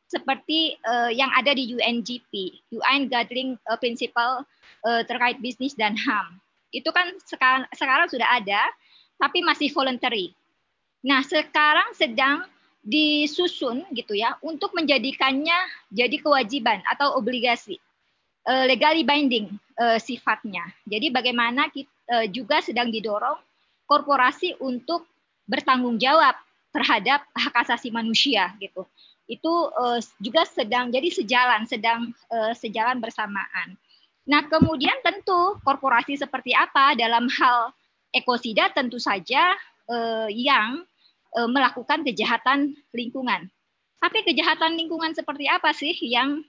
seperti 0.09 0.73
eh, 0.73 1.11
yang 1.13 1.29
ada 1.37 1.53
di 1.53 1.69
UNGP 1.69 2.33
UN 2.73 3.05
Gathering 3.05 3.53
uh, 3.69 3.77
Principle 3.77 4.41
uh, 4.81 5.01
terkait 5.05 5.37
bisnis 5.37 5.77
dan 5.77 5.93
HAM 5.93 6.41
itu 6.73 6.89
kan 6.89 7.13
sekarang 7.25 7.65
sekarang 7.73 8.09
sudah 8.09 8.25
ada 8.25 8.61
tapi 9.21 9.45
masih 9.45 9.69
voluntary. 9.69 10.33
Nah 11.05 11.21
sekarang 11.21 11.93
sedang 11.93 12.45
disusun 12.81 13.85
gitu 13.93 14.15
ya 14.15 14.39
untuk 14.41 14.73
menjadikannya 14.73 15.57
jadi 15.93 16.17
kewajiban 16.17 16.81
atau 16.89 17.17
obligasi. 17.17 17.77
Uh, 18.49 18.65
legally 18.65 19.05
binding 19.05 19.45
uh, 19.77 20.01
sifatnya. 20.01 20.65
Jadi 20.89 21.13
bagaimana 21.13 21.69
kita 21.69 21.91
uh, 22.09 22.25
juga 22.25 22.65
sedang 22.65 22.89
didorong 22.89 23.37
korporasi 23.85 24.57
untuk 24.57 25.05
bertanggung 25.45 26.01
jawab 26.01 26.33
terhadap 26.73 27.25
hak 27.33 27.55
asasi 27.65 27.93
manusia 27.93 28.53
gitu. 28.57 28.85
Itu 29.29 29.69
uh, 29.77 30.01
juga 30.17 30.43
sedang 30.49 30.89
jadi 30.89 31.05
sejalan 31.13 31.69
sedang 31.69 32.09
uh, 32.33 32.51
sejalan 32.57 32.97
bersamaan. 32.97 33.77
Nah, 34.25 34.45
kemudian 34.45 34.97
tentu 35.05 35.57
korporasi 35.61 36.17
seperti 36.17 36.53
apa 36.53 36.97
dalam 36.97 37.29
hal 37.29 37.73
ekosida 38.13 38.73
tentu 38.73 38.97
saja 38.97 39.53
uh, 39.89 40.29
yang 40.29 40.85
uh, 41.37 41.49
melakukan 41.49 42.01
kejahatan 42.01 42.73
lingkungan. 42.93 43.49
Tapi 43.99 44.19
kejahatan 44.25 44.77
lingkungan 44.79 45.13
seperti 45.13 45.45
apa 45.49 45.73
sih 45.75 45.93
yang 46.05 46.41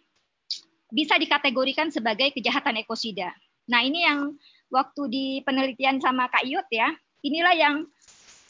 bisa 0.93 1.16
dikategorikan 1.16 1.89
sebagai 1.89 2.32
kejahatan 2.36 2.81
ekosida? 2.85 3.32
Nah, 3.70 3.81
ini 3.81 4.05
yang 4.05 4.35
waktu 4.69 5.02
di 5.09 5.27
penelitian 5.47 5.98
sama 6.02 6.28
Kak 6.28 6.47
Yud 6.47 6.66
ya, 6.70 6.93
inilah 7.24 7.55
yang 7.55 7.77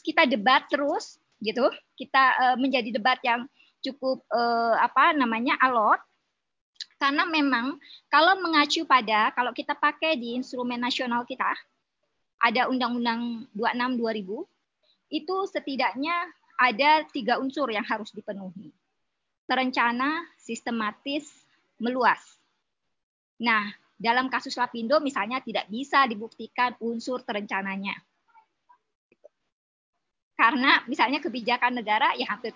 kita 0.01 0.25
debat 0.27 0.65
terus 0.67 1.21
gitu. 1.39 1.71
Kita 1.97 2.23
uh, 2.35 2.57
menjadi 2.57 2.93
debat 2.93 3.17
yang 3.23 3.45
cukup 3.81 4.23
uh, 4.29 4.77
apa 4.77 5.13
namanya 5.17 5.57
alot 5.59 5.99
karena 7.01 7.25
memang 7.25 7.81
kalau 8.13 8.37
mengacu 8.37 8.85
pada 8.85 9.33
kalau 9.33 9.51
kita 9.53 9.73
pakai 9.73 10.17
di 10.17 10.37
instrumen 10.37 10.77
nasional 10.77 11.25
kita 11.25 11.49
ada 12.41 12.69
Undang-Undang 12.69 13.49
26 13.53 14.45
2000 15.09 15.17
itu 15.17 15.35
setidaknya 15.49 16.15
ada 16.57 17.05
tiga 17.09 17.41
unsur 17.41 17.67
yang 17.73 17.83
harus 17.83 18.13
dipenuhi. 18.13 18.71
Terencana, 19.49 20.23
sistematis, 20.39 21.27
meluas. 21.81 22.21
Nah, 23.41 23.73
dalam 23.97 24.29
kasus 24.29 24.55
Lapindo 24.55 25.01
misalnya 25.01 25.41
tidak 25.41 25.67
bisa 25.67 26.05
dibuktikan 26.05 26.77
unsur 26.79 27.21
terencananya 27.25 27.97
karena 30.41 30.81
misalnya 30.89 31.21
kebijakan 31.21 31.77
negara 31.77 32.17
ya 32.17 32.25
hampir 32.25 32.49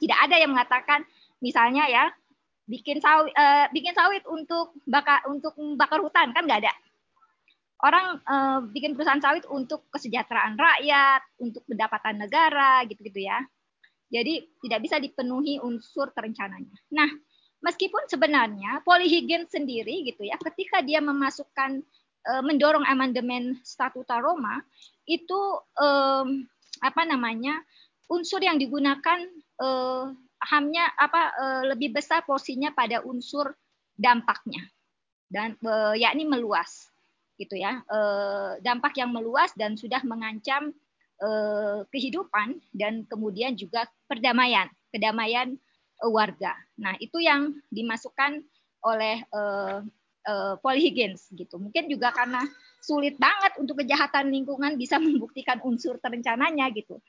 tidak 0.00 0.18
ada 0.24 0.36
yang 0.40 0.56
mengatakan 0.56 1.04
misalnya 1.44 1.84
ya 1.92 2.08
bikin 2.64 2.98
sawit 3.04 3.36
uh, 3.36 3.68
bikin 3.70 3.92
sawit 3.92 4.24
untuk 4.24 4.72
bakar 4.88 5.22
untuk 5.28 5.52
bakar 5.76 6.00
hutan 6.00 6.32
kan 6.32 6.48
nggak 6.48 6.66
ada. 6.66 6.74
Orang 7.76 8.24
uh, 8.24 8.64
bikin 8.72 8.96
perusahaan 8.96 9.20
sawit 9.20 9.44
untuk 9.52 9.84
kesejahteraan 9.92 10.56
rakyat 10.56 11.22
untuk 11.44 11.60
pendapatan 11.68 12.16
negara 12.16 12.80
gitu-gitu 12.88 13.28
ya. 13.28 13.44
Jadi 14.08 14.48
tidak 14.64 14.80
bisa 14.80 14.96
dipenuhi 14.96 15.60
unsur 15.60 16.10
terencananya. 16.16 16.72
Nah 16.96 17.06
meskipun 17.60 18.08
sebenarnya 18.08 18.80
Polyhygien 18.82 19.44
sendiri 19.46 20.08
gitu 20.08 20.24
ya 20.24 20.40
ketika 20.40 20.80
dia 20.80 21.04
memasukkan 21.04 21.84
uh, 22.32 22.42
mendorong 22.42 22.82
amandemen 22.88 23.60
statuta 23.62 24.18
Roma 24.18 24.64
itu 25.06 25.38
um, 25.78 26.48
apa 26.82 27.02
namanya 27.08 27.60
unsur 28.10 28.38
yang 28.42 28.56
digunakan 28.60 29.18
eh, 29.60 30.04
hamnya 30.42 30.84
apa 30.96 31.22
eh, 31.34 31.62
lebih 31.74 31.96
besar 31.96 32.22
porsinya 32.22 32.70
pada 32.72 33.02
unsur 33.02 33.54
dampaknya. 33.96 34.62
Dan 35.26 35.58
eh, 35.58 35.94
yakni 36.00 36.28
meluas 36.28 36.88
gitu 37.36 37.58
ya. 37.58 37.82
Eh, 37.82 38.50
dampak 38.62 38.96
yang 38.98 39.10
meluas 39.12 39.52
dan 39.58 39.74
sudah 39.74 40.00
mengancam 40.06 40.72
eh, 41.20 41.80
kehidupan 41.90 42.60
dan 42.72 43.04
kemudian 43.08 43.58
juga 43.58 43.88
perdamaian 44.06 44.70
kedamaian 44.94 45.56
eh, 46.02 46.10
warga. 46.10 46.54
Nah 46.78 46.94
itu 47.02 47.18
yang 47.20 47.56
dimasukkan 47.72 48.44
oleh 48.86 49.18
eh, 49.24 49.78
uh, 50.26 50.54
polyhiggins 50.60 51.30
gitu. 51.32 51.56
Mungkin 51.56 51.86
juga 51.86 52.10
karena 52.12 52.42
sulit 52.86 53.18
banget 53.18 53.58
untuk 53.58 53.82
kejahatan 53.82 54.30
lingkungan 54.30 54.78
bisa 54.78 54.96
membuktikan 55.02 55.58
unsur 55.66 55.98
terencananya 55.98 56.70
gitu. 56.70 57.02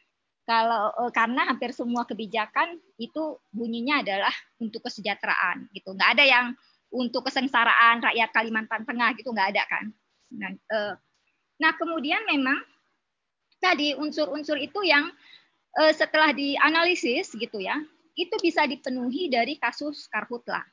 Kalau 0.48 0.90
uh, 0.96 1.12
karena 1.12 1.46
hampir 1.46 1.76
semua 1.76 2.08
kebijakan 2.08 2.80
itu 2.98 3.38
bunyinya 3.54 4.02
adalah 4.02 4.34
untuk 4.58 4.82
kesejahteraan 4.90 5.70
gitu. 5.76 5.94
Nggak 5.94 6.10
ada 6.18 6.24
yang 6.26 6.46
untuk 6.90 7.28
kesengsaraan 7.28 8.00
rakyat 8.00 8.30
Kalimantan 8.32 8.88
Tengah 8.88 9.14
gitu 9.20 9.30
nggak 9.36 9.50
ada 9.54 9.64
kan. 9.68 9.86
Nah, 10.34 10.52
uh, 10.72 10.94
nah 11.60 11.76
kemudian 11.76 12.24
memang 12.26 12.58
tadi 13.60 13.92
unsur-unsur 14.00 14.56
itu 14.56 14.88
yang 14.88 15.12
uh, 15.84 15.92
setelah 15.92 16.32
dianalisis 16.32 17.36
gitu 17.36 17.60
ya, 17.60 17.76
itu 18.16 18.36
bisa 18.40 18.64
dipenuhi 18.64 19.28
dari 19.28 19.60
kasus 19.60 20.08
karhutlah 20.08 20.64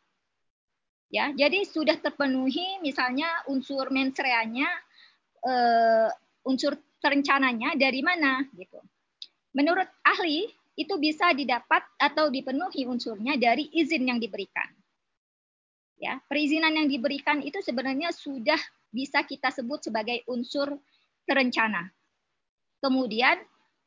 Ya, 1.15 1.31
jadi 1.31 1.63
sudah 1.63 1.95
terpenuhi 2.03 2.83
misalnya 2.83 3.31
unsur 3.47 3.87
mensreanya, 3.95 4.67
uh, 5.45 6.09
unsur 6.49 6.77
terencananya 7.01 7.77
dari 7.77 8.01
mana 8.01 8.45
gitu. 8.57 8.81
Menurut 9.55 9.87
ahli 10.03 10.49
itu 10.75 10.95
bisa 10.99 11.31
didapat 11.31 11.85
atau 12.01 12.33
dipenuhi 12.33 12.89
unsurnya 12.89 13.39
dari 13.39 13.71
izin 13.71 14.11
yang 14.11 14.19
diberikan. 14.19 14.67
Ya, 15.95 16.19
perizinan 16.27 16.75
yang 16.75 16.91
diberikan 16.91 17.39
itu 17.41 17.63
sebenarnya 17.63 18.11
sudah 18.11 18.59
bisa 18.91 19.23
kita 19.23 19.55
sebut 19.55 19.87
sebagai 19.87 20.27
unsur 20.27 20.75
terencana. 21.23 21.87
Kemudian 22.83 23.39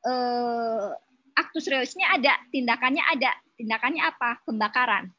eh, 0.08 0.90
aktus 1.36 1.68
reusnya 1.68 2.16
ada, 2.16 2.34
tindakannya 2.50 3.04
ada. 3.04 3.32
Tindakannya 3.60 4.02
apa? 4.08 4.40
Pembakaran. 4.48 5.12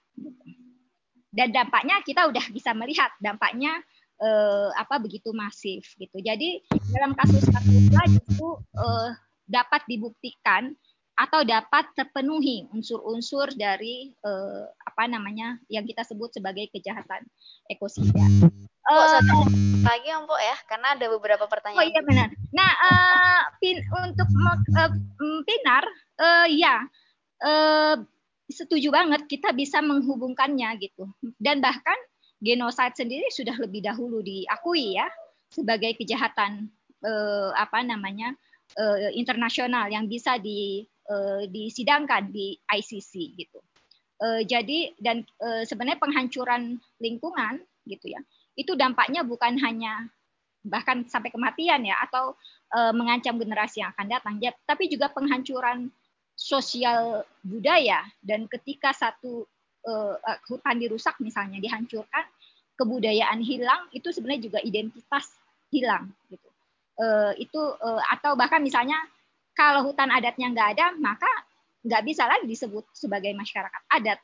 Dan 1.29 1.53
dampaknya 1.53 2.01
kita 2.03 2.25
udah 2.27 2.47
bisa 2.51 2.73
melihat 2.73 3.13
dampaknya 3.21 3.79
eh, 4.19 4.69
apa 4.75 4.99
begitu 4.99 5.31
masif 5.35 5.95
gitu. 5.99 6.19
Jadi 6.19 6.63
dalam 6.95 7.15
kasus 7.15 7.45
kasus 7.47 7.89
itu 8.19 8.49
eh, 8.79 9.11
dapat 9.49 9.83
dibuktikan 9.89 10.75
atau 11.19 11.43
dapat 11.43 11.91
terpenuhi 11.99 12.71
unsur-unsur 12.71 13.51
dari 13.59 14.15
eh, 14.15 14.65
apa 14.87 15.11
namanya 15.11 15.59
yang 15.67 15.83
kita 15.83 16.07
sebut 16.07 16.31
sebagai 16.35 16.71
kejahatan 16.71 17.27
ekosida. 17.67 18.27
Oh, 18.89 19.05
satu 19.05 19.53
lagi 19.85 20.09
om 20.17 20.25
ya, 20.33 20.57
karena 20.65 20.97
ada 20.97 21.07
beberapa 21.13 21.45
pertanyaan. 21.45 21.77
Oh 21.77 21.85
iya 21.85 22.01
benar. 22.01 22.33
Nah, 22.57 22.71
uh, 22.73 23.41
pin, 23.61 23.85
untuk 23.85 24.29
uh, 24.73 24.93
pinar, 25.45 25.85
uh, 26.17 26.49
ya 26.49 26.89
uh, 27.45 28.01
setuju 28.49 28.89
banget 28.89 29.29
kita 29.29 29.53
bisa 29.53 29.85
menghubungkannya 29.85 30.81
gitu. 30.81 31.05
Dan 31.37 31.61
bahkan 31.61 32.01
genosida 32.39 32.95
sendiri 32.95 33.27
sudah 33.35 33.59
lebih 33.59 33.83
dahulu 33.83 34.23
diakui 34.23 34.95
ya 34.99 35.11
sebagai 35.51 35.97
kejahatan 35.99 36.71
uh, 37.03 37.51
apa 37.57 37.83
namanya 37.83 38.35
uh, 38.79 39.11
internasional 39.15 39.91
yang 39.91 40.07
bisa 40.07 40.37
di 40.39 40.87
uh, 41.11 41.43
disidangkan 41.49 42.31
di 42.31 42.55
ICC 42.69 43.13
gitu. 43.39 43.59
Uh, 44.19 44.43
jadi 44.43 44.93
dan 44.99 45.23
uh, 45.39 45.63
sebenarnya 45.63 46.03
penghancuran 46.03 46.83
lingkungan 46.99 47.63
gitu 47.87 48.11
ya, 48.11 48.21
itu 48.59 48.75
dampaknya 48.75 49.23
bukan 49.23 49.57
hanya 49.63 50.11
bahkan 50.67 51.07
sampai 51.07 51.31
kematian 51.31 51.87
ya 51.87 51.97
atau 52.03 52.35
uh, 52.75 52.93
mengancam 52.93 53.39
generasi 53.39 53.81
yang 53.81 53.95
akan 53.95 54.11
datang, 54.11 54.35
ya, 54.43 54.51
tapi 54.67 54.91
juga 54.91 55.09
penghancuran 55.15 55.89
sosial 56.35 57.27
budaya 57.47 58.03
dan 58.23 58.47
ketika 58.51 58.91
satu 58.95 59.47
uh, 59.89 60.39
hutan 60.47 60.77
dirusak 60.77 61.17
misalnya 61.25 61.59
dihancurkan, 61.59 62.25
kebudayaan 62.77 63.41
hilang 63.41 63.89
itu 63.97 64.13
sebenarnya 64.13 64.53
juga 64.53 64.59
identitas 64.63 65.33
hilang 65.73 66.13
gitu. 66.29 66.49
Uh, 66.99 67.33
itu 67.39 67.59
uh, 67.59 68.03
atau 68.11 68.35
bahkan 68.35 68.61
misalnya 68.61 68.99
kalau 69.57 69.87
hutan 69.91 70.13
adatnya 70.13 70.53
nggak 70.53 70.69
ada, 70.79 70.87
maka 71.01 71.29
nggak 71.83 72.03
bisa 72.05 72.27
lagi 72.29 72.47
disebut 72.47 72.85
sebagai 72.95 73.33
masyarakat 73.35 73.83
adat 73.91 74.19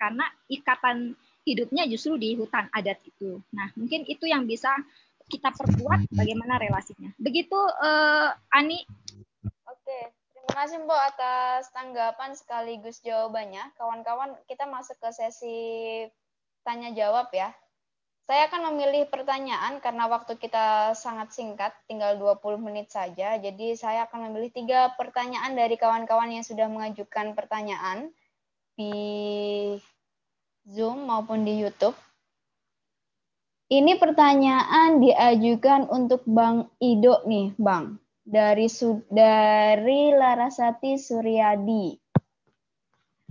karena 0.00 0.24
ikatan 0.52 1.16
hidupnya 1.44 1.84
justru 1.88 2.16
di 2.16 2.36
hutan 2.36 2.68
adat 2.72 3.00
itu. 3.04 3.40
Nah, 3.52 3.68
mungkin 3.76 4.08
itu 4.08 4.24
yang 4.24 4.48
bisa 4.48 4.72
kita 5.28 5.52
perkuat 5.52 6.08
bagaimana 6.12 6.60
relasinya. 6.60 7.12
Begitu 7.16 7.56
uh, 7.56 8.32
Ani. 8.52 8.84
Oke, 9.68 10.00
terima 10.44 10.60
kasih 10.60 10.78
Mbak 10.84 11.02
atas 11.16 11.72
tanggapan 11.72 12.30
sekaligus 12.36 13.00
jawabannya. 13.00 13.64
Kawan-kawan, 13.80 14.36
kita 14.44 14.68
masuk 14.68 15.00
ke 15.00 15.08
sesi 15.16 15.56
tanya 16.60 16.92
jawab 16.92 17.32
ya. 17.32 17.48
Saya 18.28 18.48
akan 18.48 18.72
memilih 18.72 19.08
pertanyaan 19.08 19.80
karena 19.80 20.04
waktu 20.08 20.36
kita 20.36 20.92
sangat 20.92 21.32
singkat, 21.32 21.72
tinggal 21.88 22.20
20 22.20 22.60
menit 22.60 22.92
saja. 22.92 23.40
Jadi 23.40 23.76
saya 23.76 24.04
akan 24.04 24.28
memilih 24.28 24.52
tiga 24.52 24.92
pertanyaan 25.00 25.56
dari 25.56 25.80
kawan-kawan 25.80 26.32
yang 26.32 26.44
sudah 26.44 26.68
mengajukan 26.68 27.32
pertanyaan 27.32 28.12
di 28.76 28.96
Zoom 30.68 31.08
maupun 31.08 31.44
di 31.44 31.56
YouTube. 31.56 31.96
Ini 33.72 33.96
pertanyaan 33.96 35.00
diajukan 35.00 35.88
untuk 35.88 36.20
Bang 36.28 36.68
Ido 36.84 37.24
nih, 37.24 37.56
Bang. 37.56 38.03
Dari 38.24 38.72
dari 39.12 40.08
Larasati 40.16 40.96
Suryadi. 40.96 41.92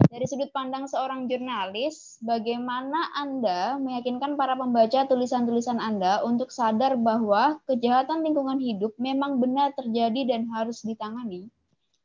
Dari 0.05 0.25
sudut 0.29 0.53
pandang 0.53 0.85
seorang 0.85 1.25
jurnalis, 1.25 2.21
bagaimana 2.21 3.09
Anda 3.17 3.81
meyakinkan 3.81 4.37
para 4.37 4.53
pembaca 4.53 5.09
tulisan-tulisan 5.09 5.81
Anda 5.81 6.21
untuk 6.21 6.53
sadar 6.53 6.93
bahwa 7.01 7.57
kejahatan 7.65 8.21
lingkungan 8.21 8.61
hidup 8.61 8.93
memang 9.01 9.41
benar 9.41 9.73
terjadi 9.73 10.29
dan 10.29 10.45
harus 10.53 10.85
ditangani? 10.85 11.49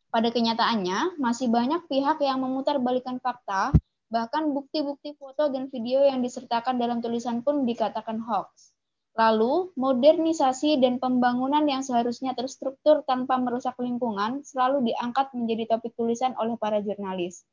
Pada 0.08 0.32
kenyataannya, 0.32 1.20
masih 1.20 1.52
banyak 1.52 1.84
pihak 1.92 2.24
yang 2.24 2.40
memutarbalikkan 2.40 3.20
fakta, 3.20 3.76
bahkan 4.08 4.48
bukti-bukti 4.56 5.12
foto 5.20 5.52
dan 5.52 5.68
video 5.68 6.08
yang 6.08 6.24
disertakan 6.24 6.80
dalam 6.80 7.04
tulisan 7.04 7.44
pun 7.44 7.68
dikatakan 7.68 8.16
hoax. 8.24 8.72
Lalu, 9.16 9.72
modernisasi 9.78 10.82
dan 10.82 11.00
pembangunan 11.00 11.64
yang 11.64 11.80
seharusnya 11.80 12.36
terstruktur 12.36 13.06
tanpa 13.08 13.40
merusak 13.40 13.74
lingkungan 13.80 14.44
selalu 14.44 14.92
diangkat 14.92 15.32
menjadi 15.32 15.76
topik 15.76 15.96
tulisan 15.96 16.36
oleh 16.36 16.58
para 16.60 16.82
jurnalis. 16.84 17.46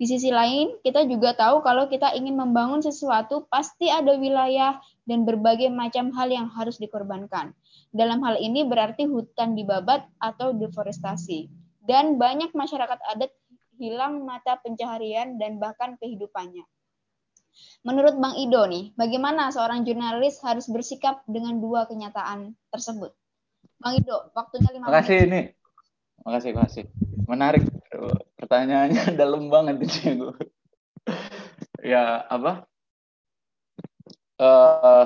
Di 0.00 0.08
sisi 0.08 0.32
lain, 0.32 0.80
kita 0.80 1.04
juga 1.04 1.36
tahu 1.36 1.60
kalau 1.60 1.84
kita 1.84 2.16
ingin 2.16 2.32
membangun 2.32 2.80
sesuatu, 2.80 3.44
pasti 3.52 3.92
ada 3.92 4.16
wilayah 4.16 4.80
dan 5.04 5.28
berbagai 5.28 5.68
macam 5.68 6.08
hal 6.16 6.32
yang 6.32 6.48
harus 6.48 6.80
dikorbankan. 6.80 7.52
Dalam 7.92 8.24
hal 8.24 8.40
ini 8.40 8.64
berarti 8.64 9.04
hutan 9.04 9.52
dibabat 9.52 10.08
atau 10.16 10.56
deforestasi. 10.56 11.52
Dan 11.84 12.16
banyak 12.16 12.56
masyarakat 12.56 12.96
adat 13.12 13.28
hilang 13.76 14.24
mata 14.24 14.56
pencaharian 14.64 15.36
dan 15.36 15.60
bahkan 15.60 16.00
kehidupannya. 16.00 16.64
Menurut 17.80 18.16
Bang 18.20 18.36
Ido 18.36 18.60
nih, 18.68 18.92
bagaimana 18.92 19.48
seorang 19.48 19.88
jurnalis 19.88 20.36
harus 20.44 20.68
bersikap 20.68 21.24
dengan 21.24 21.56
dua 21.56 21.88
kenyataan 21.88 22.52
tersebut? 22.68 23.16
Bang 23.80 23.96
Ido, 23.96 24.28
waktunya 24.36 24.68
lima 24.72 24.88
menit. 24.88 24.92
Makasih 24.92 25.18
ini. 25.24 25.40
Makasih, 26.20 26.50
makasih. 26.52 26.84
Menarik 27.24 27.64
pertanyaannya 28.36 29.02
dalam 29.20 29.48
banget 29.48 29.80
gue. 30.04 30.36
ya 31.80 32.28
apa? 32.28 32.68
Uh, 34.40 35.04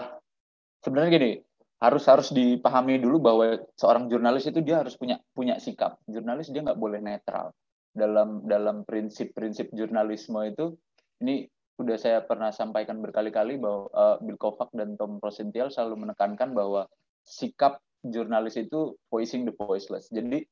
sebenarnya 0.82 1.10
gini, 1.14 1.30
harus 1.78 2.04
harus 2.10 2.28
dipahami 2.34 2.98
dulu 2.98 3.22
bahwa 3.22 3.60
seorang 3.78 4.10
jurnalis 4.10 4.50
itu 4.50 4.58
dia 4.62 4.82
harus 4.82 4.98
punya 4.98 5.22
punya 5.36 5.58
sikap. 5.62 6.02
Jurnalis 6.10 6.50
dia 6.50 6.66
nggak 6.66 6.78
boleh 6.78 6.98
netral 6.98 7.54
dalam 7.94 8.42
dalam 8.48 8.82
prinsip-prinsip 8.82 9.70
jurnalisme 9.70 10.42
itu. 10.48 10.74
Ini 11.22 11.46
sudah 11.74 11.96
saya 11.98 12.18
pernah 12.22 12.54
sampaikan 12.54 13.02
berkali-kali 13.02 13.58
bahwa 13.58 13.90
uh, 13.90 14.16
Bill 14.22 14.38
Kovac 14.38 14.70
dan 14.70 14.94
Tom 14.94 15.18
Rosenthal 15.18 15.74
selalu 15.74 16.06
menekankan 16.06 16.54
bahwa 16.54 16.86
sikap 17.26 17.82
jurnalis 18.06 18.54
itu 18.54 18.94
voicing 19.10 19.42
the 19.42 19.54
voiceless. 19.56 20.06
Jadi 20.12 20.46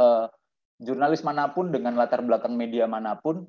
uh, 0.00 0.30
jurnalis 0.80 1.20
mana 1.20 1.52
pun 1.52 1.68
dengan 1.68 1.98
latar 1.98 2.24
belakang 2.24 2.56
media 2.56 2.88
mana 2.88 3.18
pun 3.18 3.44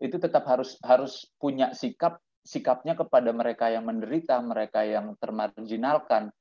itu 0.00 0.16
tetap 0.16 0.48
harus 0.48 0.80
harus 0.82 1.28
punya 1.36 1.76
sikap 1.76 2.18
sikapnya 2.40 2.96
kepada 2.96 3.30
mereka 3.36 3.68
yang 3.68 3.84
menderita, 3.84 4.40
mereka 4.40 4.80
yang 4.80 5.12
termarginalkan, 5.20 6.32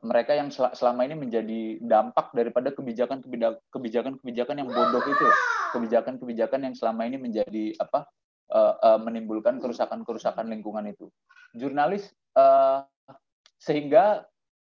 mereka 0.00 0.32
yang 0.32 0.48
selama 0.48 1.04
ini 1.04 1.20
menjadi 1.20 1.60
dampak 1.84 2.32
daripada 2.32 2.72
kebijakan 2.72 3.20
kebijakan 3.68 4.16
kebijakan 4.24 4.56
yang 4.56 4.72
bodoh 4.72 5.04
itu, 5.04 5.28
kebijakan-kebijakan 5.76 6.60
yang 6.64 6.74
selama 6.74 7.04
ini 7.04 7.20
menjadi 7.20 7.76
apa 7.76 8.08
uh, 8.52 8.74
uh, 8.80 8.98
menimbulkan 9.00 9.60
kerusakan-kerusakan 9.62 10.48
lingkungan 10.48 10.88
itu. 10.88 11.08
Jurnalis 11.56 12.08
uh, 12.36 12.84
sehingga 13.58 14.24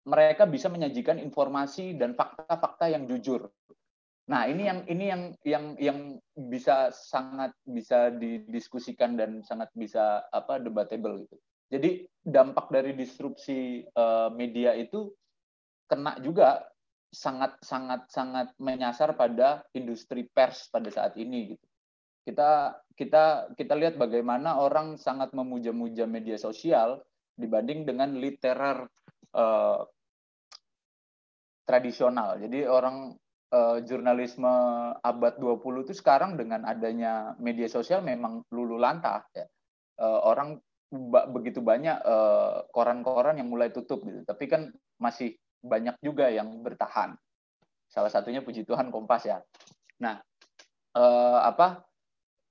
mereka 0.08 0.48
bisa 0.48 0.72
menyajikan 0.72 1.20
informasi 1.20 1.98
dan 2.00 2.16
fakta-fakta 2.16 2.88
yang 2.88 3.10
jujur 3.10 3.52
Nah, 4.28 4.44
ini 4.44 4.68
yang 4.68 4.80
ini 4.92 5.06
yang 5.08 5.24
yang 5.48 5.66
yang 5.80 6.00
bisa 6.52 6.92
sangat 6.92 7.56
bisa 7.64 8.12
didiskusikan 8.12 9.16
dan 9.16 9.40
sangat 9.48 9.72
bisa 9.72 10.28
apa 10.36 10.60
debatable 10.60 11.24
gitu. 11.24 11.38
Jadi 11.72 12.04
dampak 12.28 12.68
dari 12.68 12.92
disrupsi 12.92 13.88
uh, 13.96 14.28
media 14.32 14.76
itu 14.76 15.16
kena 15.88 16.20
juga 16.20 16.68
sangat 17.08 17.56
sangat 17.64 18.12
sangat 18.12 18.52
menyasar 18.60 19.16
pada 19.16 19.64
industri 19.72 20.28
pers 20.28 20.68
pada 20.68 20.92
saat 20.92 21.16
ini 21.16 21.56
gitu. 21.56 21.66
Kita 22.28 22.76
kita 22.98 23.54
kita 23.54 23.74
lihat 23.78 24.02
bagaimana 24.02 24.58
orang 24.58 24.98
sangat 24.98 25.30
memuja-muja 25.38 26.10
media 26.10 26.36
sosial 26.36 27.06
dibanding 27.38 27.86
dengan 27.86 28.18
literer 28.18 28.90
uh, 29.38 29.86
tradisional. 31.70 32.42
Jadi 32.42 32.66
orang 32.66 33.14
uh, 33.54 33.78
jurnalisme 33.86 34.50
abad 34.98 35.38
20 35.38 35.86
itu 35.86 35.94
sekarang 35.94 36.42
dengan 36.42 36.66
adanya 36.66 37.38
media 37.38 37.70
sosial 37.70 38.02
memang 38.02 38.42
lulu 38.50 38.82
lantah 38.82 39.22
ya. 39.38 39.46
Uh, 39.98 40.22
orang 40.26 40.58
begitu 41.36 41.60
banyak 41.60 42.00
eh, 42.00 42.58
koran-koran 42.72 43.36
yang 43.36 43.52
mulai 43.52 43.76
tutup 43.76 44.08
gitu. 44.08 44.24
Tapi 44.24 44.48
kan 44.48 44.72
masih 44.96 45.36
banyak 45.60 46.00
juga 46.00 46.32
yang 46.32 46.64
bertahan. 46.64 47.12
Salah 47.92 48.08
satunya 48.08 48.40
puji 48.40 48.64
Tuhan 48.64 48.88
Kompas 48.88 49.28
ya. 49.28 49.44
Nah, 50.00 50.16
uh, 50.96 51.40
apa 51.44 51.84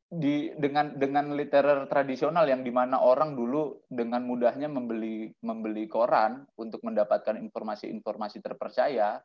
di 0.06 0.54
dengan 0.54 0.94
dengan 0.94 1.34
literer 1.34 1.90
tradisional 1.90 2.46
yang 2.46 2.62
di 2.62 2.70
mana 2.70 3.02
orang 3.02 3.34
dulu 3.34 3.82
dengan 3.90 4.22
mudahnya 4.22 4.70
membeli 4.70 5.34
membeli 5.42 5.90
koran 5.90 6.46
untuk 6.54 6.78
mendapatkan 6.86 7.34
informasi-informasi 7.34 8.38
terpercaya 8.38 9.18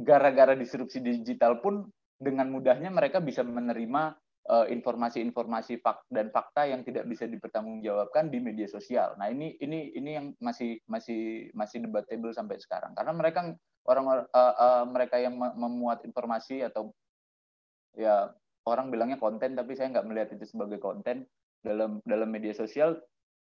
gara-gara 0.00 0.56
disrupsi 0.56 1.04
digital 1.04 1.60
pun 1.60 1.84
dengan 2.16 2.48
mudahnya 2.48 2.88
mereka 2.88 3.20
bisa 3.20 3.44
menerima 3.44 4.16
eh, 4.48 4.66
informasi-informasi 4.72 5.76
uh, 5.76 5.80
fak 5.84 6.08
dan 6.08 6.32
fakta 6.32 6.64
yang 6.64 6.80
tidak 6.80 7.04
bisa 7.04 7.28
dipertanggungjawabkan 7.28 8.32
di 8.32 8.40
media 8.40 8.64
sosial. 8.64 9.12
Nah 9.20 9.28
ini 9.28 9.60
ini 9.60 9.92
ini 9.92 10.10
yang 10.16 10.26
masih 10.40 10.80
masih 10.88 11.52
masih 11.52 11.84
debatable 11.84 12.32
sampai 12.32 12.56
sekarang 12.56 12.96
karena 12.96 13.12
mereka 13.12 13.52
orang 13.84 14.24
uh, 14.24 14.24
uh, 14.32 14.84
mereka 14.88 15.20
yang 15.20 15.36
memuat 15.36 16.00
informasi 16.08 16.64
atau 16.64 16.96
ya 17.92 18.32
orang 18.68 18.92
bilangnya 18.92 19.16
konten 19.16 19.56
tapi 19.56 19.72
saya 19.78 19.92
nggak 19.94 20.06
melihat 20.06 20.28
itu 20.36 20.44
sebagai 20.44 20.82
konten 20.82 21.24
dalam 21.60 22.00
dalam 22.04 22.28
media 22.28 22.52
sosial 22.52 22.96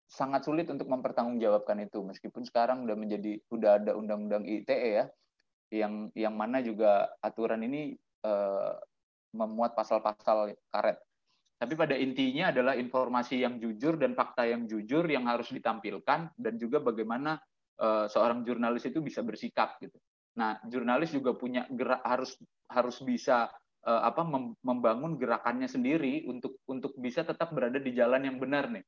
sangat 0.05 0.45
sulit 0.45 0.69
untuk 0.69 0.89
mempertanggungjawabkan 0.89 1.81
itu 1.85 2.05
meskipun 2.05 2.45
sekarang 2.45 2.85
udah 2.85 2.97
menjadi 2.97 3.41
udah 3.49 3.81
ada 3.81 3.93
undang-undang 3.97 4.45
ITE 4.45 4.91
ya 5.01 5.05
yang 5.73 6.13
yang 6.13 6.37
mana 6.37 6.61
juga 6.61 7.09
aturan 7.25 7.65
ini 7.65 7.97
uh, 8.23 8.77
memuat 9.35 9.75
pasal-pasal 9.75 10.55
karet. 10.71 10.99
Tapi 11.59 11.75
pada 11.75 11.97
intinya 11.99 12.51
adalah 12.55 12.75
informasi 12.79 13.43
yang 13.43 13.59
jujur 13.59 13.99
dan 13.99 14.15
fakta 14.15 14.47
yang 14.47 14.67
jujur 14.71 15.07
yang 15.07 15.27
harus 15.27 15.51
ditampilkan 15.51 16.35
dan 16.35 16.55
juga 16.61 16.83
bagaimana 16.83 17.39
uh, 17.83 18.07
seorang 18.07 18.47
jurnalis 18.47 18.87
itu 18.87 19.03
bisa 19.03 19.23
bersikap 19.23 19.79
gitu. 19.83 19.97
Nah, 20.35 20.59
jurnalis 20.67 21.15
juga 21.15 21.35
punya 21.35 21.67
gerak 21.71 22.03
harus 22.03 22.35
harus 22.67 22.99
bisa 23.07 23.51
apa 23.85 24.25
membangun 24.65 25.21
gerakannya 25.21 25.69
sendiri 25.69 26.25
untuk 26.25 26.57
untuk 26.65 26.97
bisa 26.97 27.21
tetap 27.21 27.53
berada 27.53 27.77
di 27.77 27.93
jalan 27.93 28.25
yang 28.25 28.41
benar 28.41 28.73
nih. 28.73 28.85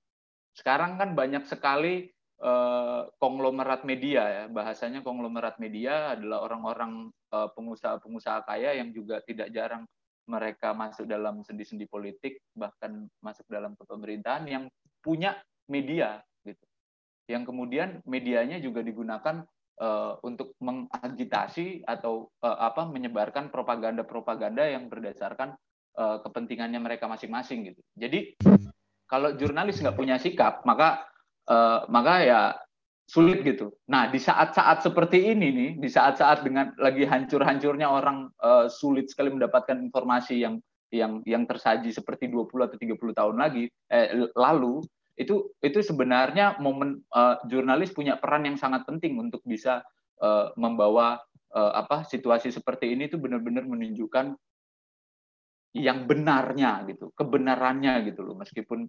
Sekarang 0.57 0.97
kan 0.97 1.13
banyak 1.13 1.45
sekali 1.45 2.09
uh, 2.41 3.05
konglomerat 3.21 3.85
media 3.85 4.23
ya, 4.25 4.45
bahasanya 4.49 5.05
konglomerat 5.05 5.61
media 5.61 6.17
adalah 6.17 6.49
orang-orang 6.49 7.13
uh, 7.33 7.49
pengusaha-pengusaha 7.53 8.49
kaya 8.49 8.81
yang 8.81 8.93
juga 8.93 9.21
tidak 9.21 9.53
jarang 9.53 9.85
mereka 10.27 10.75
masuk 10.75 11.07
dalam 11.07 11.45
sendi-sendi 11.47 11.87
politik 11.87 12.43
bahkan 12.57 13.07
masuk 13.23 13.47
dalam 13.47 13.79
pemerintahan 13.79 14.49
yang 14.49 14.65
punya 15.05 15.39
media 15.71 16.19
gitu. 16.43 16.65
Yang 17.31 17.43
kemudian 17.53 17.89
medianya 18.07 18.59
juga 18.59 18.83
digunakan 18.83 19.47
uh, 19.81 20.19
untuk 20.25 20.57
mengagitasi 20.61 21.85
atau 21.85 22.29
uh, 22.45 22.59
apa 22.61 22.89
menyebarkan 22.89 23.49
propaganda-propaganda 23.49 24.65
yang 24.67 24.89
berdasarkan 24.89 25.57
uh, 25.97 26.19
kepentingannya 26.23 26.81
mereka 26.81 27.09
masing-masing 27.09 27.73
gitu. 27.73 27.81
Jadi 27.97 28.37
kalau 29.07 29.35
jurnalis 29.39 29.79
nggak 29.79 29.97
punya 29.97 30.17
sikap 30.19 30.67
maka 30.67 31.07
uh, 31.49 31.87
maka 31.89 32.15
ya 32.23 32.41
sulit 33.07 33.47
gitu. 33.47 33.71
Nah 33.87 34.11
di 34.11 34.19
saat-saat 34.19 34.83
seperti 34.83 35.31
ini 35.31 35.55
nih, 35.55 35.71
di 35.79 35.87
saat-saat 35.87 36.43
dengan 36.43 36.75
lagi 36.75 37.07
hancur-hancurnya 37.07 37.87
orang 37.87 38.27
uh, 38.43 38.67
sulit 38.67 39.07
sekali 39.07 39.31
mendapatkan 39.31 39.79
informasi 39.79 40.43
yang 40.43 40.59
yang 40.91 41.23
yang 41.27 41.43
tersaji 41.47 41.91
seperti 41.91 42.31
20 42.31 42.67
atau 42.67 42.79
30 42.79 43.19
tahun 43.19 43.37
lagi 43.43 43.67
eh, 43.91 44.31
lalu 44.39 44.87
itu 45.17 45.57
itu 45.65 45.79
sebenarnya 45.81 46.61
momen 46.61 47.01
uh, 47.09 47.41
jurnalis 47.49 47.91
punya 47.97 48.21
peran 48.21 48.45
yang 48.45 48.61
sangat 48.61 48.85
penting 48.85 49.17
untuk 49.17 49.41
bisa 49.49 49.81
uh, 50.21 50.53
membawa 50.61 51.17
uh, 51.57 51.73
apa 51.73 52.05
situasi 52.05 52.53
seperti 52.53 52.93
ini 52.93 53.09
itu 53.09 53.17
benar-benar 53.17 53.65
menunjukkan 53.65 54.37
yang 55.77 56.05
benarnya 56.05 56.85
gitu 56.89 57.13
kebenarannya 57.17 58.05
gitu 58.13 58.21
loh. 58.29 58.37
Meskipun 58.37 58.85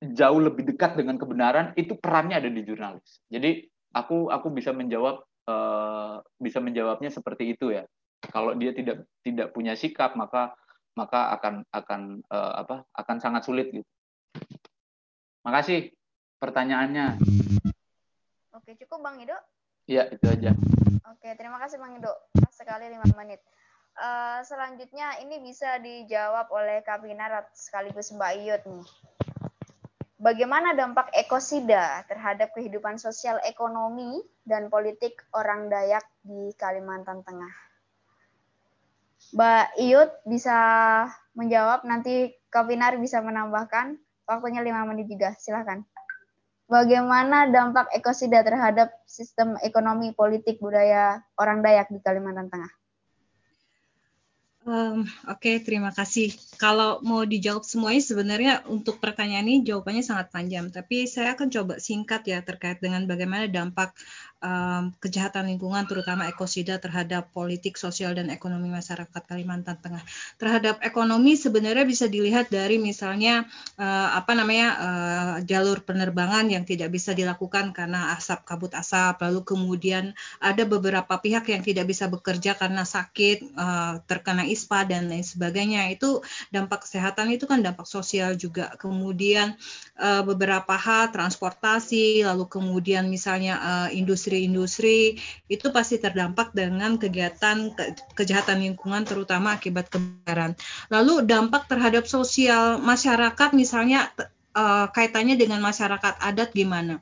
jauh 0.00 0.40
lebih 0.40 0.64
dekat 0.64 0.96
dengan 0.96 1.20
kebenaran 1.20 1.76
itu 1.76 1.96
perannya 2.00 2.40
ada 2.40 2.48
di 2.48 2.64
jurnalis. 2.64 3.20
Jadi 3.28 3.68
aku 3.92 4.32
aku 4.32 4.48
bisa 4.48 4.72
menjawab 4.72 5.20
uh, 5.44 6.24
bisa 6.40 6.64
menjawabnya 6.64 7.12
seperti 7.12 7.52
itu 7.52 7.68
ya. 7.68 7.84
Kalau 8.32 8.56
dia 8.56 8.72
tidak 8.72 9.04
tidak 9.20 9.52
punya 9.52 9.76
sikap 9.76 10.16
maka 10.16 10.56
maka 10.96 11.36
akan 11.36 11.68
akan 11.68 12.00
uh, 12.32 12.64
apa 12.64 12.88
akan 12.96 13.16
sangat 13.20 13.44
sulit 13.44 13.68
gitu 13.68 13.84
Makasih 15.44 15.92
pertanyaannya. 16.40 17.20
Oke, 18.56 18.80
cukup 18.80 19.04
Bang 19.04 19.20
Ido? 19.20 19.36
Iya, 19.84 20.08
itu 20.08 20.24
aja. 20.24 20.56
Oke, 21.12 21.36
terima 21.36 21.60
kasih 21.60 21.76
Bang 21.76 22.00
Ido. 22.00 22.08
Sekali 22.48 22.88
lima 22.88 23.04
menit. 23.12 23.44
Uh, 23.94 24.40
selanjutnya 24.42 25.20
ini 25.20 25.38
bisa 25.44 25.78
dijawab 25.78 26.48
oleh 26.48 26.80
Kapinar 26.80 27.44
sekaligus 27.52 28.10
Mbak 28.16 28.32
Iyut 28.40 28.62
nih. 28.64 28.88
Bagaimana 30.16 30.72
dampak 30.72 31.12
ekosida 31.12 32.08
terhadap 32.08 32.56
kehidupan 32.56 32.96
sosial 32.96 33.36
ekonomi 33.44 34.24
dan 34.48 34.72
politik 34.72 35.20
orang 35.36 35.68
Dayak 35.68 36.08
di 36.24 36.56
Kalimantan 36.56 37.20
Tengah? 37.20 37.54
Mbak 39.36 39.66
Iyut 39.76 40.10
bisa 40.24 40.56
menjawab, 41.36 41.84
nanti 41.84 42.32
Kapinar 42.48 42.96
bisa 42.96 43.20
menambahkan. 43.20 44.00
Waktunya 44.24 44.64
lima 44.64 44.88
menit 44.88 45.08
juga, 45.08 45.36
silahkan. 45.36 45.84
Bagaimana 46.64 47.52
dampak 47.52 47.92
ekosida 47.92 48.40
terhadap 48.40 48.88
sistem 49.04 49.60
ekonomi 49.60 50.16
politik 50.16 50.56
budaya 50.64 51.20
orang 51.36 51.60
Dayak 51.60 51.92
di 51.92 52.00
Kalimantan 52.00 52.48
Tengah? 52.48 52.72
Um, 54.64 55.04
Oke, 55.28 55.52
okay, 55.52 55.56
terima 55.60 55.92
kasih. 55.92 56.32
Kalau 56.56 56.96
mau 57.04 57.20
dijawab 57.28 57.68
semuanya 57.68 58.00
sebenarnya 58.00 58.54
untuk 58.64 58.96
pertanyaan 58.96 59.44
ini 59.44 59.60
jawabannya 59.60 60.00
sangat 60.00 60.32
panjang, 60.32 60.72
tapi 60.72 61.04
saya 61.04 61.36
akan 61.36 61.52
coba 61.52 61.76
singkat 61.76 62.24
ya 62.24 62.40
terkait 62.40 62.80
dengan 62.80 63.04
bagaimana 63.04 63.44
dampak 63.44 63.92
um, 64.44 64.92
kejahatan 65.00 65.48
lingkungan 65.48 65.88
terutama 65.88 66.28
ekosida 66.28 66.76
terhadap 66.76 67.32
politik, 67.32 67.80
sosial 67.80 68.12
dan 68.12 68.28
ekonomi 68.28 68.68
masyarakat 68.68 69.22
Kalimantan 69.24 69.80
Tengah. 69.80 70.04
Terhadap 70.36 70.84
ekonomi 70.84 71.34
sebenarnya 71.40 71.88
bisa 71.88 72.06
dilihat 72.06 72.52
dari 72.52 72.76
misalnya 72.76 73.48
uh, 73.80 74.12
apa 74.12 74.36
namanya 74.36 74.68
uh, 74.76 75.36
jalur 75.42 75.80
penerbangan 75.80 76.52
yang 76.52 76.68
tidak 76.68 76.92
bisa 76.92 77.16
dilakukan 77.16 77.72
karena 77.72 78.12
asap 78.14 78.44
kabut 78.44 78.72
asap, 78.76 79.24
lalu 79.24 79.40
kemudian 79.42 80.12
ada 80.38 80.68
beberapa 80.68 81.16
pihak 81.16 81.48
yang 81.48 81.64
tidak 81.64 81.88
bisa 81.88 82.06
bekerja 82.12 82.52
karena 82.54 82.84
sakit, 82.84 83.56
uh, 83.56 84.04
terkena 84.04 84.44
ISPA 84.44 84.84
dan 84.84 85.08
lain 85.08 85.24
sebagainya. 85.24 85.88
Itu 85.88 86.20
dampak 86.52 86.84
kesehatan 86.84 87.32
itu 87.32 87.48
kan 87.48 87.64
dampak 87.64 87.88
sosial 87.88 88.36
juga. 88.36 88.76
Kemudian 88.76 89.56
uh, 89.96 90.22
beberapa 90.26 90.76
hal 90.76 91.08
transportasi, 91.14 92.26
lalu 92.26 92.44
kemudian 92.50 93.08
misalnya 93.08 93.88
industri-industri 94.42 95.22
itu 95.46 95.66
pasti 95.70 96.02
terdampak 96.02 96.50
dengan 96.50 96.98
kegiatan 96.98 97.70
ke, 97.70 97.94
kejahatan 98.18 98.64
lingkungan 98.66 99.06
terutama 99.06 99.54
akibat 99.54 99.86
kebakaran. 99.92 100.58
Lalu 100.90 101.28
dampak 101.28 101.70
terhadap 101.70 102.10
sosial 102.10 102.82
masyarakat 102.82 103.54
misalnya 103.54 104.10
uh, 104.58 104.90
kaitannya 104.90 105.38
dengan 105.38 105.62
masyarakat 105.62 106.18
adat 106.18 106.50
gimana? 106.50 106.98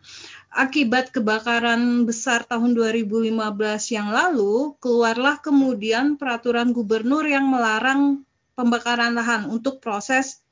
akibat 0.52 1.16
kebakaran 1.16 2.04
besar 2.04 2.44
tahun 2.44 2.76
2015 2.76 3.32
yang 3.88 4.12
lalu, 4.12 4.76
keluarlah 4.84 5.40
kemudian 5.40 6.20
peraturan 6.20 6.76
gubernur 6.76 7.24
yang 7.24 7.48
melarang 7.48 8.20
pembakaran 8.52 9.16
lahan 9.16 9.48
untuk 9.48 9.80
proses 9.80 10.44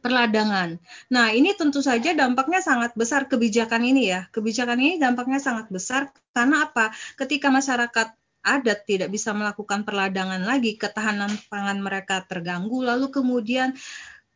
perladangan. 0.00 0.78
Nah, 1.12 1.32
ini 1.32 1.52
tentu 1.56 1.80
saja 1.80 2.12
dampaknya 2.12 2.60
sangat 2.60 2.92
besar 2.94 3.26
kebijakan 3.26 3.82
ini 3.84 4.12
ya. 4.12 4.26
Kebijakan 4.30 4.78
ini 4.80 4.94
dampaknya 5.00 5.40
sangat 5.42 5.68
besar 5.68 6.12
karena 6.32 6.68
apa? 6.68 6.94
Ketika 7.18 7.48
masyarakat 7.48 8.08
adat 8.40 8.88
tidak 8.88 9.12
bisa 9.12 9.36
melakukan 9.36 9.84
perladangan 9.84 10.40
lagi, 10.40 10.80
ketahanan 10.80 11.28
pangan 11.52 11.78
mereka 11.84 12.24
terganggu, 12.24 12.80
lalu 12.80 13.12
kemudian 13.12 13.76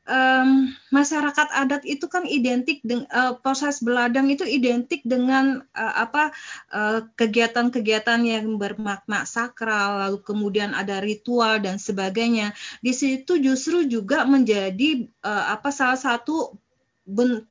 um, 0.08 0.72
masyarakat 0.92 1.48
adat 1.52 1.82
itu 1.88 2.06
kan 2.08 2.24
identik 2.28 2.80
dengan 2.84 3.08
uh, 3.12 3.34
proses 3.40 3.80
beladang 3.80 4.28
itu 4.28 4.44
identik 4.44 5.00
dengan 5.04 5.64
uh, 5.76 5.94
apa 6.00 6.32
kegiatan-kegiatan 7.16 8.20
uh, 8.20 8.28
yang 8.28 8.46
bermakna 8.60 9.24
sakral 9.24 10.00
lalu 10.00 10.18
kemudian 10.24 10.76
ada 10.76 11.00
ritual 11.00 11.60
dan 11.60 11.80
sebagainya 11.80 12.52
di 12.84 12.92
situ 12.92 13.40
justru 13.40 13.88
juga 13.88 14.24
menjadi 14.28 15.08
uh, 15.24 15.56
apa 15.56 15.72
salah 15.72 15.98
satu 15.98 16.56
ben 17.04 17.44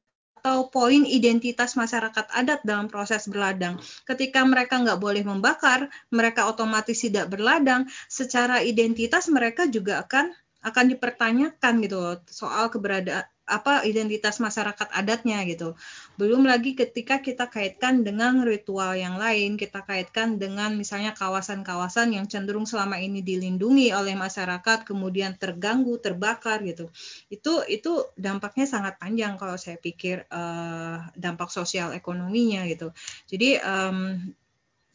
atau 0.43 0.67
poin 0.67 1.07
identitas 1.07 1.71
masyarakat 1.79 2.27
adat 2.27 2.67
dalam 2.67 2.91
proses 2.91 3.31
berladang. 3.31 3.79
Ketika 4.03 4.43
mereka 4.43 4.75
nggak 4.75 4.99
boleh 4.99 5.23
membakar, 5.23 5.87
mereka 6.11 6.51
otomatis 6.51 6.99
tidak 6.99 7.31
berladang. 7.31 7.87
Secara 8.11 8.59
identitas 8.59 9.31
mereka 9.31 9.71
juga 9.71 10.03
akan 10.03 10.35
akan 10.63 10.95
dipertanyakan 10.95 11.73
gitu 11.83 11.99
soal 12.31 12.71
keberadaan 12.71 13.27
apa 13.43 13.83
identitas 13.83 14.39
masyarakat 14.39 14.87
adatnya 14.95 15.43
gitu. 15.43 15.75
Belum 16.15 16.47
lagi 16.47 16.79
ketika 16.79 17.19
kita 17.19 17.51
kaitkan 17.51 18.07
dengan 18.07 18.39
ritual 18.47 18.95
yang 18.95 19.19
lain, 19.19 19.59
kita 19.59 19.83
kaitkan 19.83 20.39
dengan 20.39 20.79
misalnya 20.79 21.11
kawasan-kawasan 21.11 22.15
yang 22.15 22.25
cenderung 22.31 22.63
selama 22.63 23.03
ini 23.03 23.19
dilindungi 23.19 23.91
oleh 23.91 24.15
masyarakat 24.15 24.87
kemudian 24.87 25.35
terganggu, 25.35 25.99
terbakar 25.99 26.63
gitu. 26.63 26.87
Itu 27.27 27.67
itu 27.67 28.07
dampaknya 28.15 28.63
sangat 28.63 28.95
panjang 28.95 29.35
kalau 29.35 29.59
saya 29.59 29.75
pikir 29.75 30.23
uh, 30.31 31.11
dampak 31.19 31.51
sosial 31.51 31.91
ekonominya 31.91 32.63
gitu. 32.71 32.95
Jadi 33.27 33.59
um, 33.59 34.23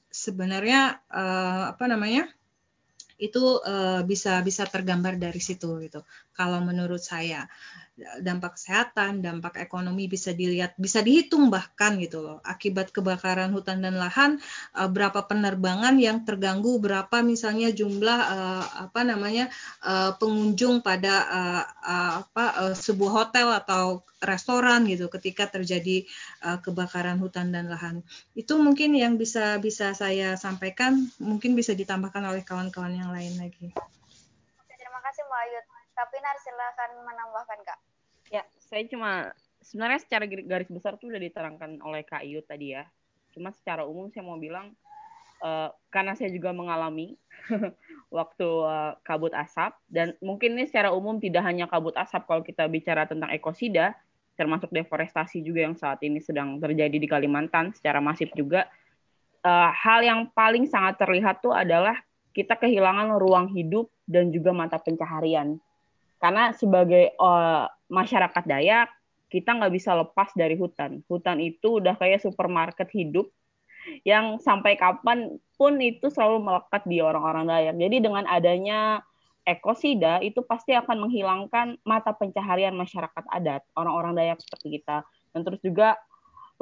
sebenarnya 0.08 1.04
uh, 1.12 1.76
apa 1.76 1.84
namanya? 1.84 2.32
Itu 3.18 3.60
uh, 3.62 4.00
bisa 4.06 4.40
bisa 4.46 4.64
tergambar 4.64 5.18
dari 5.18 5.42
situ 5.42 5.78
gitu. 5.82 6.06
Kalau 6.32 6.62
menurut 6.62 7.02
saya 7.02 7.50
dampak 8.22 8.54
kesehatan, 8.54 9.20
dampak 9.20 9.58
ekonomi 9.58 10.06
bisa 10.06 10.30
dilihat, 10.30 10.78
bisa 10.78 11.02
dihitung 11.02 11.50
bahkan 11.50 11.98
gitu 11.98 12.22
loh. 12.22 12.38
Akibat 12.46 12.94
kebakaran 12.94 13.50
hutan 13.50 13.82
dan 13.82 13.98
lahan, 13.98 14.38
uh, 14.78 14.86
berapa 14.86 15.26
penerbangan 15.26 15.98
yang 15.98 16.22
terganggu, 16.22 16.78
berapa 16.78 17.20
misalnya 17.26 17.74
jumlah 17.74 18.18
uh, 18.18 18.64
apa 18.88 19.00
namanya 19.02 19.50
uh, 19.82 20.14
pengunjung 20.14 20.80
pada 20.80 21.14
uh, 21.26 21.62
uh, 21.82 22.12
apa 22.22 22.44
uh, 22.70 22.74
sebuah 22.74 23.12
hotel 23.26 23.50
atau 23.50 24.06
restoran 24.18 24.82
gitu 24.90 25.06
ketika 25.06 25.46
terjadi 25.46 26.02
uh, 26.42 26.58
kebakaran 26.58 27.22
hutan 27.22 27.54
dan 27.54 27.70
lahan. 27.70 28.02
Itu 28.34 28.58
mungkin 28.58 28.94
yang 28.98 29.14
bisa 29.14 29.62
bisa 29.62 29.94
saya 29.94 30.34
sampaikan, 30.34 31.06
mungkin 31.22 31.54
bisa 31.54 31.74
ditambahkan 31.74 32.22
oleh 32.26 32.42
kawan-kawan 32.42 32.98
yang 32.98 33.07
lain 33.12 33.34
lagi. 33.40 33.68
Oke, 34.58 34.74
terima 34.76 35.00
kasih 35.04 35.22
Mbak 35.26 35.40
Ayut. 35.48 35.66
Kapinar 35.98 36.36
silakan 36.44 36.90
menambahkan 37.02 37.58
Kak. 37.66 37.78
Ya, 38.28 38.42
saya 38.60 38.84
cuma 38.86 39.32
sebenarnya 39.64 40.00
secara 40.00 40.24
garis 40.28 40.70
besar 40.70 40.94
tuh 41.00 41.10
udah 41.10 41.20
diterangkan 41.20 41.82
oleh 41.82 42.04
Kak 42.06 42.22
Ayut 42.22 42.44
tadi 42.46 42.76
ya. 42.76 42.86
Cuma 43.34 43.50
secara 43.50 43.84
umum 43.84 44.08
saya 44.12 44.24
mau 44.24 44.38
bilang 44.38 44.72
uh, 45.42 45.70
karena 45.90 46.14
saya 46.14 46.30
juga 46.30 46.54
mengalami 46.54 47.18
waktu 48.16 48.48
uh, 48.48 48.96
kabut 49.04 49.34
asap 49.34 49.74
dan 49.90 50.14
mungkin 50.22 50.56
ini 50.58 50.66
secara 50.66 50.90
umum 50.94 51.18
tidak 51.18 51.44
hanya 51.46 51.68
kabut 51.68 51.94
asap 51.98 52.24
kalau 52.26 52.42
kita 52.42 52.64
bicara 52.70 53.04
tentang 53.04 53.30
ekosida, 53.34 53.94
termasuk 54.38 54.70
deforestasi 54.70 55.42
juga 55.42 55.66
yang 55.66 55.74
saat 55.74 55.98
ini 56.06 56.22
sedang 56.22 56.62
terjadi 56.62 56.96
di 56.96 57.08
Kalimantan 57.10 57.74
secara 57.74 57.98
masif 57.98 58.30
juga. 58.38 58.70
Uh, 59.38 59.70
hal 59.70 60.02
yang 60.02 60.26
paling 60.34 60.66
sangat 60.66 60.98
terlihat 60.98 61.38
tuh 61.38 61.54
adalah 61.54 61.94
kita 62.38 62.54
kehilangan 62.54 63.18
ruang 63.18 63.50
hidup 63.50 63.90
dan 64.06 64.30
juga 64.30 64.54
mata 64.54 64.78
pencaharian. 64.78 65.58
Karena 66.22 66.54
sebagai 66.54 67.10
uh, 67.18 67.66
masyarakat 67.90 68.46
Dayak, 68.46 68.94
kita 69.26 69.58
nggak 69.58 69.74
bisa 69.74 69.98
lepas 69.98 70.30
dari 70.38 70.54
hutan. 70.54 71.02
Hutan 71.10 71.42
itu 71.42 71.82
udah 71.82 71.98
kayak 71.98 72.22
supermarket 72.22 72.86
hidup 72.94 73.26
yang 74.06 74.38
sampai 74.38 74.78
kapan 74.78 75.34
pun 75.58 75.82
itu 75.82 76.06
selalu 76.14 76.46
melekat 76.46 76.86
di 76.86 77.02
orang-orang 77.02 77.50
Dayak. 77.50 77.74
Jadi 77.74 77.96
dengan 77.98 78.24
adanya 78.30 79.02
ekosida 79.42 80.22
itu 80.22 80.38
pasti 80.46 80.78
akan 80.78 81.10
menghilangkan 81.10 81.82
mata 81.82 82.14
pencaharian 82.14 82.78
masyarakat 82.78 83.24
adat, 83.34 83.66
orang-orang 83.74 84.14
Dayak 84.14 84.38
seperti 84.46 84.78
kita. 84.78 85.02
Dan 85.34 85.42
terus 85.42 85.58
juga 85.58 85.98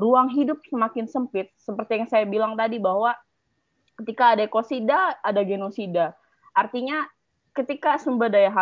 ruang 0.00 0.32
hidup 0.32 0.64
semakin 0.72 1.04
sempit, 1.04 1.52
seperti 1.60 2.00
yang 2.00 2.08
saya 2.08 2.24
bilang 2.24 2.56
tadi 2.56 2.80
bahwa 2.80 3.12
ketika 3.96 4.36
ada 4.36 4.42
ekosida, 4.44 5.16
ada 5.20 5.40
genosida. 5.42 6.12
Artinya 6.52 7.04
ketika 7.56 7.96
sumber 7.96 8.28
daya 8.28 8.52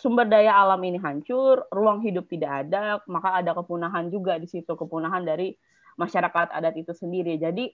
sumber 0.00 0.24
daya 0.24 0.56
alam 0.56 0.80
ini 0.80 0.96
hancur, 0.96 1.68
ruang 1.68 2.00
hidup 2.00 2.24
tidak 2.32 2.68
ada, 2.68 3.04
maka 3.04 3.44
ada 3.44 3.52
kepunahan 3.52 4.08
juga 4.08 4.40
di 4.40 4.48
situ, 4.48 4.72
kepunahan 4.72 5.24
dari 5.24 5.52
masyarakat 6.00 6.50
adat 6.50 6.74
itu 6.80 6.96
sendiri. 6.96 7.36
Jadi 7.36 7.68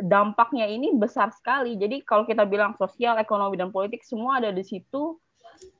dampaknya 0.00 0.66
ini 0.66 0.96
besar 0.96 1.30
sekali. 1.36 1.76
Jadi 1.76 2.02
kalau 2.02 2.24
kita 2.24 2.48
bilang 2.48 2.74
sosial, 2.80 3.20
ekonomi 3.20 3.60
dan 3.60 3.70
politik 3.70 4.02
semua 4.02 4.40
ada 4.40 4.50
di 4.50 4.64
situ. 4.64 5.20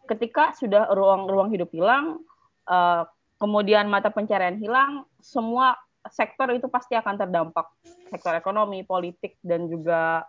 Ketika 0.05 0.53
sudah 0.55 0.93
ruang-ruang 0.93 1.51
hidup 1.51 1.73
hilang, 1.73 2.21
uh, 2.69 3.09
kemudian 3.41 3.89
mata 3.89 4.13
pencarian 4.13 4.61
hilang, 4.61 5.09
semua 5.19 5.75
sektor 6.13 6.53
itu 6.53 6.69
pasti 6.69 6.93
akan 6.95 7.17
terdampak. 7.17 7.73
Sektor 8.13 8.37
ekonomi, 8.37 8.85
politik 8.85 9.41
dan 9.41 9.67
juga 9.67 10.29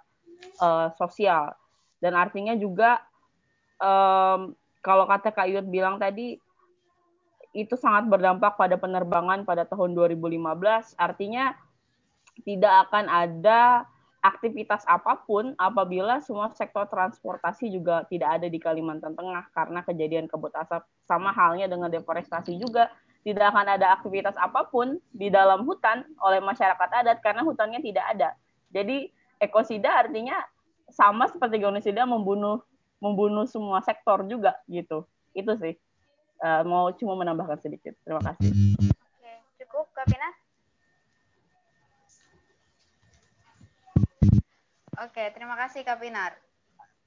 uh, 0.62 0.92
sosial. 0.96 1.54
Dan 2.00 2.14
artinya 2.14 2.54
juga 2.54 3.02
um, 3.80 4.54
kalau 4.86 5.10
kata 5.10 5.34
Kak 5.34 5.50
Yud 5.50 5.68
bilang 5.72 5.98
tadi 5.98 6.38
itu 7.56 7.76
sangat 7.80 8.12
berdampak 8.12 8.60
pada 8.60 8.76
penerbangan 8.76 9.48
pada 9.48 9.64
tahun 9.64 9.96
2015. 9.96 11.00
Artinya 11.00 11.56
tidak 12.44 12.92
akan 12.92 13.08
ada 13.08 13.88
aktivitas 14.20 14.82
apa 14.90 15.22
pun 15.22 15.54
apabila 15.56 16.18
semua 16.20 16.50
sektor 16.58 16.90
transportasi 16.90 17.70
juga 17.70 18.04
tidak 18.10 18.42
ada 18.42 18.48
di 18.50 18.58
Kalimantan 18.58 19.14
Tengah 19.14 19.54
karena 19.54 19.86
kejadian 19.86 20.26
kabut 20.26 20.52
asap 20.58 20.82
sama 21.06 21.30
halnya 21.30 21.70
dengan 21.70 21.94
deforestasi 21.94 22.58
juga 22.58 22.90
tidak 23.22 23.54
akan 23.54 23.78
ada 23.78 23.94
aktivitas 23.94 24.34
apa 24.38 24.66
pun 24.70 24.98
di 25.14 25.30
dalam 25.30 25.62
hutan 25.66 26.06
oleh 26.22 26.42
masyarakat 26.42 26.90
adat 27.06 27.22
karena 27.22 27.46
hutannya 27.46 27.82
tidak 27.82 28.06
ada. 28.18 28.30
Jadi 28.74 29.14
ekosida 29.46 30.06
artinya 30.06 30.42
sama 30.90 31.30
seperti 31.30 31.62
genosida 31.62 32.06
membunuh 32.06 32.62
membunuh 33.00 33.46
semua 33.46 33.82
sektor 33.86 34.26
juga 34.26 34.58
gitu. 34.66 35.06
Itu 35.38 35.54
sih. 35.62 35.78
Uh, 36.42 36.62
mau 36.68 36.92
cuma 36.98 37.16
menambahkan 37.16 37.62
sedikit. 37.64 37.96
Terima 38.04 38.20
kasih. 38.20 38.52
Oke, 38.82 39.34
cukup 39.64 39.88
Kapina? 39.96 40.30
Oke, 44.96 45.24
terima 45.36 45.60
kasih 45.60 45.84
Kak 45.84 46.00
Pinar. 46.00 46.40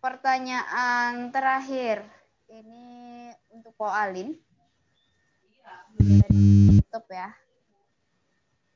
Pertanyaan 0.05 1.33
terakhir 1.33 2.05
ini 2.53 3.33
untuk 3.49 3.73
Po 3.81 3.89
Alin. 3.89 4.37
Tutup 6.85 7.09
ya. 7.09 7.33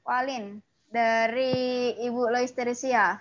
Po 0.01 0.11
Alin, 0.11 0.65
dari 0.89 1.93
Ibu 2.01 2.33
Lois 2.33 2.57
Teresia, 2.57 3.21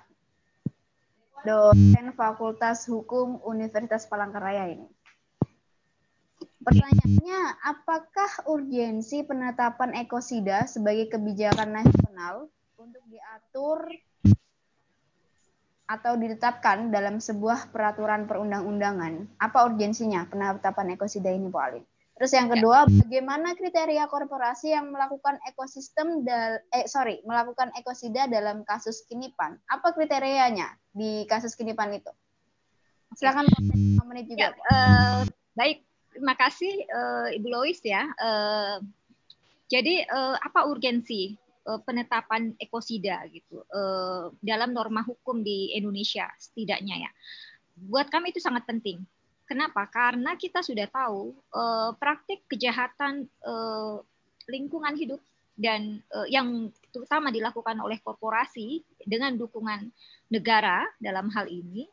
dosen 1.42 2.14
Fakultas 2.14 2.86
Hukum 2.86 3.42
Universitas 3.46 4.06
Palangkaraya 4.06 4.72
ini. 4.72 4.88
Pertanyaannya, 6.62 7.42
apakah 7.66 8.32
urgensi 8.46 9.26
penetapan 9.26 9.98
ekosida 9.98 10.70
sebagai 10.70 11.10
kebijakan 11.10 11.82
nasional 11.82 12.54
untuk 12.78 13.02
diatur 13.10 13.90
atau 15.90 16.14
ditetapkan 16.16 16.88
dalam 16.94 17.20
sebuah 17.20 17.74
peraturan 17.74 18.30
perundang-undangan. 18.30 19.28
Apa 19.42 19.68
urgensinya 19.68 20.24
penetapan 20.30 20.96
ekosida 20.96 21.34
ini, 21.34 21.52
Bu 21.52 21.60
Alin? 21.60 21.84
Terus 22.22 22.38
yang 22.38 22.54
kedua, 22.54 22.86
ya. 22.86 23.02
bagaimana 23.02 23.58
kriteria 23.58 24.06
korporasi 24.06 24.78
yang 24.78 24.94
melakukan 24.94 25.42
ekosistem 25.50 26.22
dal 26.22 26.62
eh 26.70 26.86
sorry, 26.86 27.18
melakukan 27.26 27.74
ekosida 27.74 28.30
dalam 28.30 28.62
kasus 28.62 29.02
Kinipan? 29.10 29.58
Apa 29.66 29.90
kriterianya 29.90 30.70
di 30.94 31.26
kasus 31.26 31.58
Kinipan 31.58 31.98
itu? 31.98 32.14
Silakan 33.18 33.50
menit 34.06 34.30
juga. 34.30 34.38
Ya, 34.38 34.50
uh, 34.54 35.26
baik, 35.58 35.82
terima 36.14 36.38
kasih 36.38 36.86
uh, 36.94 37.34
Ibu 37.34 37.48
Lois 37.50 37.82
ya. 37.82 38.06
Uh, 38.22 38.86
jadi 39.66 40.06
uh, 40.06 40.38
apa 40.46 40.70
urgensi 40.70 41.34
uh, 41.66 41.82
penetapan 41.82 42.54
ekosida 42.62 43.26
gitu 43.34 43.66
uh, 43.74 44.30
dalam 44.46 44.78
norma 44.78 45.02
hukum 45.02 45.42
di 45.42 45.74
Indonesia 45.74 46.30
setidaknya 46.38 47.02
ya. 47.02 47.12
Buat 47.90 48.14
kami 48.14 48.30
itu 48.30 48.38
sangat 48.38 48.70
penting. 48.70 49.02
Kenapa? 49.52 49.84
Karena 49.92 50.40
kita 50.40 50.64
sudah 50.64 50.88
tahu 50.88 51.36
uh, 51.52 51.92
praktik 52.00 52.48
kejahatan 52.48 53.28
uh, 53.44 54.00
lingkungan 54.48 54.96
hidup 54.96 55.20
dan 55.60 56.00
uh, 56.16 56.24
yang 56.32 56.72
terutama 56.96 57.36
dilakukan 57.36 57.76
oleh 57.84 58.00
korporasi 58.00 58.80
dengan 59.04 59.36
dukungan 59.36 59.92
negara 60.32 60.88
dalam 61.04 61.28
hal 61.36 61.52
ini 61.52 61.84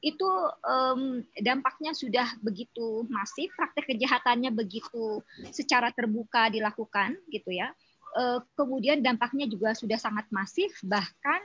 itu 0.00 0.24
um, 0.64 1.20
dampaknya 1.36 1.92
sudah 1.92 2.32
begitu 2.40 3.04
masif, 3.12 3.52
praktek 3.60 3.92
kejahatannya 3.92 4.48
begitu 4.48 5.20
secara 5.52 5.92
terbuka 5.92 6.48
dilakukan 6.48 7.20
gitu 7.28 7.52
ya 7.52 7.76
uh, 8.16 8.40
kemudian 8.56 9.04
dampaknya 9.04 9.44
juga 9.46 9.76
sudah 9.76 10.00
sangat 10.00 10.24
masif 10.32 10.72
bahkan 10.80 11.44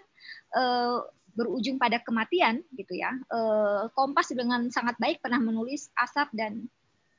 uh, 0.56 1.03
berujung 1.38 1.77
pada 1.77 2.01
kematian 2.01 2.65
gitu 2.73 2.97
ya. 2.97 3.14
Uh, 3.30 3.85
Kompas 3.93 4.34
dengan 4.34 4.73
sangat 4.73 4.97
baik 4.97 5.22
pernah 5.22 5.38
menulis 5.38 5.93
asap 5.93 6.34
dan 6.34 6.65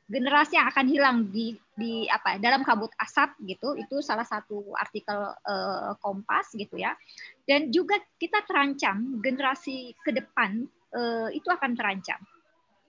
generasi 0.09 0.57
yang 0.57 0.66
akan 0.73 0.86
hilang 0.89 1.19
di 1.28 1.55
di 1.77 2.09
apa 2.09 2.40
dalam 2.40 2.65
kabut 2.65 2.89
asap 2.97 3.36
gitu 3.45 3.77
itu 3.77 4.01
salah 4.01 4.24
satu 4.24 4.73
artikel 4.74 5.15
uh, 5.31 5.93
Kompas 6.01 6.51
gitu 6.57 6.81
ya 6.81 6.97
dan 7.45 7.69
juga 7.69 8.01
kita 8.16 8.40
terancam 8.49 9.20
generasi 9.20 9.93
ke 10.01 10.16
depan 10.16 10.65
uh, 10.97 11.28
itu 11.28 11.53
akan 11.53 11.77
terancam 11.77 12.19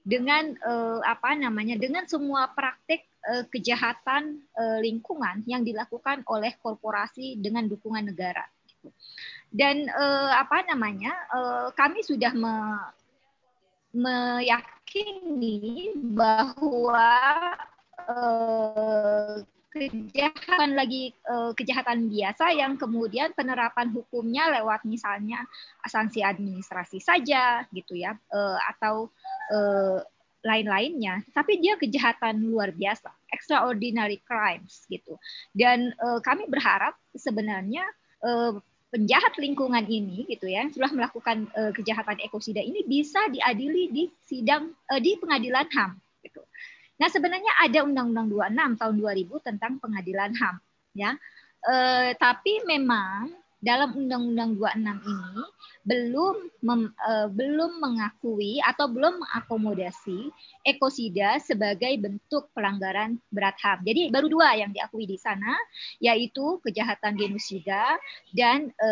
dengan 0.08 0.56
uh, 0.64 1.04
apa 1.04 1.36
namanya 1.36 1.76
dengan 1.76 2.08
semua 2.08 2.48
praktik 2.56 3.04
uh, 3.28 3.44
kejahatan 3.52 4.40
uh, 4.56 4.80
lingkungan 4.80 5.44
yang 5.44 5.68
dilakukan 5.68 6.24
oleh 6.32 6.56
korporasi 6.64 7.36
dengan 7.38 7.68
dukungan 7.68 8.08
negara. 8.08 8.48
Dan 9.50 9.90
uh, 9.90 10.32
apa 10.38 10.62
namanya 10.70 11.10
uh, 11.34 11.68
kami 11.74 12.06
sudah 12.06 12.30
me, 12.38 12.54
meyakini 13.98 15.90
bahwa 16.14 17.18
uh, 18.06 19.42
kejahatan 19.70 20.74
lagi 20.78 21.14
uh, 21.30 21.54
kejahatan 21.54 22.10
biasa 22.10 22.54
yang 22.54 22.78
kemudian 22.78 23.34
penerapan 23.34 23.90
hukumnya 23.94 24.50
lewat 24.62 24.86
misalnya 24.86 25.46
sanksi 25.86 26.26
administrasi 26.26 27.02
saja 27.02 27.66
gitu 27.74 27.98
ya 27.98 28.18
uh, 28.30 28.58
atau 28.70 29.10
uh, 29.54 29.98
lain-lainnya. 30.46 31.26
Tapi 31.34 31.58
dia 31.58 31.74
kejahatan 31.76 32.46
luar 32.46 32.70
biasa 32.72 33.12
extraordinary 33.34 34.22
crimes 34.24 34.88
gitu. 34.88 35.20
Dan 35.52 35.92
kami 36.00 36.48
berharap 36.48 36.96
sebenarnya 37.12 37.84
penjahat 38.90 39.38
lingkungan 39.40 39.86
ini 39.86 40.26
gitu 40.28 40.50
ya 40.50 40.68
sudah 40.74 40.92
melakukan 40.92 41.48
uh, 41.56 41.72
kejahatan 41.72 42.20
ekosida 42.26 42.60
ini 42.60 42.84
bisa 42.84 43.32
diadili 43.32 43.88
di 43.88 44.04
sidang 44.28 44.76
uh, 44.92 45.00
di 45.00 45.16
pengadilan 45.16 45.70
HAM 45.72 45.96
gitu 46.26 46.44
Nah, 47.00 47.08
sebenarnya 47.08 47.56
ada 47.64 47.88
Undang-Undang 47.88 48.28
26 48.28 48.76
tahun 48.76 48.96
2000 49.00 49.48
tentang 49.48 49.74
pengadilan 49.80 50.36
HAM, 50.36 50.56
ya. 50.92 51.16
E, 51.64 51.76
tapi 52.20 52.60
memang 52.68 53.32
dalam 53.60 53.96
Undang-Undang 53.96 54.56
26 54.56 55.04
ini 55.04 55.44
belum 55.88 56.36
mem, 56.64 56.82
e, 56.92 57.14
belum 57.32 57.72
mengakui 57.80 58.60
atau 58.64 58.92
belum 58.92 59.24
mengakomodasi 59.24 60.28
ekosida 60.68 61.40
sebagai 61.40 61.96
bentuk 62.00 62.52
pelanggaran 62.52 63.16
berat 63.32 63.56
HAM. 63.64 63.88
Jadi 63.88 64.12
baru 64.12 64.28
dua 64.28 64.60
yang 64.60 64.76
diakui 64.76 65.08
di 65.08 65.16
sana, 65.16 65.56
yaitu 66.04 66.60
kejahatan 66.64 67.16
genosida 67.16 67.96
dan 68.36 68.70
e, 68.76 68.90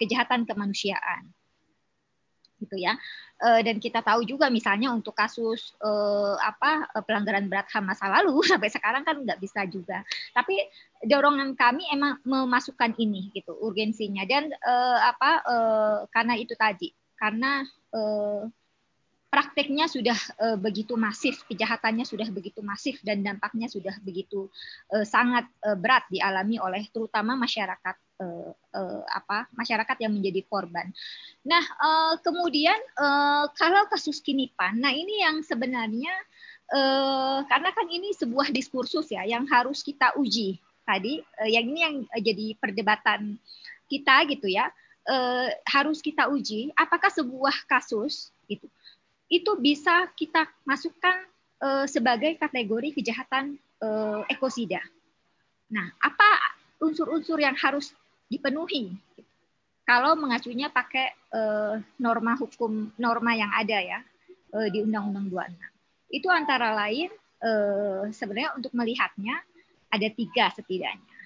kejahatan 0.00 0.48
kemanusiaan 0.48 1.35
gitu 2.60 2.76
ya. 2.78 2.96
Uh, 3.36 3.60
dan 3.60 3.76
kita 3.76 4.00
tahu 4.00 4.24
juga 4.24 4.48
misalnya 4.48 4.88
untuk 4.88 5.12
kasus 5.12 5.76
uh, 5.84 6.40
apa 6.40 6.88
uh, 6.96 7.04
pelanggaran 7.04 7.52
berat 7.52 7.68
HAM 7.68 7.84
masa 7.84 8.08
lalu 8.08 8.40
sampai 8.50 8.72
sekarang 8.72 9.04
kan 9.04 9.20
nggak 9.20 9.40
bisa 9.40 9.68
juga. 9.68 10.00
Tapi 10.32 10.56
dorongan 11.04 11.52
kami 11.54 11.84
emang 11.92 12.20
memasukkan 12.24 12.96
ini 12.96 13.32
gitu 13.36 13.52
urgensinya 13.60 14.24
dan 14.24 14.48
uh, 14.64 14.98
apa 15.12 15.30
uh, 15.44 15.98
karena 16.08 16.34
itu 16.40 16.56
tadi 16.56 16.92
karena 17.16 17.64
uh, 17.92 18.48
prakteknya 19.36 19.84
sudah 19.84 20.16
uh, 20.40 20.56
begitu 20.56 20.96
masif, 20.96 21.44
kejahatannya 21.44 22.08
sudah 22.08 22.24
begitu 22.32 22.64
masif 22.64 22.96
dan 23.04 23.20
dampaknya 23.20 23.68
sudah 23.68 23.92
begitu 24.00 24.48
uh, 24.96 25.04
sangat 25.04 25.44
uh, 25.60 25.76
berat 25.76 26.08
dialami 26.08 26.56
oleh 26.56 26.88
terutama 26.88 27.36
masyarakat 27.36 27.96
uh, 28.16 28.56
uh, 28.56 29.02
apa 29.12 29.44
masyarakat 29.52 29.96
yang 30.00 30.16
menjadi 30.16 30.40
korban. 30.48 30.88
Nah, 31.44 31.60
uh, 31.60 32.16
kemudian 32.24 32.80
uh, 32.96 33.52
kalau 33.52 33.84
kasus 33.92 34.24
kinipan, 34.24 34.80
nah 34.80 34.96
ini 34.96 35.20
yang 35.20 35.44
sebenarnya 35.44 36.16
uh, 36.72 37.44
karena 37.44 37.76
kan 37.76 37.92
ini 37.92 38.16
sebuah 38.16 38.48
diskursus 38.48 39.12
ya 39.12 39.28
yang 39.28 39.44
harus 39.52 39.84
kita 39.84 40.16
uji 40.16 40.56
tadi, 40.88 41.20
uh, 41.20 41.50
yang 41.52 41.68
ini 41.68 41.80
yang 41.84 41.96
jadi 42.24 42.56
perdebatan 42.56 43.36
kita 43.92 44.24
gitu 44.32 44.48
ya. 44.48 44.72
Uh, 45.06 45.46
harus 45.70 46.02
kita 46.02 46.26
uji 46.26 46.74
apakah 46.74 47.06
sebuah 47.14 47.54
kasus 47.70 48.34
itu 48.50 48.66
itu 49.26 49.58
bisa 49.58 50.06
kita 50.14 50.46
masukkan 50.62 51.26
uh, 51.62 51.86
sebagai 51.86 52.38
kategori 52.38 52.94
kejahatan 52.94 53.58
uh, 53.82 54.22
ekosida. 54.30 54.82
Nah, 55.70 55.90
apa 55.98 56.54
unsur-unsur 56.78 57.42
yang 57.42 57.58
harus 57.58 57.90
dipenuhi? 58.30 58.94
Kalau 59.86 60.18
mengacunya 60.18 60.70
pakai 60.70 61.14
uh, 61.30 61.78
norma 62.02 62.34
hukum 62.34 62.90
norma 62.98 63.38
yang 63.38 63.50
ada 63.54 63.78
ya 63.78 63.98
uh, 64.54 64.68
di 64.70 64.82
Undang-Undang 64.82 65.54
26. 66.10 66.18
Itu 66.22 66.28
antara 66.30 66.74
lain 66.74 67.10
uh, 67.42 68.10
sebenarnya 68.10 68.54
untuk 68.58 68.74
melihatnya 68.74 69.42
ada 69.90 70.08
tiga 70.10 70.50
setidaknya. 70.54 71.18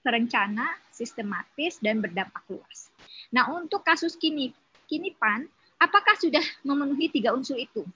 Terencana, 0.00 0.72
sistematis, 0.88 1.80
dan 1.84 2.00
berdampak 2.00 2.44
luas. 2.48 2.88
Nah, 3.28 3.52
untuk 3.52 3.84
kasus 3.84 4.16
kini, 4.16 4.56
kini 4.88 5.12
PAN, 5.12 5.44
Apakah 5.78 6.18
sudah 6.18 6.42
memenuhi 6.66 7.06
tiga 7.08 7.30
unsur 7.32 7.54
itu? 7.54 7.86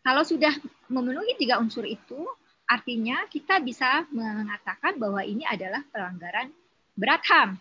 Kalau 0.00 0.24
sudah 0.24 0.56
memenuhi 0.88 1.36
tiga 1.36 1.60
unsur 1.60 1.84
itu, 1.84 2.24
artinya 2.64 3.28
kita 3.28 3.60
bisa 3.60 4.08
mengatakan 4.08 4.96
bahwa 4.96 5.20
ini 5.20 5.44
adalah 5.44 5.84
pelanggaran 5.92 6.48
berat 6.96 7.20
HAM 7.28 7.60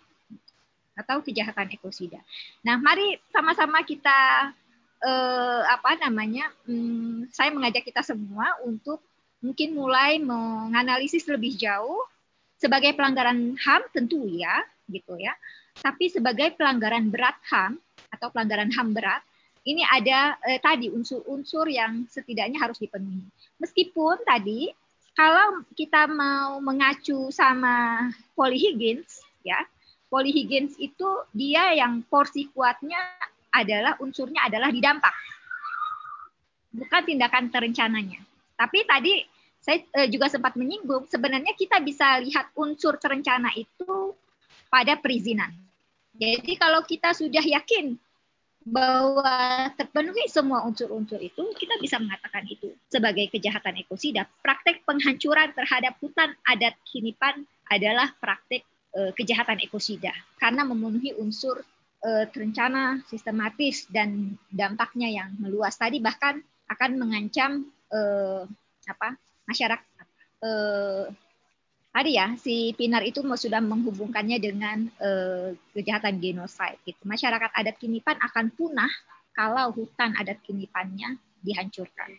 atau 0.97 1.19
kejahatan 1.21 1.75
ekosida. 1.75 2.23
Nah, 2.63 2.79
mari 2.79 3.19
sama-sama 3.29 3.83
kita 3.83 4.49
eh, 5.03 5.61
apa 5.67 5.99
namanya? 6.01 6.47
Hmm, 6.65 7.27
saya 7.29 7.51
mengajak 7.51 7.85
kita 7.85 8.01
semua 8.01 8.57
untuk 8.63 9.03
mungkin 9.43 9.77
mulai 9.77 10.17
menganalisis 10.17 11.29
lebih 11.29 11.53
jauh 11.53 12.01
sebagai 12.57 12.97
pelanggaran 12.97 13.53
HAM 13.59 13.81
tentu 13.93 14.25
ya, 14.25 14.65
gitu 14.89 15.13
ya. 15.19 15.35
Tapi 15.77 16.09
sebagai 16.09 16.57
pelanggaran 16.57 17.13
berat 17.13 17.37
HAM 17.51 17.77
atau 18.11 18.31
pelanggaran 18.31 18.71
HAM 18.71 18.95
berat, 18.95 19.21
ini 19.67 19.83
ada 19.83 20.39
eh, 20.47 20.63
tadi 20.63 20.87
unsur-unsur 20.87 21.67
yang 21.67 22.07
setidaknya 22.07 22.55
harus 22.57 22.79
dipenuhi. 22.79 23.27
Meskipun 23.59 24.23
tadi 24.23 24.71
kalau 25.11 25.65
kita 25.75 26.07
mau 26.07 26.63
mengacu 26.63 27.27
sama 27.35 28.07
polyhiggins 28.37 29.19
ya, 29.43 29.59
polyhiggins 30.07 30.79
itu 30.79 31.09
dia 31.35 31.75
yang 31.75 31.99
porsi 32.07 32.47
kuatnya 32.55 33.01
adalah 33.51 33.99
unsurnya 33.99 34.47
adalah 34.47 34.71
di 34.71 34.79
dampak. 34.79 35.11
Bukan 36.71 37.01
tindakan 37.03 37.51
terencananya. 37.51 38.23
Tapi 38.55 38.87
tadi 38.87 39.13
saya 39.59 39.83
eh, 39.99 40.07
juga 40.07 40.31
sempat 40.31 40.55
menyinggung 40.55 41.11
sebenarnya 41.11 41.51
kita 41.59 41.83
bisa 41.83 42.23
lihat 42.23 42.55
unsur 42.55 42.95
terencana 42.95 43.51
itu 43.51 44.15
pada 44.71 44.95
perizinan. 44.95 45.51
Jadi 46.17 46.57
kalau 46.57 46.81
kita 46.81 47.13
sudah 47.13 47.45
yakin 47.45 47.93
bahwa 48.67 49.71
terpenuhi 49.79 50.27
semua 50.27 50.65
unsur-unsur 50.67 51.21
itu, 51.23 51.55
kita 51.55 51.79
bisa 51.79 52.01
mengatakan 52.03 52.43
itu 52.49 52.75
sebagai 52.91 53.31
kejahatan 53.31 53.79
ekosida. 53.79 54.27
Praktek 54.43 54.83
penghancuran 54.83 55.55
terhadap 55.55 55.95
hutan 56.03 56.35
adat 56.43 56.75
kinipan 56.83 57.47
adalah 57.71 58.11
praktek 58.19 58.67
e, 58.91 59.15
kejahatan 59.15 59.63
ekosida 59.63 60.11
karena 60.35 60.67
memenuhi 60.67 61.15
unsur 61.15 61.63
e, 62.03 62.27
terencana, 62.27 62.99
sistematis 63.07 63.87
dan 63.87 64.35
dampaknya 64.51 65.07
yang 65.07 65.29
meluas. 65.39 65.79
Tadi 65.79 66.03
bahkan 66.03 66.43
akan 66.67 66.91
mengancam 66.99 67.71
e, 67.87 67.99
apa 68.83 69.15
masyarakat 69.47 70.07
e, 70.43 70.49
tadi 71.97 72.13
ya 72.13 72.37
si 72.37 72.77
Pinar 72.77 73.01
itu 73.01 73.25
sudah 73.25 73.57
menghubungkannya 73.57 74.37
dengan 74.37 74.85
uh, 75.01 75.49
kejahatan 75.73 76.21
genosida. 76.21 76.77
Gitu. 76.85 77.01
Masyarakat 77.01 77.49
adat 77.57 77.81
Kinipan 77.81 78.21
akan 78.21 78.53
punah 78.53 78.91
kalau 79.33 79.73
hutan 79.73 80.13
adat 80.13 80.37
Kinipannya 80.45 81.17
dihancurkan. 81.41 82.13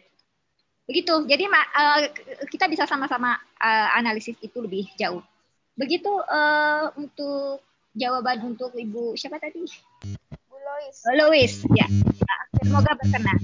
Begitu. 0.83 1.15
Jadi 1.31 1.47
uh, 1.47 2.01
kita 2.51 2.67
bisa 2.67 2.91
sama-sama 2.91 3.39
uh, 3.63 3.89
analisis 3.95 4.35
itu 4.43 4.59
lebih 4.59 4.91
jauh. 4.99 5.23
Begitu 5.79 6.11
uh, 6.11 6.91
untuk 6.99 7.63
jawaban 7.95 8.43
untuk 8.51 8.75
Ibu 8.75 9.15
siapa 9.15 9.39
tadi? 9.39 9.63
Bu 10.51 10.59
Lois. 10.59 10.97
Lois, 11.15 11.55
ya. 11.79 11.87
Semoga 12.67 12.99
berkenan. 12.99 13.39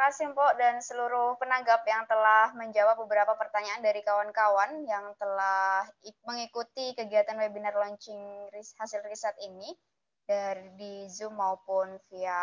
Kasih 0.00 0.32
Mpok 0.32 0.56
dan 0.56 0.80
seluruh 0.80 1.36
penanggap 1.36 1.84
yang 1.84 2.08
telah 2.08 2.56
menjawab 2.56 3.04
beberapa 3.04 3.36
pertanyaan 3.36 3.84
dari 3.84 4.00
kawan-kawan 4.00 4.88
yang 4.88 5.12
telah 5.20 5.84
mengikuti 6.24 6.96
kegiatan 6.96 7.36
webinar 7.36 7.76
launching 7.76 8.48
hasil 8.80 9.04
riset 9.04 9.36
ini 9.44 9.76
dari 10.24 10.72
di 10.80 11.04
Zoom 11.12 11.36
maupun 11.36 12.00
via 12.08 12.40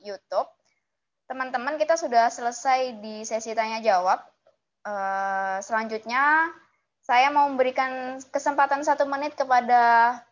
YouTube. 0.00 0.48
Teman-teman 1.28 1.76
kita 1.76 2.00
sudah 2.00 2.32
selesai 2.32 2.96
di 3.04 3.20
sesi 3.28 3.52
tanya 3.52 3.84
jawab. 3.84 4.24
Uh, 4.88 5.60
selanjutnya 5.60 6.56
saya 7.04 7.28
mau 7.28 7.52
memberikan 7.52 8.16
kesempatan 8.32 8.80
satu 8.80 9.04
menit 9.04 9.36
kepada 9.36 10.24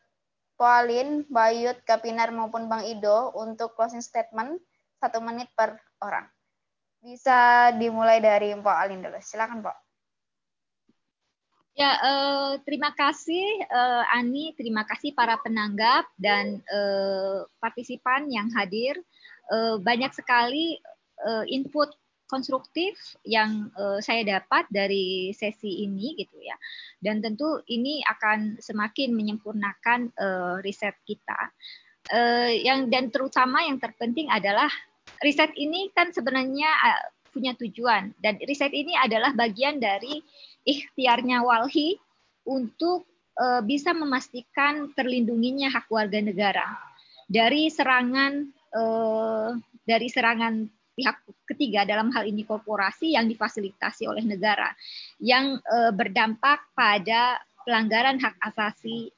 Poalin, 0.56 1.28
Bayut, 1.28 1.76
Kapinar 1.84 2.32
maupun 2.32 2.64
Bang 2.72 2.88
Ido 2.88 3.28
untuk 3.36 3.76
closing 3.76 4.00
statement 4.00 4.56
satu 4.96 5.20
menit 5.20 5.52
per 5.52 5.76
orang. 6.00 6.32
Bisa 7.02 7.70
dimulai 7.74 8.22
dari 8.22 8.54
Mbak 8.54 8.76
Alin 8.78 9.02
dulu. 9.02 9.18
Silakan, 9.18 9.60
Mbak. 9.60 9.76
Ya, 11.72 11.96
eh, 11.98 12.52
terima 12.68 12.92
kasih 12.92 13.64
eh, 13.64 14.04
Ani, 14.12 14.52
terima 14.54 14.84
kasih 14.86 15.16
para 15.16 15.40
penanggap 15.40 16.06
dan 16.20 16.62
eh, 16.62 17.38
partisipan 17.58 18.30
yang 18.30 18.52
hadir. 18.54 18.94
Eh, 19.50 19.76
banyak 19.82 20.14
sekali 20.14 20.78
uh, 21.26 21.44
input 21.46 21.90
konstruktif 22.26 22.96
yang 23.28 23.68
uh, 23.76 24.00
saya 24.00 24.24
dapat 24.24 24.64
dari 24.72 25.30
sesi 25.36 25.84
ini 25.84 26.16
gitu 26.16 26.40
ya. 26.40 26.56
Dan 26.96 27.20
tentu 27.20 27.60
ini 27.68 28.00
akan 28.08 28.56
semakin 28.56 29.12
menyempurnakan 29.12 30.08
uh, 30.16 30.56
riset 30.64 30.96
kita. 31.04 31.52
Uh, 32.10 32.50
yang 32.50 32.90
dan 32.90 33.12
terutama 33.12 33.62
yang 33.62 33.78
terpenting 33.78 34.26
adalah 34.32 34.72
riset 35.22 35.54
ini 35.54 35.88
kan 35.94 36.10
sebenarnya 36.10 36.68
uh, 36.68 37.04
punya 37.32 37.56
tujuan. 37.56 38.12
Dan 38.20 38.36
riset 38.44 38.74
ini 38.74 38.92
adalah 38.98 39.32
bagian 39.32 39.80
dari 39.80 40.20
ikhtiarnya 40.66 41.42
Walhi 41.46 41.96
untuk 42.44 43.06
uh, 43.38 43.62
bisa 43.64 43.94
memastikan 43.96 44.90
terlindunginya 44.92 45.72
hak 45.72 45.88
warga 45.88 46.18
negara 46.20 46.66
dari 47.30 47.70
serangan 47.72 48.50
uh, 48.74 49.56
dari 49.86 50.10
serangan 50.10 50.66
pihak 50.92 51.24
ketiga 51.48 51.88
dalam 51.88 52.12
hal 52.12 52.28
ini 52.28 52.44
korporasi 52.44 53.16
yang 53.16 53.24
difasilitasi 53.24 54.04
oleh 54.04 54.28
negara 54.28 54.68
yang 55.16 55.56
berdampak 55.96 56.68
pada 56.76 57.40
pelanggaran 57.64 58.20
hak 58.20 58.36
asasi 58.52 59.08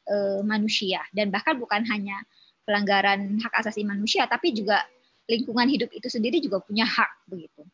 manusia. 0.47 1.03
Dan 1.11 1.35
bahkan 1.35 1.59
bukan 1.59 1.83
hanya 1.91 2.23
pelanggaran 2.63 3.43
hak 3.43 3.55
asasi 3.59 3.83
manusia 3.83 4.25
tapi 4.31 4.55
juga 4.55 4.87
lingkungan 5.29 5.69
hidup 5.69 5.91
itu 5.93 6.09
sendiri 6.09 6.41
juga 6.41 6.61
punya 6.61 6.85
hak 6.85 7.29
begitu. 7.29 7.65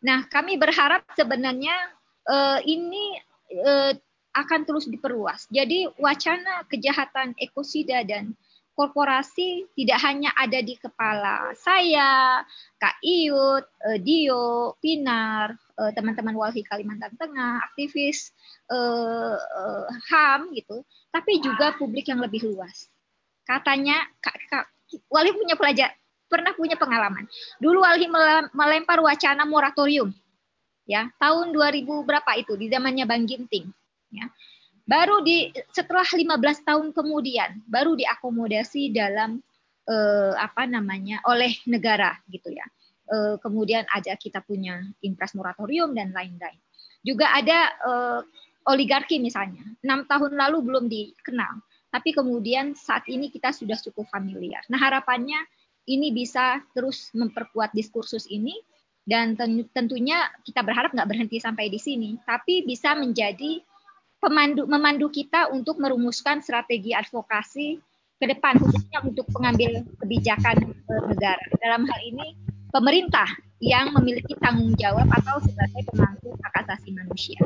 Nah, 0.00 0.24
kami 0.28 0.56
berharap 0.56 1.04
sebenarnya 1.12 1.76
e, 2.24 2.36
ini 2.68 3.20
e, 3.52 3.96
akan 4.32 4.60
terus 4.62 4.86
diperluas. 4.86 5.50
Jadi 5.50 5.90
wacana 5.98 6.64
kejahatan 6.70 7.34
ekosida 7.36 8.06
dan 8.06 8.32
korporasi 8.80 9.68
tidak 9.76 9.98
hanya 10.00 10.32
ada 10.40 10.64
di 10.64 10.72
kepala 10.80 11.52
saya, 11.52 12.40
Kak 12.80 12.96
Iut, 13.04 13.68
eh, 13.92 14.00
Dio, 14.00 14.72
Pinar, 14.80 15.52
teman-teman 15.76 16.32
Walhi 16.32 16.64
Kalimantan 16.64 17.12
Tengah, 17.20 17.60
aktivis 17.60 18.32
eh, 18.72 19.36
HAM 20.08 20.56
gitu, 20.56 20.80
tapi 21.12 21.44
juga 21.44 21.76
publik 21.76 22.08
yang 22.08 22.24
lebih 22.24 22.48
luas. 22.48 22.88
Katanya 23.44 24.00
Kak, 24.24 24.36
Kak 24.48 24.64
Walhi 25.12 25.36
punya 25.36 25.60
pelajar 25.60 25.92
pernah 26.30 26.54
punya 26.54 26.78
pengalaman. 26.78 27.26
Dulu 27.58 27.82
Walhi 27.82 28.06
melempar 28.54 29.02
wacana 29.02 29.42
moratorium 29.42 30.14
ya, 30.86 31.10
tahun 31.18 31.50
2000 31.50 31.84
berapa 32.06 32.30
itu 32.38 32.54
di 32.54 32.70
zamannya 32.70 33.04
Bang 33.04 33.26
Ginting 33.26 33.66
ya 34.14 34.30
baru 34.90 35.22
di 35.22 35.54
setelah 35.70 36.02
15 36.02 36.66
tahun 36.66 36.86
kemudian 36.90 37.62
baru 37.70 37.94
diakomodasi 37.94 38.90
dalam 38.90 39.38
eh, 39.86 40.34
apa 40.34 40.66
namanya 40.66 41.22
oleh 41.30 41.54
negara 41.70 42.18
gitu 42.26 42.50
ya. 42.50 42.66
Eh, 43.10 43.36
kemudian 43.38 43.86
ada 43.86 44.18
kita 44.18 44.42
punya 44.42 44.82
impres 45.06 45.38
moratorium 45.38 45.94
dan 45.94 46.10
lain-lain. 46.10 46.58
Juga 47.06 47.30
ada 47.30 47.70
eh, 47.70 48.20
oligarki 48.66 49.22
misalnya. 49.22 49.62
Enam 49.86 50.10
tahun 50.10 50.34
lalu 50.34 50.58
belum 50.66 50.84
dikenal, 50.90 51.62
tapi 51.94 52.10
kemudian 52.10 52.74
saat 52.74 53.06
ini 53.06 53.30
kita 53.30 53.54
sudah 53.54 53.78
cukup 53.78 54.10
familiar. 54.10 54.66
Nah 54.66 54.82
harapannya 54.82 55.38
ini 55.90 56.14
bisa 56.14 56.62
terus 56.70 57.10
memperkuat 57.10 57.74
diskursus 57.74 58.30
ini 58.30 58.54
dan 59.10 59.34
tentunya 59.74 60.30
kita 60.46 60.62
berharap 60.62 60.94
nggak 60.94 61.08
berhenti 61.10 61.42
sampai 61.42 61.66
di 61.66 61.82
sini, 61.82 62.14
tapi 62.22 62.62
bisa 62.62 62.94
menjadi 62.94 63.58
pemandu 64.22 64.68
memandu 64.68 65.10
kita 65.10 65.50
untuk 65.50 65.82
merumuskan 65.82 66.44
strategi 66.44 66.94
advokasi 66.94 67.80
ke 68.20 68.24
depan 68.28 68.60
khususnya 68.60 69.00
untuk 69.02 69.26
pengambil 69.32 69.82
kebijakan 69.98 70.76
negara. 71.08 71.42
Dalam 71.58 71.88
hal 71.88 72.00
ini 72.04 72.36
pemerintah 72.70 73.26
yang 73.58 73.90
memiliki 73.96 74.36
tanggung 74.38 74.76
jawab 74.76 75.08
atau 75.10 75.40
sebagai 75.42 75.82
pemangku 75.90 76.36
hak 76.44 76.54
asasi 76.64 76.92
manusia. 76.92 77.40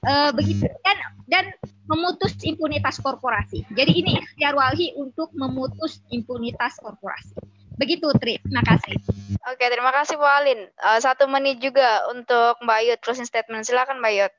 E, 0.00 0.12
begitu 0.32 0.70
dan 0.86 0.98
dan 1.28 1.44
memutus 1.90 2.32
impunitas 2.46 3.02
korporasi. 3.02 3.66
Jadi 3.74 3.92
ini 3.92 4.22
ikhtiar 4.22 4.54
Walhi 4.54 4.94
untuk 4.96 5.34
memutus 5.34 6.00
impunitas 6.14 6.78
korporasi. 6.78 7.59
Begitu 7.80 8.12
Tri, 8.20 8.36
terima 8.44 8.60
kasih. 8.60 9.00
Oke, 9.48 9.64
terima 9.72 9.88
kasih 9.88 10.20
Bu 10.20 10.28
Alin. 10.28 10.68
Uh, 10.76 11.00
satu 11.00 11.24
menit 11.24 11.64
juga 11.64 12.04
untuk 12.12 12.60
Mbak 12.60 12.80
Yud 12.84 12.98
closing 13.00 13.24
statement. 13.24 13.64
Silakan 13.64 14.04
Mbak 14.04 14.12
Yud. 14.20 14.32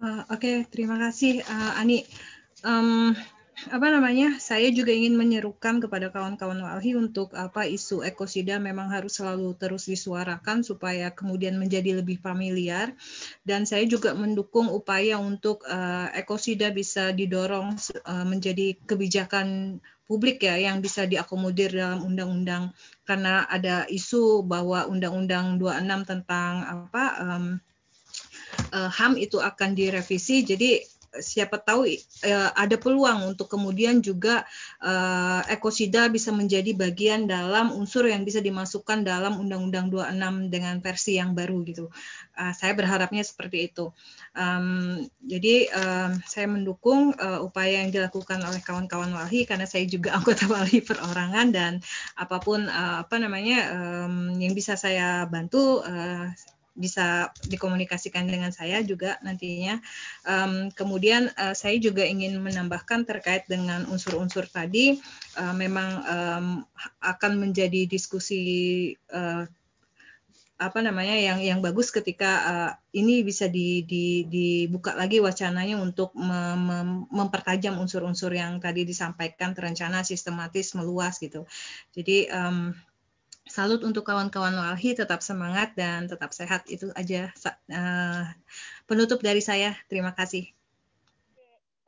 Uh, 0.00 0.24
Oke, 0.32 0.40
okay, 0.40 0.56
terima 0.72 0.96
kasih 0.96 1.44
uh, 1.44 1.76
Ani. 1.76 2.08
Um, 2.64 3.12
apa 3.66 3.90
namanya? 3.90 4.38
Saya 4.38 4.70
juga 4.70 4.94
ingin 4.94 5.18
menyerukan 5.18 5.82
kepada 5.82 6.14
kawan-kawan 6.14 6.62
Walhi 6.62 6.94
untuk 6.94 7.34
apa 7.34 7.66
isu 7.66 8.06
ekosida 8.06 8.62
memang 8.62 8.94
harus 8.94 9.18
selalu 9.18 9.58
terus 9.58 9.90
disuarakan 9.90 10.62
supaya 10.62 11.10
kemudian 11.10 11.58
menjadi 11.58 11.98
lebih 11.98 12.22
familiar. 12.22 12.94
Dan 13.42 13.66
saya 13.66 13.82
juga 13.90 14.14
mendukung 14.14 14.70
upaya 14.70 15.18
untuk 15.18 15.66
uh, 15.66 16.06
ekosida 16.14 16.70
bisa 16.70 17.10
didorong 17.10 17.74
uh, 18.06 18.22
menjadi 18.22 18.78
kebijakan 18.86 19.78
publik 20.06 20.40
ya 20.40 20.56
yang 20.56 20.80
bisa 20.80 21.04
diakomodir 21.04 21.68
dalam 21.68 22.00
undang-undang 22.00 22.72
karena 23.04 23.44
ada 23.44 23.84
isu 23.92 24.40
bahwa 24.40 24.88
undang-undang 24.88 25.60
26 25.60 25.84
tentang 26.08 26.64
apa 26.64 27.04
um, 27.20 27.46
uh, 28.72 28.88
HAM 28.88 29.20
itu 29.20 29.36
akan 29.36 29.76
direvisi. 29.76 30.46
Jadi 30.46 30.80
siapa 31.20 31.60
tahu 31.60 31.86
uh, 31.88 32.50
ada 32.54 32.76
peluang 32.80 33.34
untuk 33.34 33.50
kemudian 33.50 34.00
juga 34.00 34.46
uh, 34.82 35.42
ekosida 35.50 36.08
bisa 36.08 36.30
menjadi 36.30 36.74
bagian 36.74 37.26
dalam 37.26 37.74
unsur 37.74 38.06
yang 38.06 38.22
bisa 38.22 38.38
dimasukkan 38.42 39.04
dalam 39.04 39.38
Undang-Undang 39.38 39.90
26 39.92 40.54
dengan 40.54 40.74
versi 40.82 41.18
yang 41.18 41.36
baru 41.36 41.62
gitu. 41.66 41.90
Uh, 42.34 42.52
saya 42.54 42.72
berharapnya 42.74 43.22
seperti 43.26 43.70
itu. 43.70 43.90
Um, 44.38 45.06
jadi 45.22 45.68
um, 45.74 46.10
saya 46.24 46.46
mendukung 46.46 47.14
uh, 47.18 47.42
upaya 47.42 47.82
yang 47.82 47.90
dilakukan 47.90 48.38
oleh 48.42 48.62
kawan-kawan 48.62 49.10
walhi 49.14 49.44
karena 49.44 49.66
saya 49.66 49.84
juga 49.86 50.14
anggota 50.18 50.46
walhi 50.46 50.80
perorangan 50.80 51.48
dan 51.50 51.72
apa 52.14 52.38
pun 52.38 52.66
uh, 52.66 53.02
apa 53.02 53.16
namanya 53.18 53.58
um, 53.74 54.34
yang 54.38 54.54
bisa 54.54 54.78
saya 54.78 55.26
bantu 55.26 55.82
uh, 55.82 56.30
bisa 56.78 57.34
dikomunikasikan 57.50 58.30
dengan 58.30 58.54
saya 58.54 58.80
juga 58.86 59.18
nantinya. 59.26 59.82
Um, 60.22 60.70
kemudian 60.70 61.34
uh, 61.34 61.52
saya 61.52 61.76
juga 61.82 62.06
ingin 62.06 62.38
menambahkan 62.38 63.02
terkait 63.04 63.50
dengan 63.50 63.84
unsur-unsur 63.90 64.46
tadi, 64.46 65.02
uh, 65.36 65.54
memang 65.58 65.90
um, 66.06 66.46
akan 67.02 67.32
menjadi 67.42 67.90
diskusi 67.90 68.94
uh, 69.10 69.44
apa 70.58 70.82
namanya 70.82 71.14
yang 71.14 71.38
yang 71.38 71.60
bagus 71.62 71.94
ketika 71.94 72.30
uh, 72.42 72.70
ini 72.90 73.22
bisa 73.22 73.46
di, 73.46 73.86
di, 73.86 74.26
dibuka 74.26 74.90
lagi 74.90 75.22
wacananya 75.22 75.78
untuk 75.78 76.10
mem, 76.18 76.58
mem, 76.58 76.90
mempertajam 77.14 77.78
unsur-unsur 77.78 78.34
yang 78.34 78.58
tadi 78.58 78.82
disampaikan 78.82 79.54
terencana 79.54 80.02
sistematis 80.02 80.74
meluas 80.74 81.22
gitu. 81.22 81.46
Jadi 81.94 82.26
um, 82.34 82.74
salut 83.48 83.80
untuk 83.82 84.04
kawan-kawan 84.04 84.52
Walhi, 84.52 84.92
tetap 84.92 85.24
semangat 85.24 85.72
dan 85.74 86.06
tetap 86.06 86.30
sehat. 86.36 86.68
Itu 86.68 86.92
aja 86.94 87.32
uh, 87.72 88.24
penutup 88.84 89.24
dari 89.24 89.40
saya. 89.40 89.74
Terima 89.88 90.12
kasih. 90.12 90.46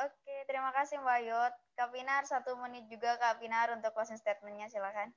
Oke, 0.00 0.34
terima 0.48 0.72
kasih 0.72 0.98
Mbak 1.00 1.20
Yot. 1.28 1.54
Kak 1.76 1.88
Pinar, 1.96 2.24
satu 2.28 2.56
menit 2.60 2.88
juga 2.88 3.16
Kak 3.20 3.40
Pinar 3.40 3.72
untuk 3.72 3.92
closing 3.92 4.20
statement-nya, 4.20 4.68
silakan. 4.68 5.12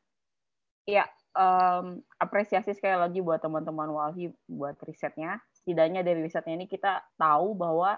Iya, 0.84 1.08
um, 1.32 2.04
apresiasi 2.20 2.76
sekali 2.76 3.00
lagi 3.00 3.24
buat 3.24 3.40
teman-teman 3.40 3.88
Walhi 3.88 4.36
buat 4.52 4.76
risetnya. 4.84 5.40
Setidaknya 5.56 6.04
dari 6.04 6.20
risetnya 6.20 6.60
ini 6.60 6.68
kita 6.68 7.04
tahu 7.16 7.56
bahwa 7.56 7.96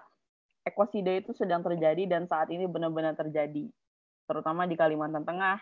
ekosida 0.65 1.13
itu 1.17 1.33
sedang 1.33 1.65
terjadi 1.65 2.05
dan 2.05 2.29
saat 2.29 2.49
ini 2.53 2.69
benar-benar 2.69 3.17
terjadi. 3.17 3.69
Terutama 4.25 4.65
di 4.69 4.77
Kalimantan 4.77 5.25
Tengah, 5.25 5.61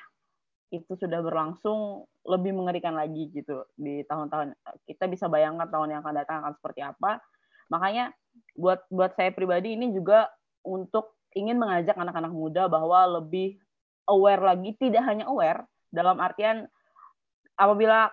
itu 0.71 0.93
sudah 0.97 1.19
berlangsung 1.21 2.07
lebih 2.23 2.55
mengerikan 2.55 2.95
lagi 2.95 3.29
gitu 3.35 3.67
di 3.75 4.01
tahun-tahun 4.07 4.55
kita 4.87 5.05
bisa 5.11 5.27
bayangkan 5.27 5.67
tahun 5.67 5.97
yang 5.97 6.01
akan 6.01 6.15
datang 6.15 6.37
akan 6.45 6.53
seperti 6.55 6.81
apa. 6.81 7.19
Makanya 7.69 8.15
buat 8.55 8.85
buat 8.87 9.13
saya 9.17 9.33
pribadi 9.33 9.75
ini 9.75 9.91
juga 9.91 10.29
untuk 10.63 11.19
ingin 11.35 11.57
mengajak 11.57 11.97
anak-anak 11.97 12.33
muda 12.33 12.69
bahwa 12.69 13.21
lebih 13.21 13.59
aware 14.07 14.41
lagi 14.41 14.75
tidak 14.79 15.03
hanya 15.05 15.27
aware 15.27 15.65
dalam 15.89 16.17
artian 16.21 16.69
apabila 17.57 18.09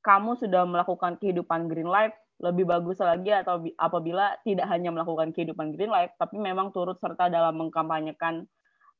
kamu 0.00 0.38
sudah 0.40 0.64
melakukan 0.64 1.20
kehidupan 1.20 1.68
green 1.68 1.90
life 1.90 2.14
lebih 2.38 2.70
bagus 2.70 3.02
lagi 3.02 3.34
atau 3.34 3.66
apabila 3.74 4.38
tidak 4.46 4.70
hanya 4.70 4.94
melakukan 4.94 5.34
kehidupan 5.34 5.74
green 5.74 5.90
life 5.90 6.14
tapi 6.16 6.38
memang 6.38 6.70
turut 6.70 6.94
serta 7.02 7.26
dalam 7.26 7.58
mengkampanyekan 7.58 8.46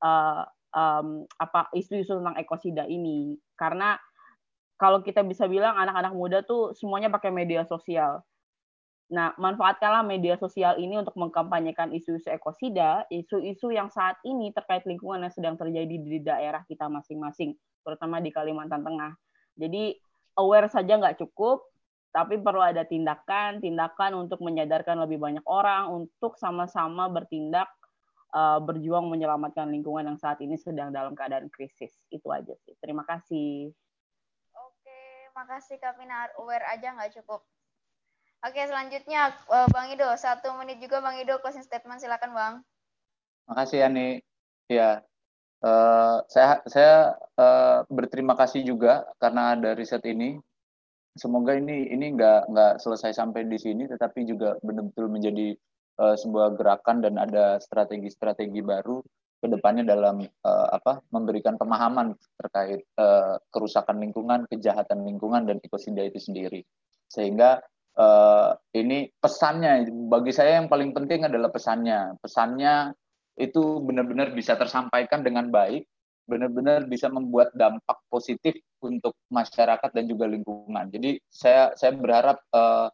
uh, 0.02 0.42
um, 0.72 1.24
apa 1.40 1.68
isu-isu 1.72 2.18
tentang 2.20 2.36
ekosida 2.36 2.84
ini 2.88 3.36
karena 3.56 3.96
kalau 4.78 5.02
kita 5.02 5.26
bisa 5.26 5.50
bilang 5.50 5.74
anak-anak 5.74 6.14
muda 6.14 6.38
tuh 6.46 6.70
semuanya 6.72 7.10
pakai 7.10 7.34
media 7.34 7.66
sosial. 7.66 8.22
Nah, 9.08 9.34
manfaatkanlah 9.40 10.04
media 10.04 10.36
sosial 10.38 10.78
ini 10.78 11.00
untuk 11.00 11.16
mengkampanyekan 11.18 11.90
isu-isu 11.96 12.28
ekosida, 12.30 13.08
isu-isu 13.08 13.72
yang 13.74 13.88
saat 13.90 14.20
ini 14.22 14.52
terkait 14.54 14.84
lingkungan 14.84 15.24
yang 15.24 15.34
sedang 15.34 15.56
terjadi 15.56 15.96
di 15.96 16.20
daerah 16.22 16.62
kita 16.68 16.86
masing-masing, 16.86 17.56
terutama 17.82 18.20
di 18.20 18.30
Kalimantan 18.30 18.84
Tengah. 18.84 19.16
Jadi 19.56 19.96
aware 20.36 20.68
saja 20.68 21.00
nggak 21.00 21.24
cukup, 21.24 21.64
tapi 22.12 22.36
perlu 22.38 22.60
ada 22.60 22.84
tindakan, 22.84 23.64
tindakan 23.64 24.28
untuk 24.28 24.44
menyadarkan 24.44 25.00
lebih 25.02 25.18
banyak 25.18 25.44
orang 25.48 25.88
untuk 25.90 26.36
sama-sama 26.36 27.08
bertindak 27.08 27.66
uh, 28.34 28.58
berjuang 28.60 29.08
menyelamatkan 29.08 29.68
lingkungan 29.68 30.04
yang 30.08 30.18
saat 30.20 30.40
ini 30.44 30.56
sedang 30.58 30.92
dalam 30.92 31.16
keadaan 31.16 31.48
krisis. 31.48 31.92
Itu 32.12 32.28
aja 32.32 32.52
sih. 32.64 32.74
Terima 32.80 33.04
kasih. 33.04 33.72
Oke, 34.52 35.00
makasih 35.32 35.76
Kak 35.80 35.96
Pinar. 35.96 36.32
Aware 36.36 36.66
aja 36.68 36.92
nggak 36.96 37.12
cukup. 37.20 37.44
Oke, 38.46 38.62
selanjutnya 38.70 39.34
uh, 39.50 39.66
Bang 39.74 39.90
Ido. 39.90 40.06
Satu 40.14 40.54
menit 40.54 40.78
juga 40.78 41.02
Bang 41.02 41.18
Ido 41.18 41.42
closing 41.42 41.64
statement. 41.64 41.98
Silakan 41.98 42.32
Bang. 42.34 42.54
Makasih 43.50 43.88
Ani. 43.88 44.22
Ya, 44.68 45.00
uh, 45.64 46.20
saya 46.28 46.60
saya 46.68 47.16
uh, 47.40 47.82
berterima 47.88 48.36
kasih 48.36 48.62
juga 48.62 49.08
karena 49.16 49.56
ada 49.56 49.72
riset 49.72 50.04
ini. 50.04 50.36
Semoga 51.18 51.56
ini 51.56 51.90
ini 51.90 52.14
nggak 52.14 52.52
nggak 52.52 52.72
selesai 52.78 53.16
sampai 53.16 53.48
di 53.48 53.58
sini, 53.58 53.90
tetapi 53.90 54.22
juga 54.22 54.54
benar-benar 54.62 55.08
menjadi 55.10 55.56
sebuah 55.98 56.54
gerakan 56.54 57.02
dan 57.02 57.18
ada 57.18 57.58
strategi-strategi 57.58 58.62
baru 58.62 59.02
ke 59.38 59.46
depannya 59.46 59.86
dalam 59.86 60.26
uh, 60.26 60.68
apa 60.74 60.98
memberikan 61.14 61.54
pemahaman 61.54 62.14
terkait 62.42 62.82
uh, 62.98 63.38
kerusakan 63.54 64.02
lingkungan, 64.02 64.50
kejahatan 64.50 65.06
lingkungan 65.06 65.46
dan 65.46 65.62
ekosida 65.62 66.02
itu 66.02 66.18
sendiri. 66.18 66.66
Sehingga 67.06 67.62
uh, 67.94 68.50
ini 68.74 69.06
pesannya 69.22 69.86
bagi 70.10 70.34
saya 70.34 70.58
yang 70.58 70.66
paling 70.66 70.90
penting 70.90 71.22
adalah 71.22 71.54
pesannya. 71.54 72.18
Pesannya 72.18 72.98
itu 73.38 73.78
benar-benar 73.78 74.34
bisa 74.34 74.58
tersampaikan 74.58 75.22
dengan 75.22 75.46
baik, 75.54 75.86
benar-benar 76.26 76.90
bisa 76.90 77.06
membuat 77.06 77.54
dampak 77.54 78.02
positif 78.10 78.58
untuk 78.82 79.14
masyarakat 79.30 79.90
dan 79.94 80.04
juga 80.10 80.26
lingkungan. 80.26 80.90
Jadi 80.90 81.22
saya 81.30 81.70
saya 81.78 81.94
berharap 81.94 82.42
uh, 82.50 82.90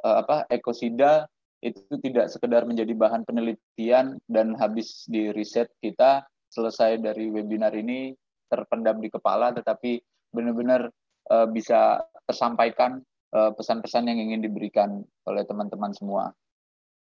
uh, 0.00 0.16
apa 0.24 0.48
ekosida 0.48 1.28
itu 1.62 1.94
tidak 2.02 2.28
sekedar 2.28 2.66
menjadi 2.66 2.90
bahan 2.92 3.22
penelitian 3.22 4.18
dan 4.26 4.58
habis 4.58 5.06
di 5.06 5.30
riset 5.30 5.70
kita 5.78 6.26
selesai 6.50 6.98
dari 6.98 7.30
webinar 7.30 7.72
ini 7.72 8.12
terpendam 8.50 9.00
di 9.00 9.08
kepala, 9.08 9.54
tetapi 9.54 10.02
benar-benar 10.34 10.90
uh, 11.32 11.48
bisa 11.48 12.02
tersampaikan 12.28 13.00
Eh, 13.32 13.52
pesan-pesan 13.56 14.12
yang 14.12 14.20
ingin 14.28 14.44
diberikan 14.44 15.00
oleh 15.24 15.40
teman-teman 15.48 15.88
semua. 15.96 16.36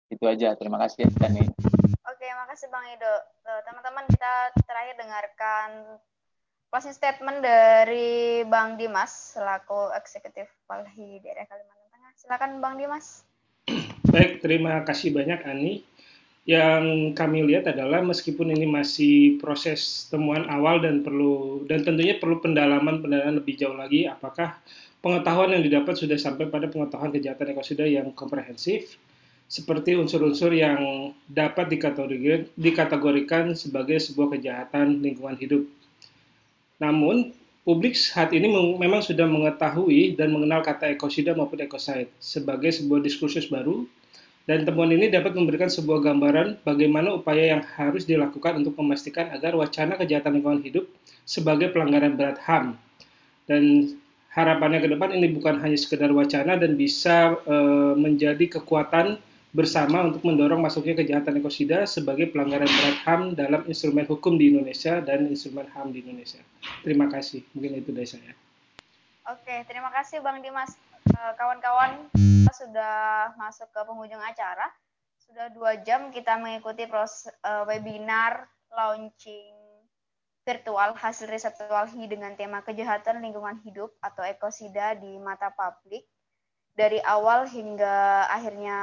Itu 0.10 0.26
aja. 0.26 0.58
Terima 0.58 0.82
kasih, 0.82 1.06
Dani. 1.14 1.46
Oke, 2.10 2.28
makasih 2.34 2.74
Bang 2.74 2.90
Ido. 2.90 3.16
Eh, 3.46 3.62
teman-teman, 3.70 4.02
kita 4.10 4.50
terakhir 4.66 4.98
dengarkan 4.98 5.70
closing 6.74 6.98
statement 6.98 7.46
dari 7.46 8.42
Bang 8.50 8.82
Dimas 8.82 9.38
selaku 9.38 9.94
eksekutif 9.94 10.50
Walhi 10.66 11.22
daerah 11.22 11.46
Kalimantan 11.46 11.90
Tengah. 11.94 12.12
Silakan 12.18 12.52
Bang 12.66 12.82
Dimas. 12.82 13.22
Baik, 14.08 14.40
terima 14.40 14.88
kasih 14.88 15.12
banyak 15.12 15.44
Ani. 15.44 15.84
Yang 16.48 17.12
kami 17.12 17.44
lihat 17.44 17.68
adalah 17.68 18.00
meskipun 18.00 18.56
ini 18.56 18.64
masih 18.64 19.36
proses 19.36 20.08
temuan 20.08 20.48
awal 20.48 20.80
dan 20.80 21.04
perlu 21.04 21.68
dan 21.68 21.84
tentunya 21.84 22.16
perlu 22.16 22.40
pendalaman 22.40 23.04
pendalaman 23.04 23.44
lebih 23.44 23.60
jauh 23.60 23.76
lagi 23.76 24.08
apakah 24.08 24.56
pengetahuan 25.04 25.60
yang 25.60 25.64
didapat 25.68 26.00
sudah 26.00 26.16
sampai 26.16 26.48
pada 26.48 26.72
pengetahuan 26.72 27.12
kejahatan 27.12 27.52
ekosida 27.52 27.84
yang 27.84 28.16
komprehensif, 28.16 28.96
seperti 29.52 30.00
unsur-unsur 30.00 30.56
yang 30.56 31.12
dapat 31.28 31.68
dikategorikan, 31.68 33.56
sebagai 33.60 34.00
sebuah 34.00 34.40
kejahatan 34.40 35.04
lingkungan 35.04 35.36
hidup. 35.36 35.68
Namun, 36.80 37.36
publik 37.68 38.00
saat 38.00 38.32
ini 38.32 38.48
memang 38.52 39.04
sudah 39.04 39.28
mengetahui 39.28 40.16
dan 40.16 40.32
mengenal 40.32 40.64
kata 40.64 40.96
ekosida 40.96 41.36
maupun 41.36 41.60
ecocide 41.60 42.08
sebagai 42.24 42.72
sebuah 42.72 43.04
diskursus 43.04 43.52
baru, 43.52 43.84
dan 44.48 44.64
temuan 44.64 44.88
ini 44.96 45.12
dapat 45.12 45.36
memberikan 45.36 45.68
sebuah 45.68 46.00
gambaran 46.08 46.64
bagaimana 46.64 47.20
upaya 47.20 47.60
yang 47.60 47.64
harus 47.76 48.08
dilakukan 48.08 48.64
untuk 48.64 48.80
memastikan 48.80 49.28
agar 49.36 49.54
wacana 49.60 50.00
kejahatan 50.00 50.40
lingkungan 50.40 50.64
hidup 50.64 50.88
sebagai 51.28 51.76
pelanggaran 51.76 52.16
berat 52.16 52.40
HAM 52.40 52.80
dan 53.52 53.94
harapannya 54.32 54.80
ke 54.80 54.88
depan 54.88 55.12
ini 55.12 55.36
bukan 55.36 55.60
hanya 55.60 55.76
sekedar 55.76 56.16
wacana 56.16 56.56
dan 56.56 56.80
bisa 56.80 57.36
uh, 57.44 57.94
menjadi 58.00 58.58
kekuatan 58.58 59.20
bersama 59.52 60.06
untuk 60.08 60.24
mendorong 60.24 60.64
masuknya 60.64 60.96
kejahatan 60.96 61.44
ekosida 61.44 61.84
sebagai 61.84 62.32
pelanggaran 62.32 62.72
berat 62.72 62.98
HAM 63.04 63.22
dalam 63.36 63.62
instrumen 63.68 64.08
hukum 64.08 64.40
di 64.40 64.56
Indonesia 64.56 65.04
dan 65.04 65.28
instrumen 65.28 65.68
HAM 65.76 65.92
di 65.92 66.08
Indonesia. 66.08 66.40
Terima 66.88 67.12
kasih. 67.12 67.44
Mungkin 67.52 67.84
itu 67.84 67.92
dari 67.92 68.08
saya. 68.08 68.32
Oke, 69.28 69.66
terima 69.68 69.92
kasih 69.92 70.24
Bang 70.24 70.40
Dimas. 70.40 70.87
Eh, 71.08 71.34
kawan-kawan, 71.40 72.12
kita 72.12 72.54
sudah 72.54 72.96
masuk 73.40 73.72
ke 73.72 73.80
penghujung 73.88 74.20
acara. 74.20 74.68
Sudah 75.24 75.48
dua 75.56 75.80
jam 75.80 76.12
kita 76.12 76.40
mengikuti 76.40 76.88
proses 76.88 77.32
uh, 77.44 77.68
webinar 77.68 78.48
launching 78.72 79.56
virtual 80.48 80.96
hasil 80.96 81.28
riset 81.28 81.60
Walhi 81.68 82.08
dengan 82.08 82.36
tema 82.40 82.64
kejahatan 82.64 83.20
lingkungan 83.20 83.60
hidup 83.68 83.92
atau 84.00 84.24
ekosida 84.24 84.96
di 84.96 85.20
mata 85.20 85.52
publik. 85.52 86.08
Dari 86.78 87.02
awal 87.04 87.50
hingga 87.50 88.30
akhirnya 88.32 88.78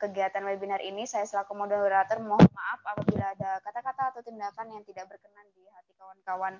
kegiatan 0.00 0.42
webinar 0.42 0.82
ini, 0.82 1.06
saya 1.06 1.28
selaku 1.28 1.54
moderator 1.54 2.18
mohon 2.18 2.48
maaf 2.50 2.80
apabila 2.96 3.36
ada 3.36 3.62
kata-kata 3.62 4.16
atau 4.16 4.20
tindakan 4.24 4.74
yang 4.74 4.82
tidak 4.82 5.06
berkenan 5.06 5.46
di 5.54 5.62
hati 5.70 5.92
kawan-kawan 5.94 6.58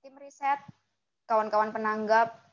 tim 0.00 0.16
riset, 0.16 0.58
kawan-kawan 1.28 1.70
penanggap, 1.70 2.49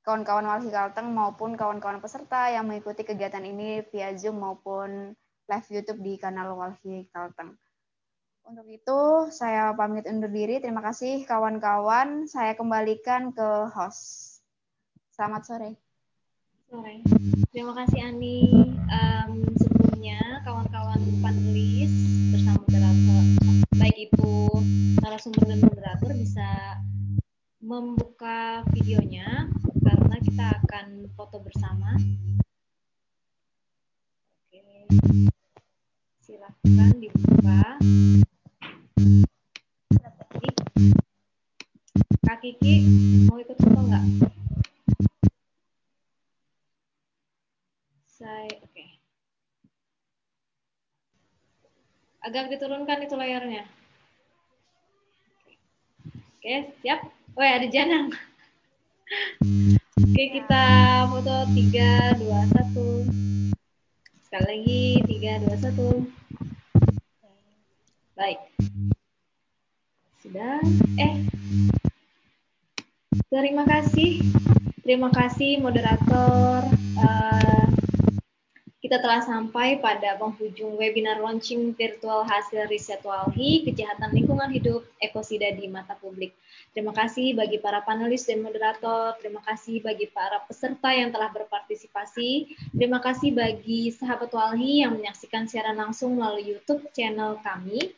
kawan-kawan 0.00 0.48
Walhi 0.48 0.72
Kalteng 0.72 1.12
maupun 1.12 1.54
kawan-kawan 1.60 2.00
peserta 2.00 2.48
yang 2.48 2.64
mengikuti 2.64 3.04
kegiatan 3.04 3.44
ini 3.44 3.84
via 3.92 4.16
Zoom 4.16 4.40
maupun 4.40 5.12
live 5.50 5.68
YouTube 5.68 6.00
di 6.00 6.16
kanal 6.16 6.56
Walhi 6.56 7.10
Kalteng. 7.12 7.58
Untuk 8.40 8.66
itu, 8.66 9.00
saya 9.30 9.76
pamit 9.76 10.08
undur 10.08 10.32
diri. 10.32 10.58
Terima 10.58 10.80
kasih 10.80 11.22
kawan-kawan. 11.28 12.24
Saya 12.26 12.56
kembalikan 12.56 13.30
ke 13.30 13.68
host. 13.70 14.40
Selamat 15.12 15.44
sore. 15.44 15.70
Sore. 16.66 17.04
Terima 17.52 17.76
kasih 17.76 18.10
Ani. 18.10 18.72
Um, 18.88 19.44
sebelumnya, 19.54 20.40
kawan-kawan 20.42 20.98
panelis 21.20 21.92
bersama 22.32 22.64
moderator, 22.64 23.22
baik 23.76 23.96
itu 24.08 24.32
narasumber 25.04 25.44
dan 25.44 25.60
moderator 25.60 26.10
bisa 26.16 26.50
membuka 27.60 28.64
videonya 28.72 29.46
karena 30.10 30.26
kita 30.26 30.46
akan 30.66 30.86
foto 31.14 31.38
bersama. 31.38 31.94
Oke. 34.50 34.90
Silahkan 36.18 36.90
dibuka. 36.98 37.78
Kak 42.26 42.38
Kiki 42.42 42.74
mau 43.30 43.38
ikut 43.38 43.54
foto 43.54 43.80
nggak? 43.86 44.04
Saya 48.10 48.50
oke. 48.50 48.66
Okay. 48.66 48.98
Agak 52.26 52.50
diturunkan 52.50 53.06
itu 53.06 53.14
layarnya. 53.14 53.62
Oke, 56.42 56.74
siap. 56.82 56.98
Oh 57.38 57.46
ya, 57.46 57.62
ada 57.62 57.70
Janang. 57.70 58.10
Oke, 60.20 60.36
kita 60.36 61.08
foto 61.08 61.48
3 61.48 62.20
2 62.20 62.28
1. 62.28 63.08
Sekali 64.20 64.44
lagi 64.52 65.00
3 65.16 65.48
2 65.48 65.64
1. 65.64 66.04
Baik. 68.20 68.36
Sudah. 70.20 70.60
Eh. 71.00 71.24
Terima 73.32 73.64
kasih. 73.64 74.20
Terima 74.84 75.08
kasih 75.08 75.56
moderator. 75.56 76.68
Uh, 77.00 77.64
kita 78.84 79.00
telah 79.00 79.24
sampai 79.24 79.80
pada 79.80 80.20
penghujung 80.20 80.76
webinar 80.76 81.24
launching 81.24 81.72
virtual 81.72 82.28
hasil 82.28 82.68
riset 82.68 83.00
Walhi, 83.08 83.64
kejahatan 83.64 84.12
lingkungan 84.12 84.52
hidup, 84.52 84.84
ekosida 85.00 85.48
di 85.56 85.64
mata 85.64 85.96
publik. 85.96 86.36
Terima 86.70 86.94
kasih 86.94 87.34
bagi 87.34 87.58
para 87.58 87.82
panelis 87.82 88.30
dan 88.30 88.46
moderator, 88.46 89.18
terima 89.18 89.42
kasih 89.42 89.82
bagi 89.82 90.06
para 90.06 90.38
peserta 90.46 90.94
yang 90.94 91.10
telah 91.10 91.26
berpartisipasi, 91.34 92.46
terima 92.70 93.02
kasih 93.02 93.34
bagi 93.34 93.90
sahabat 93.90 94.30
Walhi 94.30 94.86
yang 94.86 94.94
menyaksikan 94.94 95.50
siaran 95.50 95.74
langsung 95.74 96.14
melalui 96.14 96.54
YouTube 96.54 96.86
channel 96.94 97.42
kami. 97.42 97.90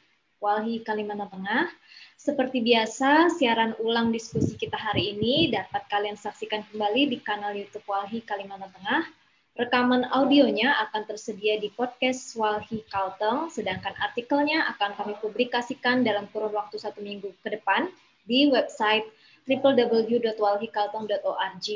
Walhi 0.43 0.83
Kalimantan 0.83 1.31
Tengah. 1.31 1.71
Seperti 2.19 2.65
biasa, 2.65 3.31
siaran 3.37 3.79
ulang 3.79 4.11
diskusi 4.11 4.59
kita 4.59 4.75
hari 4.75 5.15
ini 5.15 5.53
dapat 5.53 5.87
kalian 5.87 6.19
saksikan 6.19 6.67
kembali 6.73 7.13
di 7.13 7.23
kanal 7.23 7.55
YouTube 7.55 7.87
Walhi 7.87 8.25
Kalimantan 8.25 8.73
Tengah. 8.75 9.07
Rekaman 9.53 10.09
audionya 10.11 10.81
akan 10.89 11.13
tersedia 11.13 11.61
di 11.61 11.69
podcast 11.69 12.35
Walhi 12.41 12.83
Kalteng, 12.89 13.53
sedangkan 13.53 13.93
artikelnya 14.01 14.65
akan 14.75 14.97
kami 14.97 15.15
publikasikan 15.21 16.01
dalam 16.01 16.25
kurun 16.33 16.57
waktu 16.57 16.81
satu 16.81 17.05
minggu 17.05 17.37
ke 17.45 17.53
depan 17.53 17.93
di 18.27 18.51
website 18.51 19.07
www.walhikalteng.org. 19.47 21.69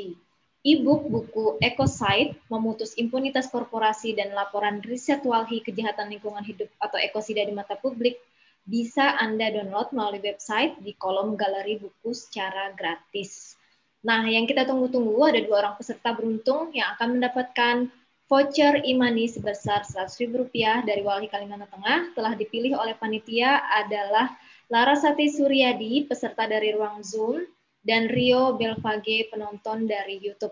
E-book 0.67 1.07
buku 1.07 1.55
Ecosite, 1.63 2.35
Memutus 2.51 2.91
Impunitas 2.99 3.47
Korporasi 3.47 4.11
dan 4.17 4.35
Laporan 4.35 4.83
Riset 4.83 5.23
Walhi 5.23 5.63
Kejahatan 5.63 6.11
Lingkungan 6.11 6.43
Hidup 6.43 6.67
atau 6.83 6.99
Ekosida 6.99 7.47
di 7.47 7.55
Mata 7.55 7.79
Publik 7.79 8.19
bisa 8.67 9.15
Anda 9.15 9.47
download 9.47 9.95
melalui 9.95 10.19
website 10.19 10.75
di 10.83 10.91
kolom 10.99 11.39
galeri 11.39 11.79
buku 11.79 12.11
secara 12.11 12.75
gratis. 12.75 13.55
Nah, 14.03 14.27
yang 14.27 14.43
kita 14.43 14.67
tunggu-tunggu 14.67 15.15
ada 15.23 15.39
dua 15.39 15.63
orang 15.63 15.79
peserta 15.79 16.11
beruntung 16.11 16.75
yang 16.75 16.91
akan 16.99 17.15
mendapatkan 17.15 17.87
voucher 18.27 18.83
imani 18.83 19.31
sebesar 19.31 19.87
Rp100.000 19.87 20.83
dari 20.83 20.99
Walhi 20.99 21.31
Kalimantan 21.31 21.71
Tengah 21.71 22.11
telah 22.11 22.35
dipilih 22.35 22.75
oleh 22.75 22.91
panitia 22.99 23.63
adalah 23.71 24.35
Larasati 24.67 25.31
Suryadi, 25.31 26.03
peserta 26.11 26.43
dari 26.43 26.75
ruang 26.75 26.99
Zoom, 26.99 27.39
dan 27.87 28.11
Rio 28.11 28.59
Belvage, 28.59 29.31
penonton 29.31 29.87
dari 29.87 30.19
YouTube. 30.19 30.51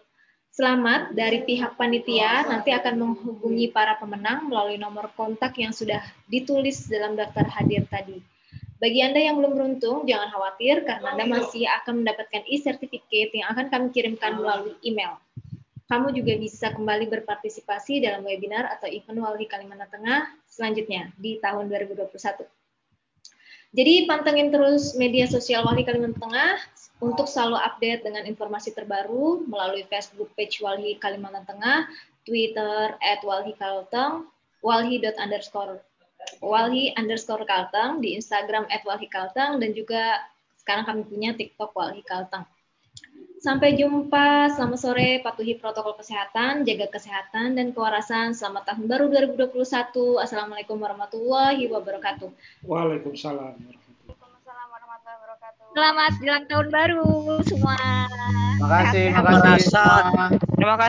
Selamat 0.56 1.12
dari 1.12 1.44
pihak 1.44 1.76
panitia 1.76 2.48
nanti 2.48 2.72
akan 2.72 2.96
menghubungi 2.96 3.76
para 3.76 4.00
pemenang 4.00 4.48
melalui 4.48 4.80
nomor 4.80 5.12
kontak 5.20 5.60
yang 5.60 5.76
sudah 5.76 6.00
ditulis 6.32 6.88
dalam 6.88 7.20
daftar 7.20 7.44
hadir 7.60 7.84
tadi. 7.92 8.24
Bagi 8.80 9.04
Anda 9.04 9.20
yang 9.20 9.36
belum 9.36 9.52
beruntung, 9.52 10.08
jangan 10.08 10.32
khawatir 10.32 10.88
karena 10.88 11.12
Anda 11.12 11.26
masih 11.36 11.68
akan 11.84 12.08
mendapatkan 12.08 12.48
e-certificate 12.48 13.36
yang 13.36 13.52
akan 13.52 13.68
kami 13.68 13.92
kirimkan 13.92 14.40
melalui 14.40 14.80
email. 14.88 15.20
Kamu 15.92 16.16
juga 16.16 16.40
bisa 16.40 16.72
kembali 16.72 17.12
berpartisipasi 17.12 18.00
dalam 18.00 18.24
webinar 18.24 18.80
atau 18.80 18.88
event 18.88 19.20
Walhi 19.28 19.44
Kalimantan 19.44 19.92
Tengah 19.92 20.32
selanjutnya 20.48 21.12
di 21.20 21.36
tahun 21.44 21.68
2021. 21.68 22.65
Jadi 23.76 24.08
pantengin 24.08 24.56
terus 24.56 24.96
media 24.96 25.28
sosial 25.28 25.68
Walhi 25.68 25.84
Kalimantan 25.84 26.16
Tengah 26.24 26.64
untuk 27.04 27.28
selalu 27.28 27.60
update 27.60 28.08
dengan 28.08 28.24
informasi 28.24 28.72
terbaru 28.72 29.44
melalui 29.52 29.84
Facebook 29.92 30.32
page 30.40 30.64
Walhi 30.64 30.96
Kalimantan 30.96 31.44
Tengah, 31.44 31.84
Twitter 32.24 32.96
at 33.04 33.20
Walhi 33.28 33.52
Kalteng, 33.60 34.32
Walhi 34.64 35.04
underscore 35.04 35.84
Walhi 36.40 36.96
underscore 36.96 37.44
Kalteng, 37.44 38.00
di 38.00 38.16
Instagram 38.16 38.64
at 38.72 38.82
Walhi 38.88 39.12
Kalteng, 39.12 39.60
dan 39.60 39.76
juga 39.76 40.24
sekarang 40.64 40.88
kami 40.88 41.02
punya 41.04 41.36
TikTok 41.36 41.76
Walhi 41.76 42.00
Kalteng. 42.08 42.48
Sampai 43.46 43.78
jumpa, 43.78 44.50
selamat 44.58 44.80
sore, 44.82 45.22
patuhi 45.22 45.54
protokol 45.62 45.94
kesehatan, 46.02 46.66
jaga 46.66 46.90
kesehatan 46.90 47.54
dan 47.54 47.78
kewarasan. 47.78 48.34
Selamat 48.34 48.74
tahun 48.74 48.90
baru 48.90 49.06
2021. 49.14 50.18
Assalamualaikum 50.18 50.82
warahmatullahi 50.82 51.70
wabarakatuh. 51.70 52.34
Waalaikumsalam. 52.66 53.54
Selamat 55.78 56.12
jalan 56.26 56.44
tahun 56.50 56.68
baru 56.74 57.06
semua. 57.46 57.78
Makasih, 58.66 59.14
makasih. 59.14 59.70
Terima 60.58 60.76
kasih. 60.82 60.84